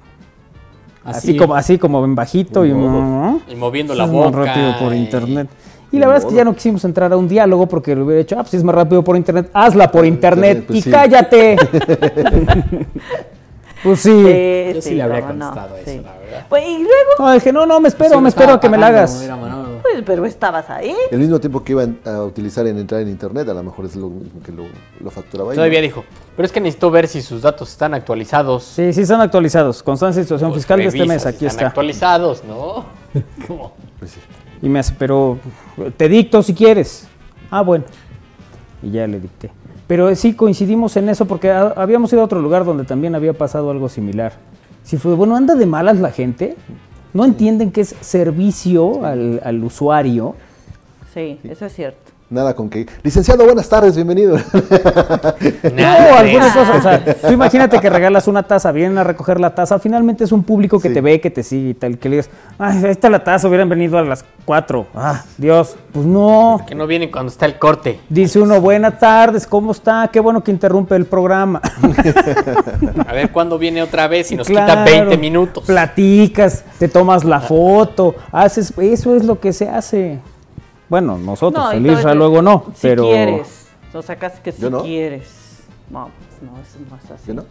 Así, 1.05 1.31
Así. 1.31 1.37
como 1.37 1.55
así 1.57 1.79
como 1.79 2.05
en 2.05 2.15
bajito 2.15 2.65
y. 2.65 2.71
Y 2.71 2.75
moviendo 3.57 3.95
la 3.95 4.07
boca. 4.07 4.31
más 4.37 4.47
rápido 4.47 4.79
por 4.79 4.95
y- 4.95 4.99
internet. 4.99 5.49
Y 5.51 5.72
la 5.99 6.07
verdad 6.07 6.23
es 6.25 6.29
que 6.31 6.35
ya 6.37 6.45
no 6.45 6.55
quisimos 6.55 6.85
entrar 6.85 7.13
a 7.13 7.17
un 7.17 7.29
diálogo 7.29 7.67
porque 7.67 7.95
lo 7.95 8.05
hubiera 8.07 8.23
hecho, 8.23 8.37
ah, 8.37 8.43
pues 8.43 8.51
si 8.51 8.57
es 8.57 8.65
más 8.65 8.75
rápido 8.75 9.05
por 9.05 9.17
internet, 9.17 9.51
hazla 9.53 9.91
por 9.91 10.05
internet 10.07 10.65
pues 10.67 10.79
y 10.79 10.83
sí. 10.83 10.91
cállate. 10.91 11.57
pues 13.83 14.01
sí. 14.01 14.11
Yo 14.75 14.81
sí 14.81 14.95
le 14.95 15.03
habría 15.03 15.21
cómo 15.23 15.33
no, 15.35 15.47
contestado 15.51 15.77
eso, 15.77 15.91
sí. 15.91 16.01
la 16.03 16.13
verdad. 16.19 16.47
Pues, 16.49 16.65
y 16.67 16.79
luego, 16.79 17.11
No, 17.19 17.33
dije, 17.33 17.53
no, 17.53 17.67
no, 17.67 17.81
me 17.81 17.89
espero, 17.89 18.11
Sí, 18.11 18.17
me 18.17 18.23
me 18.23 18.29
espero 18.29 18.53
a 18.55 18.61
que 18.61 18.69
me 18.69 18.79
la 18.79 18.87
hagas. 18.87 19.29
pues, 19.83 20.03
pero 20.07 20.25
estabas 20.25 20.71
ahí. 20.71 20.95
El 21.11 21.19
mismo 21.19 21.39
tiempo 21.41 21.63
que 21.63 21.73
iban 21.73 21.99
a 22.07 22.23
utilizar 22.23 22.67
en 22.67 22.79
entrar 22.79 23.01
en 23.03 23.09
internet, 23.09 23.49
a 23.49 23.55
lo 23.55 23.63
mejor 23.63 23.85
es 23.85 23.97
lo 23.97 24.09
mismo 24.09 24.41
que 24.43 24.53
lo, 24.53 24.65
lo 25.01 25.11
facturaba 25.11 25.51
ahí. 25.51 25.57
Todavía 25.57 25.81
¿no? 25.81 25.85
dijo. 25.85 26.05
Pero 26.37 26.47
es 26.47 26.53
que 26.53 26.61
necesito 26.61 26.91
ver 26.91 27.09
si 27.09 27.21
sus 27.21 27.43
datos 27.43 27.71
están 27.71 27.93
actualizados. 27.93 28.65
Sí, 28.65 28.93
sí, 28.93 29.03
están 29.03 29.21
actualizados. 29.21 29.83
Constancia 29.83 30.21
y 30.21 30.25
situación 30.25 30.51
Pues 30.51 30.63
fiscal 30.63 30.79
de 30.79 30.87
este 30.87 31.05
mes, 31.05 31.23
si 31.23 31.29
aquí 31.29 31.45
están 31.45 31.49
está. 31.49 31.67
actualizados, 31.69 32.43
¿no? 32.45 32.85
¿Cómo? 33.47 33.73
Pues 33.99 34.13
sí. 34.13 34.21
Y 34.63 34.69
me 34.69 34.79
hace, 34.79 34.95
pero 34.99 35.39
te 35.97 36.09
dicto 36.09 36.43
si 36.43 36.55
quieres. 36.55 37.09
Ah, 37.51 37.63
bueno. 37.63 37.85
Y 38.83 38.91
ya 38.93 39.07
le 39.07 39.19
dicté. 39.21 39.51
Pero 39.89 40.15
sí 40.15 40.35
coincidimos 40.35 40.97
en 40.97 41.09
eso 41.09 41.27
porque 41.27 41.51
ha- 41.51 41.75
habíamos 41.77 42.13
ido 42.13 42.23
a 42.23 42.25
otro 42.25 42.41
lugar 42.41 42.65
donde 42.65 42.85
también 42.85 43.15
había 43.15 43.33
pasado 43.33 43.71
algo 43.71 43.89
similar. 43.89 44.33
Sí 44.85 44.97
fue, 44.97 45.15
bueno, 45.15 45.37
anda 45.37 45.55
de 45.57 45.67
malas 45.67 45.99
la 45.99 46.11
gente. 46.11 46.57
No 47.13 47.25
entienden 47.25 47.73
que 47.73 47.83
es 47.83 47.95
servicio 48.01 49.05
al, 49.05 49.41
al 49.45 49.63
usuario 49.63 50.35
Sí, 51.13 51.39
eso 51.45 51.67
es 51.67 51.75
cierto. 51.75 52.12
Nada 52.33 52.55
con 52.57 52.71
que. 52.71 52.87
Licenciado, 53.03 53.45
buenas 53.45 53.69
tardes, 53.69 53.95
bienvenido. 53.95 54.39
No, 55.77 56.17
algunas 56.17 56.55
cosas. 56.57 56.79
O 56.79 56.83
sea, 56.83 57.05
tú 57.05 57.33
imagínate 57.33 57.79
que 57.79 57.91
regalas 57.91 58.27
una 58.27 58.43
taza, 58.43 58.73
vienen 58.73 58.97
a 58.97 59.05
recoger 59.05 59.39
la 59.39 59.55
taza. 59.55 59.79
Finalmente 59.79 60.25
es 60.25 60.33
un 60.33 60.43
público 60.43 60.81
que 60.81 60.89
te 60.91 61.01
ve, 61.03 61.21
que 61.21 61.31
te 61.31 61.43
sigue 61.43 61.71
y 61.71 61.75
tal. 61.75 61.99
Que 61.99 62.09
le 62.09 62.17
digas, 62.17 62.31
ay, 62.59 62.85
ahí 62.85 62.91
está 62.91 63.11
la 63.11 63.23
taza, 63.23 63.49
hubieran 63.49 63.69
venido 63.69 63.99
a 63.99 64.03
las 64.03 64.25
4. 64.47 64.87
Ah, 64.95 65.23
Dios. 65.37 65.77
Pues 65.93 66.07
no. 66.07 66.65
Que 66.67 66.75
no 66.75 66.87
vienen 66.87 67.11
cuando 67.11 67.31
está 67.31 67.45
el 67.47 67.59
corte. 67.59 68.01
Dice 68.09 68.41
uno, 68.41 68.61
buenas 68.61 68.99
tardes, 68.99 69.47
¿cómo 69.47 69.73
está? 69.73 70.09
Qué 70.11 70.21
bueno 70.21 70.43
que 70.43 70.51
interrumpe 70.51 70.97
el 70.97 71.05
programa. 71.05 71.61
A 73.07 73.13
ver 73.13 73.31
cuándo 73.31 73.59
viene 73.59 73.83
otra 73.83 74.09
vez 74.09 74.33
y 74.33 74.37
nos 74.37 74.47
Claro. 74.47 74.85
quita 74.85 74.85
20 74.85 75.19
minutos. 75.19 75.65
Platicas, 75.65 76.65
te 76.79 76.89
tomas 76.89 77.25
la 77.25 77.41
foto, 77.41 78.15
haces. 78.33 78.73
Eso 78.79 79.17
es 79.17 79.25
lo 79.25 79.39
que 79.39 79.53
se 79.53 79.69
hace. 79.69 80.19
Bueno, 80.93 81.17
nosotros, 81.17 81.73
y 81.73 81.77
el 81.79 81.87
Isra 81.87 82.13
luego 82.15 82.43
no, 82.43 82.65
si 82.75 82.83
pero. 82.87 83.05
quieres. 83.05 83.67
O 83.95 84.03
sea, 84.03 84.17
casi 84.17 84.43
que 84.43 84.53
si 84.53 84.61
Yo 84.61 84.69
no. 84.69 84.83
quieres. 84.83 85.63
No, 85.89 86.11
pues 86.29 86.43
no, 86.43 86.61
eso 86.61 86.79
no 86.91 86.97
es 87.03 87.11
así. 87.11 87.23
¿Sí, 87.29 87.33
no? 87.33 87.45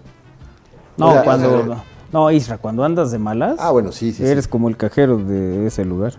No, 0.96 1.08
O 1.10 1.14
sea, 1.14 1.24
cuando. 1.24 1.60
o 1.60 1.66
sea, 1.66 1.84
no, 2.14 2.30
Isra, 2.30 2.60
cuando 2.60 2.84
andas 2.84 3.12
de 3.12 3.18
malas. 3.18 3.56
Ah, 3.58 3.72
bueno, 3.72 3.92
sí, 3.92 4.14
sí, 4.14 4.24
Eres 4.24 4.44
sí. 4.44 4.50
como 4.52 4.70
el 4.70 4.78
cajero 4.78 5.18
de 5.18 5.66
ese 5.66 5.84
lugar. 5.86 6.14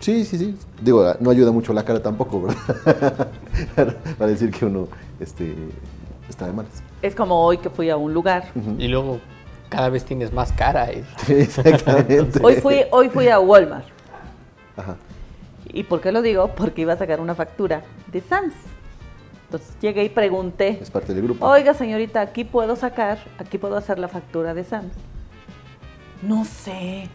Sí, 0.00 0.24
sí, 0.24 0.36
sí. 0.36 0.58
Digo, 0.82 1.14
no 1.20 1.30
ayuda 1.30 1.52
mucho 1.52 1.72
la 1.72 1.84
cara 1.84 2.02
tampoco, 2.02 2.42
¿verdad? 2.42 3.28
Para 4.18 4.30
decir 4.32 4.50
que 4.50 4.64
uno 4.64 4.88
este, 5.20 5.54
está 6.28 6.46
de 6.46 6.54
malas. 6.54 6.72
Es 7.02 7.14
como 7.14 7.40
hoy 7.40 7.58
que 7.58 7.70
fui 7.70 7.88
a 7.88 7.96
un 7.96 8.12
lugar. 8.12 8.48
Y 8.78 8.88
luego 8.88 9.20
cada 9.68 9.90
vez 9.90 10.04
tienes 10.04 10.32
más 10.32 10.50
cara. 10.50 10.90
eh. 10.90 11.04
Exactamente. 11.28 12.40
Hoy 12.42 12.56
fui, 12.56 12.80
hoy 12.90 13.08
fui 13.10 13.28
a 13.28 13.38
Walmart. 13.38 13.84
Ajá. 14.76 14.96
¿Y 15.72 15.84
por 15.84 16.00
qué 16.00 16.12
lo 16.12 16.22
digo? 16.22 16.48
Porque 16.54 16.82
iba 16.82 16.92
a 16.92 16.96
sacar 16.96 17.20
una 17.20 17.34
factura 17.34 17.82
de 18.08 18.20
Sams. 18.20 18.54
Entonces 19.46 19.76
llegué 19.80 20.04
y 20.04 20.08
pregunté, 20.08 20.78
Es 20.80 20.90
parte 20.90 21.12
del 21.12 21.24
grupo. 21.24 21.44
oiga 21.46 21.74
señorita, 21.74 22.20
aquí 22.20 22.44
puedo 22.44 22.76
sacar, 22.76 23.18
aquí 23.38 23.58
puedo 23.58 23.76
hacer 23.76 23.98
la 23.98 24.06
factura 24.08 24.54
de 24.54 24.62
Sams. 24.64 24.92
No 26.22 26.44
sé. 26.44 27.08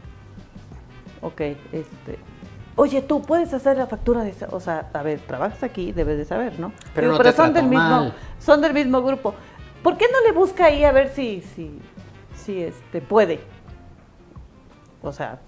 Ok, 1.21 1.39
este. 1.71 2.19
Oye, 2.77 3.01
tú 3.01 3.21
puedes 3.21 3.53
hacer 3.53 3.77
la 3.77 3.87
factura 3.87 4.23
de 4.23 4.33
Sams. 4.33 4.53
O 4.53 4.59
sea, 4.59 4.89
a 4.93 5.01
ver, 5.03 5.19
trabajas 5.21 5.63
aquí, 5.63 5.91
debes 5.93 6.17
de 6.17 6.25
saber, 6.25 6.59
¿no? 6.59 6.73
Pero 6.93 7.07
Digo, 7.11 7.17
no 7.19 7.23
te 7.23 7.31
son 7.31 7.45
del 7.53 7.53
trató 7.63 7.67
mismo, 7.69 7.83
mal. 7.89 8.13
son 8.39 8.61
del 8.61 8.73
mismo 8.73 9.01
grupo. 9.01 9.33
¿Por 9.81 9.97
qué 9.97 10.05
no 10.11 10.19
le 10.27 10.33
busca 10.37 10.65
ahí 10.65 10.83
a 10.83 10.91
ver 10.91 11.09
si, 11.13 11.41
si, 11.55 11.79
si 12.35 12.61
este 12.63 13.01
puede? 13.01 13.39
O 15.01 15.13
sea, 15.13 15.39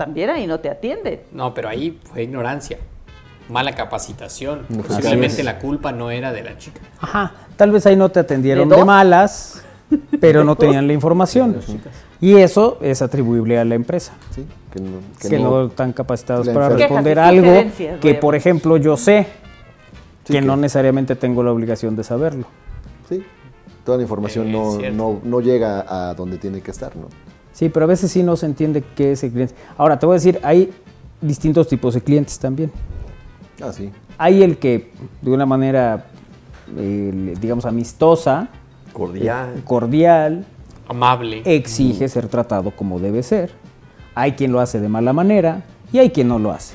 también 0.00 0.30
ahí 0.30 0.46
no 0.46 0.60
te 0.60 0.70
atienden. 0.70 1.20
No, 1.30 1.52
pero 1.52 1.68
ahí 1.68 2.00
fue 2.10 2.22
ignorancia. 2.22 2.78
Mala 3.50 3.74
capacitación. 3.74 4.64
Así 4.70 4.78
Posiblemente 4.80 5.40
es. 5.40 5.44
la 5.44 5.58
culpa 5.58 5.92
no 5.92 6.10
era 6.10 6.32
de 6.32 6.42
la 6.42 6.56
chica. 6.56 6.80
Ajá, 7.00 7.34
tal 7.56 7.70
vez 7.70 7.84
ahí 7.84 7.96
no 7.96 8.08
te 8.08 8.18
atendieron 8.18 8.66
¿De 8.66 8.82
malas, 8.82 9.62
pero 10.20 10.42
no 10.42 10.56
tenían 10.56 10.86
la 10.86 10.94
información. 10.94 11.60
Y 12.18 12.36
eso 12.36 12.78
es 12.80 13.02
atribuible 13.02 13.58
a 13.58 13.64
la 13.66 13.74
empresa, 13.74 14.14
Sí, 14.34 14.46
que 14.72 14.80
no, 14.80 14.90
que, 15.20 15.38
no, 15.38 15.66
están 15.66 15.92
capacitados 15.92 16.48
para 16.48 16.70
responder 16.70 17.18
algo 17.18 17.52
que, 18.00 18.14
por 18.14 18.34
ejemplo, 18.34 18.78
yo 18.78 18.96
sé 18.96 19.26
Sí, 20.24 20.32
que 20.32 20.40
que- 20.40 20.46
no 20.46 20.56
necesariamente 20.56 21.14
tengo 21.14 21.42
la 21.42 21.52
obligación 21.52 21.94
de 21.94 22.04
saberlo. 22.04 22.46
Sí, 23.06 23.22
toda 23.84 23.98
la 23.98 24.02
información 24.04 24.46
Eh, 24.82 24.90
no, 24.90 25.20
no 25.22 25.40
llega 25.42 25.84
a 25.86 26.14
donde 26.14 26.38
tiene 26.38 26.62
que 26.62 26.70
estar, 26.70 26.96
¿no? 26.96 27.08
Sí, 27.52 27.68
pero 27.68 27.84
a 27.84 27.88
veces 27.88 28.10
sí 28.10 28.22
no 28.22 28.36
se 28.36 28.46
entiende 28.46 28.82
qué 28.96 29.12
es 29.12 29.22
el 29.24 29.32
cliente. 29.32 29.54
Ahora, 29.76 29.98
te 29.98 30.06
voy 30.06 30.14
a 30.14 30.18
decir, 30.18 30.38
hay 30.42 30.72
distintos 31.20 31.68
tipos 31.68 31.94
de 31.94 32.00
clientes 32.00 32.38
también. 32.38 32.70
Ah, 33.62 33.72
sí. 33.72 33.90
Hay 34.16 34.42
el 34.42 34.58
que, 34.58 34.90
de 35.20 35.30
una 35.30 35.46
manera, 35.46 36.06
eh, 36.76 37.34
digamos, 37.40 37.64
amistosa, 37.66 38.48
Cordial. 38.92 39.54
eh, 39.56 39.62
cordial, 39.64 40.44
Amable. 40.88 41.42
exige 41.44 42.08
ser 42.08 42.28
tratado 42.28 42.70
como 42.70 42.98
debe 42.98 43.22
ser. 43.22 43.50
Hay 44.14 44.32
quien 44.32 44.52
lo 44.52 44.60
hace 44.60 44.80
de 44.80 44.88
mala 44.88 45.12
manera 45.12 45.62
y 45.92 45.98
hay 45.98 46.10
quien 46.10 46.28
no 46.28 46.38
lo 46.38 46.50
hace. 46.52 46.74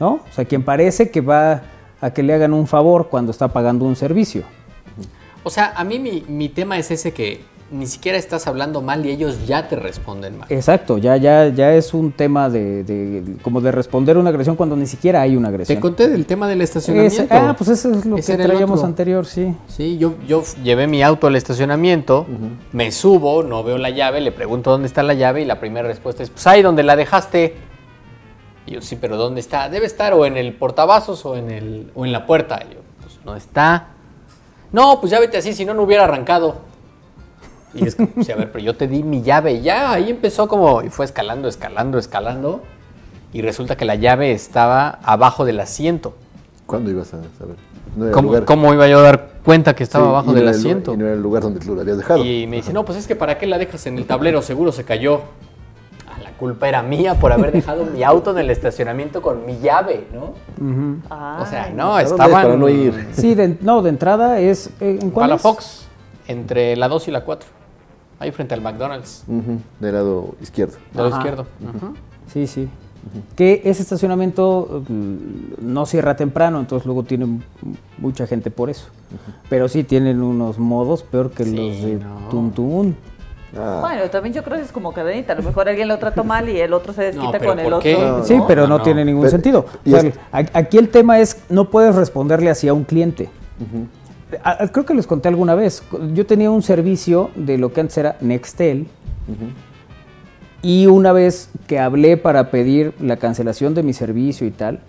¿No? 0.00 0.14
O 0.14 0.32
sea, 0.32 0.44
quien 0.44 0.62
parece 0.62 1.10
que 1.10 1.20
va 1.20 1.62
a 2.00 2.10
que 2.12 2.22
le 2.22 2.32
hagan 2.32 2.52
un 2.54 2.66
favor 2.68 3.08
cuando 3.08 3.32
está 3.32 3.48
pagando 3.48 3.84
un 3.84 3.96
servicio. 3.96 4.42
O 5.42 5.50
sea, 5.50 5.72
a 5.76 5.82
mí 5.84 5.98
mi, 5.98 6.24
mi 6.28 6.48
tema 6.48 6.78
es 6.78 6.90
ese 6.90 7.12
que 7.12 7.40
ni 7.70 7.86
siquiera 7.86 8.16
estás 8.16 8.46
hablando 8.46 8.80
mal 8.80 9.04
y 9.04 9.10
ellos 9.10 9.46
ya 9.46 9.68
te 9.68 9.76
responden 9.76 10.38
mal. 10.38 10.46
Exacto, 10.50 10.96
ya, 10.96 11.16
ya, 11.18 11.48
ya 11.48 11.74
es 11.74 11.92
un 11.92 12.12
tema 12.12 12.48
de, 12.48 12.82
de- 12.84 13.36
como 13.42 13.60
de 13.60 13.70
responder 13.72 14.16
una 14.16 14.30
agresión 14.30 14.56
cuando 14.56 14.74
ni 14.76 14.86
siquiera 14.86 15.20
hay 15.20 15.36
una 15.36 15.48
agresión. 15.48 15.76
Te 15.76 15.80
conté 15.82 16.08
del 16.08 16.24
tema 16.24 16.48
del 16.48 16.62
estacionamiento. 16.62 17.22
Ese- 17.24 17.28
ah, 17.34 17.54
pues 17.56 17.68
eso 17.70 17.90
es 17.92 18.06
lo 18.06 18.16
Ese 18.16 18.36
que 18.36 18.42
traíamos 18.42 18.82
anterior, 18.84 19.26
sí. 19.26 19.54
Sí, 19.66 19.98
yo, 19.98 20.14
yo 20.26 20.42
llevé 20.64 20.86
mi 20.86 21.02
auto 21.02 21.26
al 21.26 21.36
estacionamiento, 21.36 22.26
me 22.72 22.90
subo, 22.90 23.42
no 23.42 23.62
veo 23.62 23.76
la 23.76 23.90
llave, 23.90 24.20
le 24.22 24.32
pregunto 24.32 24.70
dónde 24.70 24.86
está 24.88 25.02
la 25.02 25.14
llave 25.14 25.42
y 25.42 25.44
la 25.44 25.60
primera 25.60 25.86
respuesta 25.86 26.22
es, 26.22 26.30
pues 26.30 26.46
ahí 26.46 26.62
donde 26.62 26.82
la 26.82 26.96
dejaste. 26.96 27.54
Y 28.66 28.72
yo, 28.72 28.80
sí, 28.80 28.96
pero 28.96 29.16
¿dónde 29.16 29.40
está? 29.40 29.68
Debe 29.68 29.86
estar 29.86 30.12
o 30.14 30.24
en 30.26 30.36
el 30.36 30.54
portavasos 30.54 31.24
o 31.26 31.36
en, 31.36 31.50
el, 31.50 31.90
o 31.94 32.04
en 32.06 32.12
la 32.12 32.26
puerta. 32.26 32.60
Y 32.70 32.74
yo, 32.74 32.80
pues 33.02 33.18
no 33.24 33.34
está. 33.36 33.88
No, 34.72 35.00
pues 35.00 35.10
ya 35.10 35.20
vete 35.20 35.38
así, 35.38 35.54
si 35.54 35.64
no, 35.64 35.72
no 35.74 35.82
hubiera 35.82 36.04
arrancado. 36.04 36.67
Y 37.74 37.86
es 37.86 37.94
como, 37.96 38.08
sí, 38.22 38.32
a 38.32 38.36
ver, 38.36 38.50
pero 38.52 38.64
yo 38.64 38.76
te 38.76 38.88
di 38.88 39.02
mi 39.02 39.22
llave 39.22 39.52
y 39.52 39.62
ya 39.62 39.92
ahí 39.92 40.10
empezó 40.10 40.48
como, 40.48 40.82
y 40.82 40.88
fue 40.88 41.04
escalando, 41.04 41.48
escalando, 41.48 41.98
escalando. 41.98 42.62
Y 43.32 43.42
resulta 43.42 43.76
que 43.76 43.84
la 43.84 43.94
llave 43.94 44.32
estaba 44.32 44.98
abajo 45.02 45.44
del 45.44 45.60
asiento. 45.60 46.14
¿Cuándo 46.66 46.90
ibas 46.90 47.08
a 47.14 47.18
saber? 47.38 47.56
No 47.96 48.10
¿Cómo, 48.10 48.28
lugar. 48.28 48.44
cómo 48.44 48.72
iba 48.72 48.86
yo 48.88 48.98
a 49.00 49.02
dar 49.02 49.28
cuenta 49.44 49.74
que 49.74 49.82
estaba 49.82 50.04
Sí, 50.04 50.08
abajo 50.10 50.26
no 50.28 50.32
del 50.34 50.42
el 50.44 50.48
asiento? 50.50 50.94
Y 50.94 50.96
no 50.96 51.04
era 51.06 51.14
el 51.14 51.22
lugar 51.22 51.42
donde 51.42 51.60
tú 51.60 51.74
lo 51.74 51.80
habías 51.82 51.98
dejado. 51.98 52.24
Y 52.24 52.46
me 52.46 52.56
dice, 52.56 52.72
no, 52.72 52.84
pues 52.84 52.96
es 52.98 53.06
que 53.06 53.16
¿para 53.16 53.36
qué 53.38 53.46
la 53.46 53.58
dejas 53.58 53.86
en 53.86 53.98
el 53.98 54.06
tablero? 54.06 54.40
Seguro 54.42 54.72
se 54.72 54.84
cayó. 54.84 55.20
Ah, 56.08 56.18
la 56.22 56.30
culpa 56.32 56.68
era 56.68 56.82
mía 56.82 57.14
por 57.16 57.32
haber 57.32 57.52
dejado 57.52 57.84
mi 57.84 58.02
auto 58.02 58.30
en 58.32 58.38
el 58.38 58.50
estacionamiento 58.50 59.20
con 59.22 59.44
mi 59.46 59.58
llave, 59.58 60.06
¿no? 60.12 60.34
O 61.42 61.46
sea, 61.46 61.70
no, 61.74 61.96
¿a 61.96 62.02
dónde 62.02 62.04
es 62.04 62.10
estaban... 62.12 62.42
para 62.42 62.56
no 62.56 62.68
ir? 62.68 63.08
Sí, 63.12 63.34
de- 63.34 63.56
no, 63.60 63.82
de 63.82 63.90
entrada 63.90 64.38
es... 64.40 64.68
eh, 64.80 64.98
¿En 65.02 65.10
cuál 65.10 65.32
es? 65.32 65.42
Palafox, 65.42 65.86
entre 66.28 66.76
la 66.76 66.88
2 66.88 67.08
y 67.08 67.10
la 67.10 67.24
4. 67.24 67.48
Ahí 68.20 68.32
frente 68.32 68.54
al 68.54 68.60
McDonald's, 68.60 69.24
del 69.78 69.92
lado 69.94 70.34
izquierdo. 70.40 70.74
del 70.92 71.04
lado 71.04 71.16
izquierdo. 71.16 71.46
Sí, 72.32 72.46
sí. 72.46 72.68
Que 73.36 73.62
ese 73.64 73.82
estacionamiento 73.82 74.82
mm, 74.88 75.14
no 75.62 75.86
cierra 75.86 76.16
temprano, 76.16 76.58
entonces 76.58 76.84
luego 76.84 77.04
tiene 77.04 77.24
m- 77.24 77.40
mucha 77.96 78.26
gente 78.26 78.50
por 78.50 78.68
eso. 78.70 78.88
Pero 79.48 79.68
sí 79.68 79.84
tienen 79.84 80.20
unos 80.20 80.58
modos 80.58 81.04
peor 81.04 81.30
que 81.30 81.44
Sí, 81.44 81.54
los 81.56 81.80
de 81.80 81.94
no. 81.94 82.28
Ah, 83.56 83.78
Bueno, 83.80 84.10
también 84.10 84.34
yo 84.34 84.42
creo 84.42 84.58
que 84.58 84.64
es 84.64 84.72
como 84.72 84.92
cadenita. 84.92 85.32
A 85.32 85.36
lo 85.36 85.42
mejor 85.42 85.68
alguien 85.68 85.88
lo 85.88 85.98
trató 85.98 86.22
mal 86.24 86.48
y 86.50 86.60
el 86.60 86.72
otro 86.74 86.92
se 86.92 87.04
desquita 87.04 87.38
con 87.38 87.58
el 87.58 87.72
otro. 87.72 87.90
No, 88.18 88.24
Sí, 88.24 88.36
pero 88.46 88.66
no, 88.66 88.76
no, 88.78 88.82
tiene 88.82 89.04
ningún 89.04 89.22
Pero- 89.22 89.30
sentido. 89.30 89.64
O 89.86 89.88
sea, 89.88 90.00
es- 90.00 90.18
a- 90.32 90.58
aquí 90.58 90.76
el 90.76 90.90
tema 90.90 91.18
es, 91.20 91.44
no 91.48 91.70
puedes 91.70 91.94
responderle 91.94 92.50
así 92.50 92.68
a 92.68 92.74
un 92.74 92.84
cliente. 92.84 93.30
Creo 94.72 94.84
que 94.84 94.94
les 94.94 95.06
conté 95.06 95.28
alguna 95.28 95.54
vez. 95.54 95.82
Yo 96.14 96.26
tenía 96.26 96.50
un 96.50 96.62
servicio 96.62 97.30
de 97.34 97.58
lo 97.58 97.72
que 97.72 97.80
antes 97.80 97.98
era 97.98 98.16
Nextel. 98.20 98.86
Y 100.62 100.86
una 100.86 101.12
vez 101.12 101.50
que 101.66 101.78
hablé 101.78 102.16
para 102.16 102.50
pedir 102.50 102.92
la 103.00 103.16
cancelación 103.16 103.74
de 103.74 103.82
mi 103.82 103.92
servicio 103.92 104.46
y 104.46 104.50
tal, 104.50 104.80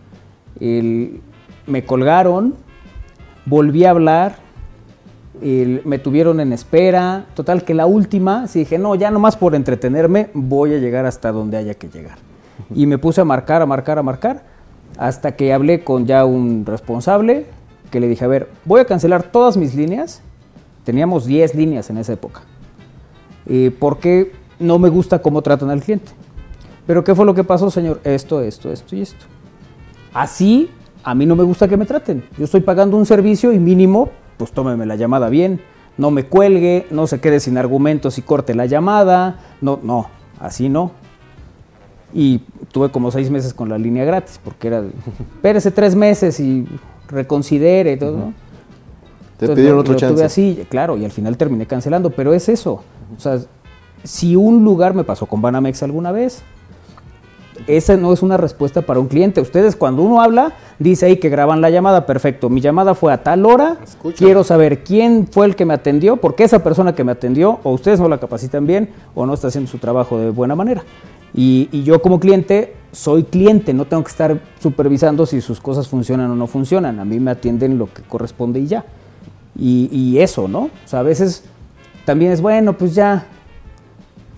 el- 0.60 1.22
me 1.68 1.86
colgaron, 1.86 2.56
volví 3.45 3.86
a 3.86 3.91
hablar, 3.91 4.38
el- 5.41 5.82
me 5.86 5.99
tuvieron 5.99 6.40
en 6.40 6.53
espera. 6.53 7.26
Total, 7.36 7.64
que 7.64 7.76
la 7.76 7.86
última, 7.86 8.48
sí 8.48 8.60
dije, 8.60 8.80
no, 8.80 8.95
ya 8.95 9.11
nomás 9.11 9.38
por 9.38 9.53
entretenerme, 9.53 10.30
voy 10.34 10.74
a 10.74 10.80
llegar 10.80 11.06
hasta 11.06 11.32
donde 11.32 11.57
haya 11.57 11.76
que 11.76 11.88
llegar. 11.88 12.18
Y 12.74 12.88
me 12.88 12.98
puse 12.98 13.22
a 13.22 13.26
marcar, 13.26 13.61
a 13.61 13.66
marcar, 13.68 13.99
a 13.99 14.03
marcar, 14.03 14.44
hasta 14.98 15.36
que 15.36 15.53
hablé 15.53 15.84
con 15.84 16.07
ya 16.07 16.26
un 16.26 16.66
responsable, 16.66 17.45
que 17.90 17.99
le 17.99 18.07
dije, 18.07 18.26
a 18.26 18.28
ver, 18.28 18.49
voy 18.66 18.82
a 18.82 18.86
cancelar 18.86 19.24
todas 19.24 19.57
mis 19.57 19.76
líneas. 19.76 20.22
Teníamos 20.84 21.26
10 21.26 21.56
líneas 21.56 21.90
en 21.90 21.98
esa 21.98 22.14
época. 22.14 22.41
Eh, 23.45 23.76
porque 23.80 24.32
no 24.60 24.80
me 24.80 24.90
gusta 24.90 25.22
cómo 25.22 25.41
tratan 25.41 25.70
al 25.70 25.82
cliente. 25.82 26.11
Pero 26.86 27.03
¿qué 27.03 27.14
fue 27.16 27.26
lo 27.26 27.34
que 27.34 27.44
pasó, 27.44 27.70
señor? 27.70 27.99
Esto, 28.03 28.41
esto, 28.41 28.72
esto 28.72 28.95
y 28.95 29.02
esto. 29.02 29.26
Así, 30.14 30.70
a 31.03 31.14
mí 31.16 31.26
no 31.26 31.36
me 31.36 31.44
gusta 31.44 31.68
que 31.68 31.78
me 31.78 31.86
traten. 31.86 32.24
Yo 32.38 32.45
estoy 32.45 32.61
pagando 32.61 32.98
un 32.98 33.06
servicio 33.06 33.53
y 33.53 33.60
mínimo, 33.60 34.10
pues 34.38 34.52
tómeme 34.52 34.86
la 34.86 34.95
llamada 34.95 35.30
bien. 35.30 35.61
No 35.98 36.11
me 36.11 36.26
cuelgue, 36.26 36.88
no 36.91 37.07
se 37.07 37.20
quede 37.20 37.40
sin 37.40 37.57
argumentos 37.57 38.18
y 38.18 38.22
corte 38.22 38.56
la 38.56 38.66
llamada. 38.66 39.40
No, 39.61 39.80
no, 39.84 40.07
así 40.40 40.70
no. 40.70 40.91
Y 42.14 42.40
tuve 42.72 42.90
como 42.90 43.11
seis 43.11 43.30
meses 43.30 43.53
con 43.53 43.70
la 43.70 43.78
línea 43.78 44.06
gratis, 44.06 44.40
porque 44.44 44.68
era, 44.68 44.82
de, 44.82 44.90
espérese 45.36 45.72
tres 45.72 45.95
meses 45.95 46.40
y 46.40 46.66
reconsidere 47.10 47.98
todo. 47.98 48.11
¿no? 48.18 48.34
Te 49.38 49.45
Entonces, 49.45 49.56
pidieron 49.56 49.76
lo- 49.77 49.81
otro 49.81 49.94
lo 49.94 49.99
tuve 49.99 50.10
chance. 50.10 50.23
así, 50.23 50.65
claro, 50.69 50.98
y 50.98 51.06
al 51.06 51.11
final 51.11 51.38
terminé 51.38 51.65
cancelando, 51.65 52.10
pero 52.11 52.34
es 52.34 52.49
eso. 52.49 52.84
O 53.15 53.19
sea, 53.19 53.40
si 54.03 54.36
un 54.36 54.64
lugar 54.64 54.94
me 54.94 55.03
pasó 55.03 55.26
con 55.26 55.41
Banamex 55.41 55.81
alguna 55.84 56.11
vez, 56.11 56.41
esa 57.68 57.98
no 57.98 58.14
es 58.14 58.22
una 58.22 58.38
respuesta 58.38 58.81
para 58.81 58.99
un 58.99 59.07
cliente. 59.07 59.41
Ustedes 59.41 59.76
cuando 59.76 60.02
uno 60.02 60.22
habla, 60.22 60.53
dice 60.80 61.06
ahí 61.06 61.18
que 61.18 61.27
graban 61.30 61.60
la 61.61 61.69
llamada, 61.69 62.06
perfecto. 62.06 62.49
Mi 62.49 62.61
llamada 62.61 62.95
fue 62.95 63.11
a 63.11 63.22
tal 63.23 63.45
hora, 63.45 63.77
quiero 64.18 64.44
saber 64.45 64.84
quién 64.84 65.27
fue 65.30 65.45
el 65.45 65.56
que 65.56 65.65
me 65.65 65.73
atendió, 65.73 66.18
porque 66.18 66.44
esa 66.45 66.64
persona 66.64 66.95
que 66.95 67.03
me 67.03 67.11
atendió, 67.11 67.60
o 67.64 67.72
ustedes 67.72 67.99
no 67.99 68.07
la 68.07 68.18
capacitan 68.18 68.65
bien, 68.65 68.90
o 69.14 69.26
no 69.26 69.34
está 69.34 69.48
haciendo 69.49 69.69
su 69.69 69.77
trabajo 69.77 70.18
de 70.18 70.30
buena 70.30 70.56
manera. 70.56 70.84
Y, 71.40 71.70
y 71.72 71.84
yo 71.84 72.02
como 72.02 72.20
cliente, 72.20 72.74
soy 72.91 73.24
cliente, 73.24 73.74
no 73.74 73.86
tengo 73.86 74.03
que 74.03 74.10
estar 74.11 74.41
supervisando 74.60 75.26
si 75.26 75.40
sus 75.40 75.61
cosas 75.61 75.88
funcionan 75.88 76.30
o 76.32 76.36
no 76.36 76.48
funcionan. 76.48 76.99
A 76.99 77.06
mí 77.06 77.20
me 77.20 77.32
atienden 77.32 77.78
lo 77.78 77.86
que 77.94 78.02
corresponde 78.02 78.60
y 78.60 78.68
ya. 78.68 78.84
Y, 79.57 79.90
y 79.91 80.20
eso, 80.20 80.48
¿no? 80.49 80.64
O 80.64 80.70
sea, 80.88 80.99
a 80.99 81.03
veces 81.03 81.44
también 82.03 82.32
es 82.34 82.41
bueno, 82.41 82.78
pues 82.78 82.94
ya, 82.95 83.26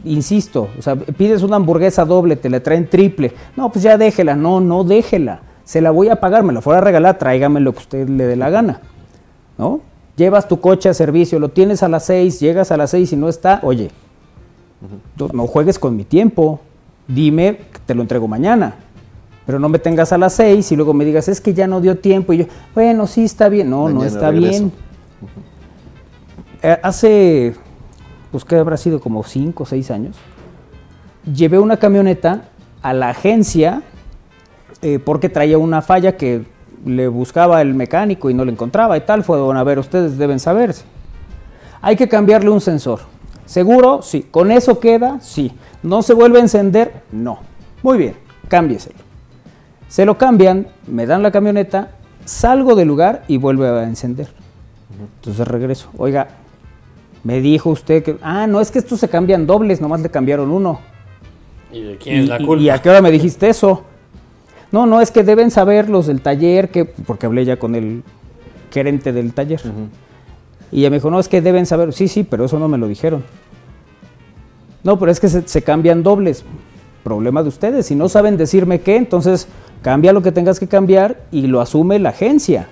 insisto, 0.03 0.69
o 0.77 0.81
sea, 0.81 0.95
pides 0.95 1.43
una 1.43 1.55
hamburguesa 1.57 2.05
doble, 2.05 2.35
te 2.35 2.49
la 2.49 2.61
traen 2.61 2.87
triple. 2.89 3.33
No, 3.55 3.71
pues 3.71 3.83
ya 3.83 3.97
déjela, 3.97 4.35
no, 4.35 4.59
no 4.61 4.83
déjela. 4.83 5.41
Se 5.63 5.81
la 5.81 5.91
voy 5.91 6.09
a 6.09 6.19
pagar, 6.19 6.43
me 6.43 6.53
la 6.53 6.61
fuera 6.61 6.79
a 6.81 6.83
regalar, 6.83 7.17
tráigame 7.17 7.59
lo 7.61 7.71
que 7.73 7.79
usted 7.79 8.09
le 8.09 8.25
dé 8.25 8.35
la 8.35 8.49
gana. 8.49 8.81
¿No? 9.57 9.81
Llevas 10.17 10.47
tu 10.47 10.59
coche 10.59 10.89
a 10.89 10.93
servicio, 10.93 11.39
lo 11.39 11.49
tienes 11.49 11.81
a 11.83 11.87
las 11.87 12.05
6, 12.05 12.39
llegas 12.39 12.71
a 12.71 12.77
las 12.77 12.91
6 12.91 13.13
y 13.13 13.15
no 13.15 13.29
está, 13.29 13.59
oye, 13.63 13.89
no- 15.17 15.29
no 15.33 15.47
juegues 15.47 15.79
con 15.79 15.95
mi 15.95 16.03
tiempo. 16.03 16.59
Dime, 17.07 17.59
te 17.85 17.95
lo 17.95 18.01
entrego 18.01 18.27
mañana. 18.27 18.75
Pero 19.45 19.59
no 19.59 19.69
me 19.69 19.79
tengas 19.79 20.13
a 20.13 20.17
las 20.17 20.33
6 20.33 20.71
y 20.71 20.75
luego 20.75 20.93
me 20.93 21.03
digas, 21.03 21.27
es 21.27 21.41
que 21.41 21.53
ya 21.53 21.67
no 21.67 21.81
dio 21.81 21.97
tiempo. 21.97 22.33
Y 22.33 22.37
yo, 22.37 22.45
bueno, 22.73 23.07
sí 23.07 23.23
está 23.23 23.49
bien. 23.49 23.69
No, 23.69 23.89
no 23.89 24.03
está 24.03 24.31
regreso. 24.31 24.59
bien. 24.59 24.71
Eh, 26.63 26.77
hace, 26.83 27.55
pues 28.31 28.45
que 28.45 28.55
habrá 28.55 28.77
sido 28.77 28.99
como 28.99 29.23
5 29.23 29.63
o 29.63 29.65
6 29.65 29.91
años, 29.91 30.15
llevé 31.25 31.59
una 31.59 31.77
camioneta 31.77 32.43
a 32.81 32.93
la 32.93 33.09
agencia 33.09 33.81
eh, 34.81 34.99
porque 34.99 35.29
traía 35.29 35.57
una 35.57 35.81
falla 35.81 36.17
que 36.17 36.45
le 36.85 37.07
buscaba 37.07 37.61
el 37.61 37.73
mecánico 37.73 38.29
y 38.29 38.33
no 38.33 38.45
le 38.45 38.51
encontraba 38.51 38.97
y 38.97 39.01
tal. 39.01 39.23
Fueron 39.23 39.57
a 39.57 39.63
ver, 39.63 39.79
ustedes 39.79 40.17
deben 40.17 40.39
saberse. 40.39 40.83
Hay 41.81 41.95
que 41.95 42.07
cambiarle 42.07 42.49
un 42.49 42.61
sensor. 42.61 42.99
¿Seguro? 43.45 44.01
Sí. 44.01 44.27
¿Con 44.29 44.51
eso 44.51 44.79
queda? 44.79 45.19
Sí. 45.19 45.51
¿No 45.83 46.01
se 46.01 46.13
vuelve 46.13 46.39
a 46.39 46.41
encender? 46.41 47.01
No. 47.11 47.39
Muy 47.83 47.97
bien, 47.97 48.15
cámbieselo. 48.47 48.99
Se 49.87 50.05
lo 50.05 50.17
cambian, 50.17 50.67
me 50.87 51.05
dan 51.05 51.23
la 51.23 51.31
camioneta, 51.31 51.91
salgo 52.25 52.75
del 52.75 52.87
lugar 52.87 53.23
y 53.27 53.37
vuelve 53.37 53.67
a 53.67 53.83
encender. 53.83 54.29
Entonces 55.17 55.47
regreso. 55.47 55.89
Oiga, 55.97 56.27
me 57.23 57.41
dijo 57.41 57.69
usted 57.69 58.03
que... 58.03 58.17
Ah, 58.21 58.47
no, 58.47 58.61
es 58.61 58.71
que 58.71 58.79
estos 58.79 58.99
se 58.99 59.09
cambian 59.09 59.45
dobles, 59.47 59.81
nomás 59.81 60.01
le 60.01 60.09
cambiaron 60.09 60.51
uno. 60.51 60.79
¿Y 61.71 61.81
de 61.81 61.97
quién 61.97 62.19
es 62.21 62.29
la 62.29 62.37
culpa? 62.37 62.63
¿Y 62.63 62.69
a 62.69 62.81
qué 62.81 62.89
hora 62.89 63.01
me 63.01 63.11
dijiste 63.11 63.49
eso? 63.49 63.83
No, 64.71 64.85
no, 64.85 65.01
es 65.01 65.11
que 65.11 65.23
deben 65.23 65.51
saber 65.51 65.89
los 65.89 66.07
del 66.07 66.21
taller, 66.21 66.69
que 66.69 66.85
porque 66.85 67.25
hablé 67.25 67.43
ya 67.43 67.57
con 67.57 67.75
el 67.75 68.03
gerente 68.71 69.11
del 69.11 69.33
taller. 69.33 69.61
Y 70.71 70.79
ella 70.79 70.89
me 70.89 70.97
dijo, 70.97 71.11
no, 71.11 71.19
es 71.19 71.27
que 71.27 71.41
deben 71.41 71.65
saber. 71.65 71.91
Sí, 71.91 72.07
sí, 72.07 72.23
pero 72.23 72.45
eso 72.45 72.57
no 72.57 72.67
me 72.67 72.77
lo 72.77 72.87
dijeron. 72.87 73.23
No, 74.83 74.97
pero 74.97 75.11
es 75.11 75.19
que 75.19 75.29
se, 75.29 75.61
cambian 75.61 76.03
dobles. 76.03 76.43
Problema 77.03 77.41
de 77.41 77.49
ustedes. 77.49 77.87
Si 77.87 77.95
no 77.95 78.09
saben 78.09 78.37
decirme 78.37 78.81
qué, 78.81 78.95
entonces 78.95 79.47
cambia 79.81 80.13
lo 80.13 80.21
que 80.21 80.31
tengas 80.31 80.59
que 80.59 80.67
cambiar 80.67 81.23
y 81.31 81.47
lo 81.47 81.61
asume 81.61 81.99
la 81.99 82.09
agencia. 82.09 82.67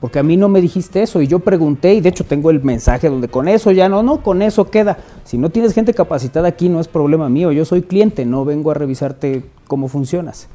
Porque 0.00 0.18
a 0.18 0.22
mí 0.22 0.36
no 0.36 0.48
me 0.48 0.60
dijiste 0.60 1.02
eso 1.02 1.20
y 1.20 1.26
yo 1.26 1.40
pregunté 1.40 1.94
y 1.94 2.00
de 2.00 2.10
hecho 2.10 2.24
tengo 2.24 2.50
el 2.50 2.62
mensaje 2.62 3.08
donde 3.08 3.28
con 3.28 3.48
eso 3.48 3.72
ya 3.72 3.88
no, 3.88 4.02
no, 4.02 4.22
con 4.22 4.42
eso 4.42 4.70
queda. 4.70 4.98
Si 5.24 5.38
no 5.38 5.50
tienes 5.50 5.72
gente 5.72 5.94
capacitada 5.94 6.48
aquí 6.48 6.68
no 6.68 6.80
es 6.80 6.86
problema 6.86 7.28
mío, 7.28 7.50
yo 7.50 7.64
soy 7.64 7.82
cliente, 7.82 8.24
no 8.24 8.44
vengo 8.44 8.70
a 8.70 8.74
revisarte 8.74 9.44
cómo 9.66 9.88
funcionas. 9.88 10.48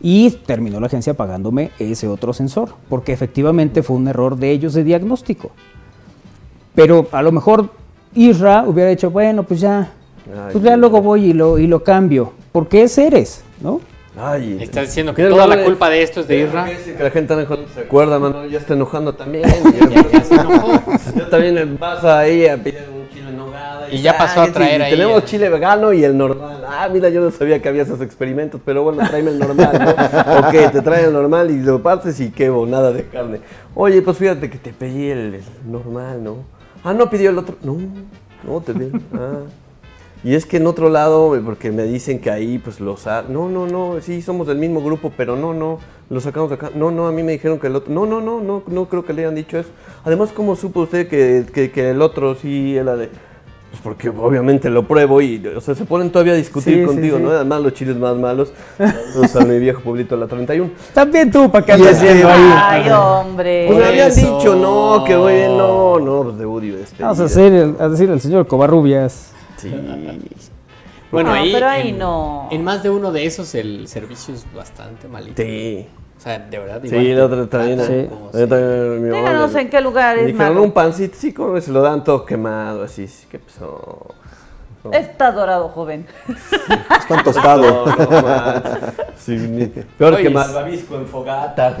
Y 0.00 0.30
terminó 0.46 0.78
la 0.78 0.86
agencia 0.86 1.14
pagándome 1.14 1.72
ese 1.80 2.06
otro 2.06 2.32
sensor, 2.32 2.70
porque 2.88 3.12
efectivamente 3.12 3.82
fue 3.82 3.96
un 3.96 4.06
error 4.06 4.36
de 4.36 4.52
ellos 4.52 4.72
de 4.74 4.84
diagnóstico. 4.84 5.50
Pero 6.74 7.08
a 7.10 7.20
lo 7.22 7.32
mejor 7.32 7.70
Isra 8.14 8.64
hubiera 8.64 8.90
dicho, 8.90 9.10
bueno, 9.10 9.42
pues 9.42 9.60
ya, 9.60 9.92
pues 10.52 10.64
ya 10.64 10.76
luego 10.76 11.00
voy 11.02 11.26
y 11.26 11.32
lo, 11.32 11.58
y 11.58 11.66
lo 11.66 11.82
cambio, 11.82 12.32
porque 12.52 12.82
es 12.82 12.96
eres, 12.98 13.42
¿no? 13.60 13.80
Ay, 14.20 14.58
Estás 14.60 14.86
diciendo 14.86 15.14
que 15.14 15.28
toda 15.28 15.46
no, 15.46 15.54
la 15.54 15.64
culpa 15.64 15.88
de 15.88 16.02
esto 16.02 16.20
es 16.20 16.26
de 16.28 16.40
Isra. 16.40 16.64
Que 16.66 17.04
la 17.04 17.10
gente 17.10 17.34
anda 17.34 17.44
enojando, 17.44 17.68
se 17.72 17.80
acuerda, 17.82 18.18
Manuel, 18.18 18.50
ya 18.50 18.58
está 18.58 18.74
enojando 18.74 19.14
también. 19.14 19.44
ya, 19.44 20.24
se 20.24 20.34
enojó. 20.34 20.82
Yo 21.16 21.26
también 21.28 21.76
vas 21.78 22.04
ahí 22.04 22.46
a 22.48 22.56
pedir 22.60 22.80
un 22.92 23.08
chile 23.14 23.28
en 23.28 23.36
nogada. 23.36 23.88
Y 23.92 24.02
ya 24.02 24.18
pasó 24.18 24.40
a 24.40 24.48
traer 24.52 24.82
ahí 24.82 24.90
Tenemos 24.90 25.22
el- 25.22 25.24
chile 25.28 25.48
vegano 25.48 25.92
y 25.92 26.02
el 26.02 26.18
normal. 26.18 26.64
Ah, 26.68 26.88
mira, 26.92 27.10
yo 27.10 27.20
no 27.20 27.30
sabía 27.30 27.62
que 27.62 27.68
había 27.68 27.82
esos 27.84 28.00
experimentos, 28.00 28.60
pero 28.64 28.82
bueno, 28.82 29.06
tráeme 29.08 29.30
el 29.30 29.38
normal, 29.38 29.70
¿no? 29.72 30.38
ok, 30.48 30.72
te 30.72 30.82
traen 30.82 31.04
el 31.06 31.12
normal 31.12 31.52
y 31.52 31.60
lo 31.60 31.80
partes 31.80 32.18
y 32.18 32.30
qué 32.32 32.48
nada 32.66 32.90
de 32.90 33.04
carne. 33.06 33.38
Oye, 33.76 34.02
pues 34.02 34.16
fíjate 34.16 34.50
que 34.50 34.58
te 34.58 34.72
pedí 34.72 35.10
el, 35.10 35.34
el 35.34 35.42
normal, 35.70 36.24
¿no? 36.24 36.38
Ah, 36.82 36.92
no 36.92 37.08
pidió 37.08 37.30
el 37.30 37.38
otro. 37.38 37.54
No, 37.62 37.76
no 38.44 38.60
te 38.60 38.72
vi. 38.72 38.90
Ah. 39.14 39.42
Y 40.24 40.34
es 40.34 40.46
que 40.46 40.56
en 40.56 40.66
otro 40.66 40.90
lado, 40.90 41.36
eh, 41.36 41.40
porque 41.44 41.70
me 41.70 41.84
dicen 41.84 42.18
que 42.20 42.30
ahí 42.30 42.58
pues 42.58 42.80
los... 42.80 43.06
ha- 43.06 43.22
No, 43.28 43.48
no, 43.48 43.66
no, 43.66 44.00
sí, 44.00 44.20
somos 44.20 44.46
del 44.48 44.58
mismo 44.58 44.82
grupo, 44.82 45.12
pero 45.16 45.36
no, 45.36 45.54
no, 45.54 45.78
lo 46.10 46.20
sacamos 46.20 46.48
de 46.50 46.56
acá. 46.56 46.70
No, 46.74 46.90
no, 46.90 47.06
a 47.06 47.12
mí 47.12 47.22
me 47.22 47.32
dijeron 47.32 47.58
que 47.60 47.68
el 47.68 47.76
otro... 47.76 47.92
No, 47.92 48.04
no, 48.04 48.20
no, 48.20 48.40
no, 48.40 48.62
no 48.66 48.84
creo 48.86 49.04
que 49.04 49.12
le 49.12 49.22
hayan 49.22 49.36
dicho 49.36 49.58
eso. 49.58 49.70
Además, 50.04 50.30
¿cómo 50.34 50.56
supo 50.56 50.80
usted 50.80 51.08
que, 51.08 51.44
que, 51.52 51.70
que 51.70 51.90
el 51.90 52.02
otro 52.02 52.34
sí 52.34 52.76
era 52.76 52.96
de... 52.96 53.08
Pues 53.70 53.82
porque 53.82 54.08
obviamente 54.08 54.70
lo 54.70 54.88
pruebo 54.88 55.20
y, 55.20 55.46
o 55.54 55.60
sea, 55.60 55.74
se 55.74 55.84
ponen 55.84 56.10
todavía 56.10 56.32
a 56.32 56.36
discutir 56.36 56.80
Sí, 56.80 56.84
contigo, 56.86 57.18
sí. 57.18 57.22
¿no? 57.22 57.30
Además, 57.30 57.60
los 57.60 57.74
chiles 57.74 57.96
más 57.96 58.16
malos. 58.16 58.50
Saludos 58.78 59.36
a 59.36 59.44
mi 59.44 59.58
viejo 59.58 59.82
pueblito 59.82 60.14
de 60.16 60.22
la 60.22 60.26
31. 60.26 60.70
También 60.94 61.30
tú, 61.30 61.50
¿para 61.50 61.66
qué 61.66 61.72
andas 61.74 61.96
haciendo 61.98 62.28
ahí? 62.28 62.50
Ay, 62.56 62.90
hombre. 62.90 63.66
Pues 63.68 63.78
me 63.78 63.84
habían 63.84 64.14
dicho, 64.14 64.56
no, 64.56 65.04
que 65.06 65.14
voy 65.14 65.34
bien, 65.34 65.56
no, 65.58 66.00
no, 66.00 66.22
pues 66.24 66.38
de 66.38 66.46
Udi 66.46 66.70
este. 66.82 67.02
Vamos 67.02 67.20
a, 67.20 67.24
hacer 67.24 67.52
el- 67.52 67.76
a 67.78 67.88
decir 67.90 68.10
al 68.10 68.20
señor 68.22 68.46
Covarrubias. 68.46 69.32
Sí. 69.58 69.70
Bueno, 71.10 71.30
No, 71.30 71.36
ahí, 71.36 71.52
pero 71.54 71.66
ahí 71.66 71.88
en, 71.88 71.98
no. 71.98 72.48
en 72.50 72.62
más 72.62 72.82
de 72.82 72.90
uno 72.90 73.10
de 73.12 73.24
esos 73.24 73.54
el 73.54 73.88
servicio 73.88 74.34
es 74.34 74.44
bastante 74.52 75.08
malito. 75.08 75.42
Sí. 75.42 75.86
O 76.18 76.20
sea, 76.20 76.38
de 76.38 76.58
verdad. 76.58 76.80
Sí, 76.82 76.88
igual 76.88 77.06
el 77.06 77.20
otro 77.20 77.48
también. 77.48 77.78
Díganos 78.34 79.54
en 79.54 79.70
qué 79.70 79.80
lugar 79.80 80.18
es 80.18 80.26
dijeron 80.26 80.48
malo. 80.54 80.62
un 80.64 80.72
pancito, 80.72 81.16
sí, 81.18 81.32
como 81.32 81.58
se 81.62 81.72
lo 81.72 81.80
dan 81.80 82.04
todo 82.04 82.26
quemado, 82.26 82.82
así, 82.82 83.06
sí, 83.08 83.26
¿qué 83.30 83.38
pasó? 83.38 84.14
Está 84.92 85.32
dorado, 85.32 85.68
joven. 85.68 86.06
Tostado. 87.24 87.86
No, 87.86 87.96
no 87.96 88.22
manches. 88.22 88.72
Sí, 89.16 89.36
ni- 89.36 89.66
peor 89.66 90.14
Oye, 90.14 90.24
que 90.24 90.30
malvavisco 90.30 90.96
en 90.96 91.06
fogata. 91.06 91.76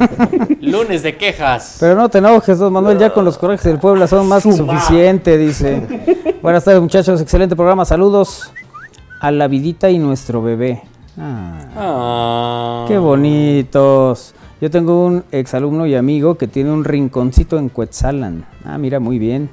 Lunes 0.60 1.02
de 1.02 1.16
quejas. 1.16 1.76
Pero 1.80 1.94
no 1.96 2.08
te 2.08 2.18
enojes, 2.18 2.58
don 2.58 2.72
Manuel, 2.72 2.98
ya 2.98 3.12
con 3.12 3.24
los 3.24 3.36
corajes 3.38 3.64
del 3.64 3.78
Puebla 3.78 4.06
son 4.06 4.26
más 4.28 4.42
que 4.42 4.52
suficiente, 4.52 5.36
dice. 5.36 6.36
Buenas 6.42 6.64
tardes, 6.64 6.80
muchachos, 6.80 7.20
excelente 7.20 7.56
programa, 7.56 7.84
saludos 7.84 8.52
a 9.20 9.30
la 9.30 9.48
vidita 9.48 9.90
y 9.90 9.98
nuestro 9.98 10.42
bebé. 10.42 10.82
Ah, 11.18 11.58
Ah. 11.76 12.84
qué 12.88 12.98
bonitos. 12.98 14.34
Yo 14.60 14.70
tengo 14.70 15.04
un 15.04 15.24
exalumno 15.32 15.86
y 15.86 15.94
amigo 15.94 16.36
que 16.36 16.46
tiene 16.48 16.70
un 16.72 16.84
rinconcito 16.84 17.58
en 17.58 17.68
Cuetzalan. 17.68 18.46
Ah, 18.64 18.78
mira, 18.78 19.00
muy 19.00 19.18
bien. 19.18 19.50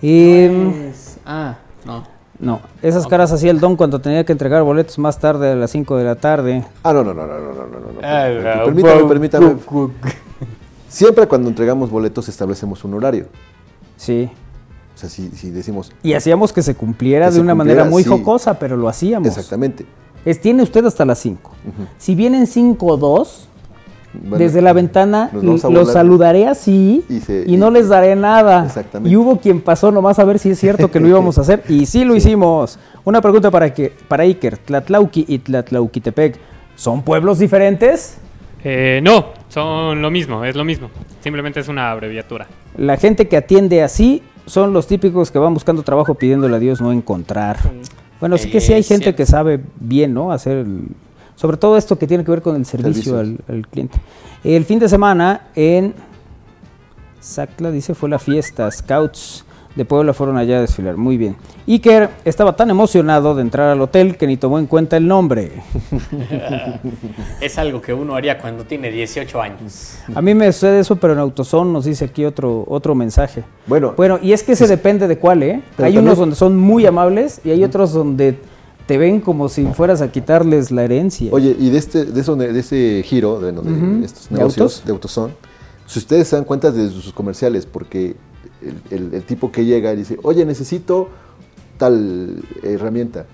Y, 0.00 0.46
Pues, 0.48 1.18
ah, 1.26 1.54
no. 1.84 2.17
No, 2.40 2.60
esas 2.82 3.06
caras 3.08 3.32
hacía 3.32 3.50
el 3.50 3.58
don 3.58 3.76
cuando 3.76 4.00
tenía 4.00 4.24
que 4.24 4.32
entregar 4.32 4.62
boletos 4.62 4.98
más 4.98 5.18
tarde 5.18 5.52
a 5.52 5.54
las 5.56 5.72
5 5.72 5.96
de 5.96 6.04
la 6.04 6.14
tarde. 6.14 6.64
Ah, 6.84 6.92
no, 6.92 7.02
no, 7.02 7.12
no, 7.12 7.26
no, 7.26 7.38
no, 7.38 7.52
no, 7.52 7.66
no. 7.66 7.92
no. 7.92 8.64
Permítame, 8.64 9.04
permítame. 9.08 9.56
Siempre 10.88 11.26
cuando 11.26 11.48
entregamos 11.48 11.90
boletos 11.90 12.28
establecemos 12.28 12.84
un 12.84 12.94
horario. 12.94 13.26
Sí. 13.96 14.30
O 14.94 14.98
sea, 14.98 15.08
si, 15.08 15.30
si 15.30 15.50
decimos... 15.50 15.92
Y 16.02 16.14
hacíamos 16.14 16.52
que 16.52 16.62
se 16.62 16.74
cumpliera 16.74 17.30
de 17.30 17.40
una 17.40 17.54
manera 17.54 17.84
muy 17.84 18.04
jocosa, 18.04 18.58
pero 18.58 18.76
lo 18.76 18.88
hacíamos. 18.88 19.28
Exactamente. 19.28 19.84
Es, 20.24 20.40
tiene 20.40 20.62
usted 20.62 20.84
hasta 20.84 21.04
las 21.04 21.18
5. 21.18 21.50
Si 21.98 22.14
vienen 22.14 22.46
5 22.46 22.86
o 22.86 22.96
2, 22.96 23.47
bueno, 24.20 24.36
desde 24.38 24.60
la 24.62 24.72
ventana 24.72 25.30
los 25.32 25.60
saludaré 25.62 26.46
así 26.48 27.04
Y 27.08 27.20
se- 27.20 27.44
y 27.46 27.56
no 27.56 27.70
les 27.70 27.88
daré 27.88 28.16
nada. 28.16 28.64
Exactamente. 28.66 29.10
Y 29.12 29.16
hubo 29.16 29.38
quien 29.38 29.60
pasó 29.60 29.90
nomás 29.92 30.18
a 30.18 30.24
ver 30.24 30.38
si 30.38 30.50
es 30.50 30.58
cierto 30.58 30.90
que 30.90 30.98
lo 31.00 31.08
íbamos 31.08 31.38
a 31.38 31.42
hacer 31.42 31.62
y 31.68 31.86
sí 31.86 32.04
lo 32.04 32.14
hicimos. 32.16 32.78
Una 33.04 33.20
pregunta 33.20 33.50
para 33.50 33.72
que 33.72 33.92
para 34.08 34.24
Iker, 34.24 34.58
Tlatlauqui 34.58 35.24
y 35.28 35.38
Tlatlauquitepec, 35.38 36.36
¿son 36.74 37.02
pueblos 37.02 37.38
diferentes? 37.38 38.18
Eh, 38.64 39.00
no, 39.04 39.26
son 39.48 40.02
lo 40.02 40.10
mismo, 40.10 40.44
es 40.44 40.56
lo 40.56 40.64
mismo. 40.64 40.90
Simplemente 41.22 41.60
es 41.60 41.68
una 41.68 41.90
abreviatura. 41.92 42.46
La 42.76 42.96
gente 42.96 43.28
que 43.28 43.36
atiende 43.36 43.82
así 43.82 44.22
son 44.46 44.72
los 44.72 44.86
típicos 44.86 45.30
que 45.30 45.38
van 45.38 45.54
buscando 45.54 45.82
trabajo 45.82 46.14
pidiéndole 46.14 46.56
a 46.56 46.58
Dios 46.58 46.80
no 46.80 46.90
encontrar. 46.90 47.56
Bueno, 48.18 48.36
sí 48.36 48.50
que 48.50 48.60
sí 48.60 48.72
hay 48.72 48.82
gente 48.82 49.14
que 49.14 49.26
sabe 49.26 49.60
bien, 49.78 50.12
¿no? 50.12 50.32
Hacer 50.32 50.58
el- 50.58 50.88
sobre 51.38 51.56
todo 51.56 51.76
esto 51.76 51.96
que 51.96 52.08
tiene 52.08 52.24
que 52.24 52.32
ver 52.32 52.42
con 52.42 52.56
el 52.56 52.66
servicio 52.66 53.16
al, 53.16 53.38
cliente. 53.70 53.96
El 54.42 54.64
fin 54.64 54.80
de 54.80 54.88
semana 54.88 55.42
en 55.54 55.94
Sacla, 57.20 57.70
dice, 57.70 57.94
fue 57.94 58.08
la 58.08 58.18
fiesta 58.18 58.68
Scouts 58.68 59.44
de 59.76 59.84
Puebla 59.84 60.12
fueron 60.12 60.36
allá 60.36 60.58
a 60.58 60.60
desfilar. 60.62 60.96
Muy 60.96 61.16
bien. 61.16 61.36
Iker 61.68 62.10
estaba 62.24 62.56
tan 62.56 62.70
emocionado 62.70 63.36
de 63.36 63.42
entrar 63.42 63.70
al 63.70 63.80
hotel 63.80 64.16
que 64.16 64.26
ni 64.26 64.36
tomó 64.36 64.58
en 64.58 64.66
cuenta 64.66 64.96
el 64.96 65.06
nombre. 65.06 65.52
es 67.40 67.56
algo 67.56 67.80
que 67.80 67.94
uno 67.94 68.16
haría 68.16 68.36
cuando 68.38 68.64
tiene 68.64 68.90
18 68.90 69.40
años. 69.40 69.96
A 70.12 70.20
mí 70.20 70.34
me 70.34 70.52
sucede 70.52 70.80
eso, 70.80 70.96
pero 70.96 71.12
en 71.12 71.20
Autosón 71.20 71.72
nos 71.72 71.84
dice 71.84 72.06
aquí 72.06 72.24
otro, 72.24 72.64
otro 72.66 72.96
mensaje. 72.96 73.44
Bueno, 73.68 73.94
Bueno, 73.96 74.18
y 74.20 74.32
es 74.32 74.42
que 74.42 74.56
se 74.56 74.66
depende 74.66 75.06
de 75.06 75.18
cuál, 75.18 75.44
¿eh? 75.44 75.62
Pero 75.76 75.86
Hay 75.86 75.92
también- 75.92 76.04
unos 76.06 76.18
donde 76.18 76.34
son 76.34 76.56
muy 76.56 76.84
amables 76.84 77.40
y 77.44 77.50
hay 77.50 77.62
otros 77.62 77.92
donde 77.92 78.40
te 78.88 78.96
ven 78.98 79.20
como 79.20 79.48
si 79.50 79.66
fueras 79.66 80.00
a 80.00 80.10
quitarles 80.10 80.70
la 80.70 80.82
herencia. 80.82 81.28
Oye, 81.30 81.54
y 81.58 81.68
de 81.68 81.76
este, 81.78 82.06
de 82.06 82.20
eso, 82.20 82.34
de 82.36 82.58
ese 82.58 83.02
giro 83.04 83.38
de, 83.38 83.50
estos 84.02 84.30
¿De 84.30 84.36
negocios 84.38 84.72
autos? 84.76 84.84
de 84.86 84.92
Autoson, 84.92 85.30
si 85.86 85.98
ustedes 85.98 86.26
se 86.26 86.36
dan 86.36 86.44
cuenta 86.46 86.70
de 86.72 86.88
sus 86.88 87.12
comerciales, 87.12 87.66
porque 87.66 88.16
el, 88.62 88.80
el- 88.90 89.14
el 89.14 89.22
tipo 89.24 89.52
que 89.52 89.64
llega 89.66 89.92
y 89.92 89.96
dice, 89.96 90.18
oye, 90.22 90.44
necesito 90.46 91.10
tal 91.76 92.42
herramienta, 92.62 93.26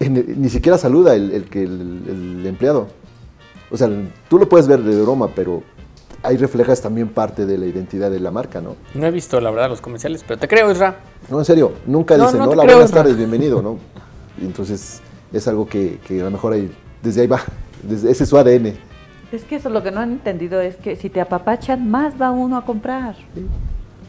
En- 0.00 0.40
ni 0.42 0.48
siquiera 0.48 0.76
saluda 0.76 1.14
el, 1.14 1.30
el 1.30 1.44
que 1.44 1.62
el, 1.62 2.40
el 2.40 2.46
empleado. 2.46 2.88
O 3.70 3.76
sea, 3.76 3.88
tú 4.28 4.38
lo 4.38 4.48
puedes 4.48 4.66
ver 4.66 4.82
de 4.82 5.00
broma, 5.02 5.28
pero 5.36 5.62
ahí 6.24 6.36
reflejas 6.36 6.80
también 6.82 7.08
parte 7.08 7.46
de 7.46 7.56
la 7.58 7.66
identidad 7.66 8.10
de 8.10 8.18
la 8.18 8.30
marca, 8.32 8.60
¿no? 8.60 8.74
No 8.94 9.06
he 9.06 9.10
visto, 9.12 9.40
la 9.40 9.50
verdad, 9.52 9.68
los 9.68 9.80
comerciales, 9.80 10.24
pero 10.26 10.40
te 10.40 10.48
creo, 10.48 10.68
Isra. 10.72 10.98
No, 11.30 11.38
en 11.38 11.44
serio, 11.44 11.72
nunca 11.86 12.16
No, 12.16 12.24
dicen, 12.24 12.40
no 12.40 12.46
hola, 12.50 12.62
creo, 12.64 12.74
buenas 12.76 12.90
Efra". 12.90 13.02
tardes, 13.02 13.16
bienvenido, 13.16 13.62
¿no? 13.62 13.78
Y 14.40 14.44
entonces 14.46 15.00
es 15.32 15.48
algo 15.48 15.66
que, 15.66 15.98
que 16.06 16.20
a 16.20 16.24
lo 16.24 16.30
mejor 16.30 16.52
ahí, 16.54 16.70
desde 17.02 17.22
ahí 17.22 17.26
va, 17.26 17.40
desde 17.82 18.10
ese 18.10 18.24
es 18.24 18.30
su 18.30 18.38
ADN. 18.38 18.72
Es 19.32 19.44
que 19.44 19.56
eso 19.56 19.68
lo 19.70 19.82
que 19.82 19.90
no 19.92 20.00
han 20.00 20.10
entendido 20.12 20.60
es 20.60 20.76
que 20.76 20.96
si 20.96 21.08
te 21.08 21.20
apapachan, 21.20 21.88
más 21.90 22.14
va 22.20 22.30
uno 22.32 22.56
a 22.56 22.64
comprar. 22.64 23.14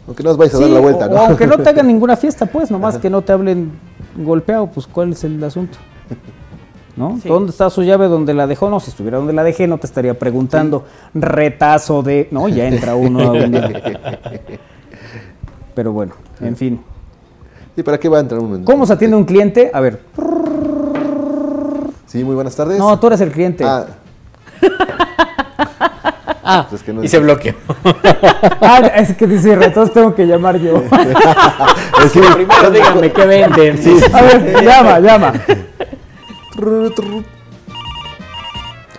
Aunque 0.08 0.24
no 0.24 0.32
os 0.32 0.38
vais 0.38 0.54
a 0.56 0.60
dar 0.60 0.70
la 0.70 0.80
vuelta, 0.80 1.06
o- 1.06 1.10
¿no? 1.10 1.16
o 1.16 1.20
aunque 1.28 1.46
no 1.46 1.58
te 1.60 1.70
hagan 1.70 1.86
ninguna 1.94 2.16
fiesta, 2.18 2.46
pues, 2.48 2.72
nomás 2.72 2.98
que 2.98 3.10
no 3.10 3.22
te 3.22 3.32
hablen 3.32 3.72
golpeado, 4.18 4.66
pues, 4.68 4.88
¿cuál 4.88 5.12
es 5.12 5.24
el 5.24 5.44
asunto? 5.44 5.78
¿No? 6.98 7.20
Sí. 7.22 7.30
¿Dónde 7.30 7.52
está 7.52 7.70
su 7.70 7.84
llave? 7.84 8.08
¿Dónde 8.08 8.34
la 8.34 8.48
dejó? 8.48 8.70
No, 8.70 8.80
si 8.80 8.90
estuviera 8.90 9.18
donde 9.20 9.32
la 9.34 9.44
dejé, 9.44 9.68
no 9.68 9.78
te 9.78 9.86
estaría 9.88 10.18
preguntando. 10.18 10.86
Retazo 11.14 12.02
de. 12.04 12.28
No, 12.32 12.50
ya 12.50 12.68
entra 12.68 12.96
uno 12.96 13.22
a 13.22 13.32
una- 13.32 13.70
Pero 15.76 15.94
bueno, 15.94 16.14
en 16.42 16.56
fin. 16.58 16.82
¿Y 17.76 17.84
para 17.84 17.98
qué 18.00 18.10
va 18.10 18.18
a 18.18 18.22
entrar 18.22 18.40
uno 18.42 18.56
en- 18.56 18.64
¿Cómo 18.64 18.86
se 18.86 18.94
atiende 18.94 19.16
un 19.18 19.24
cliente? 19.26 19.72
A 19.74 19.80
ver. 19.80 20.02
Sí, 22.08 22.24
muy 22.24 22.36
buenas 22.36 22.56
tardes. 22.56 22.78
No, 22.78 23.00
tú 23.00 23.08
eres 23.08 23.22
el 23.22 23.32
cliente. 23.32 23.64
Ah, 23.64 23.86
Ah, 26.44 26.66
Pues 26.70 26.82
es 26.82 26.86
que 26.86 26.92
no 26.92 27.02
y 27.02 27.06
es- 27.06 27.12
se 27.12 27.20
bloqueó. 27.20 27.54
Ah, 28.62 28.80
es 28.96 29.16
que 29.16 29.26
dice, 29.28 29.54
entonces 29.54 29.94
tengo 29.94 30.14
que 30.14 30.26
llamar 30.26 30.58
yo. 30.58 30.78
eh, 30.82 30.84
sí. 32.12 32.20
Primero 32.20 32.72
díganme 32.72 33.12
qué 33.12 33.26
venden. 33.26 33.80
A 34.14 34.22
ver, 34.22 34.64
llama, 34.66 35.00
llama. 35.00 35.34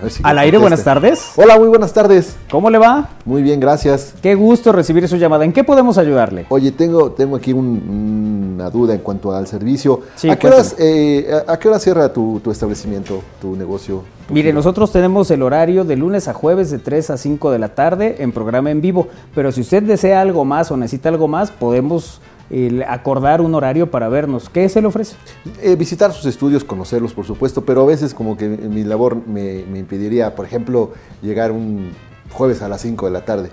Si 0.08 0.20
Al 0.24 0.38
aire, 0.38 0.58
buenas 0.58 0.82
tardes. 0.82 1.32
Hola, 1.36 1.58
muy 1.58 1.68
buenas 1.68 1.92
tardes. 1.92 2.36
¿Cómo 2.50 2.70
le 2.70 2.78
va? 2.78 3.08
Muy 3.24 3.42
bien, 3.42 3.60
gracias. 3.60 4.14
Qué 4.20 4.34
gusto 4.34 4.72
recibir 4.72 5.06
su 5.08 5.16
llamada. 5.16 5.44
¿En 5.44 5.52
qué 5.52 5.62
podemos 5.64 5.96
ayudarle? 5.98 6.46
Oye, 6.48 6.72
tengo, 6.72 7.12
tengo 7.12 7.36
aquí 7.36 7.52
un- 7.52 8.52
una 8.54 8.68
duda 8.70 8.94
en 8.94 9.00
cuanto 9.00 9.32
al 9.32 9.46
servicio. 9.46 10.00
Sí, 10.16 10.28
¿A, 10.28 10.36
qué 10.38 10.46
horas, 10.48 10.74
eh, 10.78 11.30
a, 11.46 11.52
a 11.52 11.58
qué 11.58 11.68
hora 11.68 11.78
cierra 11.78 12.12
tu, 12.12 12.40
tu 12.42 12.50
establecimiento, 12.50 13.22
tu 13.40 13.54
negocio? 13.56 14.02
tu 14.26 14.34
Mire, 14.34 14.48
giro? 14.48 14.56
nosotros 14.56 14.90
tenemos 14.92 15.30
el 15.30 15.42
horario 15.42 15.84
de 15.84 15.96
lunes 15.96 16.26
a 16.28 16.34
jueves 16.34 16.70
de 16.70 16.78
3 16.78 17.10
a 17.10 17.16
5 17.16 17.50
de 17.52 17.58
la 17.58 17.68
tarde 17.74 18.16
en 18.18 18.32
programa 18.32 18.70
en 18.70 18.80
vivo, 18.80 19.08
pero 19.34 19.52
si 19.52 19.60
usted 19.62 19.82
desea 19.84 20.20
algo 20.20 20.44
más 20.44 20.70
o 20.70 20.76
necesita 20.76 21.08
algo 21.08 21.28
más, 21.28 21.50
podemos 21.50 22.20
eh, 22.50 22.84
acordar 22.86 23.40
un 23.40 23.54
horario 23.54 23.90
para 23.90 24.08
vernos. 24.08 24.48
¿Qué 24.48 24.68
se 24.68 24.80
le 24.80 24.88
ofrece? 24.88 25.16
Eh, 25.60 25.76
visitar 25.76 26.12
sus 26.12 26.26
estudios, 26.26 26.64
conocerlos, 26.64 27.14
por 27.14 27.24
supuesto, 27.24 27.64
pero 27.64 27.82
a 27.82 27.86
veces 27.86 28.14
como 28.14 28.36
que 28.36 28.48
mi 28.48 28.84
labor 28.84 29.16
me, 29.26 29.64
me 29.70 29.78
impediría, 29.78 30.34
por 30.34 30.44
ejemplo, 30.44 30.92
llegar 31.22 31.52
un 31.52 31.92
jueves 32.30 32.62
a 32.62 32.68
las 32.68 32.80
5 32.82 33.06
de 33.06 33.12
la 33.12 33.24
tarde. 33.24 33.50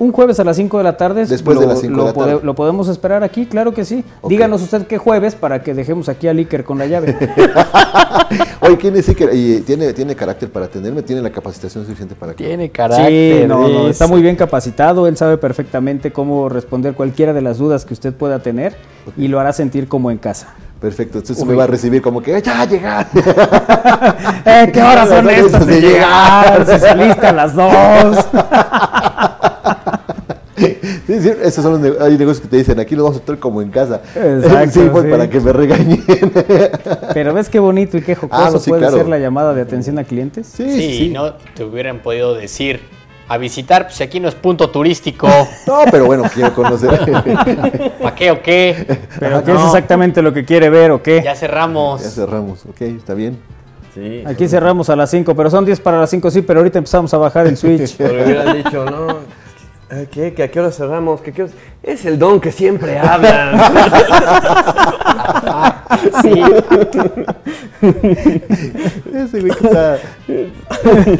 Un 0.00 0.10
jueves 0.12 0.40
a 0.40 0.44
las 0.44 0.56
5 0.56 0.78
de 0.78 0.84
la 0.84 0.96
tarde. 0.96 1.26
Después 1.26 1.54
lo, 1.56 1.60
de 1.60 1.66
las 1.68 1.80
cinco 1.80 1.96
lo 1.98 2.02
de 2.04 2.08
la 2.08 2.14
tarde. 2.14 2.32
pode- 2.36 2.42
lo 2.42 2.54
podemos 2.54 2.88
esperar 2.88 3.22
aquí, 3.22 3.44
claro 3.46 3.72
que 3.72 3.84
sí. 3.84 4.02
Díganos 4.26 4.62
usted 4.62 4.86
qué 4.86 4.96
jueves 4.98 5.34
para 5.34 5.62
que 5.62 5.74
dejemos 5.74 6.08
aquí 6.08 6.26
al 6.26 6.38
Iker 6.38 6.64
con 6.64 6.78
la 6.78 6.86
llave. 6.86 7.16
Oye, 8.60 8.78
¿quién 8.78 8.96
es 8.96 9.08
Iker? 9.08 9.30
¿Y 9.34 9.60
tiene, 9.60 9.92
¿Tiene 9.92 10.16
carácter 10.16 10.50
para 10.50 10.66
atenderme? 10.66 11.02
¿Tiene 11.02 11.20
la 11.22 11.30
capacitación 11.30 11.84
suficiente 11.84 12.14
para 12.14 12.32
que... 12.34 12.44
Tiene 12.44 12.64
Sí, 12.64 12.70
carácter. 12.70 13.46
no, 13.48 13.68
no, 13.68 13.88
está 13.88 14.06
muy 14.06 14.22
bien 14.22 14.36
capacitado, 14.36 15.06
él 15.06 15.16
sabe 15.18 15.36
perfectamente 15.36 16.12
cómo 16.12 16.48
responder 16.48 16.94
cualquiera 16.94 17.32
de 17.32 17.42
las 17.42 17.58
dudas 17.58 17.84
que 17.84 17.92
usted 17.94 18.14
pueda 18.14 18.38
tener 18.38 18.76
y 19.18 19.28
lo 19.28 19.38
hará 19.38 19.52
sentir 19.52 19.86
como 19.86 20.10
en 20.10 20.16
casa. 20.18 20.54
Perfecto, 20.80 21.18
entonces 21.18 21.42
Uy. 21.44 21.50
me 21.50 21.54
va 21.56 21.64
a 21.64 21.66
recibir 21.66 22.00
como 22.00 22.22
que 22.22 22.40
ya 22.40 22.64
llegar. 22.64 23.06
Eh, 24.46 24.70
¿Qué 24.72 24.82
horas 24.82 25.08
son 25.10 25.28
estas 25.28 25.66
de 25.66 25.74
de 25.74 25.80
llegar? 25.82 26.66
Si 26.66 26.78
saliste 26.78 27.26
a 27.26 27.32
las 27.32 27.54
dos. 27.54 28.26
Sí, 31.10 31.20
sí, 31.20 31.32
esos 31.42 31.64
son 31.64 31.82
los 31.82 32.00
hay 32.00 32.16
negocios 32.16 32.40
que 32.40 32.46
te 32.46 32.56
dicen, 32.58 32.78
aquí 32.78 32.94
lo 32.94 33.02
vamos 33.02 33.18
a 33.18 33.20
tratar 33.20 33.40
como 33.40 33.60
en 33.62 33.70
casa. 33.70 34.00
Exacto, 34.14 34.70
sí, 34.80 34.88
pues, 34.92 35.04
sí. 35.04 35.10
para 35.10 35.28
que 35.28 35.40
me 35.40 35.52
regañen. 35.52 36.04
Pero 37.12 37.34
ves 37.34 37.48
qué 37.48 37.58
bonito 37.58 37.96
y 37.96 38.02
qué 38.02 38.14
jocoso 38.14 38.40
Ah, 38.40 38.50
no, 38.52 38.58
sí, 38.60 38.70
puede 38.70 38.82
claro. 38.82 38.96
ser 38.96 39.08
la 39.08 39.18
llamada 39.18 39.52
de 39.52 39.62
atención 39.62 39.98
a 39.98 40.04
clientes. 40.04 40.46
Sí, 40.46 40.70
Sí, 40.70 41.08
no 41.08 41.32
te 41.32 41.64
hubieran 41.64 41.98
podido 41.98 42.34
decir 42.36 42.80
a 43.26 43.38
visitar, 43.38 43.86
pues 43.88 44.00
aquí 44.00 44.20
no 44.20 44.28
es 44.28 44.36
punto 44.36 44.70
turístico. 44.70 45.26
No, 45.66 45.80
pero 45.90 46.06
bueno, 46.06 46.22
quiero 46.32 46.54
conocer. 46.54 46.90
¿Para 48.00 48.14
qué 48.14 48.30
o 48.30 48.40
qué? 48.40 48.98
Pero 49.18 49.42
¿qué 49.42 49.52
No, 49.52 49.58
es 49.58 49.66
exactamente 49.66 50.22
lo 50.22 50.32
que 50.32 50.44
quiere 50.44 50.70
ver 50.70 50.92
o 50.92 51.02
qué? 51.02 51.22
Ya 51.24 51.34
cerramos. 51.34 52.02
ya 52.04 52.10
cerramos, 52.10 52.64
ok, 52.66 52.82
está 52.82 53.14
bien. 53.14 53.36
Sí. 53.94 54.22
Aquí 54.24 54.46
cerramos 54.46 54.88
a 54.90 54.94
las 54.94 55.10
5, 55.10 55.34
pero 55.34 55.50
son 55.50 55.64
10 55.64 55.80
para 55.80 55.98
las 55.98 56.10
5, 56.10 56.30
sí, 56.30 56.42
pero 56.42 56.60
ahorita 56.60 56.78
empezamos 56.78 57.12
a 57.12 57.18
bajar 57.18 57.48
el 57.48 57.56
switch. 57.56 57.96
Pero 57.96 58.24
hubieran 58.24 58.56
dicho, 58.56 58.84
no. 58.84 59.40
¿A 59.90 60.06
¿Qué? 60.06 60.32
¿Que 60.34 60.42
¿A 60.44 60.50
qué 60.50 60.60
hora 60.60 60.70
cerramos? 60.70 61.20
¿Que 61.20 61.32
qué 61.32 61.42
horas? 61.42 61.54
Es 61.82 62.04
el 62.04 62.18
don 62.18 62.40
que 62.40 62.52
siempre 62.52 62.98
habla. 62.98 64.16
Sí. 66.22 66.30
Ese 69.12 69.40
güey 69.40 69.52
que 69.52 69.66
está 69.66 69.98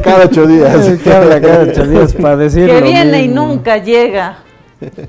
cada 0.03 0.25
ocho 0.25 0.47
días. 0.47 0.99
que 1.03 1.13
habla 1.13 1.41
cada 1.41 1.65
ocho 1.65 1.87
días 1.87 2.15
para 2.15 2.37
decir 2.37 2.67
que 2.67 2.81
viene 2.81 3.23
y 3.25 3.29
mismo. 3.29 3.47
nunca 3.47 3.77
llega. 3.79 4.39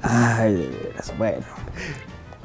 Ay, 0.01 0.53
de 0.55 0.67
veras, 0.67 1.13
bueno. 1.17 1.45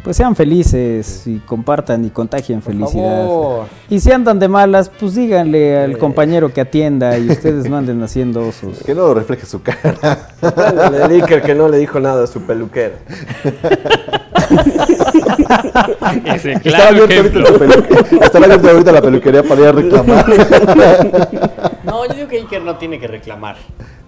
Pues 0.06 0.16
sean 0.18 0.36
felices 0.36 1.26
y 1.26 1.40
compartan 1.40 2.04
y 2.04 2.10
contagien 2.10 2.62
felicidad. 2.62 3.26
favor. 3.26 3.66
Y 3.90 3.98
si 3.98 4.12
andan 4.12 4.38
de 4.38 4.46
malas, 4.46 4.88
pues 4.88 5.16
díganle 5.16 5.82
al 5.82 5.98
compañero 5.98 6.52
que 6.52 6.60
atienda 6.60 7.18
y 7.18 7.28
ustedes 7.28 7.64
no 7.68 7.76
anden 7.76 8.00
haciendo 8.04 8.46
osos. 8.46 8.84
Que 8.86 8.94
no 8.94 9.12
refleje 9.14 9.46
su 9.46 9.62
cara. 9.62 10.28
El 10.40 11.10
Iker 11.10 11.42
que 11.42 11.56
no 11.56 11.68
le 11.68 11.78
dijo 11.78 11.98
nada 11.98 12.22
a 12.22 12.28
su 12.28 12.40
peluquero. 12.42 12.94
Ese 16.24 16.52
Estaba 16.52 16.90
ahorita 18.54 18.92
la 18.92 19.02
peluquería 19.02 19.42
para 19.42 19.60
ir 19.60 19.66
a 19.66 19.72
reclamar. 19.72 20.24
No, 21.82 22.06
yo 22.06 22.14
digo 22.14 22.28
que 22.28 22.36
Iker 22.36 22.62
no 22.62 22.76
tiene 22.76 23.00
que 23.00 23.08
reclamar. 23.08 23.56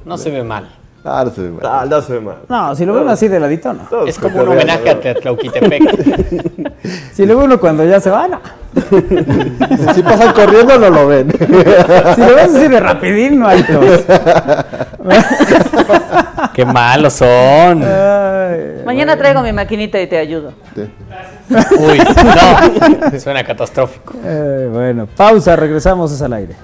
No 0.05 0.17
se 0.17 0.31
ve 0.31 0.45
mal. 0.45 0.69
Ah, 1.05 1.23
no 1.25 1.31
se 1.31 1.43
ve 1.43 1.51
mal. 1.51 1.61
Ah, 1.65 1.87
no 1.89 2.03
se 2.03 2.13
ve 2.13 2.21
mal. 2.21 2.37
No, 2.49 2.75
si 2.75 2.85
lo 2.85 2.93
ven 2.95 3.09
así 3.09 3.29
de 3.29 3.41
ladito, 3.41 3.73
no. 3.73 3.85
Todos 3.85 4.09
Es 4.09 4.19
como 4.19 4.43
un 4.43 4.49
homenaje 4.49 4.91
a. 4.91 5.01
Tetlauquitepec. 5.01 5.83
Si 7.13 7.27
lo 7.27 7.37
ve 7.37 7.45
uno 7.45 7.59
cuando 7.61 7.85
ya 7.85 8.01
se 8.01 8.09
va, 8.11 8.29
no. 8.29 8.41
Si 9.95 10.03
pasan 10.03 10.33
corriendo, 10.33 10.79
no 10.79 10.91
lo 10.91 11.07
ven. 11.09 11.29
Si 11.39 12.21
lo 12.21 12.35
ves 12.35 12.55
así 12.55 12.69
de 12.69 12.81
rapidín, 12.81 13.39
no 13.41 13.49
hay 13.49 13.63
tos. 13.63 14.05
Qué 16.55 16.65
malos 16.65 17.15
son. 17.15 17.83
Ay, 17.85 18.83
Mañana 18.85 19.17
traigo 19.17 19.43
mi 19.43 19.53
maquinita 19.53 20.01
y 20.01 20.07
te 20.07 20.19
ayudo. 20.19 20.53
Uy, 21.79 21.99
no. 21.99 23.21
Suena 23.21 23.45
catastrófico. 23.45 24.15
eh, 24.25 24.69
bueno, 24.71 25.07
pausa, 25.07 25.57
regresamos 25.57 26.13
es 26.13 26.21
al 26.23 26.33
aire. 26.35 26.55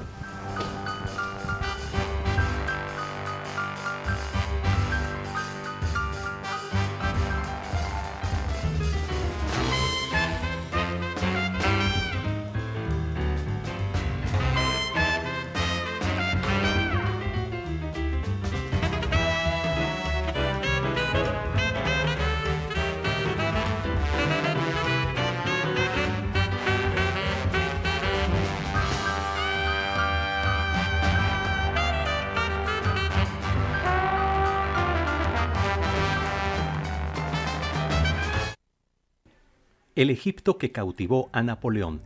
El 40.05 40.11
Egipto 40.11 40.59
que 40.59 40.71
cautivó 40.71 41.31
a 41.33 41.43
Napoleón. 41.43 42.03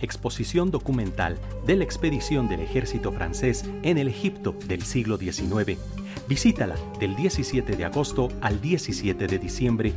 Exposición 0.00 0.70
documental 0.70 1.38
de 1.66 1.76
la 1.76 1.84
expedición 1.84 2.48
del 2.48 2.60
ejército 2.60 3.12
francés 3.12 3.66
en 3.82 3.98
el 3.98 4.08
Egipto 4.08 4.56
del 4.66 4.80
siglo 4.80 5.18
XIX. 5.18 5.78
Visítala 6.26 6.74
del 6.98 7.14
17 7.14 7.76
de 7.76 7.84
agosto 7.84 8.30
al 8.40 8.62
17 8.62 9.26
de 9.26 9.38
diciembre 9.38 9.92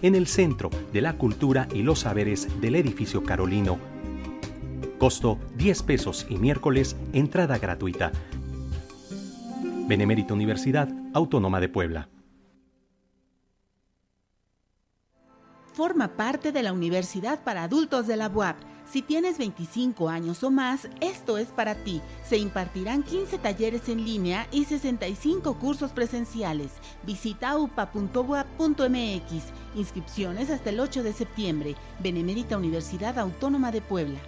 en 0.00 0.14
el 0.14 0.28
Centro 0.28 0.70
de 0.92 1.00
la 1.00 1.14
Cultura 1.14 1.66
y 1.74 1.82
los 1.82 1.98
Saberes 2.02 2.60
del 2.60 2.76
Edificio 2.76 3.24
Carolino. 3.24 3.76
Costo 5.00 5.40
10 5.56 5.82
pesos 5.82 6.24
y 6.28 6.36
miércoles 6.36 6.96
entrada 7.12 7.58
gratuita. 7.58 8.12
Benemérita 9.88 10.34
Universidad 10.34 10.88
Autónoma 11.14 11.58
de 11.58 11.68
Puebla. 11.68 12.13
Forma 15.74 16.16
parte 16.16 16.52
de 16.52 16.62
la 16.62 16.72
Universidad 16.72 17.42
para 17.42 17.64
Adultos 17.64 18.06
de 18.06 18.16
la 18.16 18.28
UAP. 18.28 18.56
Si 18.88 19.02
tienes 19.02 19.38
25 19.38 20.08
años 20.08 20.44
o 20.44 20.52
más, 20.52 20.88
esto 21.00 21.36
es 21.36 21.48
para 21.48 21.74
ti. 21.74 22.00
Se 22.24 22.36
impartirán 22.38 23.02
15 23.02 23.38
talleres 23.38 23.88
en 23.88 24.04
línea 24.04 24.46
y 24.52 24.66
65 24.66 25.58
cursos 25.58 25.90
presenciales. 25.90 26.70
Visita 27.02 27.58
upa.uap.mx. 27.58 29.32
Inscripciones 29.74 30.50
hasta 30.50 30.70
el 30.70 30.78
8 30.78 31.02
de 31.02 31.12
septiembre. 31.12 31.74
Benemérita 31.98 32.56
Universidad 32.56 33.18
Autónoma 33.18 33.72
de 33.72 33.80
Puebla. 33.80 34.20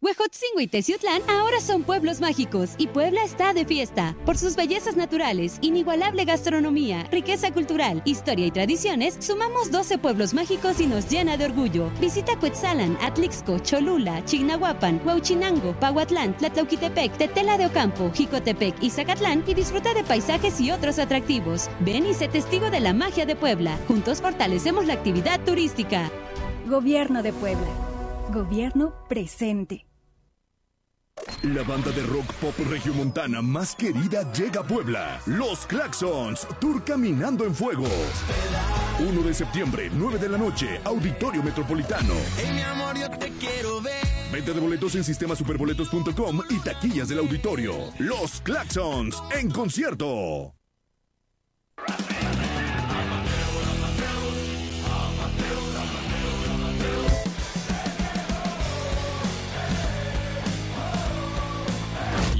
Huejotzingo 0.00 0.60
y 0.60 0.68
Teciutlán 0.68 1.22
ahora 1.28 1.60
son 1.60 1.82
pueblos 1.82 2.20
mágicos 2.20 2.76
y 2.78 2.86
Puebla 2.86 3.24
está 3.24 3.52
de 3.52 3.64
fiesta. 3.64 4.14
Por 4.24 4.38
sus 4.38 4.54
bellezas 4.54 4.94
naturales, 4.94 5.58
inigualable 5.60 6.24
gastronomía, 6.24 7.02
riqueza 7.10 7.52
cultural, 7.52 8.00
historia 8.04 8.46
y 8.46 8.52
tradiciones, 8.52 9.16
sumamos 9.18 9.72
12 9.72 9.98
pueblos 9.98 10.34
mágicos 10.34 10.78
y 10.78 10.86
nos 10.86 11.10
llena 11.10 11.36
de 11.36 11.46
orgullo. 11.46 11.90
Visita 12.00 12.38
Cuetzalan, 12.38 12.96
Atlixco, 13.00 13.58
Cholula, 13.58 14.24
Chignahuapan, 14.24 15.00
Huauchinango, 15.04 15.72
Pahuatlán, 15.80 16.36
Tlatlauquitepec, 16.36 17.18
Tetela 17.18 17.58
de 17.58 17.66
Ocampo, 17.66 18.12
Jicotepec 18.12 18.80
y 18.80 18.90
Zacatlán 18.90 19.42
y 19.48 19.54
disfruta 19.54 19.94
de 19.94 20.04
paisajes 20.04 20.60
y 20.60 20.70
otros 20.70 21.00
atractivos. 21.00 21.68
Ven 21.80 22.06
y 22.06 22.14
sé 22.14 22.28
testigo 22.28 22.70
de 22.70 22.78
la 22.78 22.92
magia 22.92 23.26
de 23.26 23.34
Puebla. 23.34 23.76
Juntos 23.88 24.20
fortalecemos 24.20 24.86
la 24.86 24.94
actividad 24.94 25.40
turística. 25.44 26.08
Gobierno 26.68 27.24
de 27.24 27.32
Puebla. 27.32 27.87
Gobierno 28.32 28.92
presente. 29.08 29.86
La 31.42 31.62
banda 31.62 31.90
de 31.92 32.02
rock 32.02 32.32
pop 32.34 32.54
regiomontana 32.68 33.40
más 33.40 33.74
querida 33.74 34.30
llega 34.32 34.60
a 34.60 34.64
Puebla. 34.64 35.20
Los 35.26 35.66
Claxons, 35.66 36.46
Tour 36.60 36.84
Caminando 36.84 37.44
en 37.44 37.54
Fuego. 37.54 37.86
1 39.00 39.22
de 39.22 39.34
septiembre, 39.34 39.90
9 39.92 40.18
de 40.18 40.28
la 40.28 40.38
noche, 40.38 40.80
Auditorio 40.84 41.42
Metropolitano. 41.42 42.14
mi 42.52 42.60
amor, 42.60 42.98
yo 42.98 43.10
te 43.10 43.30
quiero 43.32 43.80
ver. 43.80 43.94
Venta 44.32 44.52
de 44.52 44.60
boletos 44.60 44.94
en 44.94 45.04
sistemasuperboletos.com 45.04 46.42
y 46.50 46.58
taquillas 46.58 47.08
del 47.08 47.20
auditorio. 47.20 47.72
Los 47.98 48.40
Claxons 48.42 49.22
en 49.38 49.50
concierto. 49.50 50.54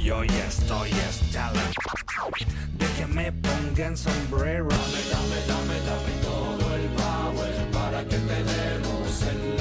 Yo 0.09 0.23
ya 0.23 0.47
estoy 0.47 0.89
hasta 1.07 1.51
la 1.53 1.61
de 2.79 2.87
que 2.97 3.05
me 3.05 3.31
pongan 3.31 3.95
sombrero. 3.95 4.67
Dame, 4.67 5.01
dame, 5.11 5.35
dame, 5.47 5.79
dame 5.85 6.13
todo 6.23 6.75
el 6.75 6.87
power 6.97 7.53
para 7.71 8.03
que 8.05 8.17
te 8.17 8.43
demos 8.43 9.21
el 9.21 9.55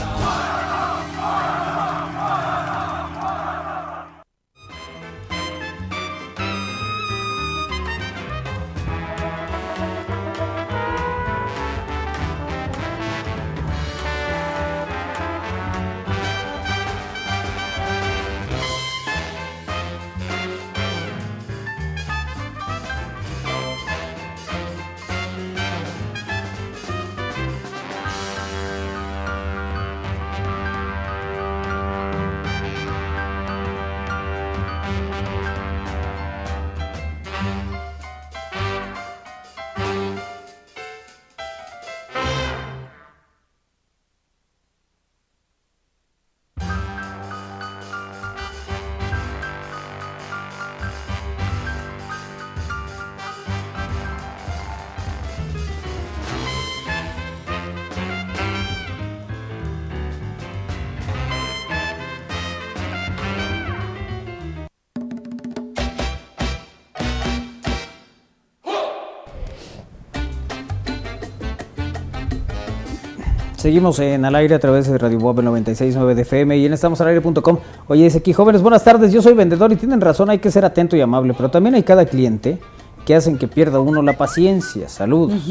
Seguimos 73.59 73.99
en 73.99 74.25
al 74.25 74.37
aire 74.37 74.55
a 74.55 74.61
través 74.61 74.89
de 74.89 74.97
Radio 74.99 75.19
Bob 75.19 75.41
96.9 75.41 76.15
de 76.15 76.23
FM 76.23 76.57
y 76.59 76.67
en 76.67 76.75
estamosalaire.com. 76.75 77.59
Oye, 77.89 78.05
dice 78.05 78.19
aquí, 78.19 78.33
jóvenes, 78.33 78.63
buenas 78.63 78.85
tardes, 78.85 79.13
yo 79.13 79.21
soy 79.21 79.33
vendedor 79.35 79.73
y 79.73 79.77
tienen 79.77 80.01
razón, 80.01 80.31
hay 80.31 80.39
que 80.39 80.53
ser 80.53 80.65
atento 80.65 80.95
y 80.97 81.01
amable, 81.01 81.35
pero 81.35 81.51
también 81.51 81.75
hay 81.75 81.83
cada 81.83 82.07
cliente 82.07 82.61
que 83.05 83.17
hacen 83.17 83.37
que 83.37 83.49
pierda 83.49 83.81
uno 83.81 84.01
la 84.01 84.13
paciencia. 84.13 84.89
Saludos. 84.89 85.43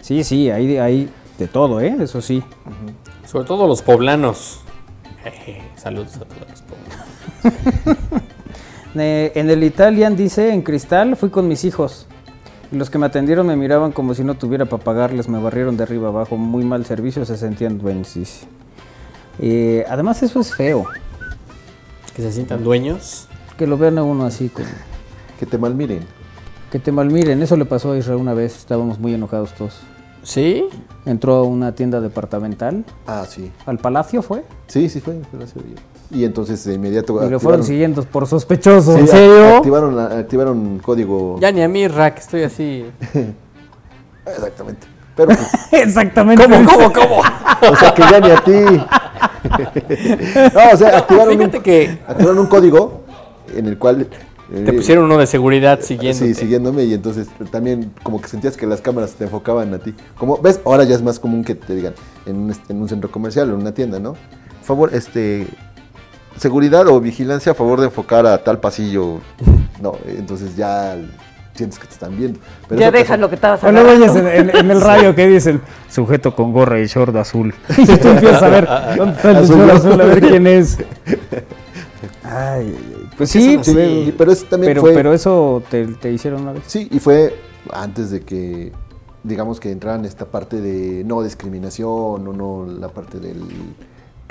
Sí, 0.00 0.24
sí, 0.24 0.48
hay, 0.48 0.78
hay 0.78 1.10
de 1.38 1.46
todo, 1.46 1.82
¿eh? 1.82 1.94
Eso 2.00 2.22
sí. 2.22 2.42
Sobre 3.26 3.46
todo 3.46 3.68
los 3.68 3.82
poblanos. 3.82 4.60
Jeje, 5.22 5.60
Saludos 5.76 6.16
a 6.16 6.20
todos 6.20 6.48
los 6.48 6.62
poblanos. 6.62 7.98
Eh, 8.94 9.32
en 9.36 9.48
el 9.48 9.64
Italian 9.64 10.16
dice, 10.16 10.52
en 10.52 10.60
cristal, 10.60 11.16
fui 11.16 11.30
con 11.30 11.48
mis 11.48 11.64
hijos. 11.64 12.06
Y 12.72 12.76
los 12.76 12.88
que 12.88 12.96
me 12.96 13.04
atendieron 13.04 13.46
me 13.46 13.54
miraban 13.54 13.92
como 13.92 14.14
si 14.14 14.24
no 14.24 14.34
tuviera 14.34 14.64
para 14.64 14.82
pagarles, 14.82 15.28
me 15.28 15.38
barrieron 15.38 15.76
de 15.76 15.82
arriba 15.82 16.08
abajo, 16.08 16.38
muy 16.38 16.64
mal 16.64 16.86
servicio, 16.86 17.22
se 17.26 17.36
sentían 17.36 17.78
dueños. 17.78 18.16
Eh, 19.38 19.84
además 19.90 20.22
eso 20.22 20.40
es 20.40 20.54
feo. 20.54 20.86
Que 22.16 22.22
se 22.22 22.32
sientan 22.32 22.64
dueños. 22.64 23.28
Que 23.58 23.66
lo 23.66 23.76
vean 23.76 23.98
a 23.98 24.02
uno 24.02 24.24
así 24.24 24.48
como... 24.48 24.66
Que 25.38 25.44
te 25.44 25.58
malmiren. 25.58 26.04
Que 26.70 26.78
te 26.78 26.92
malmiren, 26.92 27.42
eso 27.42 27.56
le 27.56 27.66
pasó 27.66 27.92
a 27.92 27.98
Israel 27.98 28.18
una 28.18 28.32
vez, 28.32 28.56
estábamos 28.56 28.98
muy 28.98 29.12
enojados 29.12 29.52
todos. 29.52 29.80
¿Sí? 30.22 30.64
Entró 31.04 31.34
a 31.34 31.42
una 31.42 31.74
tienda 31.74 32.00
departamental. 32.00 32.86
Ah, 33.06 33.26
sí. 33.28 33.52
¿Al 33.66 33.78
Palacio 33.78 34.22
fue? 34.22 34.44
Sí, 34.68 34.88
sí 34.88 35.00
fue. 35.00 35.20
fue 35.30 35.40
la 35.40 35.46
serie. 35.46 35.74
Y 36.12 36.24
entonces 36.24 36.62
de 36.64 36.74
inmediato. 36.74 37.26
Y 37.26 37.30
lo 37.30 37.40
fueron 37.40 37.62
siguiendo 37.64 38.02
por 38.02 38.26
sospechoso. 38.26 38.94
Sí, 38.94 39.00
¿En 39.00 39.08
serio? 39.08 39.56
Activaron, 39.56 39.98
activaron 39.98 40.78
código. 40.80 41.38
Ya 41.40 41.50
ni 41.52 41.62
a 41.62 41.68
mí, 41.68 41.88
Rack, 41.88 42.18
estoy 42.18 42.42
así. 42.42 42.84
Exactamente. 44.26 44.86
Pero 45.16 45.28
pues, 45.28 45.50
Exactamente. 45.72 46.44
¿Cómo, 46.44 46.64
cómo, 46.70 46.92
cómo? 46.94 47.16
o 47.72 47.76
sea 47.76 47.94
que 47.94 48.02
ya 48.02 48.20
ni 48.20 48.30
a 48.30 48.36
ti. 48.44 48.52
no, 50.54 50.60
o 50.72 50.76
sea, 50.76 50.98
activaron, 50.98 51.36
Fíjate 51.38 51.56
un, 51.58 51.62
que- 51.62 51.98
activaron 52.06 52.38
un 52.38 52.46
código 52.46 53.02
en 53.56 53.66
el 53.66 53.78
cual. 53.78 54.06
eh, 54.52 54.62
Te 54.64 54.72
pusieron 54.72 55.04
uno 55.04 55.18
de 55.18 55.26
seguridad 55.26 55.80
siguiendo. 55.80 56.24
Sí, 56.24 56.34
siguiéndome 56.34 56.84
y 56.84 56.94
entonces 56.94 57.28
también 57.50 57.92
como 58.02 58.20
que 58.20 58.28
sentías 58.28 58.56
que 58.56 58.66
las 58.66 58.80
cámaras 58.80 59.12
te 59.12 59.24
enfocaban 59.24 59.72
a 59.74 59.78
ti. 59.78 59.94
Como 60.16 60.38
ves, 60.38 60.60
ahora 60.64 60.84
ya 60.84 60.94
es 60.94 61.02
más 61.02 61.18
común 61.18 61.44
que 61.44 61.54
te 61.54 61.74
digan 61.74 61.94
en 62.26 62.36
un, 62.36 62.54
en 62.68 62.80
un 62.82 62.88
centro 62.88 63.10
comercial 63.10 63.50
o 63.50 63.54
en 63.54 63.60
una 63.60 63.72
tienda, 63.72 63.98
¿no? 63.98 64.14
Favor, 64.62 64.94
este 64.94 65.46
seguridad 66.36 66.86
o 66.88 67.00
vigilancia 67.00 67.52
a 67.52 67.54
favor 67.54 67.80
de 67.80 67.86
enfocar 67.86 68.26
a 68.26 68.42
tal 68.42 68.58
pasillo. 68.60 69.18
No, 69.80 69.94
entonces 70.06 70.56
ya 70.56 70.96
sientes 71.54 71.78
que 71.78 71.86
te 71.86 71.92
están 71.94 72.16
viendo. 72.16 72.38
Pero 72.68 72.80
ya 72.80 72.90
dejas 72.90 73.18
lo 73.18 73.28
que 73.28 73.34
estabas 73.34 73.62
O 73.62 73.70
luego 73.70 73.90
hablando. 73.90 74.12
oyes 74.14 74.24
en, 74.34 74.50
en- 74.50 74.56
en 74.56 74.70
el 74.70 74.80
radio 74.80 75.14
que 75.14 75.26
dicen 75.28 75.60
sujeto 75.90 76.34
con 76.34 76.52
gorra 76.52 76.80
y 76.80 76.86
short 76.86 77.14
azul. 77.16 77.54
Y 77.76 77.84
tú 77.86 78.08
empiezas 78.08 78.42
a 78.42 78.48
ver 78.48 78.68
dónde 78.96 79.16
está 79.16 79.30
el 79.30 79.36
Azul, 79.36 79.56
short 79.56 79.68
¿no? 79.68 79.74
azul, 79.78 80.00
a 80.00 80.04
ver 80.06 80.20
quién 80.20 80.46
es. 80.46 80.78
Ay, 82.24 82.74
pues 83.16 83.30
sí, 83.30 83.58
Sí, 83.62 83.72
pues, 83.72 84.14
pero 84.16 84.32
eso 84.32 84.46
también 84.46 84.70
pero, 84.70 84.80
fue- 84.80 84.94
pero 84.94 85.12
eso 85.12 85.62
te, 85.70 85.86
te 85.86 86.10
hicieron 86.12 86.42
una 86.42 86.52
vez. 86.52 86.62
Sí, 86.66 86.88
y 86.90 86.98
fue 86.98 87.34
antes 87.72 88.10
de 88.10 88.20
que 88.22 88.72
digamos 89.22 89.60
que 89.60 89.70
entraran 89.70 90.04
esta 90.04 90.24
parte 90.26 90.60
de 90.60 91.04
no 91.04 91.22
discriminación 91.22 91.88
o 92.26 92.32
no 92.32 92.66
la 92.66 92.88
parte 92.88 93.20
del 93.20 93.40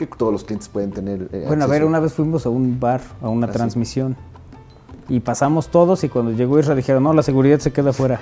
que 0.08 0.16
todos 0.18 0.32
los 0.32 0.44
clientes 0.44 0.68
pueden 0.70 0.92
tener. 0.92 1.28
eh, 1.32 1.46
Bueno, 1.48 1.64
a 1.64 1.68
ver, 1.68 1.84
una 1.84 2.00
vez 2.00 2.14
fuimos 2.14 2.46
a 2.46 2.50
un 2.50 2.80
bar, 2.80 3.02
a 3.22 3.30
una 3.30 3.48
Ah, 3.48 3.50
sí. 3.52 3.58
transmisión. 3.58 4.16
Y 5.10 5.20
pasamos 5.20 5.68
todos 5.70 6.04
y 6.04 6.10
cuando 6.10 6.32
llegó 6.32 6.58
Isra 6.60 6.76
dijeron, 6.76 7.04
no, 7.04 7.14
la 7.14 7.24
seguridad 7.24 7.60
se 7.60 7.72
queda 7.72 7.90
afuera. 7.90 8.20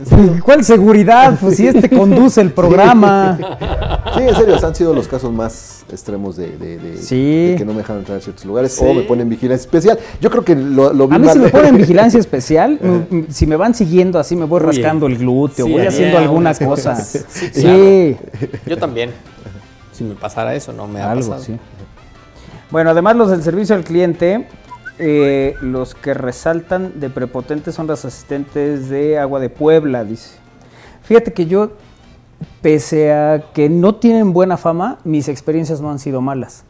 ¿Cuál 0.44 0.64
seguridad? 0.64 1.36
Pues 1.40 1.56
si 1.58 1.66
este 1.66 1.90
conduce 1.96 2.40
el 2.40 2.52
programa. 2.52 3.38
Sí, 4.16 4.22
en 4.22 4.34
serio, 4.34 4.56
han 4.66 4.74
sido 4.74 4.94
los 4.94 5.06
casos 5.06 5.30
más 5.30 5.84
extremos 5.92 6.36
de, 6.36 6.56
de- 6.56 6.78
de- 6.78 6.96
Sí. 6.96 7.48
de 7.50 7.56
que 7.58 7.64
no 7.66 7.72
me 7.72 7.78
dejan 7.78 7.98
entrar 7.98 8.16
a 8.16 8.20
ciertos 8.20 8.44
lugares 8.46 8.72
Sí. 8.72 8.84
o 8.86 8.94
me 8.94 9.02
ponen 9.02 9.28
vigilancia 9.28 9.62
especial. 9.62 9.98
Yo 10.20 10.30
creo 10.30 10.42
que 10.44 10.54
lo, 10.56 10.92
lo 10.94 11.06
vi 11.06 11.16
A 11.16 11.18
mí 11.18 11.26
mal. 11.26 11.34
si 11.34 11.38
me 11.40 11.48
ponen 11.50 11.76
vigilancia 11.76 12.18
especial, 12.20 12.78
m- 12.82 13.06
m- 13.10 13.24
si 13.28 13.46
me 13.46 13.56
van 13.56 13.74
siguiendo 13.74 14.18
así, 14.18 14.36
me 14.36 14.46
voy 14.46 14.58
Oye, 14.60 14.66
rascando 14.68 15.06
el 15.06 15.18
glúteo, 15.18 15.66
sí, 15.66 15.72
voy 15.72 15.86
haciendo 15.86 16.16
alguna 16.18 16.38
unas 16.40 16.58
cosa. 16.58 16.94
cosas. 16.94 17.26
Sí, 17.28 17.46
Sí, 17.52 17.60
claro. 17.60 18.52
Yo 18.66 18.78
también. 18.78 19.10
Si 20.00 20.04
me 20.04 20.14
pasara 20.14 20.54
eso, 20.54 20.72
no 20.72 20.88
me 20.88 21.02
ha 21.02 21.10
Algo, 21.10 21.28
pasado. 21.28 21.44
sí. 21.44 21.58
Bueno, 22.70 22.88
además 22.88 23.16
los 23.16 23.28
del 23.30 23.42
servicio 23.42 23.74
al 23.74 23.84
cliente, 23.84 24.48
eh, 24.98 25.56
los 25.60 25.94
que 25.94 26.14
resaltan 26.14 26.98
de 26.98 27.10
prepotentes 27.10 27.74
son 27.74 27.86
los 27.86 28.02
asistentes 28.06 28.88
de 28.88 29.18
Agua 29.18 29.40
de 29.40 29.50
Puebla, 29.50 30.02
dice. 30.04 30.38
Fíjate 31.02 31.34
que 31.34 31.44
yo, 31.44 31.72
pese 32.62 33.12
a 33.12 33.44
que 33.52 33.68
no 33.68 33.96
tienen 33.96 34.32
buena 34.32 34.56
fama, 34.56 35.00
mis 35.04 35.28
experiencias 35.28 35.82
no 35.82 35.90
han 35.90 35.98
sido 35.98 36.22
malas. 36.22 36.64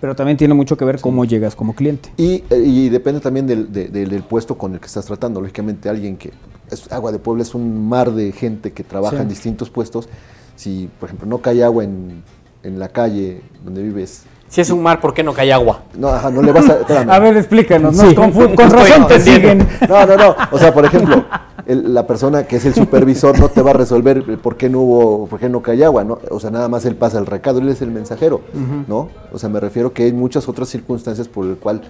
Pero 0.00 0.16
también 0.16 0.36
tiene 0.36 0.54
mucho 0.54 0.76
que 0.76 0.84
ver 0.84 1.00
cómo 1.00 1.24
llegas 1.24 1.54
como 1.54 1.76
cliente. 1.76 2.10
Y, 2.16 2.42
eh, 2.50 2.60
y 2.64 2.88
depende 2.88 3.20
también 3.20 3.46
del, 3.46 3.72
de- 3.72 3.86
del- 3.86 4.10
del 4.10 4.24
puesto 4.24 4.58
con 4.58 4.74
el 4.74 4.80
que 4.80 4.86
estás 4.86 5.04
tratando. 5.06 5.40
Lógicamente, 5.40 5.88
alguien 5.88 6.16
que. 6.16 6.32
Es, 6.72 6.90
agua 6.92 7.12
de 7.12 7.20
Puebla 7.20 7.44
es 7.44 7.54
un 7.54 7.88
mar 7.88 8.10
de 8.10 8.32
gente 8.32 8.72
que 8.72 8.82
trabaja 8.82 9.14
Sí. 9.18 9.22
en 9.22 9.28
distintos 9.28 9.70
puestos. 9.70 10.08
Si, 10.56 10.90
por 10.98 11.08
ejemplo, 11.08 11.28
no 11.28 11.38
cae 11.38 11.62
agua 11.62 11.84
en, 11.84 12.22
en 12.64 12.78
la 12.78 12.88
calle 12.88 13.42
donde 13.64 13.82
vives. 13.82 14.24
Si 14.48 14.60
es 14.60 14.70
un 14.70 14.82
mar, 14.82 15.00
¿por 15.00 15.12
qué 15.14 15.22
no 15.22 15.32
cae 15.32 15.52
agua? 15.52 15.82
No, 15.96 16.08
ajá, 16.08 16.30
no 16.30 16.40
le 16.42 16.52
vas 16.52 16.68
a. 16.68 16.74
espérame. 16.80 17.10
A 17.10 17.18
ver, 17.18 17.36
explícanos, 17.36 17.96
nos 17.96 18.10
Sí. 18.10 18.14
confu- 18.16 18.54
con 18.54 18.70
razón 18.70 19.08
te 19.08 19.14
entendiendo. 19.16 19.64
siguen. 19.64 19.88
No, 19.88 20.06
no, 20.06 20.16
no. 20.16 20.36
O 20.52 20.58
sea, 20.58 20.72
por 20.72 20.84
ejemplo, 20.84 21.24
el- 21.66 21.92
la 21.92 22.06
persona 22.06 22.44
que 22.44 22.56
es 22.56 22.64
el 22.64 22.74
supervisor 22.74 23.38
no 23.40 23.48
te 23.48 23.62
va 23.62 23.70
a 23.70 23.74
resolver 23.74 24.22
por 24.38 24.56
qué 24.56 24.68
no 24.68 24.80
hubo, 24.80 25.26
por 25.26 25.40
qué 25.40 25.48
no 25.48 25.60
cae 25.60 25.84
agua, 25.84 26.04
¿no? 26.04 26.18
O 26.30 26.38
sea, 26.38 26.50
nada 26.50 26.68
más 26.68 26.84
él 26.84 26.94
pasa 26.94 27.18
el 27.18 27.26
recado, 27.26 27.58
él 27.58 27.68
es 27.68 27.82
el 27.82 27.90
mensajero. 27.90 28.42
¿no? 28.86 29.08
O 29.32 29.38
sea, 29.38 29.48
me 29.48 29.58
refiero 29.60 29.92
que 29.92 30.04
hay 30.04 30.12
muchas 30.12 30.48
otras 30.48 30.68
circunstancias 30.68 31.26
por 31.26 31.46
el 31.46 31.56
cual 31.56 31.80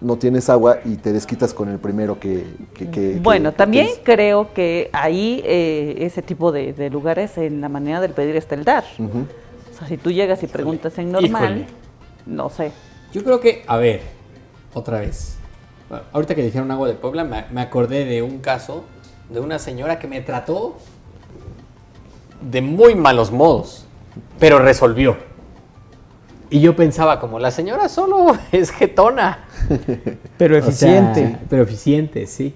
no 0.00 0.16
tienes 0.16 0.48
agua 0.48 0.78
y 0.84 0.96
te 0.96 1.12
desquitas 1.12 1.52
con 1.54 1.68
el 1.68 1.78
primero 1.78 2.18
que... 2.18 2.44
que- 2.74 2.90
que- 2.90 3.20
Bueno, 3.22 3.50
que- 3.50 3.56
también 3.58 3.86
que 3.86 4.02
creo 4.02 4.48
que 4.54 4.88
ahí 4.94 5.42
eh, 5.44 5.96
ese 6.00 6.22
tipo 6.22 6.50
de, 6.50 6.72
de 6.72 6.88
lugares 6.90 7.36
en 7.38 7.60
la 7.60 7.68
manera 7.68 8.00
del 8.00 8.12
pedir 8.12 8.34
está 8.34 8.54
el 8.56 8.64
dar. 8.64 8.84
O 8.98 9.49
sea, 9.80 9.88
si 9.88 9.96
tú 9.96 10.10
llegas 10.10 10.42
y 10.42 10.46
preguntas 10.46 10.96
en 10.98 11.12
normal, 11.12 11.58
Híjole. 11.58 11.66
no 12.26 12.48
sé. 12.50 12.72
Yo 13.12 13.24
creo 13.24 13.40
que, 13.40 13.64
a 13.66 13.76
ver, 13.76 14.02
otra 14.74 15.00
vez. 15.00 15.36
Bueno, 15.88 16.04
ahorita 16.12 16.34
que 16.34 16.42
dijeron 16.44 16.70
agua 16.70 16.86
de 16.88 16.94
Puebla, 16.94 17.24
me, 17.24 17.44
me 17.50 17.60
acordé 17.60 18.04
de 18.04 18.22
un 18.22 18.38
caso 18.38 18.84
de 19.28 19.40
una 19.40 19.58
señora 19.58 19.98
que 19.98 20.06
me 20.06 20.20
trató 20.20 20.76
de 22.40 22.62
muy 22.62 22.94
malos 22.94 23.30
modos, 23.32 23.86
pero 24.38 24.58
resolvió. 24.58 25.16
Y 26.48 26.60
yo 26.60 26.74
pensaba, 26.74 27.20
como 27.20 27.38
la 27.38 27.50
señora 27.50 27.88
solo 27.88 28.36
es 28.52 28.70
jetona. 28.70 29.44
Pero 30.36 30.56
O 30.56 30.60
sea, 30.60 30.68
eficiente. 30.68 31.36
pero 31.48 31.62
eficiente, 31.62 32.26
sí. 32.26 32.54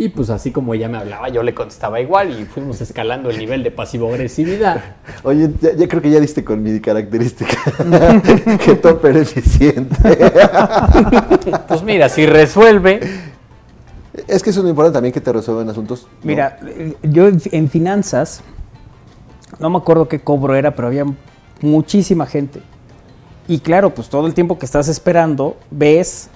Y 0.00 0.08
pues 0.08 0.30
así 0.30 0.50
como 0.50 0.72
ella 0.72 0.88
me 0.88 0.96
hablaba, 0.96 1.28
yo 1.28 1.42
le 1.42 1.52
contestaba 1.52 2.00
igual 2.00 2.30
y 2.40 2.46
fuimos 2.46 2.80
escalando 2.80 3.28
el 3.28 3.36
nivel 3.36 3.62
de 3.62 3.70
pasivo-agresividad. 3.70 4.82
Oye, 5.24 5.50
ya, 5.60 5.74
ya 5.74 5.86
creo 5.86 6.00
que 6.00 6.10
ya 6.10 6.18
diste 6.18 6.42
con 6.42 6.62
mi 6.62 6.80
característica. 6.80 7.58
que 8.64 8.76
topper 8.76 9.18
eficiente. 9.18 9.94
Pues 11.68 11.82
mira, 11.82 12.08
si 12.08 12.24
resuelve. 12.24 13.00
Es 14.26 14.42
que 14.42 14.48
eso 14.48 14.60
es 14.60 14.64
lo 14.64 14.70
importante 14.70 14.96
también 14.96 15.12
que 15.12 15.20
te 15.20 15.34
resuelven 15.34 15.68
asuntos. 15.68 16.04
¿no? 16.04 16.08
Mira, 16.22 16.58
eh, 16.66 16.96
yo 17.02 17.28
en 17.28 17.38
en 17.52 17.68
finanzas, 17.68 18.40
no 19.58 19.68
me 19.68 19.76
acuerdo 19.76 20.08
qué 20.08 20.20
cobro 20.20 20.54
era, 20.54 20.74
pero 20.74 20.88
había 20.88 21.04
muchísima 21.60 22.24
gente. 22.24 22.62
Y 23.48 23.58
claro, 23.58 23.94
pues 23.94 24.08
todo 24.08 24.26
el 24.26 24.32
tiempo 24.32 24.58
que 24.58 24.64
estás 24.64 24.88
esperando, 24.88 25.58
ves 25.70 26.30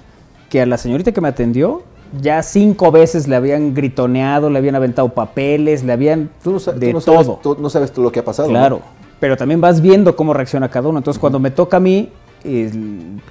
que 0.51 0.61
a 0.61 0.67
la 0.67 0.77
señorita 0.77 1.11
que 1.11 1.21
me 1.21 1.29
atendió, 1.29 1.83
ya 2.21 2.41
cinco 2.43 2.91
veces 2.91 3.27
le 3.27 3.35
habían 3.35 3.73
gritoneado, 3.73 4.49
le 4.49 4.57
habían 4.59 4.75
aventado 4.75 5.09
papeles, 5.09 5.83
le 5.83 5.93
habían 5.93 6.29
Tú 6.43 6.53
no, 6.53 6.59
tú 6.59 6.71
de 6.73 6.91
sabes, 7.01 7.05
todo. 7.05 7.39
tú 7.41 7.57
no 7.59 7.69
sabes 7.69 7.91
todo 7.91 8.05
lo 8.05 8.11
que 8.11 8.19
ha 8.19 8.25
pasado. 8.25 8.47
¿no? 8.49 8.53
Claro, 8.53 8.81
pero 9.19 9.37
también 9.37 9.61
vas 9.61 9.81
viendo 9.81 10.15
cómo 10.15 10.33
reacciona 10.33 10.69
cada 10.69 10.89
uno. 10.89 10.97
Entonces, 10.99 11.19
cuando 11.19 11.39
me 11.39 11.51
toca 11.51 11.77
a 11.77 11.79
mí, 11.79 12.09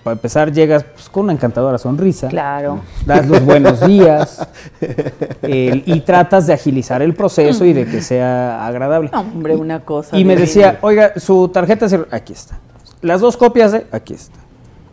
para 0.02 0.14
empezar, 0.14 0.50
llegas 0.50 0.82
pues, 0.82 1.08
con 1.08 1.24
una 1.24 1.32
encantadora 1.34 1.78
sonrisa. 1.78 2.26
Claro. 2.28 2.80
Das 3.06 3.28
los 3.28 3.44
buenos 3.44 3.80
días 3.86 4.44
el- 5.42 5.84
y 5.86 6.00
tratas 6.00 6.46
de 6.48 6.52
agilizar 6.54 7.00
el 7.00 7.14
proceso 7.14 7.64
y 7.64 7.72
de 7.72 7.86
que 7.86 8.00
sea 8.02 8.66
agradable. 8.66 9.10
Hombre, 9.12 9.54
una 9.56 9.80
cosa. 9.80 10.18
Y 10.18 10.24
me 10.24 10.34
decía, 10.36 10.78
oiga, 10.80 11.12
su 11.16 11.48
tarjeta, 11.48 11.86
aquí 12.10 12.32
está. 12.32 12.58
Las 13.02 13.20
dos 13.20 13.36
copias 13.36 13.70
de, 13.72 13.86
aquí 13.92 14.14
está. 14.14 14.38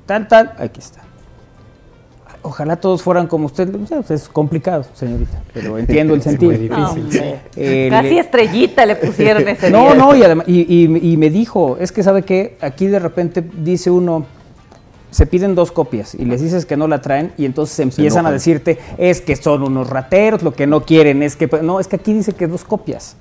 Tal, 0.05 0.27
tal, 0.27 0.53
aquí 0.59 0.79
está. 0.79 1.01
Ojalá 2.43 2.75
todos 2.77 3.03
fueran 3.03 3.27
como 3.27 3.45
usted. 3.45 3.69
Es 4.09 4.27
complicado, 4.27 4.85
señorita, 4.93 5.41
pero 5.53 5.77
entiendo 5.77 6.13
el 6.15 6.21
sentido. 6.21 6.51
Hombre. 6.89 7.39
Eh, 7.55 7.87
Casi 7.91 8.09
le- 8.09 8.19
estrellita 8.19 8.85
le 8.85 8.95
pusieron 8.95 9.47
ese 9.47 9.69
no, 9.69 9.85
día. 9.87 9.93
no, 9.95 10.15
y, 10.15 10.23
además- 10.23 10.47
y, 10.47 10.61
y- 10.61 11.11
y 11.13 11.17
me 11.17 11.29
dijo, 11.29 11.77
es 11.79 11.91
que 11.91 12.01
sabe 12.03 12.23
que 12.23 12.57
aquí 12.61 12.87
de 12.87 12.99
repente 12.99 13.43
dice 13.59 13.91
uno, 13.91 14.25
se 15.11 15.25
piden 15.25 15.55
dos 15.55 15.73
copias 15.73 16.15
y 16.15 16.23
les 16.23 16.41
dices 16.41 16.65
que 16.65 16.77
no 16.77 16.87
la 16.87 17.01
traen 17.01 17.33
y 17.37 17.43
entonces 17.43 17.77
empiezan 17.81 18.25
a 18.25 18.31
decirte, 18.31 18.79
es 18.97 19.19
que 19.19 19.35
son 19.35 19.61
unos 19.61 19.89
rateros, 19.89 20.41
lo 20.41 20.53
que 20.53 20.65
no 20.67 20.85
quieren 20.85 21.21
es 21.21 21.35
que, 21.35 21.47
no, 21.61 21.81
es 21.81 21.89
que 21.89 21.97
aquí 21.97 22.13
dice 22.13 22.31
que 22.31 22.47
dos 22.47 22.63
copias. 22.63 23.17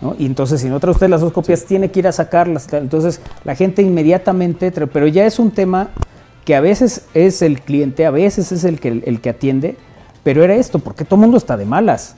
¿no? 0.00 0.14
Y 0.16 0.26
entonces 0.26 0.60
si 0.60 0.68
no 0.68 0.78
trae 0.78 0.92
usted 0.92 1.08
las 1.08 1.20
dos 1.22 1.32
copias, 1.32 1.64
tiene 1.64 1.90
que 1.90 1.98
ir 1.98 2.06
a 2.06 2.12
sacarlas. 2.12 2.72
Entonces 2.72 3.20
la 3.42 3.56
gente 3.56 3.82
inmediatamente, 3.82 4.70
pero 4.70 5.08
ya 5.08 5.26
es 5.26 5.40
un 5.40 5.50
tema 5.50 5.88
que 6.44 6.54
a 6.54 6.60
veces 6.60 7.06
es 7.14 7.42
el 7.42 7.60
cliente, 7.60 8.06
a 8.06 8.10
veces 8.10 8.52
es 8.52 8.64
el 8.64 8.80
que, 8.80 8.88
el 9.04 9.20
que 9.20 9.30
atiende, 9.30 9.76
pero 10.22 10.42
era 10.44 10.54
esto, 10.54 10.78
porque 10.78 11.04
todo 11.04 11.16
el 11.16 11.22
mundo 11.22 11.36
está 11.36 11.56
de 11.56 11.64
malas. 11.64 12.16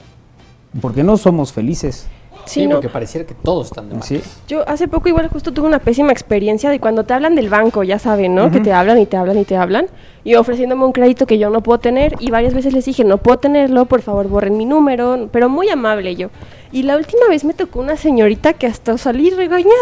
¿Por 0.81 0.93
qué 0.93 1.03
no 1.03 1.17
somos 1.17 1.53
felices? 1.53 2.07
Sí, 2.45 2.61
Sí, 2.61 2.67
no. 2.67 2.75
porque 2.75 2.87
pareciera 2.87 3.27
que 3.27 3.33
todos 3.33 3.67
están 3.67 3.89
de 3.89 3.95
mal. 3.95 4.03
¿Sí? 4.03 4.21
Yo 4.47 4.67
hace 4.69 4.87
poco 4.87 5.09
igual 5.09 5.27
justo 5.27 5.51
tuve 5.51 5.67
una 5.67 5.79
pésima 5.79 6.13
experiencia 6.13 6.69
de 6.69 6.79
cuando 6.79 7.03
te 7.03 7.13
hablan 7.13 7.35
del 7.35 7.49
banco, 7.49 7.83
ya 7.83 7.99
saben, 7.99 8.35
¿no? 8.35 8.49
Que 8.51 8.61
te 8.61 8.71
hablan 8.71 8.97
y 8.99 9.05
te 9.05 9.17
hablan 9.17 9.37
y 9.37 9.43
te 9.43 9.57
hablan 9.57 9.87
y 10.23 10.35
ofreciéndome 10.35 10.85
un 10.85 10.93
crédito 10.93 11.25
que 11.25 11.37
yo 11.39 11.49
no 11.49 11.61
puedo 11.61 11.79
tener 11.79 12.15
y 12.21 12.31
varias 12.31 12.53
veces 12.53 12.73
les 12.73 12.85
dije, 12.85 13.03
no 13.03 13.17
puedo 13.17 13.37
tenerlo, 13.37 13.85
por 13.85 14.01
favor 14.01 14.29
borren 14.29 14.55
mi 14.55 14.63
número, 14.65 15.27
pero 15.33 15.49
muy 15.49 15.67
amable 15.69 16.15
yo. 16.15 16.29
Y 16.71 16.83
la 16.83 16.95
última 16.95 17.27
vez 17.29 17.43
me 17.43 17.53
tocó 17.53 17.79
una 17.81 17.97
señorita 17.97 18.53
que 18.53 18.67
hasta 18.67 18.97
salí 18.97 19.29
regañada. 19.29 19.73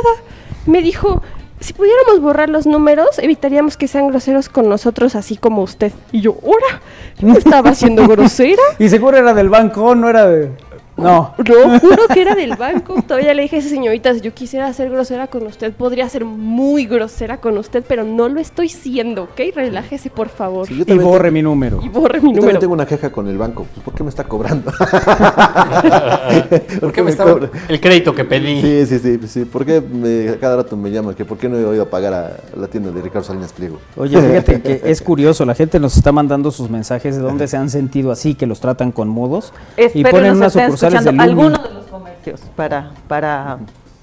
Me 0.65 0.81
dijo, 0.81 1.21
si 1.59 1.73
pudiéramos 1.73 2.21
borrar 2.21 2.49
los 2.49 2.65
números, 2.65 3.17
evitaríamos 3.19 3.77
que 3.77 3.87
sean 3.87 4.09
groseros 4.09 4.49
con 4.49 4.67
nosotros 4.69 5.15
así 5.15 5.37
como 5.37 5.61
usted. 5.63 5.91
Y 6.11 6.21
yo, 6.21 6.35
¡hora! 6.43 6.81
Yo 7.19 7.33
estaba 7.33 7.71
haciendo 7.71 8.07
grosera. 8.07 8.61
Y 8.77 8.89
seguro 8.89 9.17
era 9.17 9.33
del 9.33 9.49
banco, 9.49 9.95
no 9.95 10.09
era 10.09 10.27
de... 10.27 10.51
No. 10.97 11.33
No, 11.37 11.79
juro 11.79 12.07
que 12.13 12.21
era 12.21 12.35
del 12.35 12.55
banco. 12.55 12.95
Todavía 13.05 13.33
le 13.33 13.43
dije 13.43 13.57
a 13.57 13.59
esa 13.59 13.69
señorita, 13.69 14.13
si 14.13 14.21
yo 14.21 14.33
quisiera 14.33 14.71
ser 14.73 14.89
grosera 14.89 15.27
con 15.27 15.45
usted, 15.45 15.73
podría 15.73 16.07
ser 16.07 16.23
muy 16.25 16.85
grosera 16.85 17.37
con 17.41 17.57
usted, 17.57 17.83
pero 17.87 18.03
no 18.03 18.29
lo 18.29 18.39
estoy 18.39 18.69
siendo, 18.69 19.23
¿ok? 19.23 19.41
Relájese, 19.53 20.09
por 20.09 20.29
favor. 20.29 20.67
Sí, 20.67 20.75
Y 20.75 20.85
también 20.85 21.03
borre 21.07 21.23
tengo- 21.25 21.33
mi 21.33 21.41
número. 21.41 21.79
Y 21.83 21.89
borre 21.89 22.21
mi 22.21 22.29
Yo 22.29 22.35
también 22.35 22.41
número. 22.41 22.59
tengo 22.59 22.73
una 22.73 22.85
queja 22.85 23.11
con 23.11 23.27
el 23.27 23.37
banco. 23.37 23.65
Pues, 23.73 23.83
¿Por 23.83 23.93
qué 23.93 24.03
me 24.03 24.09
está 24.09 24.23
cobrando? 24.23 24.71
¿Por 26.79 26.91
qué 26.91 27.01
me 27.01 27.05
me 27.05 27.11
estaba 27.11 27.33
cobra? 27.33 27.49
el 27.67 27.79
crédito 27.81 28.13
que 28.15 28.25
pedí? 28.25 28.61
Sí, 28.61 28.85
sí, 28.85 28.99
sí, 28.99 29.19
sí. 29.27 29.45
¿Por 29.45 29.65
qué 29.65 29.81
me- 29.81 30.37
cada 30.39 30.57
rato 30.57 30.75
me 30.77 30.91
llaman 30.91 31.15
que 31.15 31.25
por 31.25 31.37
qué 31.37 31.49
no 31.49 31.57
he 31.73 31.79
a 31.79 31.85
pagar 31.89 32.13
a 32.13 32.31
la 32.57 32.67
tienda 32.67 32.91
de 32.91 33.01
Ricardo 33.01 33.27
Salinas 33.27 33.53
Pliego? 33.53 33.79
Oye, 33.97 34.19
fíjate 34.21 34.61
que 34.61 34.81
es 34.85 35.01
curioso, 35.01 35.45
la 35.45 35.55
gente 35.55 35.79
nos 35.79 35.97
está 35.97 36.11
mandando 36.11 36.51
sus 36.51 36.69
mensajes 36.69 37.15
de 37.15 37.21
dónde 37.21 37.47
se 37.47 37.57
han 37.57 37.69
sentido 37.69 38.11
así, 38.11 38.35
que 38.35 38.45
los 38.47 38.59
tratan 38.59 38.91
con 38.91 39.07
modos. 39.09 39.51
y 39.77 39.81
Espero 39.83 40.09
ponen 40.11 40.27
nos 40.29 40.37
unas 40.37 40.47
estén 40.55 40.65
sucursales 40.67 40.81
de 40.81 40.84
escuchando 40.87 41.11
Lumi 41.11 41.23
alguno 41.23 41.57
de 41.67 41.73
los 41.73 41.85
comercios 41.85 42.41
para, 42.55 42.91
para, 43.07 43.57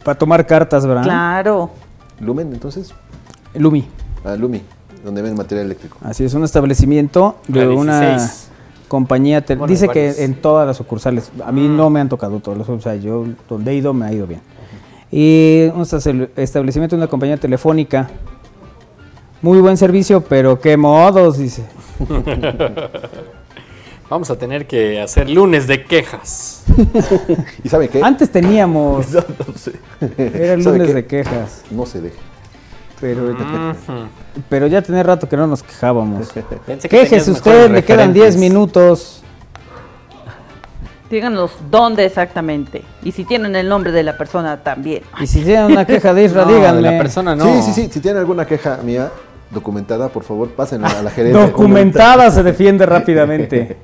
para 0.05 0.19
tomar 0.19 0.47
cartas, 0.47 0.87
¿verdad? 0.87 1.03
claro. 1.05 1.71
¿Lumen, 2.21 2.53
entonces? 2.53 2.93
Lumi. 3.55 3.89
Ah, 4.25 4.37
Lumi, 4.37 4.63
donde 5.05 5.23
ven 5.23 5.35
material 5.37 5.67
eléctrico. 5.67 5.97
Así 6.03 6.25
es, 6.25 6.33
un 6.35 6.45
establecimiento 6.45 7.37
de 7.49 7.67
una 7.69 8.01
16. 8.17 8.49
compañía. 8.89 9.45
te- 9.45 9.57
Bueno, 9.57 9.71
dice 9.71 9.89
que 9.89 10.25
en 10.25 10.35
todas 10.41 10.67
las 10.67 10.77
sucursales. 10.77 11.33
A 11.45 11.51
mí 11.53 11.67
no 11.69 11.91
me 11.91 12.01
han 12.01 12.09
tocado 12.09 12.39
todos 12.41 12.57
los. 12.57 12.69
O 12.69 12.81
sea, 12.81 12.95
yo 12.95 13.25
donde 13.49 13.73
he 13.73 13.75
ido 13.75 13.93
me 13.93 14.07
ha 14.07 14.13
ido 14.13 14.27
bien. 14.27 14.41
Y 15.11 15.65
un 15.75 15.83
establecimiento 16.37 16.95
de 16.97 17.01
una 17.03 17.09
compañía 17.09 17.37
telefónica. 17.37 18.09
Muy 19.43 19.59
buen 19.61 19.77
servicio, 19.77 20.21
pero 20.21 20.61
qué 20.61 20.77
modos, 20.77 21.37
dice. 21.39 21.65
Vamos 24.13 24.29
a 24.29 24.37
tener 24.37 24.67
que 24.67 25.01
hacer 25.01 25.31
lunes 25.31 25.67
de 25.67 25.87
quejas. 25.87 26.65
¿Y 27.65 27.69
saben 27.71 27.89
qué? 27.89 28.03
Antes 28.03 28.31
teníamos. 28.31 29.07
No, 29.13 29.25
no 29.49 29.57
sé. 29.57 29.73
Era 30.19 30.53
el 30.53 30.63
¿Sabe 30.63 30.81
lunes 30.81 30.95
de 30.95 31.07
quejas. 31.07 31.63
No 31.71 31.87
se 31.87 32.03
deje. 32.03 32.19
Pero, 33.01 33.35
pero 34.51 34.67
ya 34.67 34.83
tiene 34.83 35.03
rato 35.03 35.27
que 35.27 35.35
no 35.35 35.47
nos 35.47 35.63
quejábamos. 35.63 36.31
Pensé 36.67 36.91
que 36.91 37.01
mejores 37.01 37.27
usted, 37.27 37.71
le 37.71 37.83
quedan 37.83 38.13
10 38.13 38.27
referentes. 38.27 38.37
minutos. 38.37 39.23
Díganos 41.11 41.53
dónde 41.71 42.05
exactamente. 42.05 42.85
Y 43.03 43.13
si 43.13 43.25
tienen 43.25 43.57
el 43.57 43.67
nombre 43.67 43.93
de 43.93 44.03
la 44.03 44.19
persona 44.19 44.63
también. 44.63 45.05
Y 45.23 45.27
si 45.27 45.41
tienen 45.43 45.65
una 45.73 45.87
queja 45.87 46.13
de 46.13 46.25
Isra, 46.25 46.45
díganme. 46.45 47.09
Sí, 47.09 47.63
sí, 47.63 47.73
sí. 47.73 47.89
Si 47.91 48.01
tienen 48.01 48.21
alguna 48.21 48.45
queja 48.45 48.77
mía 48.85 49.11
documentada, 49.53 50.09
por 50.09 50.23
favor, 50.25 50.49
pásenla 50.51 50.89
a 50.89 51.03
la 51.03 51.11
gerente. 51.13 51.39
Documentada 51.39 52.31
se 52.31 52.43
defiende 52.43 52.87
rápidamente. 52.87 53.77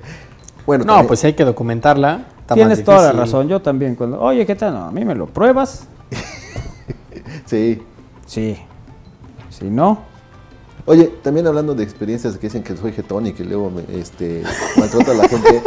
bueno, 0.66 0.84
No, 0.84 1.06
pues 1.06 1.24
hay 1.24 1.34
que 1.34 1.44
documentarla. 1.44 2.24
Tienes 2.54 2.82
toda 2.82 3.02
la 3.02 3.12
razón. 3.12 3.46
Yo 3.48 3.60
también. 3.60 3.94
Cuando, 3.94 4.20
oye, 4.20 4.46
¿qué 4.46 4.54
tal? 4.54 4.72
No, 4.72 4.84
a 4.86 4.90
mí 4.90 5.04
me 5.04 5.14
lo 5.14 5.26
pruebas. 5.26 5.86
Sí. 7.46 7.82
Sí. 8.26 8.58
Si 9.50 9.66
no. 9.66 10.00
Oye, 10.86 11.12
también 11.22 11.46
hablando 11.46 11.74
de 11.74 11.82
experiencias 11.82 12.34
que 12.36 12.46
dicen 12.46 12.62
que 12.62 12.76
soy 12.76 12.92
jetón 12.92 13.26
y 13.26 13.32
que 13.32 13.44
luego 13.44 13.70
me, 13.70 13.82
este, 13.98 14.42
maltrato 14.76 15.10
a 15.10 15.14
la 15.14 15.28
gente. 15.28 15.62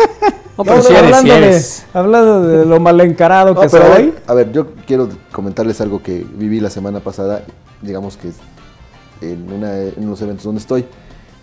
No, 0.57 0.63
pero 0.63 0.81
si 0.81 0.93
eres, 0.93 1.01
si 1.17 1.29
hablando, 1.29 1.33
eres. 1.33 1.85
De, 1.93 1.99
hablando 1.99 2.41
de 2.47 2.65
lo 2.65 2.79
mal 2.79 2.99
encarado 3.01 3.53
No, 3.53 3.59
que 3.59 3.65
a 3.67 3.69
soy. 3.69 3.79
ver, 3.81 4.23
a 4.27 4.33
ver, 4.33 4.51
yo 4.51 4.67
quiero 4.87 5.09
comentarles 5.31 5.81
algo 5.81 6.01
que 6.01 6.25
viví 6.35 6.59
la 6.59 6.69
semana 6.69 6.99
pasada, 6.99 7.43
digamos 7.81 8.17
que 8.17 8.29
en, 9.21 9.51
una, 9.51 9.77
en 9.77 10.03
unos 10.03 10.21
eventos 10.21 10.43
donde 10.45 10.59
estoy. 10.59 10.85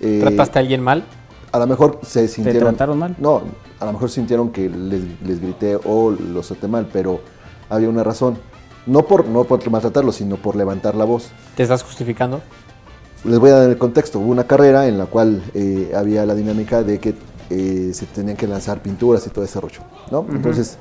Eh, 0.01 0.19
¿Trataste 0.21 0.59
a 0.59 0.63
alguien 0.63 0.83
mal? 0.83 1.05
A 1.51 1.59
lo 1.59 1.67
mejor 1.67 2.01
se 2.03 2.29
sintieron... 2.29 2.75
trataron 2.75 2.99
mal? 2.99 3.17
No, 3.19 3.43
a 3.81 3.87
lo 3.87 3.93
mejor 3.93 4.11
sintieron 4.11 4.51
que 4.51 4.69
les, 4.69 5.03
les 5.25 5.41
grité 5.41 5.79
o 5.85 6.11
los 6.11 6.47
traté 6.47 6.69
mal, 6.69 6.89
pero 6.93 7.21
había 7.69 7.89
una 7.89 8.05
razón. 8.05 8.39
No 8.87 9.03
por, 9.07 9.27
no 9.29 9.45
por 9.45 9.69
maltratarlos, 9.71 10.17
sino 10.17 10.37
por 10.37 10.57
levantar 10.57 10.95
la 10.95 11.05
voz. 11.05 11.31
¿Te 11.57 11.63
estás 11.63 11.83
justificando? 11.83 12.41
Les 13.25 13.39
voy 13.39 13.51
a 13.51 13.55
dar 13.55 13.71
el 13.71 13.79
contexto. 13.79 14.19
Hubo 14.19 14.31
una 14.31 14.45
carrera 14.45 14.87
en 14.87 14.97
la 14.97 15.07
cual 15.07 15.43
eh, 15.55 15.93
había 15.95 16.25
la 16.25 16.35
dinámica 16.35 16.83
de 16.83 16.99
que 16.99 17.15
eh, 17.51 17.91
se 17.93 18.07
tenían 18.07 18.37
que 18.37 18.47
lanzar 18.47 18.81
pinturas 18.81 19.27
y 19.27 19.31
todo 19.31 19.45
ese 19.45 19.61
rollo. 19.61 19.81
¿no? 20.11 20.25
Entonces, 20.31 20.79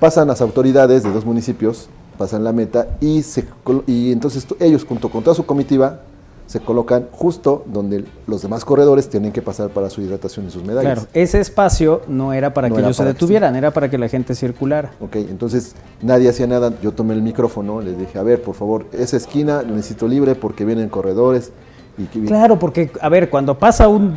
pasan 0.00 0.28
las 0.28 0.40
autoridades 0.40 1.02
de 1.02 1.12
dos 1.12 1.24
municipios, 1.24 1.88
pasan 2.16 2.44
la 2.44 2.52
meta 2.52 2.96
y, 3.00 3.22
se, 3.22 3.46
y 3.86 4.12
entonces 4.12 4.46
ellos, 4.60 4.84
junto 4.84 5.10
con 5.10 5.22
toda 5.22 5.34
su 5.34 5.44
comitiva, 5.44 6.00
se 6.46 6.60
colocan 6.60 7.06
justo 7.12 7.64
donde 7.66 8.04
los 8.26 8.42
demás 8.42 8.64
corredores 8.64 9.08
tienen 9.08 9.32
que 9.32 9.40
pasar 9.40 9.70
para 9.70 9.88
su 9.88 10.02
hidratación 10.02 10.46
y 10.46 10.50
sus 10.50 10.62
medallas. 10.64 10.94
Claro, 10.94 11.08
ese 11.14 11.40
espacio 11.40 12.02
no 12.08 12.32
era 12.32 12.52
para 12.52 12.68
No 12.68 12.74
que 12.74 12.80
era 12.80 12.88
ellos 12.88 12.96
se 12.98 13.04
que 13.04 13.08
detuvieran, 13.08 13.56
era 13.56 13.70
para 13.70 13.88
que 13.88 13.96
la 13.96 14.08
gente 14.08 14.34
circulara. 14.34 14.90
Ok, 15.00 15.16
entonces 15.16 15.74
nadie 16.02 16.28
hacía 16.28 16.46
nada. 16.46 16.72
Yo 16.82 16.92
tomé 16.92 17.14
el 17.14 17.22
micrófono, 17.22 17.80
les 17.80 17.98
dije, 17.98 18.18
a 18.18 18.22
ver, 18.22 18.42
por 18.42 18.54
favor, 18.54 18.86
esa 18.92 19.16
esquina 19.16 19.62
la 19.62 19.70
necesito 19.72 20.06
libre 20.06 20.34
porque 20.34 20.64
vienen 20.64 20.88
corredores. 20.88 21.52
Y 21.96 22.04
que- 22.04 22.24
Claro, 22.24 22.58
porque, 22.58 22.90
a 23.00 23.08
ver, 23.08 23.30
cuando 23.30 23.58
pasa 23.58 23.88
un, 23.88 24.14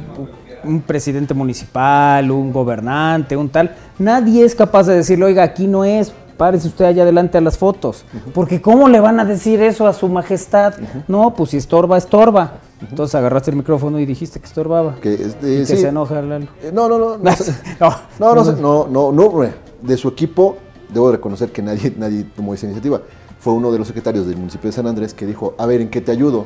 un 0.63 0.81
presidente 0.81 1.33
municipal, 1.33 2.31
un 2.31 2.51
gobernante, 2.51 3.37
un 3.37 3.49
tal, 3.49 3.75
nadie 3.99 4.43
es 4.43 4.55
capaz 4.55 4.87
de 4.87 4.95
decirle, 4.95 5.25
oiga, 5.25 5.43
aquí 5.43 5.67
no 5.67 5.85
es, 5.85 6.11
párese 6.37 6.67
usted 6.67 6.85
allá 6.85 7.03
adelante 7.03 7.37
a 7.37 7.41
las 7.41 7.57
fotos. 7.57 8.03
Porque 8.33 8.61
¿cómo 8.61 8.87
le 8.89 8.99
van 8.99 9.19
a 9.19 9.25
decir 9.25 9.61
eso 9.61 9.87
a 9.87 9.93
su 9.93 10.07
majestad? 10.09 10.73
No, 11.07 11.33
pues 11.33 11.51
si 11.51 11.57
estorba, 11.57 11.97
estorba. 11.97 12.53
Entonces 12.89 13.15
agarraste 13.15 13.51
el 13.51 13.57
micrófono 13.57 13.99
y 13.99 14.05
dijiste 14.05 14.39
que 14.39 14.45
estorbaba. 14.45 14.95
Que, 15.01 15.13
Y 15.13 15.17
que 15.41 15.65
sí. 15.65 15.77
se 15.77 15.87
enoja 15.87 16.21
Lalo. 16.21 16.47
Eh, 16.61 16.71
No, 16.73 16.87
no, 16.89 16.97
no. 16.99 17.17
No, 17.17 17.31
no, 18.19 18.35
no, 18.35 18.45
sé, 18.45 18.53
no, 18.61 18.87
no, 18.87 19.11
no, 19.11 19.43
eh, 19.43 19.53
De 19.81 19.95
su 19.97 20.09
equipo, 20.09 20.57
debo 20.93 21.11
reconocer 21.11 21.51
que 21.51 21.61
nadie, 21.61 21.93
nadie 21.97 22.23
tomó 22.35 22.53
esa 22.53 22.65
iniciativa. 22.65 23.01
Fue 23.39 23.53
uno 23.53 23.71
de 23.71 23.77
los 23.79 23.87
secretarios 23.87 24.25
del 24.27 24.37
municipio 24.37 24.69
de 24.69 24.75
San 24.75 24.87
Andrés 24.87 25.13
que 25.13 25.25
dijo, 25.25 25.53
a 25.57 25.65
ver, 25.65 25.81
¿en 25.81 25.89
qué 25.89 26.01
te 26.01 26.11
ayudo? 26.11 26.45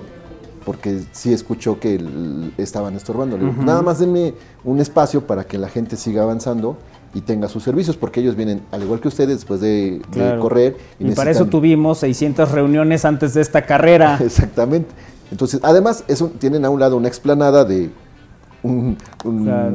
Porque 0.65 1.01
sí 1.13 1.33
escuchó 1.33 1.79
que 1.79 1.95
el- 1.95 2.53
estaban 2.57 2.95
estorbando. 2.95 3.37
Le 3.37 3.45
digo, 3.45 3.55
Ujú. 3.57 3.65
Nada 3.65 3.81
más 3.81 3.99
denme 3.99 4.33
un 4.63 4.79
espacio 4.79 5.25
para 5.25 5.45
que 5.45 5.57
la 5.57 5.67
gente 5.69 5.95
siga 5.97 6.23
avanzando 6.23 6.77
y 7.13 7.21
tenga 7.21 7.47
sus 7.47 7.63
servicios, 7.63 7.97
porque 7.97 8.19
ellos 8.19 8.35
vienen, 8.35 8.61
al 8.71 8.83
igual 8.83 8.99
que 8.99 9.07
ustedes, 9.07 9.37
después 9.37 9.61
de, 9.61 10.01
correr. 10.39 10.77
Y, 10.99 11.11
para 11.11 11.31
eso 11.31 11.45
tuvimos 11.45 11.99
600 11.99 12.51
reuniones 12.51 13.03
antes 13.05 13.33
de 13.33 13.41
esta 13.41 13.63
carrera. 13.65 14.19
Exactamente. 14.23 14.89
Entonces, 15.31 15.59
además, 15.63 16.03
es 16.07 16.21
un- 16.21 16.31
tienen 16.31 16.65
a 16.65 16.69
un 16.69 16.79
lado 16.79 16.97
una 16.97 17.07
explanada 17.07 17.65
de, 17.65 17.89
un- 18.63 18.97
un- 19.23 19.43
Claro. 19.45 19.71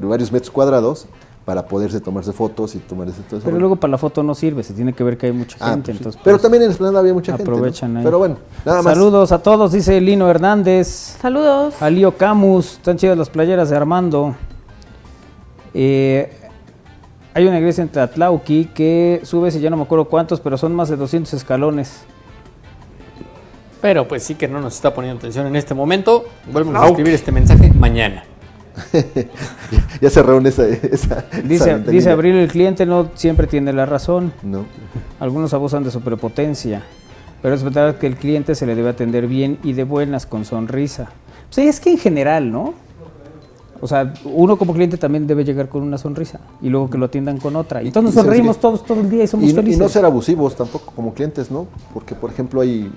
de 0.00 0.06
varios 0.06 0.32
metros 0.32 0.50
cuadrados 0.50 1.06
para 1.44 1.66
poderse 1.66 2.00
tomarse 2.00 2.32
fotos 2.32 2.74
y 2.76 2.78
tomar 2.78 3.08
ese 3.08 3.20
todo 3.22 3.38
ese 3.38 3.44
Pero 3.44 3.58
luego 3.58 3.74
para 3.74 3.90
la 3.90 3.98
foto 3.98 4.22
no 4.22 4.32
sirve, 4.32 4.62
se 4.62 4.74
tiene 4.74 4.92
que 4.92 5.02
ver 5.02 5.18
que 5.18 5.26
hay 5.26 5.32
mucha 5.32 5.56
Ah, 5.60 5.70
gente. 5.70 5.86
pues 5.86 5.96
entonces, 5.98 6.20
Pero 6.22 6.36
pues, 6.36 6.42
también 6.42 6.62
en 6.62 6.68
la 6.68 6.72
explanada 6.72 7.00
había 7.00 7.14
mucha 7.14 7.32
gente. 7.36 7.50
¿no? 7.50 7.56
aprovechan 7.56 7.96
ahí. 7.96 8.04
Pero 8.04 8.18
bueno, 8.18 8.36
nada 8.64 8.82
más. 8.82 8.94
Saludos 8.94 9.32
a 9.32 9.38
todos, 9.42 9.72
dice 9.72 10.00
Lino 10.00 10.28
Hernández. 10.30 10.86
Saludos. 11.20 11.74
A 11.82 11.90
Lío 11.90 12.16
Camus, 12.16 12.74
están 12.74 12.96
chidas 12.96 13.18
las 13.18 13.28
playeras 13.28 13.70
de 13.70 13.76
Armando. 13.76 14.36
Eh, 15.74 16.30
hay 17.34 17.46
una 17.46 17.58
iglesia 17.58 17.82
en 17.82 17.88
Tlatlauqui 17.88 18.66
que 18.74 19.20
subes 19.24 19.56
y 19.56 19.60
ya 19.60 19.70
no 19.70 19.76
me 19.76 19.84
acuerdo 19.84 20.06
cuántos, 20.06 20.40
pero 20.40 20.58
son 20.58 20.74
más 20.74 20.88
de 20.88 20.96
200 20.96 21.32
escalones. 21.34 22.04
Pero 23.80 24.06
pues 24.06 24.22
sí 24.22 24.34
que 24.34 24.46
no 24.46 24.60
nos 24.60 24.74
está 24.74 24.94
poniendo 24.94 25.18
atención 25.18 25.46
en 25.46 25.56
este 25.56 25.74
momento. 25.74 26.24
Vuelven 26.52 26.76
a 26.76 26.86
escribir 26.86 27.14
este 27.14 27.32
mensaje 27.32 27.72
mañana. 27.72 28.24
ya 30.00 30.08
se 30.08 30.22
reúne 30.22 30.50
esa. 30.50 30.66
esa 30.68 31.24
Dice, 31.42 31.72
esa 31.72 31.78
dice 31.78 32.10
Abril, 32.10 32.36
el 32.36 32.48
cliente 32.48 32.86
no 32.86 33.10
siempre 33.14 33.46
tiene 33.46 33.72
la 33.72 33.86
razón. 33.86 34.32
No. 34.42 34.64
Algunos 35.18 35.52
abusan 35.52 35.82
de 35.84 35.90
su 35.90 36.00
prepotencia. 36.00 36.82
Pero 37.42 37.54
es 37.54 37.64
verdad 37.64 37.96
que 37.96 38.06
el 38.06 38.16
cliente 38.16 38.54
se 38.54 38.66
le 38.66 38.76
debe 38.76 38.90
atender 38.90 39.26
bien 39.26 39.58
y 39.64 39.72
de 39.72 39.82
buenas, 39.82 40.26
con 40.26 40.44
sonrisa. 40.44 41.10
Sí, 41.50 41.62
es 41.62 41.80
que 41.80 41.90
en 41.90 41.98
general, 41.98 42.52
¿no? 42.52 42.74
O 43.84 43.88
sea, 43.88 44.14
uno 44.24 44.56
como 44.56 44.72
cliente 44.72 44.96
también 44.96 45.26
debe 45.26 45.44
llegar 45.44 45.68
con 45.68 45.82
una 45.82 45.98
sonrisa 45.98 46.38
y 46.62 46.68
luego 46.68 46.88
que 46.88 46.96
lo 46.98 47.06
atiendan 47.06 47.38
con 47.38 47.56
otra. 47.56 47.82
Y 47.82 47.88
entonces 47.88 48.12
y 48.14 48.16
nos 48.16 48.24
sonreímos 48.24 48.58
todos 48.60 48.86
todo 48.86 49.00
el 49.00 49.10
día 49.10 49.24
y 49.24 49.26
somos 49.26 49.44
y, 49.44 49.48
no- 49.48 49.52
y 49.52 49.56
felices. 49.64 49.80
no 49.80 49.88
ser 49.88 50.04
abusivos 50.04 50.54
tampoco 50.56 50.92
como 50.94 51.12
clientes, 51.12 51.50
¿no? 51.50 51.66
Porque, 51.92 52.14
por 52.14 52.30
ejemplo, 52.30 52.60
hay 52.60 52.90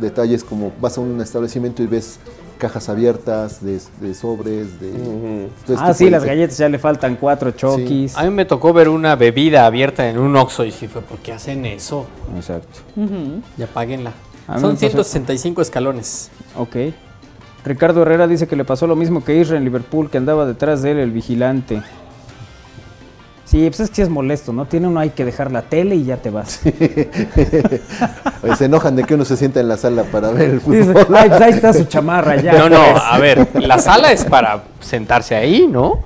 detalles 0.00 0.42
como 0.42 0.72
vas 0.80 0.96
a 0.98 1.02
un 1.02 1.20
establecimiento 1.20 1.82
y 1.82 1.86
ves 1.86 2.18
cajas 2.58 2.88
abiertas 2.88 3.62
de, 3.62 3.78
de 4.00 4.14
sobres, 4.14 4.80
de... 4.80 4.90
todo 5.66 5.74
este 5.76 5.84
Ah, 5.90 5.92
sí, 5.92 6.06
de- 6.06 6.10
las 6.12 6.24
galletas 6.24 6.56
ya 6.56 6.70
le 6.70 6.78
faltan 6.78 7.16
cuatro 7.20 7.50
chokis. 7.50 8.16
A 8.16 8.24
mí 8.24 8.30
me 8.30 8.46
tocó 8.46 8.72
ver 8.72 8.88
una 8.88 9.14
bebida 9.16 9.66
abierta 9.66 10.08
en 10.08 10.18
un 10.18 10.34
Oxxo 10.36 10.64
y 10.64 10.72
sí 10.72 10.88
fue, 10.88 11.02
¿por 11.02 11.18
qué 11.18 11.34
hacen 11.34 11.66
eso? 11.66 12.06
Exacto. 12.34 12.78
Ya 13.58 13.66
páguenla. 13.66 14.12
A 14.48 14.52
mí 14.52 14.56
me 14.56 14.60
Son 14.60 14.70
pasó- 14.76 14.78
165 14.80 15.60
escalones. 15.60 16.30
Ok. 16.56 16.76
Ricardo 17.66 18.02
Herrera 18.02 18.26
dice 18.28 18.46
que 18.46 18.54
le 18.56 18.64
pasó 18.64 18.86
lo 18.86 18.94
mismo 18.96 19.24
que 19.24 19.36
Isra 19.36 19.56
en 19.56 19.64
Liverpool, 19.64 20.08
que 20.08 20.18
andaba 20.18 20.46
detrás 20.46 20.82
de 20.82 20.92
él 20.92 20.98
el 20.98 21.10
vigilante. 21.10 21.82
Sí, 23.44 23.64
pues 23.68 23.80
es 23.80 23.90
que 23.90 24.02
es 24.02 24.08
molesto, 24.08 24.52
¿no? 24.52 24.66
Tiene 24.66 24.88
uno 24.88 24.98
hay 25.00 25.10
que 25.10 25.24
dejar 25.24 25.52
la 25.52 25.62
tele 25.62 25.94
y 25.96 26.04
ya 26.04 26.16
te 26.16 26.30
vas. 26.30 26.60
Oye, 28.42 28.56
se 28.56 28.64
enojan 28.64 28.96
de 28.96 29.04
que 29.04 29.14
uno 29.14 29.24
se 29.24 29.36
sienta 29.36 29.60
en 29.60 29.68
la 29.68 29.76
sala 29.76 30.04
para 30.04 30.30
ver 30.30 30.50
el 30.50 30.58
Dice, 30.64 30.84
fútbol. 30.94 31.16
"Ay, 31.16 31.28
pues 31.28 31.40
ahí 31.40 31.52
está 31.52 31.72
su 31.72 31.84
chamarra 31.84 32.36
ya. 32.36 32.52
No, 32.54 32.68
no, 32.68 32.80
pues". 32.92 33.02
a 33.04 33.18
ver, 33.18 33.48
la 33.54 33.78
sala 33.78 34.10
es 34.12 34.24
para 34.24 34.62
sentarse 34.80 35.34
ahí, 35.36 35.66
¿no? 35.68 36.00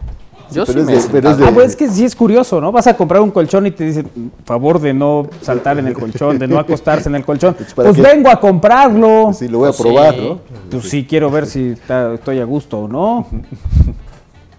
Yo 0.52 0.66
sí, 0.66 0.72
pero 0.72 0.80
es 0.80 0.86
me 0.86 0.92
de- 0.92 0.98
he 0.98 1.02
pero 1.10 1.28
es 1.30 1.36
sentado. 1.36 1.50
Ah, 1.50 1.54
pues 1.54 1.66
es 1.70 1.76
que 1.76 1.88
sí 1.88 2.04
es 2.04 2.14
curioso, 2.16 2.60
¿no? 2.60 2.70
Vas 2.72 2.86
a 2.86 2.96
comprar 2.96 3.20
un 3.22 3.30
colchón 3.30 3.66
y 3.66 3.70
te 3.70 3.84
dicen, 3.84 4.10
favor 4.44 4.80
de 4.80 4.92
no 4.94 5.26
saltar 5.42 5.78
en 5.78 5.86
el 5.86 5.94
colchón, 5.94 6.38
de 6.38 6.48
no 6.48 6.58
acostarse 6.58 7.08
en 7.08 7.14
el 7.14 7.24
colchón. 7.24 7.54
¿para 7.74 7.90
Pues 7.90 7.96
qué? 7.96 8.02
vengo 8.02 8.30
a 8.30 8.40
comprarlo. 8.40 9.32
Sí, 9.32 9.48
lo 9.48 9.58
voy 9.58 9.68
a 9.68 9.72
Pues 9.72 9.80
probar, 9.82 10.14
sí. 10.14 10.20
¿no? 10.28 10.38
Pues 10.70 10.84
sí, 10.88 11.06
quiero 11.08 11.30
ver 11.30 11.46
si 11.46 11.70
está- 11.70 12.14
estoy 12.14 12.40
a 12.40 12.44
gusto 12.44 12.78
o 12.80 12.88
no. 12.88 13.26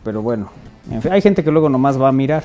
Pero 0.03 0.21
bueno, 0.21 0.49
en 0.89 1.01
fin, 1.01 1.11
hay 1.11 1.21
gente 1.21 1.43
que 1.43 1.51
luego 1.51 1.69
nomás 1.69 2.01
va 2.01 2.07
a 2.07 2.11
mirar. 2.11 2.43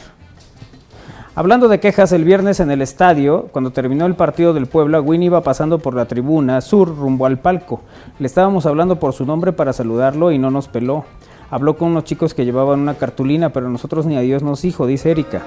Hablando 1.34 1.68
de 1.68 1.80
quejas, 1.80 2.12
el 2.12 2.24
viernes 2.24 2.60
en 2.60 2.70
el 2.70 2.80
estadio, 2.80 3.48
cuando 3.52 3.70
terminó 3.70 4.06
el 4.06 4.14
partido 4.14 4.54
del 4.54 4.66
Puebla, 4.66 5.02
Winnie 5.02 5.26
iba 5.26 5.42
pasando 5.42 5.78
por 5.78 5.92
la 5.94 6.06
tribuna 6.06 6.62
sur 6.62 6.96
rumbo 6.96 7.26
al 7.26 7.38
palco. 7.38 7.82
Le 8.18 8.26
estábamos 8.26 8.64
hablando 8.64 8.98
por 8.98 9.12
su 9.12 9.26
nombre 9.26 9.52
para 9.52 9.74
saludarlo 9.74 10.32
y 10.32 10.38
no 10.38 10.50
nos 10.50 10.66
peló. 10.68 11.04
Habló 11.50 11.76
con 11.76 11.88
unos 11.88 12.04
chicos 12.04 12.34
que 12.34 12.44
llevaban 12.44 12.80
una 12.80 12.94
cartulina, 12.94 13.52
pero 13.52 13.68
nosotros 13.68 14.06
ni 14.06 14.16
a 14.16 14.20
Dios 14.20 14.42
nos 14.42 14.62
dijo, 14.62 14.86
dice 14.86 15.12
Erika. 15.12 15.42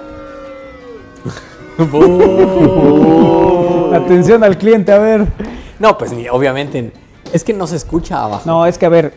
Atención 3.93 4.43
al 4.43 4.57
cliente, 4.57 4.91
a 4.91 4.99
ver. 4.99 5.27
No, 5.79 5.97
pues 5.97 6.11
ni, 6.11 6.27
obviamente. 6.29 6.91
Es 7.33 7.43
que 7.43 7.53
no 7.53 7.67
se 7.67 7.75
escucha 7.75 8.23
abajo. 8.23 8.43
No, 8.45 8.65
es 8.65 8.77
que 8.77 8.85
a 8.85 8.89
ver, 8.89 9.13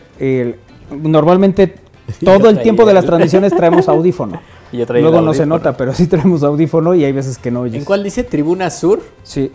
normalmente 0.91 1.75
todo 2.23 2.49
el 2.49 2.61
tiempo 2.61 2.85
de 2.85 2.93
las 2.93 3.05
transmisiones 3.05 3.55
traemos 3.55 3.87
audífono. 3.87 4.41
Y 4.71 4.77
yo 4.77 4.85
Luego 4.87 5.21
no 5.21 5.33
se 5.33 5.45
nota, 5.45 5.77
pero 5.77 5.93
sí 5.93 6.07
traemos 6.07 6.43
audífono 6.43 6.95
y 6.95 7.05
hay 7.05 7.11
veces 7.11 7.37
que 7.37 7.51
no 7.51 7.61
oyes. 7.61 7.75
¿En 7.75 7.85
cuál 7.85 8.03
dice 8.03 8.23
Tribuna 8.23 8.69
Sur? 8.69 9.01
Sí. 9.23 9.51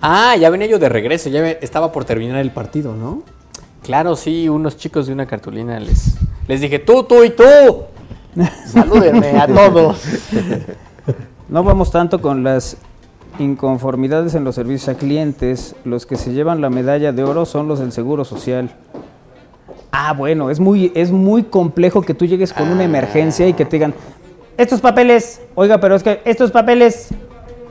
Ah, 0.00 0.36
ya 0.36 0.48
venía 0.50 0.68
yo 0.68 0.78
de 0.78 0.88
regreso, 0.88 1.28
ya 1.28 1.48
estaba 1.48 1.90
por 1.90 2.04
terminar 2.04 2.38
el 2.38 2.52
partido, 2.52 2.94
¿no? 2.94 3.24
Claro, 3.88 4.16
sí, 4.16 4.50
unos 4.50 4.76
chicos 4.76 5.06
de 5.06 5.14
una 5.14 5.24
cartulina 5.24 5.80
les, 5.80 6.18
les 6.46 6.60
dije, 6.60 6.78
tú, 6.78 7.04
tú 7.04 7.24
y 7.24 7.30
tú. 7.30 7.44
Salúdenme 8.66 9.30
a 9.30 9.46
todos. 9.46 10.02
No 11.48 11.64
vamos 11.64 11.90
tanto 11.90 12.20
con 12.20 12.44
las 12.44 12.76
inconformidades 13.38 14.34
en 14.34 14.44
los 14.44 14.56
servicios 14.56 14.90
a 14.90 14.98
clientes. 14.98 15.74
Los 15.86 16.04
que 16.04 16.16
se 16.16 16.34
llevan 16.34 16.60
la 16.60 16.68
medalla 16.68 17.12
de 17.12 17.24
oro 17.24 17.46
son 17.46 17.66
los 17.66 17.78
del 17.78 17.90
Seguro 17.92 18.26
Social. 18.26 18.76
Ah, 19.90 20.12
bueno, 20.12 20.50
es 20.50 20.60
muy, 20.60 20.92
es 20.94 21.10
muy 21.10 21.44
complejo 21.44 22.02
que 22.02 22.12
tú 22.12 22.26
llegues 22.26 22.52
con 22.52 22.68
una 22.68 22.84
emergencia 22.84 23.48
y 23.48 23.54
que 23.54 23.64
te 23.64 23.76
digan, 23.76 23.94
estos 24.58 24.82
papeles, 24.82 25.40
oiga, 25.54 25.80
pero 25.80 25.94
es 25.94 26.02
que 26.02 26.20
estos 26.26 26.50
papeles... 26.50 27.08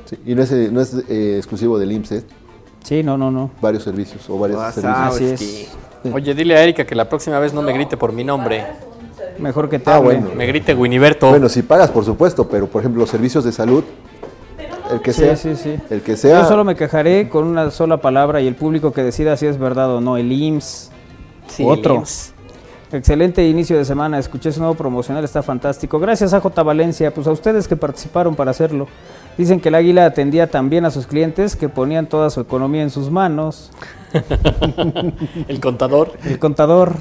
Sí, 0.06 0.18
y 0.26 0.34
no 0.34 0.42
es, 0.42 0.52
eh, 0.52 0.70
no 0.72 0.82
es 0.82 0.96
eh, 1.10 1.36
exclusivo 1.38 1.78
del 1.78 1.92
IMSS, 1.92 2.12
¿eh? 2.14 2.24
Sí, 2.84 3.04
no, 3.04 3.20
no, 3.20 3.30
no. 3.30 3.52
varios 3.62 3.84
servicios 3.84 4.28
o 4.32 4.40
varios 4.40 4.60
Ah, 4.60 4.72
servicios. 4.72 5.14
Así 5.14 5.26
es. 5.26 5.78
Oye, 6.14 6.34
dile 6.34 6.56
a 6.58 6.64
Erika 6.64 6.86
que 6.86 6.96
la 6.96 7.08
próxima 7.10 7.40
vez 7.40 7.54
no 7.54 7.62
me 7.62 7.74
grite 7.74 7.98
por 7.98 8.14
mi 8.14 8.24
nombre. 8.24 8.66
Mejor 9.40 9.70
que 9.70 9.80
te 9.80 9.90
Ah, 9.90 10.00
bueno. 10.00 10.30
Me 10.36 10.46
grite 10.48 10.74
Winiberto. 10.74 11.30
Bueno, 11.30 11.48
si 11.50 11.62
pagas, 11.62 11.92
por 11.92 12.04
supuesto, 12.06 12.48
pero 12.48 12.68
por 12.68 12.82
ejemplo, 12.82 13.02
los 13.02 13.10
servicios 13.10 13.44
de 13.44 13.52
salud, 13.52 13.84
el 14.92 15.02
que 15.02 15.14
Sí, 15.14 15.22
sea, 15.22 15.36
sí, 15.36 15.56
sí. 15.56 15.76
el 15.90 16.02
que 16.02 16.16
sea, 16.18 16.42
Yo 16.42 16.48
solo 16.48 16.64
me 16.64 16.76
quejaré 16.76 17.30
con 17.30 17.46
una 17.46 17.70
sola 17.72 17.98
palabra 17.98 18.42
y 18.42 18.48
el 18.48 18.56
público 18.56 18.92
que 18.94 19.04
decida 19.04 19.36
si 19.38 19.46
es 19.46 19.58
verdad 19.60 19.92
o 19.96 20.02
no. 20.02 20.18
El 20.18 20.32
IMSS. 20.32 20.92
Sí, 21.48 21.64
Otro. 21.68 21.94
el 21.96 22.00
IMSS. 22.02 22.34
Excelente 22.94 23.46
inicio 23.48 23.78
de 23.78 23.84
semana. 23.86 24.18
Escuché 24.18 24.52
su 24.52 24.60
nuevo 24.62 24.76
promocional, 24.76 25.24
está 25.24 25.44
fantástico. 25.44 26.00
Gracias 26.00 26.34
a 26.34 26.40
J. 26.40 26.64
Valencia, 26.64 27.14
pues 27.14 27.28
a 27.28 27.32
ustedes 27.32 27.68
que 27.68 27.76
participaron 27.76 28.34
para 28.36 28.52
hacerlo. 28.52 28.88
Dicen 29.38 29.60
que 29.60 29.70
el 29.70 29.76
águila 29.76 30.06
atendía 30.06 30.50
tan 30.50 30.70
bien 30.70 30.86
a 30.86 30.92
sus 30.92 31.06
clientes 31.06 31.56
que 31.56 31.70
ponían 31.70 32.08
toda 32.08 32.30
su 32.30 32.42
economía 32.42 32.82
en 32.82 32.90
sus 32.90 33.12
manos. 33.12 33.72
El 35.48 35.60
contador. 35.60 36.14
El 36.26 36.40
contador. 36.40 36.96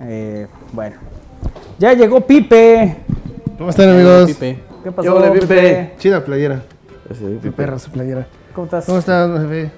Eh, 0.00 0.48
bueno. 0.72 0.96
Ya 1.78 1.92
llegó 1.92 2.22
Pipe. 2.22 2.96
¿Cómo 3.58 3.70
están, 3.70 3.90
amigos? 3.90 4.30
Pipe. 4.30 4.58
¿Qué 4.82 4.92
pasó, 4.92 5.22
Pipe? 5.32 5.40
Pipe. 5.40 5.94
Chida 5.98 6.24
playera. 6.24 6.62
Mi 7.42 7.50
perra, 7.50 7.78
su 7.78 7.90
playera. 7.90 8.26
¿Cómo 8.54 8.64
estás? 8.64 8.84
¿Cómo 8.86 8.98
estás, 8.98 9.40
jefe? 9.42 9.70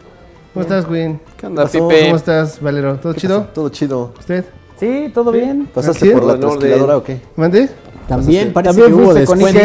¿Cómo 0.55 0.63
estás, 0.63 0.87
Queen? 0.87 1.21
¿Qué 1.37 1.47
onda, 1.47 1.63
pasó? 1.65 1.89
Pipe? 1.89 2.05
¿Cómo 2.05 2.17
estás, 2.17 2.61
Valero? 2.61 2.97
¿Todo 2.97 3.15
¿qué 3.15 3.21
chido? 3.21 3.41
pasó? 3.41 3.53
Todo 3.53 3.69
chido. 3.69 4.15
¿Usted? 4.19 4.45
Sí, 4.79 5.11
todo 5.13 5.33
bien. 5.33 5.69
¿Pasaste 5.73 6.11
por 6.13 6.25
la 6.25 6.39
trasquiladora 6.39 6.97
o 6.97 7.03
qué? 7.03 7.21
¿Mandé? 7.37 7.69
También 8.09 8.53
parece 8.53 8.81
También 8.81 8.97
que 8.99 9.05
hubo 9.05 9.15
descuento. 9.15 9.59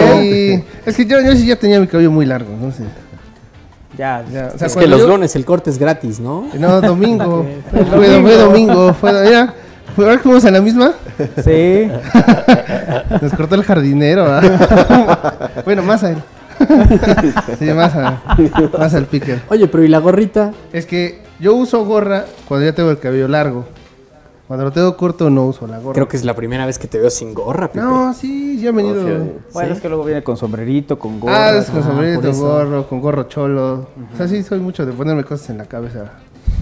Es 0.85 0.95
que 0.95 1.05
yo, 1.05 1.19
yo 1.21 1.31
sí 1.35 1.45
ya 1.47 1.55
tenía 1.55 1.79
mi 1.79 1.87
cabello 1.87 2.11
muy 2.11 2.25
largo, 2.25 2.49
no 2.59 2.71
sé. 2.71 2.83
Ya, 3.97 4.23
Ya, 4.31 4.51
o 4.53 4.57
sea, 4.57 4.67
Es 4.67 4.75
que 4.75 4.85
los 4.87 5.01
yo- 5.01 5.07
lunes 5.07 5.35
el 5.35 5.43
corte 5.43 5.69
es 5.71 5.77
gratis, 5.79 6.19
¿no? 6.19 6.47
No, 6.57 6.81
domingo. 6.81 7.45
fue, 7.71 8.21
fue 8.21 8.35
domingo. 8.37 8.93
Fue, 8.93 9.11
mira, 9.25 9.53
fue- 9.95 10.05
ahora 10.05 10.17
que 10.17 10.23
fuimos 10.23 10.45
a 10.45 10.51
la 10.51 10.61
misma, 10.61 10.93
Sí. 11.43 11.89
nos 13.21 13.33
cortó 13.33 13.55
el 13.55 13.63
jardinero. 13.63 14.25
¿ah? 14.27 15.49
bueno, 15.65 15.81
más 15.81 16.03
a 16.03 16.11
él. 16.11 16.17
sí, 17.59 17.65
más, 17.65 17.95
a, 17.95 18.21
más 18.77 18.93
al 18.93 19.05
picker. 19.05 19.41
Oye, 19.49 19.67
pero 19.67 19.83
¿y 19.83 19.87
la 19.87 19.99
gorrita? 19.99 20.51
Es 20.73 20.85
que 20.85 21.21
yo 21.39 21.55
uso 21.55 21.83
gorra 21.85 22.25
cuando 22.47 22.65
ya 22.67 22.73
tengo 22.73 22.91
el 22.91 22.99
cabello 22.99 23.27
largo. 23.27 23.65
Cuando 24.47 24.63
lo 24.65 24.71
tengo 24.71 24.95
corto 24.95 25.29
no 25.29 25.45
uso 25.45 25.67
la 25.67 25.77
gorra. 25.79 25.93
Creo 25.93 26.07
que 26.07 26.15
es 26.15 26.23
la 26.23 26.33
primera 26.33 26.65
vez 26.65 26.79
que 26.79 26.87
te 26.87 26.97
veo 26.99 27.09
sin 27.09 27.33
gorra, 27.33 27.67
Pipe. 27.69 27.83
No, 27.83 28.13
sí, 28.13 28.59
ya 28.61 28.69
he 28.69 28.71
venido. 28.71 29.03
Bueno, 29.53 29.73
es 29.73 29.81
que 29.81 29.89
luego 29.89 30.05
viene 30.05 30.23
con 30.23 30.37
sombrerito, 30.37 30.97
con 30.97 31.19
gorra. 31.19 31.47
ah, 31.49 31.57
es 31.57 31.69
con 31.69 31.83
sombrerito, 31.83 32.31
gorro, 32.33 32.87
con 32.87 33.01
gorro 33.01 33.23
cholo. 33.23 33.87
O 34.13 34.17
sea, 34.17 34.27
sí, 34.27 34.41
soy 34.43 34.59
mucho 34.59 34.85
de 34.85 34.93
ponerme 34.93 35.25
cosas 35.25 35.49
en 35.49 35.57
la 35.57 35.65
cabeza. 35.65 36.11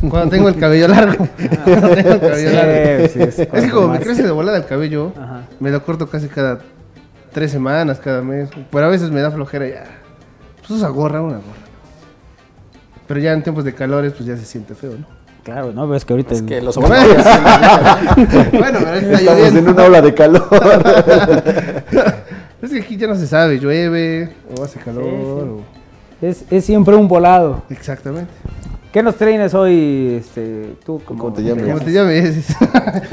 Cuando 0.10 0.30
tengo 0.30 0.50
el 0.50 0.56
cabello 0.58 0.88
largo. 0.88 1.28
Cuando 1.64 1.90
tengo 1.90 2.10
el 2.14 2.20
cabello 2.20 2.50
Sí, 2.50 2.56
largo. 2.56 3.08
sí, 3.08 3.22
es 3.22 3.40
es 3.40 3.48
que 3.48 3.70
como 3.70 3.88
me 3.90 3.94
más. 3.98 4.04
crece 4.04 4.24
de 4.24 4.32
volada 4.32 4.58
el 4.58 4.66
cabello, 4.66 5.12
Ajá. 5.16 5.44
me 5.60 5.70
lo 5.70 5.84
corto 5.86 6.10
casi 6.10 6.28
cada 6.28 6.60
tres 7.34 7.52
semanas, 7.52 8.00
cada 8.00 8.24
mes. 8.24 8.50
Pero 8.72 8.86
a 8.86 8.90
veces 8.90 9.12
me 9.12 9.22
da 9.22 9.30
flojera 9.30 9.68
ya. 9.68 9.84
Pues 10.60 10.72
usa 10.72 10.90
gorra, 10.90 11.22
una 11.22 11.36
gorra. 11.38 11.66
Pero 13.08 13.20
ya 13.20 13.32
en 13.34 13.44
tiempos 13.44 13.64
de 13.64 13.76
calores, 13.76 14.14
pues 14.14 14.26
ya 14.26 14.36
se 14.36 14.46
siente 14.46 14.74
feo, 14.74 14.94
¿no? 14.98 15.06
Claro, 15.46 15.72
¿no? 15.72 15.88
Ves 15.88 16.04
que 16.04 16.12
ahorita... 16.14 16.34
Es 16.34 16.42
que 16.42 16.60
los 16.60 16.76
Bueno, 16.78 16.96
bueno, 18.52 18.80
pero 18.80 18.94
está 18.96 19.14
Estamos 19.14 19.22
lloviendo. 19.24 19.60
en 19.60 19.70
una 19.70 19.84
ola 19.86 20.02
de 20.02 20.14
calor. 20.14 20.48
Es 22.62 22.72
que 22.72 22.80
aquí 22.80 22.98
ya 22.98 23.06
no 23.06 23.16
se 23.16 23.28
sabe, 23.28 23.60
llueve 23.60 24.34
o 24.58 24.64
hace 24.64 24.80
calor. 24.80 25.04
sí. 26.20 26.26
Es, 26.26 26.46
es 26.50 26.66
siempre 26.66 26.96
un 26.96 27.08
volado. 27.08 27.62
Exactamente. 27.70 28.32
¿Qué 28.92 29.04
nos 29.04 29.16
traes 29.18 29.54
hoy, 29.54 30.16
este, 30.20 30.74
tú? 30.84 31.00
como- 31.06 31.22
¿Cómo 31.26 31.34
te 31.36 31.44
llamas? 31.44 31.66
¿Cómo 31.66 31.80
te 31.82 31.92
llames? 31.92 32.44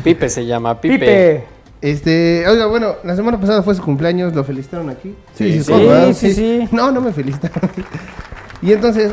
Pipe 0.03 0.29
se 0.31 0.47
llama 0.47 0.81
Pipe. 0.81 0.95
Pipe. 0.99 1.45
Este, 1.83 2.47
oiga, 2.49 2.65
bueno, 2.67 2.95
la 3.05 3.15
semana 3.17 3.39
pasada 3.39 3.63
fue 3.63 3.75
su 3.75 3.83
cumpleaños, 3.83 4.33
lo 4.35 4.43
felicitaron 4.45 4.89
aquí. 4.89 5.15
Sí, 5.35 5.63
sí. 5.63 5.65
Sí, 5.65 6.15
sí, 6.15 6.33
sí. 6.33 6.69
No, 6.73 6.91
no 6.93 7.01
me 7.03 7.13
felicitaron. 7.13 7.69
y 8.63 8.73
entonces 8.73 9.13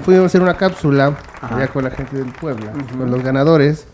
fuimos 0.00 0.24
a 0.24 0.26
hacer 0.26 0.42
una 0.42 0.54
cápsula 0.56 1.16
allá 1.40 1.68
con 1.68 1.84
la 1.84 1.90
gente 1.90 2.16
del 2.16 2.32
Puebla, 2.32 2.72
con 2.96 3.10
los 3.10 3.22
ganadores, 3.22 3.86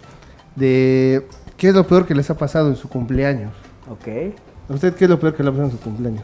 de 0.54 1.26
qué 1.56 1.68
es 1.68 1.74
lo 1.74 1.86
peor 1.86 2.06
que 2.06 2.14
les 2.14 2.28
ha 2.30 2.36
pasado 2.36 2.68
en 2.68 2.76
su 2.76 2.88
cumpleaños. 2.88 3.52
Ok. 3.90 4.08
¿A 4.68 4.72
usted 4.74 4.94
qué 4.94 5.04
es 5.04 5.10
lo 5.10 5.18
peor 5.20 5.34
que 5.34 5.42
le 5.42 5.48
ha 5.50 5.52
pasado 5.52 5.66
en 5.70 5.72
su 5.72 5.80
cumpleaños? 5.80 6.22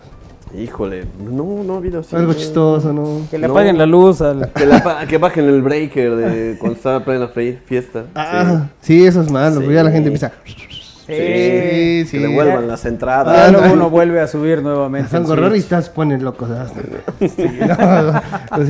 Híjole, 0.54 1.06
no, 1.18 1.62
no 1.64 1.74
ha 1.74 1.76
habido 1.78 2.00
así. 2.00 2.14
Algo 2.14 2.34
chistoso, 2.34 2.92
¿no? 2.92 3.20
Que 3.30 3.38
le 3.38 3.46
No. 3.46 3.54
apaguen 3.54 3.78
la 3.78 3.86
luz 3.86 4.20
al... 4.20 4.50
Que, 4.54 4.66
la 4.66 5.18
bajen 5.18 5.46
el 5.46 5.62
breaker 5.62 6.14
de 6.16 6.58
cuando 6.58 6.76
estaba 6.76 6.96
en 6.98 7.04
plena 7.04 7.28
fre- 7.32 7.58
fiesta. 7.64 8.04
Ah, 8.14 8.66
sí, 8.82 9.06
eso 9.06 9.22
es 9.22 9.30
malo, 9.30 9.52
Sí. 9.56 9.60
porque 9.60 9.74
ya 9.74 9.82
la 9.84 9.90
gente 9.90 10.08
empieza. 10.08 10.32
Sí, 11.06 11.12
Sí, 11.14 11.16
Que 11.18 12.06
sí. 12.08 12.18
le 12.18 12.28
vuelvan 12.28 12.68
las 12.68 12.82
Ya 12.84 12.88
entradas. 12.90 13.52
luego 13.52 13.72
uno 13.74 13.90
vuelve 13.90 14.20
a 14.20 14.26
subir 14.28 14.62
nuevamente. 14.62 15.10
Switch. 15.10 15.26
gorroristas 15.26 15.88
ponen 15.90 16.22
locos. 16.24 16.48
Sí, 17.20 17.48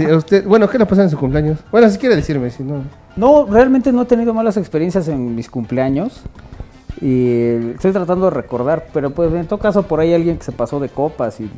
no, 0.09 0.17
usted, 0.17 0.45
bueno, 0.47 0.69
¿qué 0.69 0.79
le 0.79 0.87
pasó 0.87 1.03
en 1.03 1.11
su 1.11 1.19
cumpleaños? 1.19 1.59
Bueno, 1.71 1.91
si 1.91 1.99
quiere 1.99 2.17
decirme, 2.17 2.51
si 2.51 2.63
no. 2.63 2.83
No, 3.17 3.45
realmente 3.47 3.93
no 3.93 4.03
he 4.03 4.07
tenido 4.07 4.33
malas 4.33 4.57
experiencias 4.57 5.09
en 5.09 5.35
mis 5.35 5.51
cumpleaños. 5.51 6.23
Y 7.01 7.73
estoy 7.75 7.91
tratando 7.91 8.27
de 8.27 8.31
recordar, 8.31 8.87
pero 8.95 9.11
pues 9.11 9.33
en 9.35 9.47
todo 9.47 9.59
caso 9.59 9.83
por 9.83 9.99
ahí 9.99 10.15
alguien 10.15 10.39
que 10.39 10.45
se 10.45 10.53
pasó 10.53 10.79
de 10.79 10.89
copas 10.89 11.41
y 11.41 11.51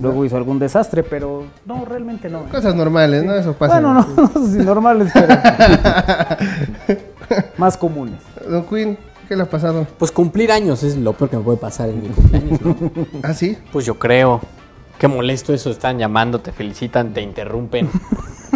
luego 0.00 0.24
hizo 0.24 0.36
algún 0.36 0.60
desastre, 0.60 1.02
pero 1.02 1.44
no, 1.64 1.84
realmente 1.84 2.28
no. 2.28 2.44
Cosas 2.44 2.76
normales, 2.76 3.24
¿no? 3.24 3.34
Eso 3.34 3.54
pasa. 3.54 3.80
Bueno, 3.80 3.94
no, 3.94 4.06
no 4.34 4.46
sé 4.46 4.52
si 4.52 4.58
normales, 4.64 5.10
pero 5.12 5.34
más 7.58 7.76
comunes. 7.76 8.20
Don 8.48 8.64
Quinn, 8.66 8.96
¿qué 9.28 9.36
le 9.36 9.42
ha 9.42 9.50
pasado? 9.50 9.86
Pues 9.98 10.10
cumplir 10.12 10.52
años 10.52 10.82
es 10.82 10.96
lo 10.96 11.12
peor 11.12 11.30
que 11.30 11.36
me 11.36 11.42
puede 11.42 11.58
pasar 11.58 11.88
en 11.88 12.02
mi 12.02 12.08
cumpleaños, 12.08 12.60
¿no? 12.60 12.76
¿Ah, 13.22 13.34
sí? 13.34 13.56
Pues 13.72 13.84
yo 13.86 13.98
creo. 13.98 14.40
Qué 14.98 15.08
molesto 15.08 15.52
eso, 15.52 15.70
están 15.70 15.98
llamando, 15.98 16.40
te 16.40 16.52
felicitan, 16.52 17.12
te 17.12 17.20
interrumpen. 17.20 17.90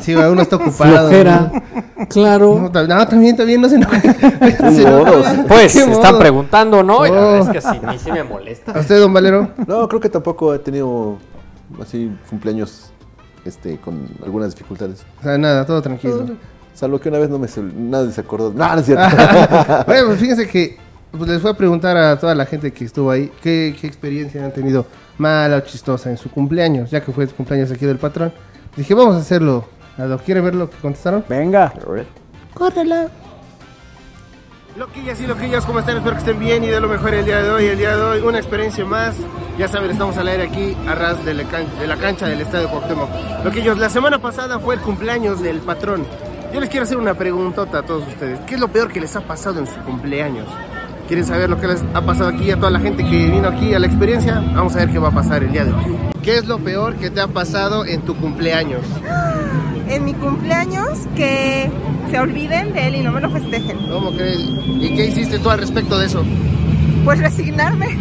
Sí, 0.01 0.15
uno 0.15 0.41
está 0.41 0.57
ocupado. 0.57 1.09
Flojera. 1.09 1.53
Claro. 2.09 2.71
No, 2.73 2.87
no, 2.87 3.07
también, 3.07 3.37
también, 3.37 3.61
no 3.61 3.69
se 3.69 3.77
enoje. 3.77 4.01
No 4.63 4.71
se 4.73 4.83
modos. 4.91 5.27
enoje. 5.27 5.45
Pues, 5.49 5.73
¿Qué 5.75 5.81
están 5.81 6.13
modo? 6.13 6.19
preguntando, 6.19 6.83
¿no? 6.83 7.07
Y 7.07 7.11
la 7.11 7.17
Oh. 7.21 7.33
verdad 7.33 7.41
es 7.57 7.63
que 7.65 7.71
sí, 7.71 7.81
a 7.85 7.93
mí 7.93 7.99
sí 7.99 8.11
me 8.11 8.25
molesta. 8.25 8.73
¿A 8.73 8.81
usted, 8.81 8.99
don 8.99 9.13
Valero? 9.13 9.51
No, 9.67 9.87
creo 9.87 10.01
que 10.01 10.09
tampoco 10.09 10.55
he 10.55 10.59
tenido 10.61 11.19
así 11.83 12.11
cumpleaños 12.31 12.91
este, 13.45 13.77
con 13.79 14.09
algunas 14.25 14.55
dificultades. 14.55 15.05
O 15.21 15.23
sea, 15.23 15.37
nada, 15.37 15.67
todo 15.67 15.83
tranquilo. 15.83 16.25
Salvo 16.81 16.98
que 16.98 17.11
una 17.11 17.19
vez 17.19 17.28
no 17.28 17.39
me 17.39 17.47
nadie 17.77 18.11
se 18.11 18.23
acordó. 18.23 18.55
No, 18.55 18.73
no 18.74 18.81
es 18.81 18.86
cierto. 18.86 19.05
bueno, 19.86 20.07
pues 20.07 20.19
fíjense 20.19 20.48
que 20.48 20.78
pues, 21.11 21.28
les 21.28 21.43
fui 21.43 21.51
a 21.51 21.55
preguntar 21.55 21.94
a 21.98 22.19
toda 22.19 22.35
la 22.35 22.47
gente 22.47 22.73
que 22.73 22.86
estuvo 22.86 23.11
ahí 23.11 23.31
qué, 23.43 23.77
qué 23.78 23.86
experiencia 23.86 24.43
han 24.43 24.51
tenido 24.55 24.86
mala 25.19 25.59
o 25.59 25.61
chistosa 25.61 26.09
en 26.09 26.16
su 26.16 26.31
cumpleaños, 26.31 26.90
ya 26.90 27.02
que 27.05 27.12
fue 27.12 27.24
el 27.24 27.31
cumpleaños 27.35 27.70
aquí 27.70 27.85
del 27.85 27.98
patrón. 27.98 28.32
Dije, 28.74 28.94
vamos 28.94 29.15
a 29.15 29.19
hacerlo. 29.19 29.66
¿Lo 29.98 30.16
quiere 30.20 30.40
ver 30.40 30.55
lo 30.55 30.70
que 30.70 30.78
contestaron? 30.78 31.23
Venga. 31.28 31.70
Córrela. 32.55 33.09
Loquillas 34.78 35.20
y 35.20 35.27
loquillas, 35.27 35.66
¿cómo 35.66 35.81
están? 35.81 35.98
Espero 35.98 36.15
que 36.15 36.20
estén 36.20 36.39
bien 36.39 36.65
y 36.65 36.69
de 36.69 36.81
lo 36.81 36.89
mejor 36.89 37.12
el 37.12 37.27
día 37.27 37.43
de 37.43 37.51
hoy. 37.51 37.66
El 37.66 37.77
día 37.77 37.94
de 37.94 38.02
hoy, 38.02 38.20
una 38.20 38.39
experiencia 38.39 38.86
más. 38.86 39.16
Ya 39.59 39.69
saben, 39.69 39.90
estamos 39.90 40.16
al 40.16 40.28
aire 40.28 40.44
aquí, 40.44 40.74
a 40.89 40.94
ras 40.94 41.23
de 41.27 41.35
la, 41.35 41.44
can- 41.44 41.78
de 41.78 41.86
la 41.86 41.97
cancha 41.97 42.27
del 42.27 42.40
Estadio 42.40 42.70
Cuauhtémoc. 42.70 43.11
Loquillos, 43.44 43.77
la 43.77 43.90
semana 43.90 44.19
pasada 44.23 44.59
fue 44.61 44.77
el 44.77 44.81
cumpleaños 44.81 45.43
del 45.43 45.59
patrón. 45.59 46.07
Yo 46.53 46.59
les 46.59 46.69
quiero 46.69 46.85
hacer 46.85 46.97
una 46.97 47.15
preguntota 47.15 47.79
a 47.79 47.83
todos 47.83 48.09
ustedes. 48.09 48.41
¿Qué 48.41 48.55
es 48.55 48.61
lo 48.61 48.67
peor 48.69 48.93
que 48.93 49.01
les 49.01 49.15
ha 49.15 49.21
pasado 49.21 49.61
en 49.61 49.69
su 49.69 49.79
cumpleaños? 49.83 50.49
¿Quieren 51.07 51.25
saber 51.25 51.49
lo 51.49 51.61
que 51.61 51.69
les 51.69 51.85
ha 51.95 52.05
pasado 52.05 52.29
aquí 52.29 52.51
a 52.51 52.57
toda 52.57 52.71
la 52.71 52.81
gente 52.81 53.05
que 53.05 53.31
vino 53.31 53.47
aquí 53.47 53.73
a 53.73 53.79
la 53.79 53.87
experiencia? 53.87 54.43
Vamos 54.53 54.75
a 54.75 54.81
ver 54.81 54.91
qué 54.91 54.99
va 54.99 55.09
a 55.09 55.13
pasar 55.13 55.45
el 55.45 55.53
día 55.53 55.65
de 55.65 55.73
hoy. 55.73 55.97
¿Qué 56.23 56.39
es 56.39 56.47
lo 56.47 56.59
peor 56.59 56.97
que 56.97 57.09
te 57.11 57.21
ha 57.21 57.29
pasado 57.29 57.85
en 57.85 58.03
tu 58.03 58.17
cumpleaños? 58.17 58.83
en 59.89 60.05
mi 60.05 60.13
cumpleaños 60.15 60.99
que 61.15 61.71
se 62.11 62.19
olviden 62.19 62.73
de 62.73 62.89
él 62.89 62.97
y 62.97 63.01
no 63.03 63.13
me 63.13 63.21
lo 63.21 63.31
festejen. 63.31 63.79
¿Cómo 63.89 64.13
crees? 64.13 64.41
¿Y 64.41 64.95
qué 64.97 65.07
hiciste 65.07 65.39
tú 65.39 65.51
al 65.51 65.61
respecto 65.61 65.99
de 65.99 66.07
eso? 66.07 66.25
pues 67.05 67.19
resignarme. 67.19 67.99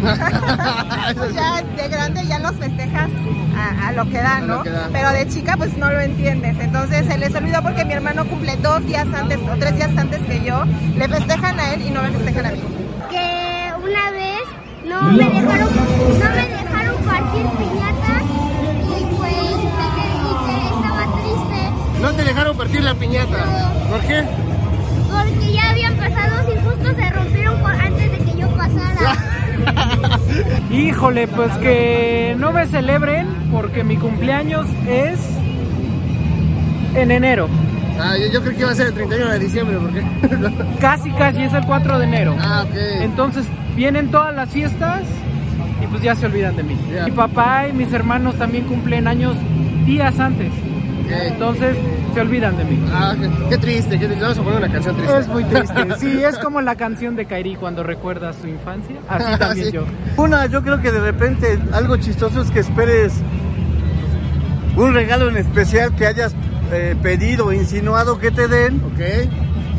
pues 1.16 1.34
ya 1.34 1.62
de 1.62 1.88
grande 1.88 2.26
ya 2.26 2.38
los 2.38 2.52
festejas 2.52 3.10
a, 3.56 3.92
lo 3.92 4.08
que 4.08 4.18
da, 4.18 4.40
¿no? 4.40 4.62
Pero 4.92 5.10
de 5.10 5.28
chica 5.28 5.56
pues 5.56 5.76
no 5.76 5.90
lo 5.90 6.00
entiendes. 6.00 6.56
Entonces 6.60 7.06
se 7.06 7.18
les 7.18 7.34
olvidó 7.34 7.62
porque 7.62 7.84
mi 7.84 7.92
hermano 7.92 8.24
cumple 8.26 8.56
dos 8.56 8.84
días 8.86 9.06
antes 9.14 9.38
o 9.40 9.56
tres 9.58 9.76
días 9.76 9.90
antes 9.96 10.20
que 10.22 10.44
yo. 10.44 10.64
Le 10.96 11.08
festejan 11.08 11.58
a 11.58 11.74
él 11.74 11.82
y 11.82 11.90
no 11.90 12.02
me 12.02 12.10
festejan 12.10 12.46
a 12.46 12.50
mí. 12.50 12.60
Que 13.10 13.72
una 13.82 14.10
vez 14.12 14.40
no 14.86 15.02
me 15.02 15.24
dejaron, 15.24 15.68
no 16.18 16.30
me 16.30 16.48
dejaron 16.48 17.02
partir 17.04 17.46
piñata 17.58 18.22
y 18.84 19.04
pues 19.16 19.32
y 19.32 20.66
estaba 20.66 21.04
triste. 21.20 22.00
No 22.00 22.12
te 22.12 22.24
dejaron 22.24 22.56
partir 22.56 22.82
la 22.82 22.94
piñata. 22.94 23.44
No. 23.44 23.90
¿Por 23.90 24.00
qué? 24.02 24.24
Porque 25.10 25.52
ya 25.52 25.70
habían 25.70 25.96
pasado 25.96 26.52
y 26.52 26.58
justo 26.64 26.94
se 26.94 27.10
rompieron 27.10 27.66
antes 27.66 28.12
de 28.12 28.18
que 28.18 28.29
Híjole, 30.70 31.28
pues 31.28 31.52
que 31.58 32.34
no 32.38 32.52
me 32.52 32.66
celebren 32.66 33.26
porque 33.52 33.84
mi 33.84 33.96
cumpleaños 33.96 34.66
es 34.88 35.18
en 36.94 37.10
enero. 37.10 37.48
Ah, 37.98 38.16
yo, 38.16 38.32
yo 38.32 38.40
creo 38.40 38.54
que 38.54 38.60
iba 38.62 38.70
a 38.70 38.74
ser 38.74 38.88
el 38.88 38.94
31 38.94 39.32
de 39.32 39.38
diciembre, 39.38 39.76
¿por 39.76 39.92
qué? 39.92 40.02
Casi, 40.80 41.10
casi 41.12 41.42
es 41.42 41.52
el 41.52 41.64
4 41.66 41.98
de 41.98 42.04
enero. 42.04 42.34
Ah, 42.40 42.64
ok. 42.66 42.76
Entonces 43.02 43.44
vienen 43.76 44.10
todas 44.10 44.34
las 44.34 44.48
fiestas 44.48 45.02
y 45.82 45.86
pues 45.86 46.02
ya 46.02 46.14
se 46.14 46.26
olvidan 46.26 46.56
de 46.56 46.62
mí. 46.62 46.76
Mi 47.04 47.10
papá 47.10 47.68
y 47.68 47.72
mis 47.72 47.92
hermanos 47.92 48.36
también 48.36 48.64
cumplen 48.64 49.06
años 49.06 49.36
días 49.84 50.18
antes. 50.18 50.50
Entonces 51.12 51.76
se 52.14 52.20
olvidan 52.20 52.56
de 52.56 52.64
mí. 52.64 52.84
Ah, 52.92 53.14
qué, 53.18 53.28
qué 53.50 53.58
triste, 53.58 53.98
qué 53.98 54.06
triste. 54.06 54.22
Vamos 54.22 54.38
a 54.38 54.42
poner 54.42 54.58
una 54.58 54.72
canción 54.72 54.96
triste. 54.96 55.18
Es 55.18 55.28
muy 55.28 55.44
triste. 55.44 55.74
Sí, 55.98 56.22
es 56.24 56.38
como 56.38 56.60
la 56.60 56.76
canción 56.76 57.16
de 57.16 57.26
Kairi 57.26 57.56
cuando 57.56 57.82
recuerda 57.82 58.32
su 58.32 58.46
infancia. 58.48 58.96
Así 59.08 59.36
también 59.38 59.66
Sí. 59.66 59.72
yo. 59.72 59.84
Una, 60.16 60.46
yo 60.46 60.62
creo 60.62 60.80
que 60.80 60.90
de 60.90 61.00
repente 61.00 61.58
algo 61.72 61.96
chistoso 61.96 62.42
es 62.42 62.50
que 62.50 62.60
esperes 62.60 63.12
un 64.76 64.94
regalo 64.94 65.28
en 65.28 65.36
especial 65.36 65.94
que 65.94 66.06
hayas 66.06 66.34
eh, 66.72 66.96
pedido 67.02 67.52
insinuado 67.52 68.18
que 68.18 68.30
te 68.30 68.48
den. 68.48 68.80
Ok. 68.92 69.00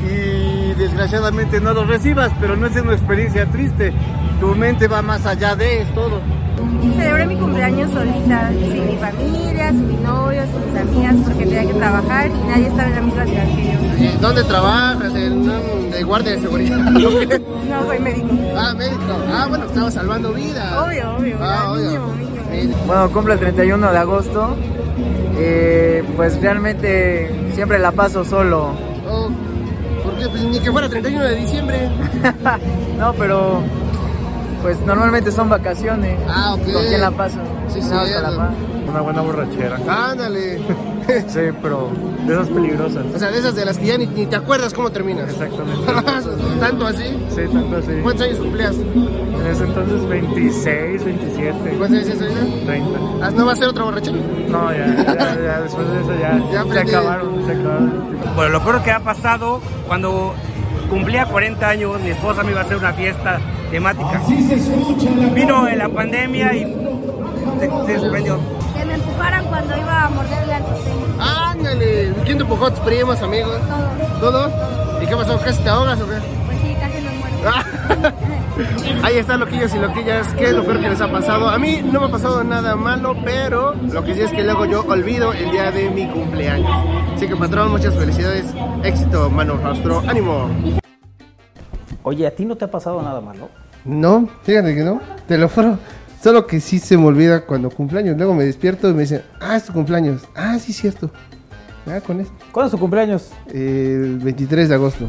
Y 0.03 0.73
desgraciadamente 0.79 1.61
no 1.61 1.73
lo 1.73 1.85
recibas, 1.85 2.31
pero 2.39 2.55
no 2.55 2.67
es 2.67 2.75
una 2.75 2.93
experiencia 2.93 3.45
triste. 3.47 3.93
Tu 4.39 4.55
mente 4.55 4.87
va 4.87 5.01
más 5.01 5.25
allá 5.25 5.55
de 5.55 5.81
es 5.81 5.93
todo. 5.93 6.19
Celebré 6.97 7.25
mi 7.27 7.35
cumpleaños 7.35 7.91
solita, 7.91 8.49
sin 8.49 8.87
mi 8.87 8.97
familia, 8.97 9.69
sin 9.69 9.87
mi 9.87 9.95
novio, 9.95 10.41
sin 10.43 10.71
mis 10.73 10.81
amigas, 10.81 11.15
porque 11.27 11.45
tenía 11.45 11.65
que 11.67 11.73
trabajar 11.73 12.27
y 12.27 12.47
nadie 12.49 12.67
estaba 12.67 12.89
en 12.89 12.95
la 12.95 13.01
misma 13.01 13.25
ciudad 13.25 13.45
que 13.55 14.03
yo. 14.11 14.19
¿Dónde 14.21 14.43
trabajas? 14.43 15.13
¿En 15.15 15.91
de 15.91 16.03
guardia 16.03 16.31
de 16.33 16.41
seguridad? 16.41 16.77
No, 17.71 17.85
soy 17.85 17.99
médico. 17.99 18.27
ah, 18.57 18.73
médico. 18.77 19.15
Ah, 19.33 19.45
bueno, 19.47 19.63
estaba 19.65 19.89
salvando 19.89 20.33
vidas. 20.33 20.73
Obvio, 20.77 21.15
obvio. 21.15 21.37
Ah, 21.39 21.71
obvio. 21.71 22.01
niño. 22.51 22.75
Bueno, 22.85 23.09
cumple 23.11 23.33
el 23.35 23.39
31 23.39 23.91
de 23.93 23.97
agosto. 23.97 24.57
Eh, 25.37 26.03
pues 26.17 26.41
realmente 26.41 27.31
siempre 27.55 27.79
la 27.79 27.91
paso 27.93 28.25
solo. 28.25 28.71
Oh, 29.09 29.29
¿Por 30.03 30.17
qué? 30.17 30.27
Pues 30.27 30.43
ni 30.43 30.59
que 30.59 30.69
fuera 30.69 30.89
31 30.89 31.23
de 31.23 31.35
diciembre. 31.35 31.89
No, 32.97 33.13
pero 33.13 33.61
pues 34.61 34.79
normalmente 34.81 35.31
son 35.31 35.49
vacaciones. 35.49 36.17
Ah, 36.27 36.53
ok. 36.55 36.73
¿Con 36.73 36.85
quién 36.85 37.01
la 37.01 37.11
paso? 37.11 37.37
Sí, 37.69 37.79
la 37.81 38.31
paz. 38.35 38.51
Una 38.87 39.01
buena 39.01 39.21
borrachera. 39.21 39.77
Ándale. 39.87 40.61
Sí, 41.27 41.39
pero 41.61 41.89
de 42.25 42.33
esas 42.33 42.47
peligrosas. 42.47 43.03
O 43.13 43.19
sea, 43.19 43.31
de 43.31 43.39
esas 43.39 43.55
de 43.55 43.65
las 43.65 43.77
que 43.77 43.87
ya 43.87 43.97
ni, 43.97 44.05
ni 44.05 44.27
te 44.27 44.35
acuerdas 44.35 44.73
cómo 44.73 44.91
terminas. 44.91 45.29
Exactamente. 45.29 45.91
¿Tanto 46.59 46.87
así? 46.87 47.03
Sí, 47.29 47.41
tanto 47.51 47.77
así. 47.77 47.91
¿Cuántos 48.03 48.27
años 48.27 48.39
cumplías? 48.39 48.75
En 48.75 49.47
ese 49.47 49.63
entonces 49.63 50.07
26, 50.07 51.03
27. 51.03 51.57
¿Cuántos 51.77 51.89
años 51.89 52.17
tienes 52.17 52.21
ahorita? 52.21 52.65
30. 52.65 52.99
Ah, 53.23 53.31
¿No 53.31 53.45
va 53.45 53.51
a 53.51 53.55
ser 53.55 53.67
otra 53.67 53.83
borrachera? 53.83 54.17
No, 54.47 54.71
ya, 54.71 54.85
ya, 54.95 55.41
ya, 55.43 55.61
después 55.61 55.87
de 55.89 56.01
eso 56.01 56.19
ya, 56.19 56.39
Ya 56.53 56.71
se 56.71 56.79
acabaron, 56.79 57.45
se 57.45 57.51
acabaron. 57.51 58.17
Bueno, 58.35 58.51
lo 58.51 58.63
peor 58.63 58.83
que 58.83 58.91
ha 58.91 58.99
pasado 58.99 59.59
cuando 59.87 60.33
cumplía 60.89 61.25
40 61.25 61.67
años, 61.67 61.99
mi 62.01 62.11
esposa 62.11 62.43
me 62.43 62.51
iba 62.51 62.61
a 62.61 62.63
hacer 62.63 62.77
una 62.77 62.93
fiesta 62.93 63.39
temática. 63.71 64.21
Vino 65.33 65.67
en 65.67 65.77
la 65.77 65.89
pandemia 65.89 66.53
y 66.53 66.63
se, 67.59 67.85
se 67.85 67.99
suspendió. 67.99 68.39
Que 68.75 68.85
me 68.85 68.93
empujaran 68.95 69.45
cuando 69.45 69.77
iba 69.77 70.05
a 70.05 70.09
morderle 70.09 70.53
al 70.53 70.63
costeño. 70.63 71.05
Ándale. 71.19 72.13
¿Quién 72.25 72.37
te 72.37 72.43
empujó? 72.43 72.69
¿Tus 72.71 72.79
primos, 72.81 73.21
amigos? 73.21 73.59
Todo. 74.19 74.31
¿Todo? 74.31 75.01
¿Y 75.01 75.07
qué 75.07 75.15
pasó? 75.15 75.39
¿Casi 75.39 75.63
te 75.63 75.69
ahogas 75.69 75.99
o 76.01 76.05
qué? 76.07 76.17
Pues 76.45 76.57
sí, 76.61 76.75
casi 76.79 77.01
me 77.01 77.11
muero. 77.17 78.11
Ahí 79.03 79.17
están 79.17 79.39
loquillos 79.39 79.73
y 79.73 79.79
loquillas, 79.79 80.27
¿qué 80.35 80.45
es 80.45 80.53
lo 80.53 80.63
peor 80.63 80.79
que 80.79 80.89
les 80.89 81.01
ha 81.01 81.11
pasado? 81.11 81.49
A 81.49 81.57
mí 81.57 81.81
no 81.83 81.99
me 81.99 82.05
ha 82.05 82.09
pasado 82.09 82.43
nada 82.43 82.75
malo, 82.75 83.15
pero 83.23 83.73
lo 83.73 84.03
que 84.03 84.13
sí 84.13 84.21
es 84.21 84.31
que 84.31 84.43
luego 84.43 84.65
yo 84.65 84.81
olvido 84.87 85.33
el 85.33 85.49
día 85.49 85.71
de 85.71 85.89
mi 85.89 86.07
cumpleaños. 86.07 86.71
Así 87.15 87.27
que 87.27 87.35
patrón, 87.35 87.71
muchas 87.71 87.95
felicidades, 87.95 88.53
éxito, 88.83 89.29
mano, 89.31 89.57
rostro, 89.57 90.03
ánimo. 90.07 90.80
Oye, 92.03 92.25
¿a 92.27 92.31
ti 92.31 92.45
no 92.45 92.55
te 92.55 92.65
ha 92.65 92.71
pasado 92.71 93.01
nada 93.01 93.21
malo? 93.21 93.49
No, 93.85 94.27
fíjate 94.43 94.75
que 94.75 94.83
no, 94.83 95.01
te 95.27 95.37
lo 95.37 95.49
juro. 95.49 95.77
Solo 96.23 96.45
que 96.45 96.59
sí 96.59 96.77
se 96.79 96.97
me 96.97 97.05
olvida 97.05 97.41
cuando 97.45 97.69
cumpleaños. 97.71 98.15
Luego 98.17 98.33
me 98.35 98.43
despierto 98.43 98.89
y 98.89 98.93
me 98.93 99.01
dicen, 99.01 99.23
ah, 99.39 99.55
es 99.55 99.63
tu 99.65 99.73
cumpleaños. 99.73 100.21
Ah, 100.35 100.57
sí, 100.59 100.71
cierto. 100.71 101.09
Ah, 101.87 101.99
con 102.05 102.19
esto. 102.19 102.33
¿Cuándo 102.51 102.67
es 102.67 102.71
tu 102.71 102.77
cumpleaños? 102.79 103.31
El 103.51 104.19
23 104.19 104.69
de 104.69 104.75
agosto. 104.75 105.05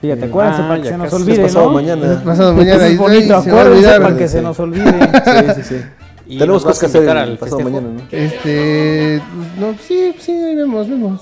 Fíjate, 0.00 0.26
Eh, 0.26 0.28
acuérdense 0.28 0.62
ah, 0.62 0.68
para 0.68 0.82
que 0.82 0.88
se 0.88 0.98
nos 0.98 1.12
olvide, 1.12 1.32
Es 1.34 1.52
pasado 1.52 1.66
¿no? 1.66 1.72
mañana. 1.72 2.12
Es 2.12 2.18
pasado 2.18 2.52
mañana. 2.54 2.86
Es 2.86 2.92
Y- 2.94 2.96
bonito, 2.96 3.42
se 3.42 3.50
acuérdense 3.50 3.70
olvidar. 3.78 4.02
para 4.02 4.16
que 4.16 4.28
se 4.28 4.42
nos 4.42 4.58
olvide. 4.60 4.84
Sí, 5.56 5.62
sí, 5.62 5.62
sí. 5.62 5.80
¿Y 6.28 6.38
Tenemos 6.38 6.64
cosas 6.64 6.80
que 6.80 6.86
hacer 6.86 7.02
el 7.04 7.16
al 7.16 7.38
pasado 7.38 7.60
mañana, 7.60 7.88
¿no? 7.88 8.00
Este, 8.10 9.22
no, 9.60 9.74
sí, 9.86 10.12
sí, 10.18 10.32
ahí 10.32 10.56
vemos, 10.56 10.88
vemos. 10.88 11.20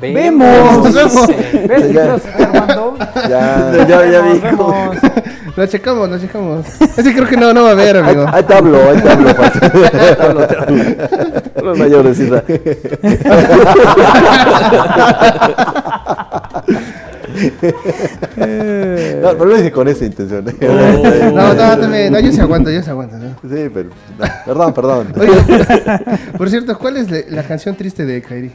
¡Vemos! 0.00 0.92
Vemos. 0.92 1.26
¿Ves, 1.68 1.92
Ya. 1.92 2.14
Armando? 2.38 2.96
Ya, 3.28 3.86
ya, 3.88 4.10
ya 4.10 4.20
vemos. 4.42 4.96
Lo 5.56 5.66
checamos, 5.66 6.08
lo 6.08 6.18
checamos. 6.18 6.66
Ese 6.96 7.14
creo 7.14 7.28
que 7.28 7.36
no, 7.36 7.52
no 7.52 7.62
va 7.62 7.68
a 7.70 7.72
haber, 7.72 7.96
amigo. 7.98 8.22
Ahí, 8.26 8.34
ahí 8.34 8.42
te 8.42 8.54
hablo, 8.54 8.90
ahí 8.90 9.00
te 9.00 9.08
hablo, 9.08 9.36
Pato. 9.36 9.58
Ahí 9.62 10.14
te 10.16 10.22
hablo, 10.22 10.46
te 10.46 10.56
hablo. 10.56 10.84
Los 11.62 11.78
mayores, 11.78 12.18
Isra. 12.18 12.42
No, 18.36 19.30
pero 19.32 19.44
lo 19.44 19.56
dije 19.56 19.72
con 19.72 19.88
esa 19.88 20.04
intención. 20.04 20.44
No, 21.34 21.54
no, 21.54 21.78
también, 21.78 22.12
no, 22.12 22.20
yo 22.20 22.32
se 22.32 22.40
aguanto, 22.40 22.70
yo 22.70 22.82
se 22.82 22.90
aguanto. 22.90 23.16
¿no? 23.16 23.30
Sí, 23.42 23.70
pero. 23.72 23.90
no, 24.18 24.74
perdón, 24.74 24.74
perdón. 24.74 25.12
Oye, 25.18 25.32
por 26.38 26.50
cierto, 26.50 26.78
¿cuál 26.78 26.96
es 26.96 27.30
la 27.30 27.42
canción 27.42 27.76
triste 27.76 28.04
de 28.04 28.22
Kairi? 28.22 28.52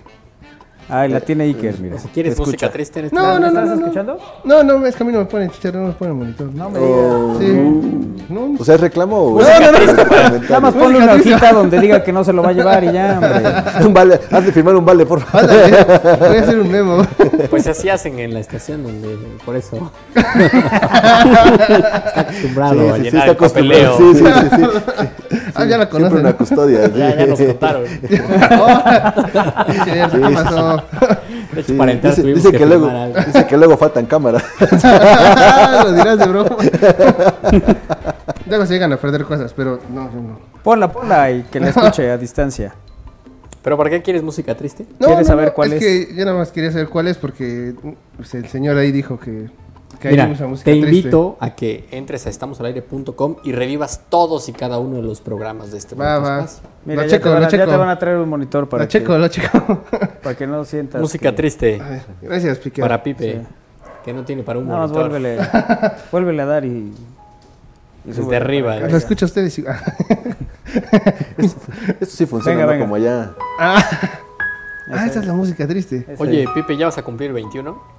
Ay, 0.90 1.10
la 1.10 1.20
tiene 1.22 1.44
Iker, 1.46 1.80
mira. 1.80 2.00
Si 2.00 2.08
quieres 2.08 2.32
Escucha. 2.34 2.48
música 2.52 2.70
triste 2.72 3.02
este 3.06 3.16
No, 3.16 3.40
no, 3.40 3.42
no, 3.42 3.48
¿Estás 3.50 3.68
no, 3.68 3.76
no. 3.76 3.82
escuchando? 3.82 4.18
No, 4.44 4.64
no, 4.64 4.86
es 4.88 4.96
que 4.96 5.04
a 5.04 5.06
mí 5.06 5.14
no 5.14 5.20
me 5.20 5.26
ponen 5.26 5.50
chicharro, 5.52 5.82
no 5.82 5.88
me 5.88 5.94
ponen 5.94 6.16
monitor. 6.18 6.48
No 6.54 6.70
me 6.70 6.80
Oh. 6.80 7.38
Sí. 7.40 7.46
No, 8.30 8.56
O 8.60 8.64
sea, 8.66 8.76
¿es 8.76 8.82
reclamo 8.82 9.18
o 9.18 9.42
No, 9.42 9.48
no? 9.48 10.40
Nada 10.40 10.60
más 10.60 10.74
ponle 10.74 10.98
una 11.00 11.14
hojita 11.14 11.54
donde 11.54 11.80
diga 11.80 12.04
que 12.04 12.12
no 12.12 12.24
se 12.24 12.34
lo 12.34 12.42
va 12.44 12.50
a 12.50 12.54
llevar 12.54 12.84
y 12.84 12.92
ya, 12.92 13.20
hombre. 13.22 13.44
Un 13.88 13.94
vale, 13.94 14.20
haz 14.32 14.46
de 14.46 14.52
firmar 14.52 14.76
un 14.76 14.86
vale, 14.86 15.06
por 15.06 15.20
favor. 15.22 15.48
Voy 16.20 16.38
a 16.38 16.42
hacer 16.42 16.60
un 16.60 16.72
memo. 16.72 17.06
Pues 17.50 17.68
así 17.68 17.90
hacen 17.90 18.20
en 18.20 18.34
la 18.34 18.40
estación 18.40 18.84
donde 18.84 19.18
por 19.46 19.56
eso 19.56 19.92
está 20.16 22.20
acostumbrado 22.22 22.74
Sí, 22.74 22.80
a 22.90 22.98
llenar 22.98 23.06
está 23.06 23.26
el 23.32 23.38
papeleo. 23.38 23.98
sí, 23.98 24.14
sí, 24.16 24.24
sí. 24.56 24.62
Ah, 25.62 25.66
ya 25.66 25.78
la 25.78 25.86
Siempre 25.86 25.90
conocen. 25.90 26.20
una 26.20 26.34
custodia. 26.34 26.86
sí. 26.94 26.94
Ya, 26.98 27.16
ya 27.16 27.26
nos 27.28 27.40
contaron. 27.40 27.84
Sí, 29.70 29.92
¿Qué 30.12 30.34
pasó? 30.34 30.84
De 31.54 31.62
hecho, 31.62 31.78
para 31.78 31.92
entrar 31.92 32.12
dice, 32.12 32.22
tuvimos 32.22 32.44
dice 32.44 32.52
que 32.52 32.58
que 32.60 32.66
luego, 32.66 32.90
algo. 32.90 33.16
dice 33.26 33.48
que 33.48 33.58
luego 33.58 33.78
faltan 33.78 34.06
cámaras. 34.06 34.44
Lo 35.84 35.92
dirás 35.94 36.18
de 36.20 36.28
broma. 36.28 36.56
Luego 38.48 38.66
se 38.66 38.74
llegan 38.74 38.94
a 38.94 38.98
perder 38.98 39.26
cosas, 39.26 39.54
pero 39.54 39.80
no, 39.94 40.12
yo 40.12 40.22
no. 40.22 40.40
Ponla, 40.64 40.92
ponla 40.92 41.32
y 41.32 41.44
que 41.44 41.60
la 41.60 41.70
escuche 41.70 42.10
a 42.10 42.18
distancia. 42.18 42.74
¿Pero 43.62 43.78
para 43.78 43.90
qué 43.90 44.02
quieres 44.02 44.24
música 44.24 44.56
triste? 44.56 44.86
No, 45.00 45.08
¿Quieres 45.08 45.28
no, 45.28 45.34
saber 45.34 45.48
no, 45.50 45.54
cuál 45.54 45.74
es? 45.74 45.82
es? 45.84 46.08
que 46.08 46.16
yo 46.16 46.26
nada 46.26 46.38
más 46.38 46.52
quería 46.52 46.72
saber 46.72 46.88
cuál 46.88 47.08
es 47.08 47.18
porque 47.18 47.74
pues, 48.16 48.34
el 48.34 48.48
señor 48.48 48.78
ahí 48.78 48.92
dijo 48.92 49.20
que, 49.20 49.50
que 50.00 50.10
Mira, 50.10 50.28
mucha 50.28 50.48
música 50.48 50.66
te 50.72 50.80
triste. 50.80 50.96
invito 50.98 51.38
a 51.40 51.56
que 51.56 51.88
entres 51.92 52.26
a 52.26 52.30
estamosalaire.com 52.30 53.36
y 53.44 53.52
revivas 53.52 54.02
todos 54.10 54.48
y 54.50 54.54
cada 54.54 54.80
uno 54.80 54.96
de 54.98 55.02
los 55.04 55.20
programas 55.22 55.72
de 55.72 55.78
este 55.78 55.96
Va, 55.96 56.20
va. 56.20 56.48
Mira, 56.86 57.02
Lo 57.04 57.08
ya, 57.08 57.18
checo, 57.18 57.24
te 57.26 57.30
van 57.30 57.42
lo 57.44 57.50
ya 57.50 57.58
checo. 57.58 57.72
te 57.72 57.78
van 57.78 57.90
a 57.90 58.00
traer 58.00 58.18
un 58.18 58.30
monitor 58.30 58.70
para 58.70 58.84
Lo 58.86 58.90
checo, 58.90 59.14
que, 59.14 59.20
lo 59.20 59.28
checo. 59.28 59.84
para 60.24 60.36
que 60.38 60.48
no 60.48 60.64
sientas. 60.66 61.02
Música 61.02 61.32
que- 61.32 61.36
triste 61.38 61.82
A 61.82 61.90
ver, 61.90 62.02
Gracias, 62.22 62.58
Piqué. 62.60 62.82
para 62.82 63.04
Pipe, 63.04 63.42
Sí. 63.42 63.48
que 64.06 64.14
no 64.14 64.24
tiene 64.24 64.44
para 64.44 64.60
un 64.60 64.68
más 64.68 64.90
monitor. 64.90 65.10
vuélvele, 65.10 65.38
vuélvele 66.12 66.42
a 66.42 66.46
dar 66.46 66.64
y. 66.66 66.68
y 66.70 66.94
Desde 68.06 68.22
súbele 68.22 68.38
arriba, 68.38 68.78
¿eh? 68.78 68.90
Lo 68.90 68.96
escucho 68.98 69.26
a 69.26 69.28
ustedes. 69.28 69.60
y- 69.60 69.66
Esto 72.00 72.06
sí 72.06 72.26
funciona 72.26 72.56
Venga, 72.58 72.66
¿no? 72.66 72.72
venga. 72.72 72.84
como 72.86 72.96
allá. 72.96 73.32
Ah, 73.60 73.84
ah, 74.94 75.06
esta 75.06 75.20
es 75.20 75.26
la 75.26 75.34
música 75.34 75.68
triste. 75.68 76.06
Oye, 76.18 76.46
Pipe, 76.54 76.78
¿ya 76.78 76.86
vas 76.86 76.98
a 76.98 77.04
cumplir 77.04 77.34
21? 77.34 77.99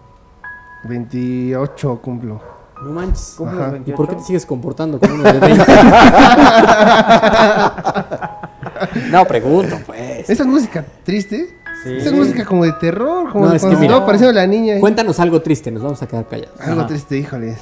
28 0.84 2.00
cumplo. 2.02 2.40
No 2.82 2.92
manches. 2.92 3.34
¿Cumples 3.36 3.60
Ajá. 3.60 3.70
28? 3.72 3.94
¿Y 3.94 3.96
por 3.96 4.08
qué 4.08 4.16
te 4.16 4.22
sigues 4.22 4.46
comportando 4.46 4.98
como 4.98 5.14
uno 5.14 5.22
de 5.24 5.32
20? 5.38 5.64
no, 9.10 9.24
pregunto, 9.26 9.76
pues. 9.86 10.28
¿Esta 10.30 10.42
es 10.42 10.46
música 10.48 10.84
triste? 11.04 11.56
Sí. 11.82 11.96
Esta 11.96 12.10
es 12.10 12.16
música 12.16 12.44
como 12.44 12.64
de 12.64 12.72
terror, 12.74 13.30
como 13.30 13.44
No, 13.46 13.50
de 13.50 13.56
es 13.56 13.64
que 13.64 13.76
mira. 13.76 13.96
apareciendo 13.96 14.32
la 14.32 14.46
niña. 14.46 14.74
ahí. 14.74 14.80
Cuéntanos 14.80 15.18
algo 15.20 15.40
triste, 15.40 15.70
nos 15.70 15.82
vamos 15.82 16.02
a 16.02 16.06
quedar 16.06 16.26
callados. 16.26 16.60
Algo 16.60 16.80
Ajá. 16.80 16.88
triste, 16.88 17.16
híjoles. 17.18 17.58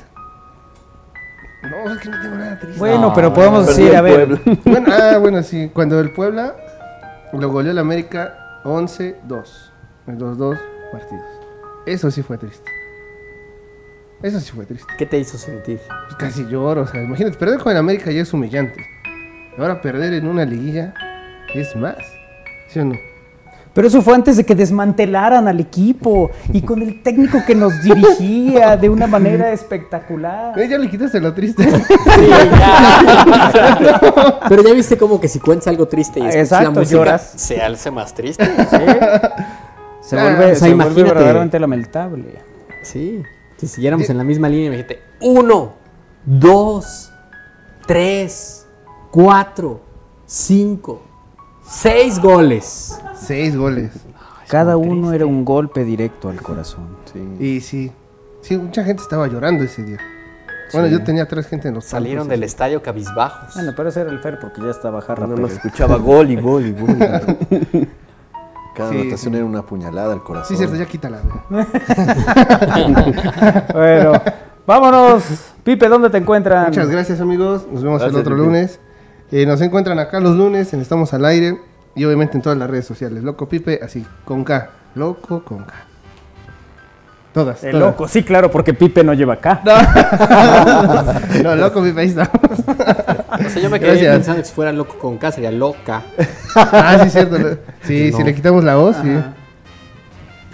No, 1.63 1.93
es 1.93 1.99
que 2.01 2.09
no 2.09 2.21
tengo 2.23 2.37
nada 2.37 2.59
triste. 2.59 2.79
Bueno, 2.79 3.01
No, 3.01 3.15
pero 3.15 3.33
podemos 3.35 3.67
decir, 3.67 3.95
a 3.97 4.01
ver. 4.01 4.41
Bueno, 4.65 4.87
ah, 4.93 5.19
bueno, 5.19 5.43
sí. 5.43 5.71
Cuando 5.75 5.99
el 6.01 6.13
Puebla 6.13 6.55
lo 7.33 7.51
goleó 7.51 7.73
el 7.73 7.79
América 7.79 8.61
11-2. 8.65 9.15
en 10.07 10.19
los 10.19 10.39
dos 10.39 10.57
partidos. 10.93 11.25
Eso 11.87 12.11
sí 12.11 12.23
fue 12.23 12.39
triste. 12.39 12.71
Eso 14.23 14.41
sí 14.41 14.51
fue 14.55 14.67
triste. 14.67 14.93
¿Qué 14.99 15.07
te 15.07 15.19
hizo 15.19 15.39
sentir? 15.39 15.79
Pues 16.07 16.17
casi 16.19 16.45
lloro, 16.47 16.83
o 16.83 16.87
sea, 16.87 17.03
imagínate, 17.03 17.37
perder 17.39 17.59
con 17.61 17.71
el 17.73 17.79
América 17.79 18.11
ya 18.11 18.23
es 18.23 18.33
humillante. 18.33 18.85
Ahora 19.57 19.81
perder 19.81 20.13
en 20.15 20.27
una 20.27 20.45
liguilla 20.45 20.93
es 21.55 21.75
más. 21.77 21.97
¿Sí 22.69 22.81
o 22.81 22.85
no? 22.85 22.95
Pero 23.75 23.87
eso 23.87 24.03
fue 24.03 24.15
antes 24.17 24.37
de 24.37 24.45
que 24.45 24.57
desmantelaran 24.57 25.47
al 25.47 25.61
equipo 25.61 26.33
y 26.53 26.63
con 26.63 26.83
el 26.83 27.01
técnico 27.03 27.39
que 27.47 27.55
nos 27.55 27.81
dirigía 27.81 28.77
de 28.77 28.89
una 28.89 29.07
manera 29.07 29.53
espectacular. 29.53 30.59
Eh, 30.59 30.69
ya 30.69 30.79
le 30.79 30.91
quitaste 30.91 31.21
lo 31.21 31.33
triste. 31.33 31.65
Pero 34.49 34.63
ya 34.63 34.73
viste 34.75 34.97
como 34.99 35.21
que 35.21 35.29
si 35.29 35.39
cuentas 35.39 35.69
algo 35.69 35.87
triste 35.87 36.19
y 36.19 36.25
Exacto, 36.27 36.65
la 36.65 36.71
música, 36.81 36.97
lloras. 36.99 37.33
se 37.37 37.61
alce 37.63 37.91
más 37.93 38.13
triste. 38.15 38.45
Se 40.01 40.19
Ah, 40.19 40.23
vuelve, 40.23 40.45
o 40.53 40.55
sea, 40.57 40.69
se 40.69 40.75
vuelve 40.75 41.03
verdaderamente 41.05 41.61
lamentable. 41.61 42.25
Sí. 42.83 43.23
Si 43.59 43.67
siguiéramos 43.67 44.09
en 44.09 44.17
la 44.19 44.25
misma 44.25 44.49
línea, 44.49 44.67
imagínate. 44.67 45.03
Uno, 45.21 45.75
dos, 46.25 47.13
tres, 47.87 48.67
cuatro, 49.11 49.81
cinco, 50.27 51.03
seis 51.67 52.19
goles. 52.21 52.99
Seis 53.15 53.57
goles. 53.57 53.91
Cada 54.49 54.77
uno 54.77 55.13
era 55.13 55.27
un 55.27 55.45
golpe 55.45 55.85
directo 55.85 56.29
al 56.31 56.41
corazón. 56.41 56.97
Y 57.39 57.61
sí, 57.61 57.93
sí, 58.41 58.57
mucha 58.57 58.83
gente 58.85 59.03
estaba 59.03 59.27
llorando 59.27 59.65
ese 59.65 59.83
día. 59.83 59.99
Bueno, 60.73 60.87
Sí. 60.89 60.93
yo 60.93 61.03
tenía 61.05 61.27
tres 61.27 61.47
gente 61.47 61.69
en 61.69 61.75
los 61.75 61.85
Salieron 61.87 62.25
palcos 62.25 62.31
del 62.31 62.45
estadio 62.45 62.83
cabizbajos. 62.83 63.55
Bueno, 63.55 63.73
pero 63.77 63.89
ese 63.89 64.03
era 64.03 64.11
el 64.11 64.19
Fer 64.21 64.39
porque 64.39 64.61
ya 64.63 64.71
estaba 64.71 65.01
jarra. 65.01 65.27
Más 65.27 65.37
Pérez. 65.37 65.53
escuchaba 65.55 65.97
gol 65.97 66.31
y 66.31 66.37
gol 66.37 66.67
y 66.67 66.73
gol. 66.73 66.97
Cada 68.79 68.91
Sí, 68.91 69.01
anotación 69.01 69.33
sí. 69.33 69.37
era 69.39 69.45
una 69.47 69.63
puñalada 69.63 70.13
al 70.15 70.23
corazón. 70.23 70.49
Sí, 70.49 70.57
cierto, 70.57 70.77
ya 70.77 70.87
quítala. 70.87 71.21
bueno, 73.73 74.13
vámonos. 74.67 75.25
Pipe, 75.65 75.89
¿dónde 75.89 76.11
te 76.11 76.19
encuentran? 76.19 76.67
Muchas 76.67 76.89
gracias, 76.89 77.21
amigos. 77.21 77.67
Nos 77.71 77.83
vemos 77.83 78.01
Gracias, 78.01 78.15
el 78.15 78.21
otro 78.21 78.37
Pipe. 78.37 78.47
lunes. 78.47 78.81
Eh, 79.33 79.45
nos 79.47 79.61
encuentran 79.61 79.99
acá 79.99 80.21
los 80.21 80.37
lunes 80.37 80.73
en 80.73 80.81
Estamos 80.81 81.13
al 81.13 81.25
Aire 81.25 81.59
y 81.95 82.05
obviamente 82.05 82.37
en 82.37 82.43
todas 82.43 82.57
las 82.57 82.71
redes 82.71 82.87
sociales. 82.87 83.25
Loco 83.25 83.49
Pipe, 83.49 83.81
así, 83.83 84.07
con 84.25 84.45
K. 84.45 84.71
Loco 84.95 85.43
con 85.45 85.65
K. 85.65 85.75
Todas. 87.39 87.63
El 87.63 87.71
todas. 87.71 87.87
loco, 87.87 88.09
sí, 88.09 88.25
claro, 88.25 88.51
porque 88.51 88.75
Pipe 88.75 89.05
no 89.05 89.15
lleva 89.15 89.35
acá. 89.35 89.61
No, 91.43 91.55
loco 91.57 91.83
Pipe, 91.85 92.01
ahí 92.01 92.09
está. 92.09 92.29
O 92.33 93.49
sea, 93.49 93.63
yo 93.63 93.71
me 93.71 93.79
quedé 93.79 93.91
Gracias. 93.91 94.15
pensando 94.17 94.43
que 94.43 94.49
si 94.49 94.55
fuera 94.55 94.73
loco 94.73 94.99
con 94.99 95.19
K 95.19 95.31
sería 95.31 95.53
loca. 95.53 96.03
Ah, 96.57 96.99
sí, 97.05 97.11
cierto. 97.11 97.37
Sí, 97.83 98.11
No. 98.11 98.17
si 98.19 98.25
le 98.25 98.35
quitamos 98.35 98.65
la 98.65 98.75
voz, 98.75 98.97
sí. 99.01 99.09
Ajá. 99.11 99.35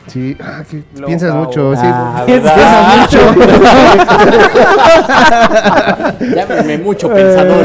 Sí, 0.09 0.37
ah, 0.39 0.63
que 0.71 0.83
Loca 0.97 1.07
piensas 1.07 1.35
mucho, 1.35 1.75
sí. 1.75 1.83
Ah, 1.87 2.23
piensas 2.27 3.01
mucho. 3.01 3.19
Llámeme 6.35 6.77
mucho 6.79 7.09
pensador. 7.09 7.65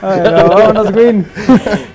Vámonos, 0.00 0.90
Green. 0.92 1.26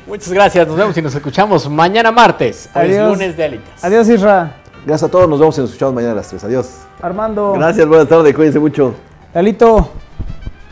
Muchas 0.06 0.32
gracias, 0.32 0.68
nos 0.68 0.78
vemos 0.78 0.96
y 0.96 1.02
nos 1.02 1.16
escuchamos 1.16 1.68
mañana 1.68 2.12
martes. 2.12 2.70
Lunes 2.76 3.36
de 3.36 3.44
Alitas. 3.46 3.84
Adiós, 3.84 4.08
Isra. 4.08 4.52
Gracias 4.86 5.10
a 5.10 5.12
todos, 5.12 5.28
nos 5.28 5.40
vemos 5.40 5.57
y 5.57 5.62
nos 5.62 5.72
escuchamos 5.72 5.95
mañana 5.95 6.12
a 6.12 6.16
las 6.18 6.30
3. 6.30 6.44
Adiós. 6.44 6.86
Armando. 7.02 7.53
Gracias, 7.53 7.88
buenas 7.88 8.07
tardes, 8.07 8.36
cuídense 8.36 8.60
mucho. 8.60 8.94
Lalito. 9.34 9.90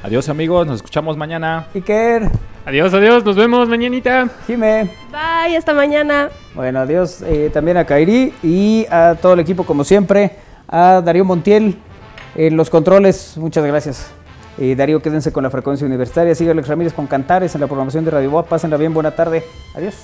Adiós 0.03 0.29
amigos, 0.29 0.67
nos 0.67 0.75
escuchamos 0.77 1.17
mañana. 1.17 1.65
Iker. 1.73 2.29
Adiós, 2.63 2.93
adiós, 2.93 3.25
nos 3.25 3.35
vemos 3.35 3.67
mañanita. 3.67 4.29
Jime. 4.45 4.91
Bye, 5.11 5.57
hasta 5.57 5.73
mañana. 5.73 6.29
Bueno, 6.53 6.81
adiós 6.81 7.23
eh, 7.23 7.49
también 7.51 7.77
a 7.77 7.85
Kairi 7.85 8.35
y 8.43 8.85
a 8.91 9.15
todo 9.19 9.33
el 9.33 9.39
equipo 9.39 9.63
como 9.63 9.83
siempre. 9.83 10.37
A 10.67 11.01
Darío 11.03 11.25
Montiel 11.25 11.79
en 12.35 12.55
los 12.55 12.69
controles, 12.69 13.35
muchas 13.37 13.65
gracias. 13.65 14.11
Eh, 14.59 14.75
Darío, 14.75 15.01
quédense 15.01 15.33
con 15.33 15.41
la 15.41 15.49
frecuencia 15.49 15.87
universitaria. 15.87 16.35
Sigue 16.35 16.51
Alex 16.51 16.67
Ramírez 16.67 16.93
con 16.93 17.07
Cantares 17.07 17.55
en 17.55 17.61
la 17.61 17.67
programación 17.67 18.05
de 18.05 18.11
Radio 18.11 18.29
Boa. 18.29 18.45
Pásenla 18.45 18.77
bien, 18.77 18.93
buena 18.93 19.15
tarde. 19.15 19.43
Adiós. 19.73 19.95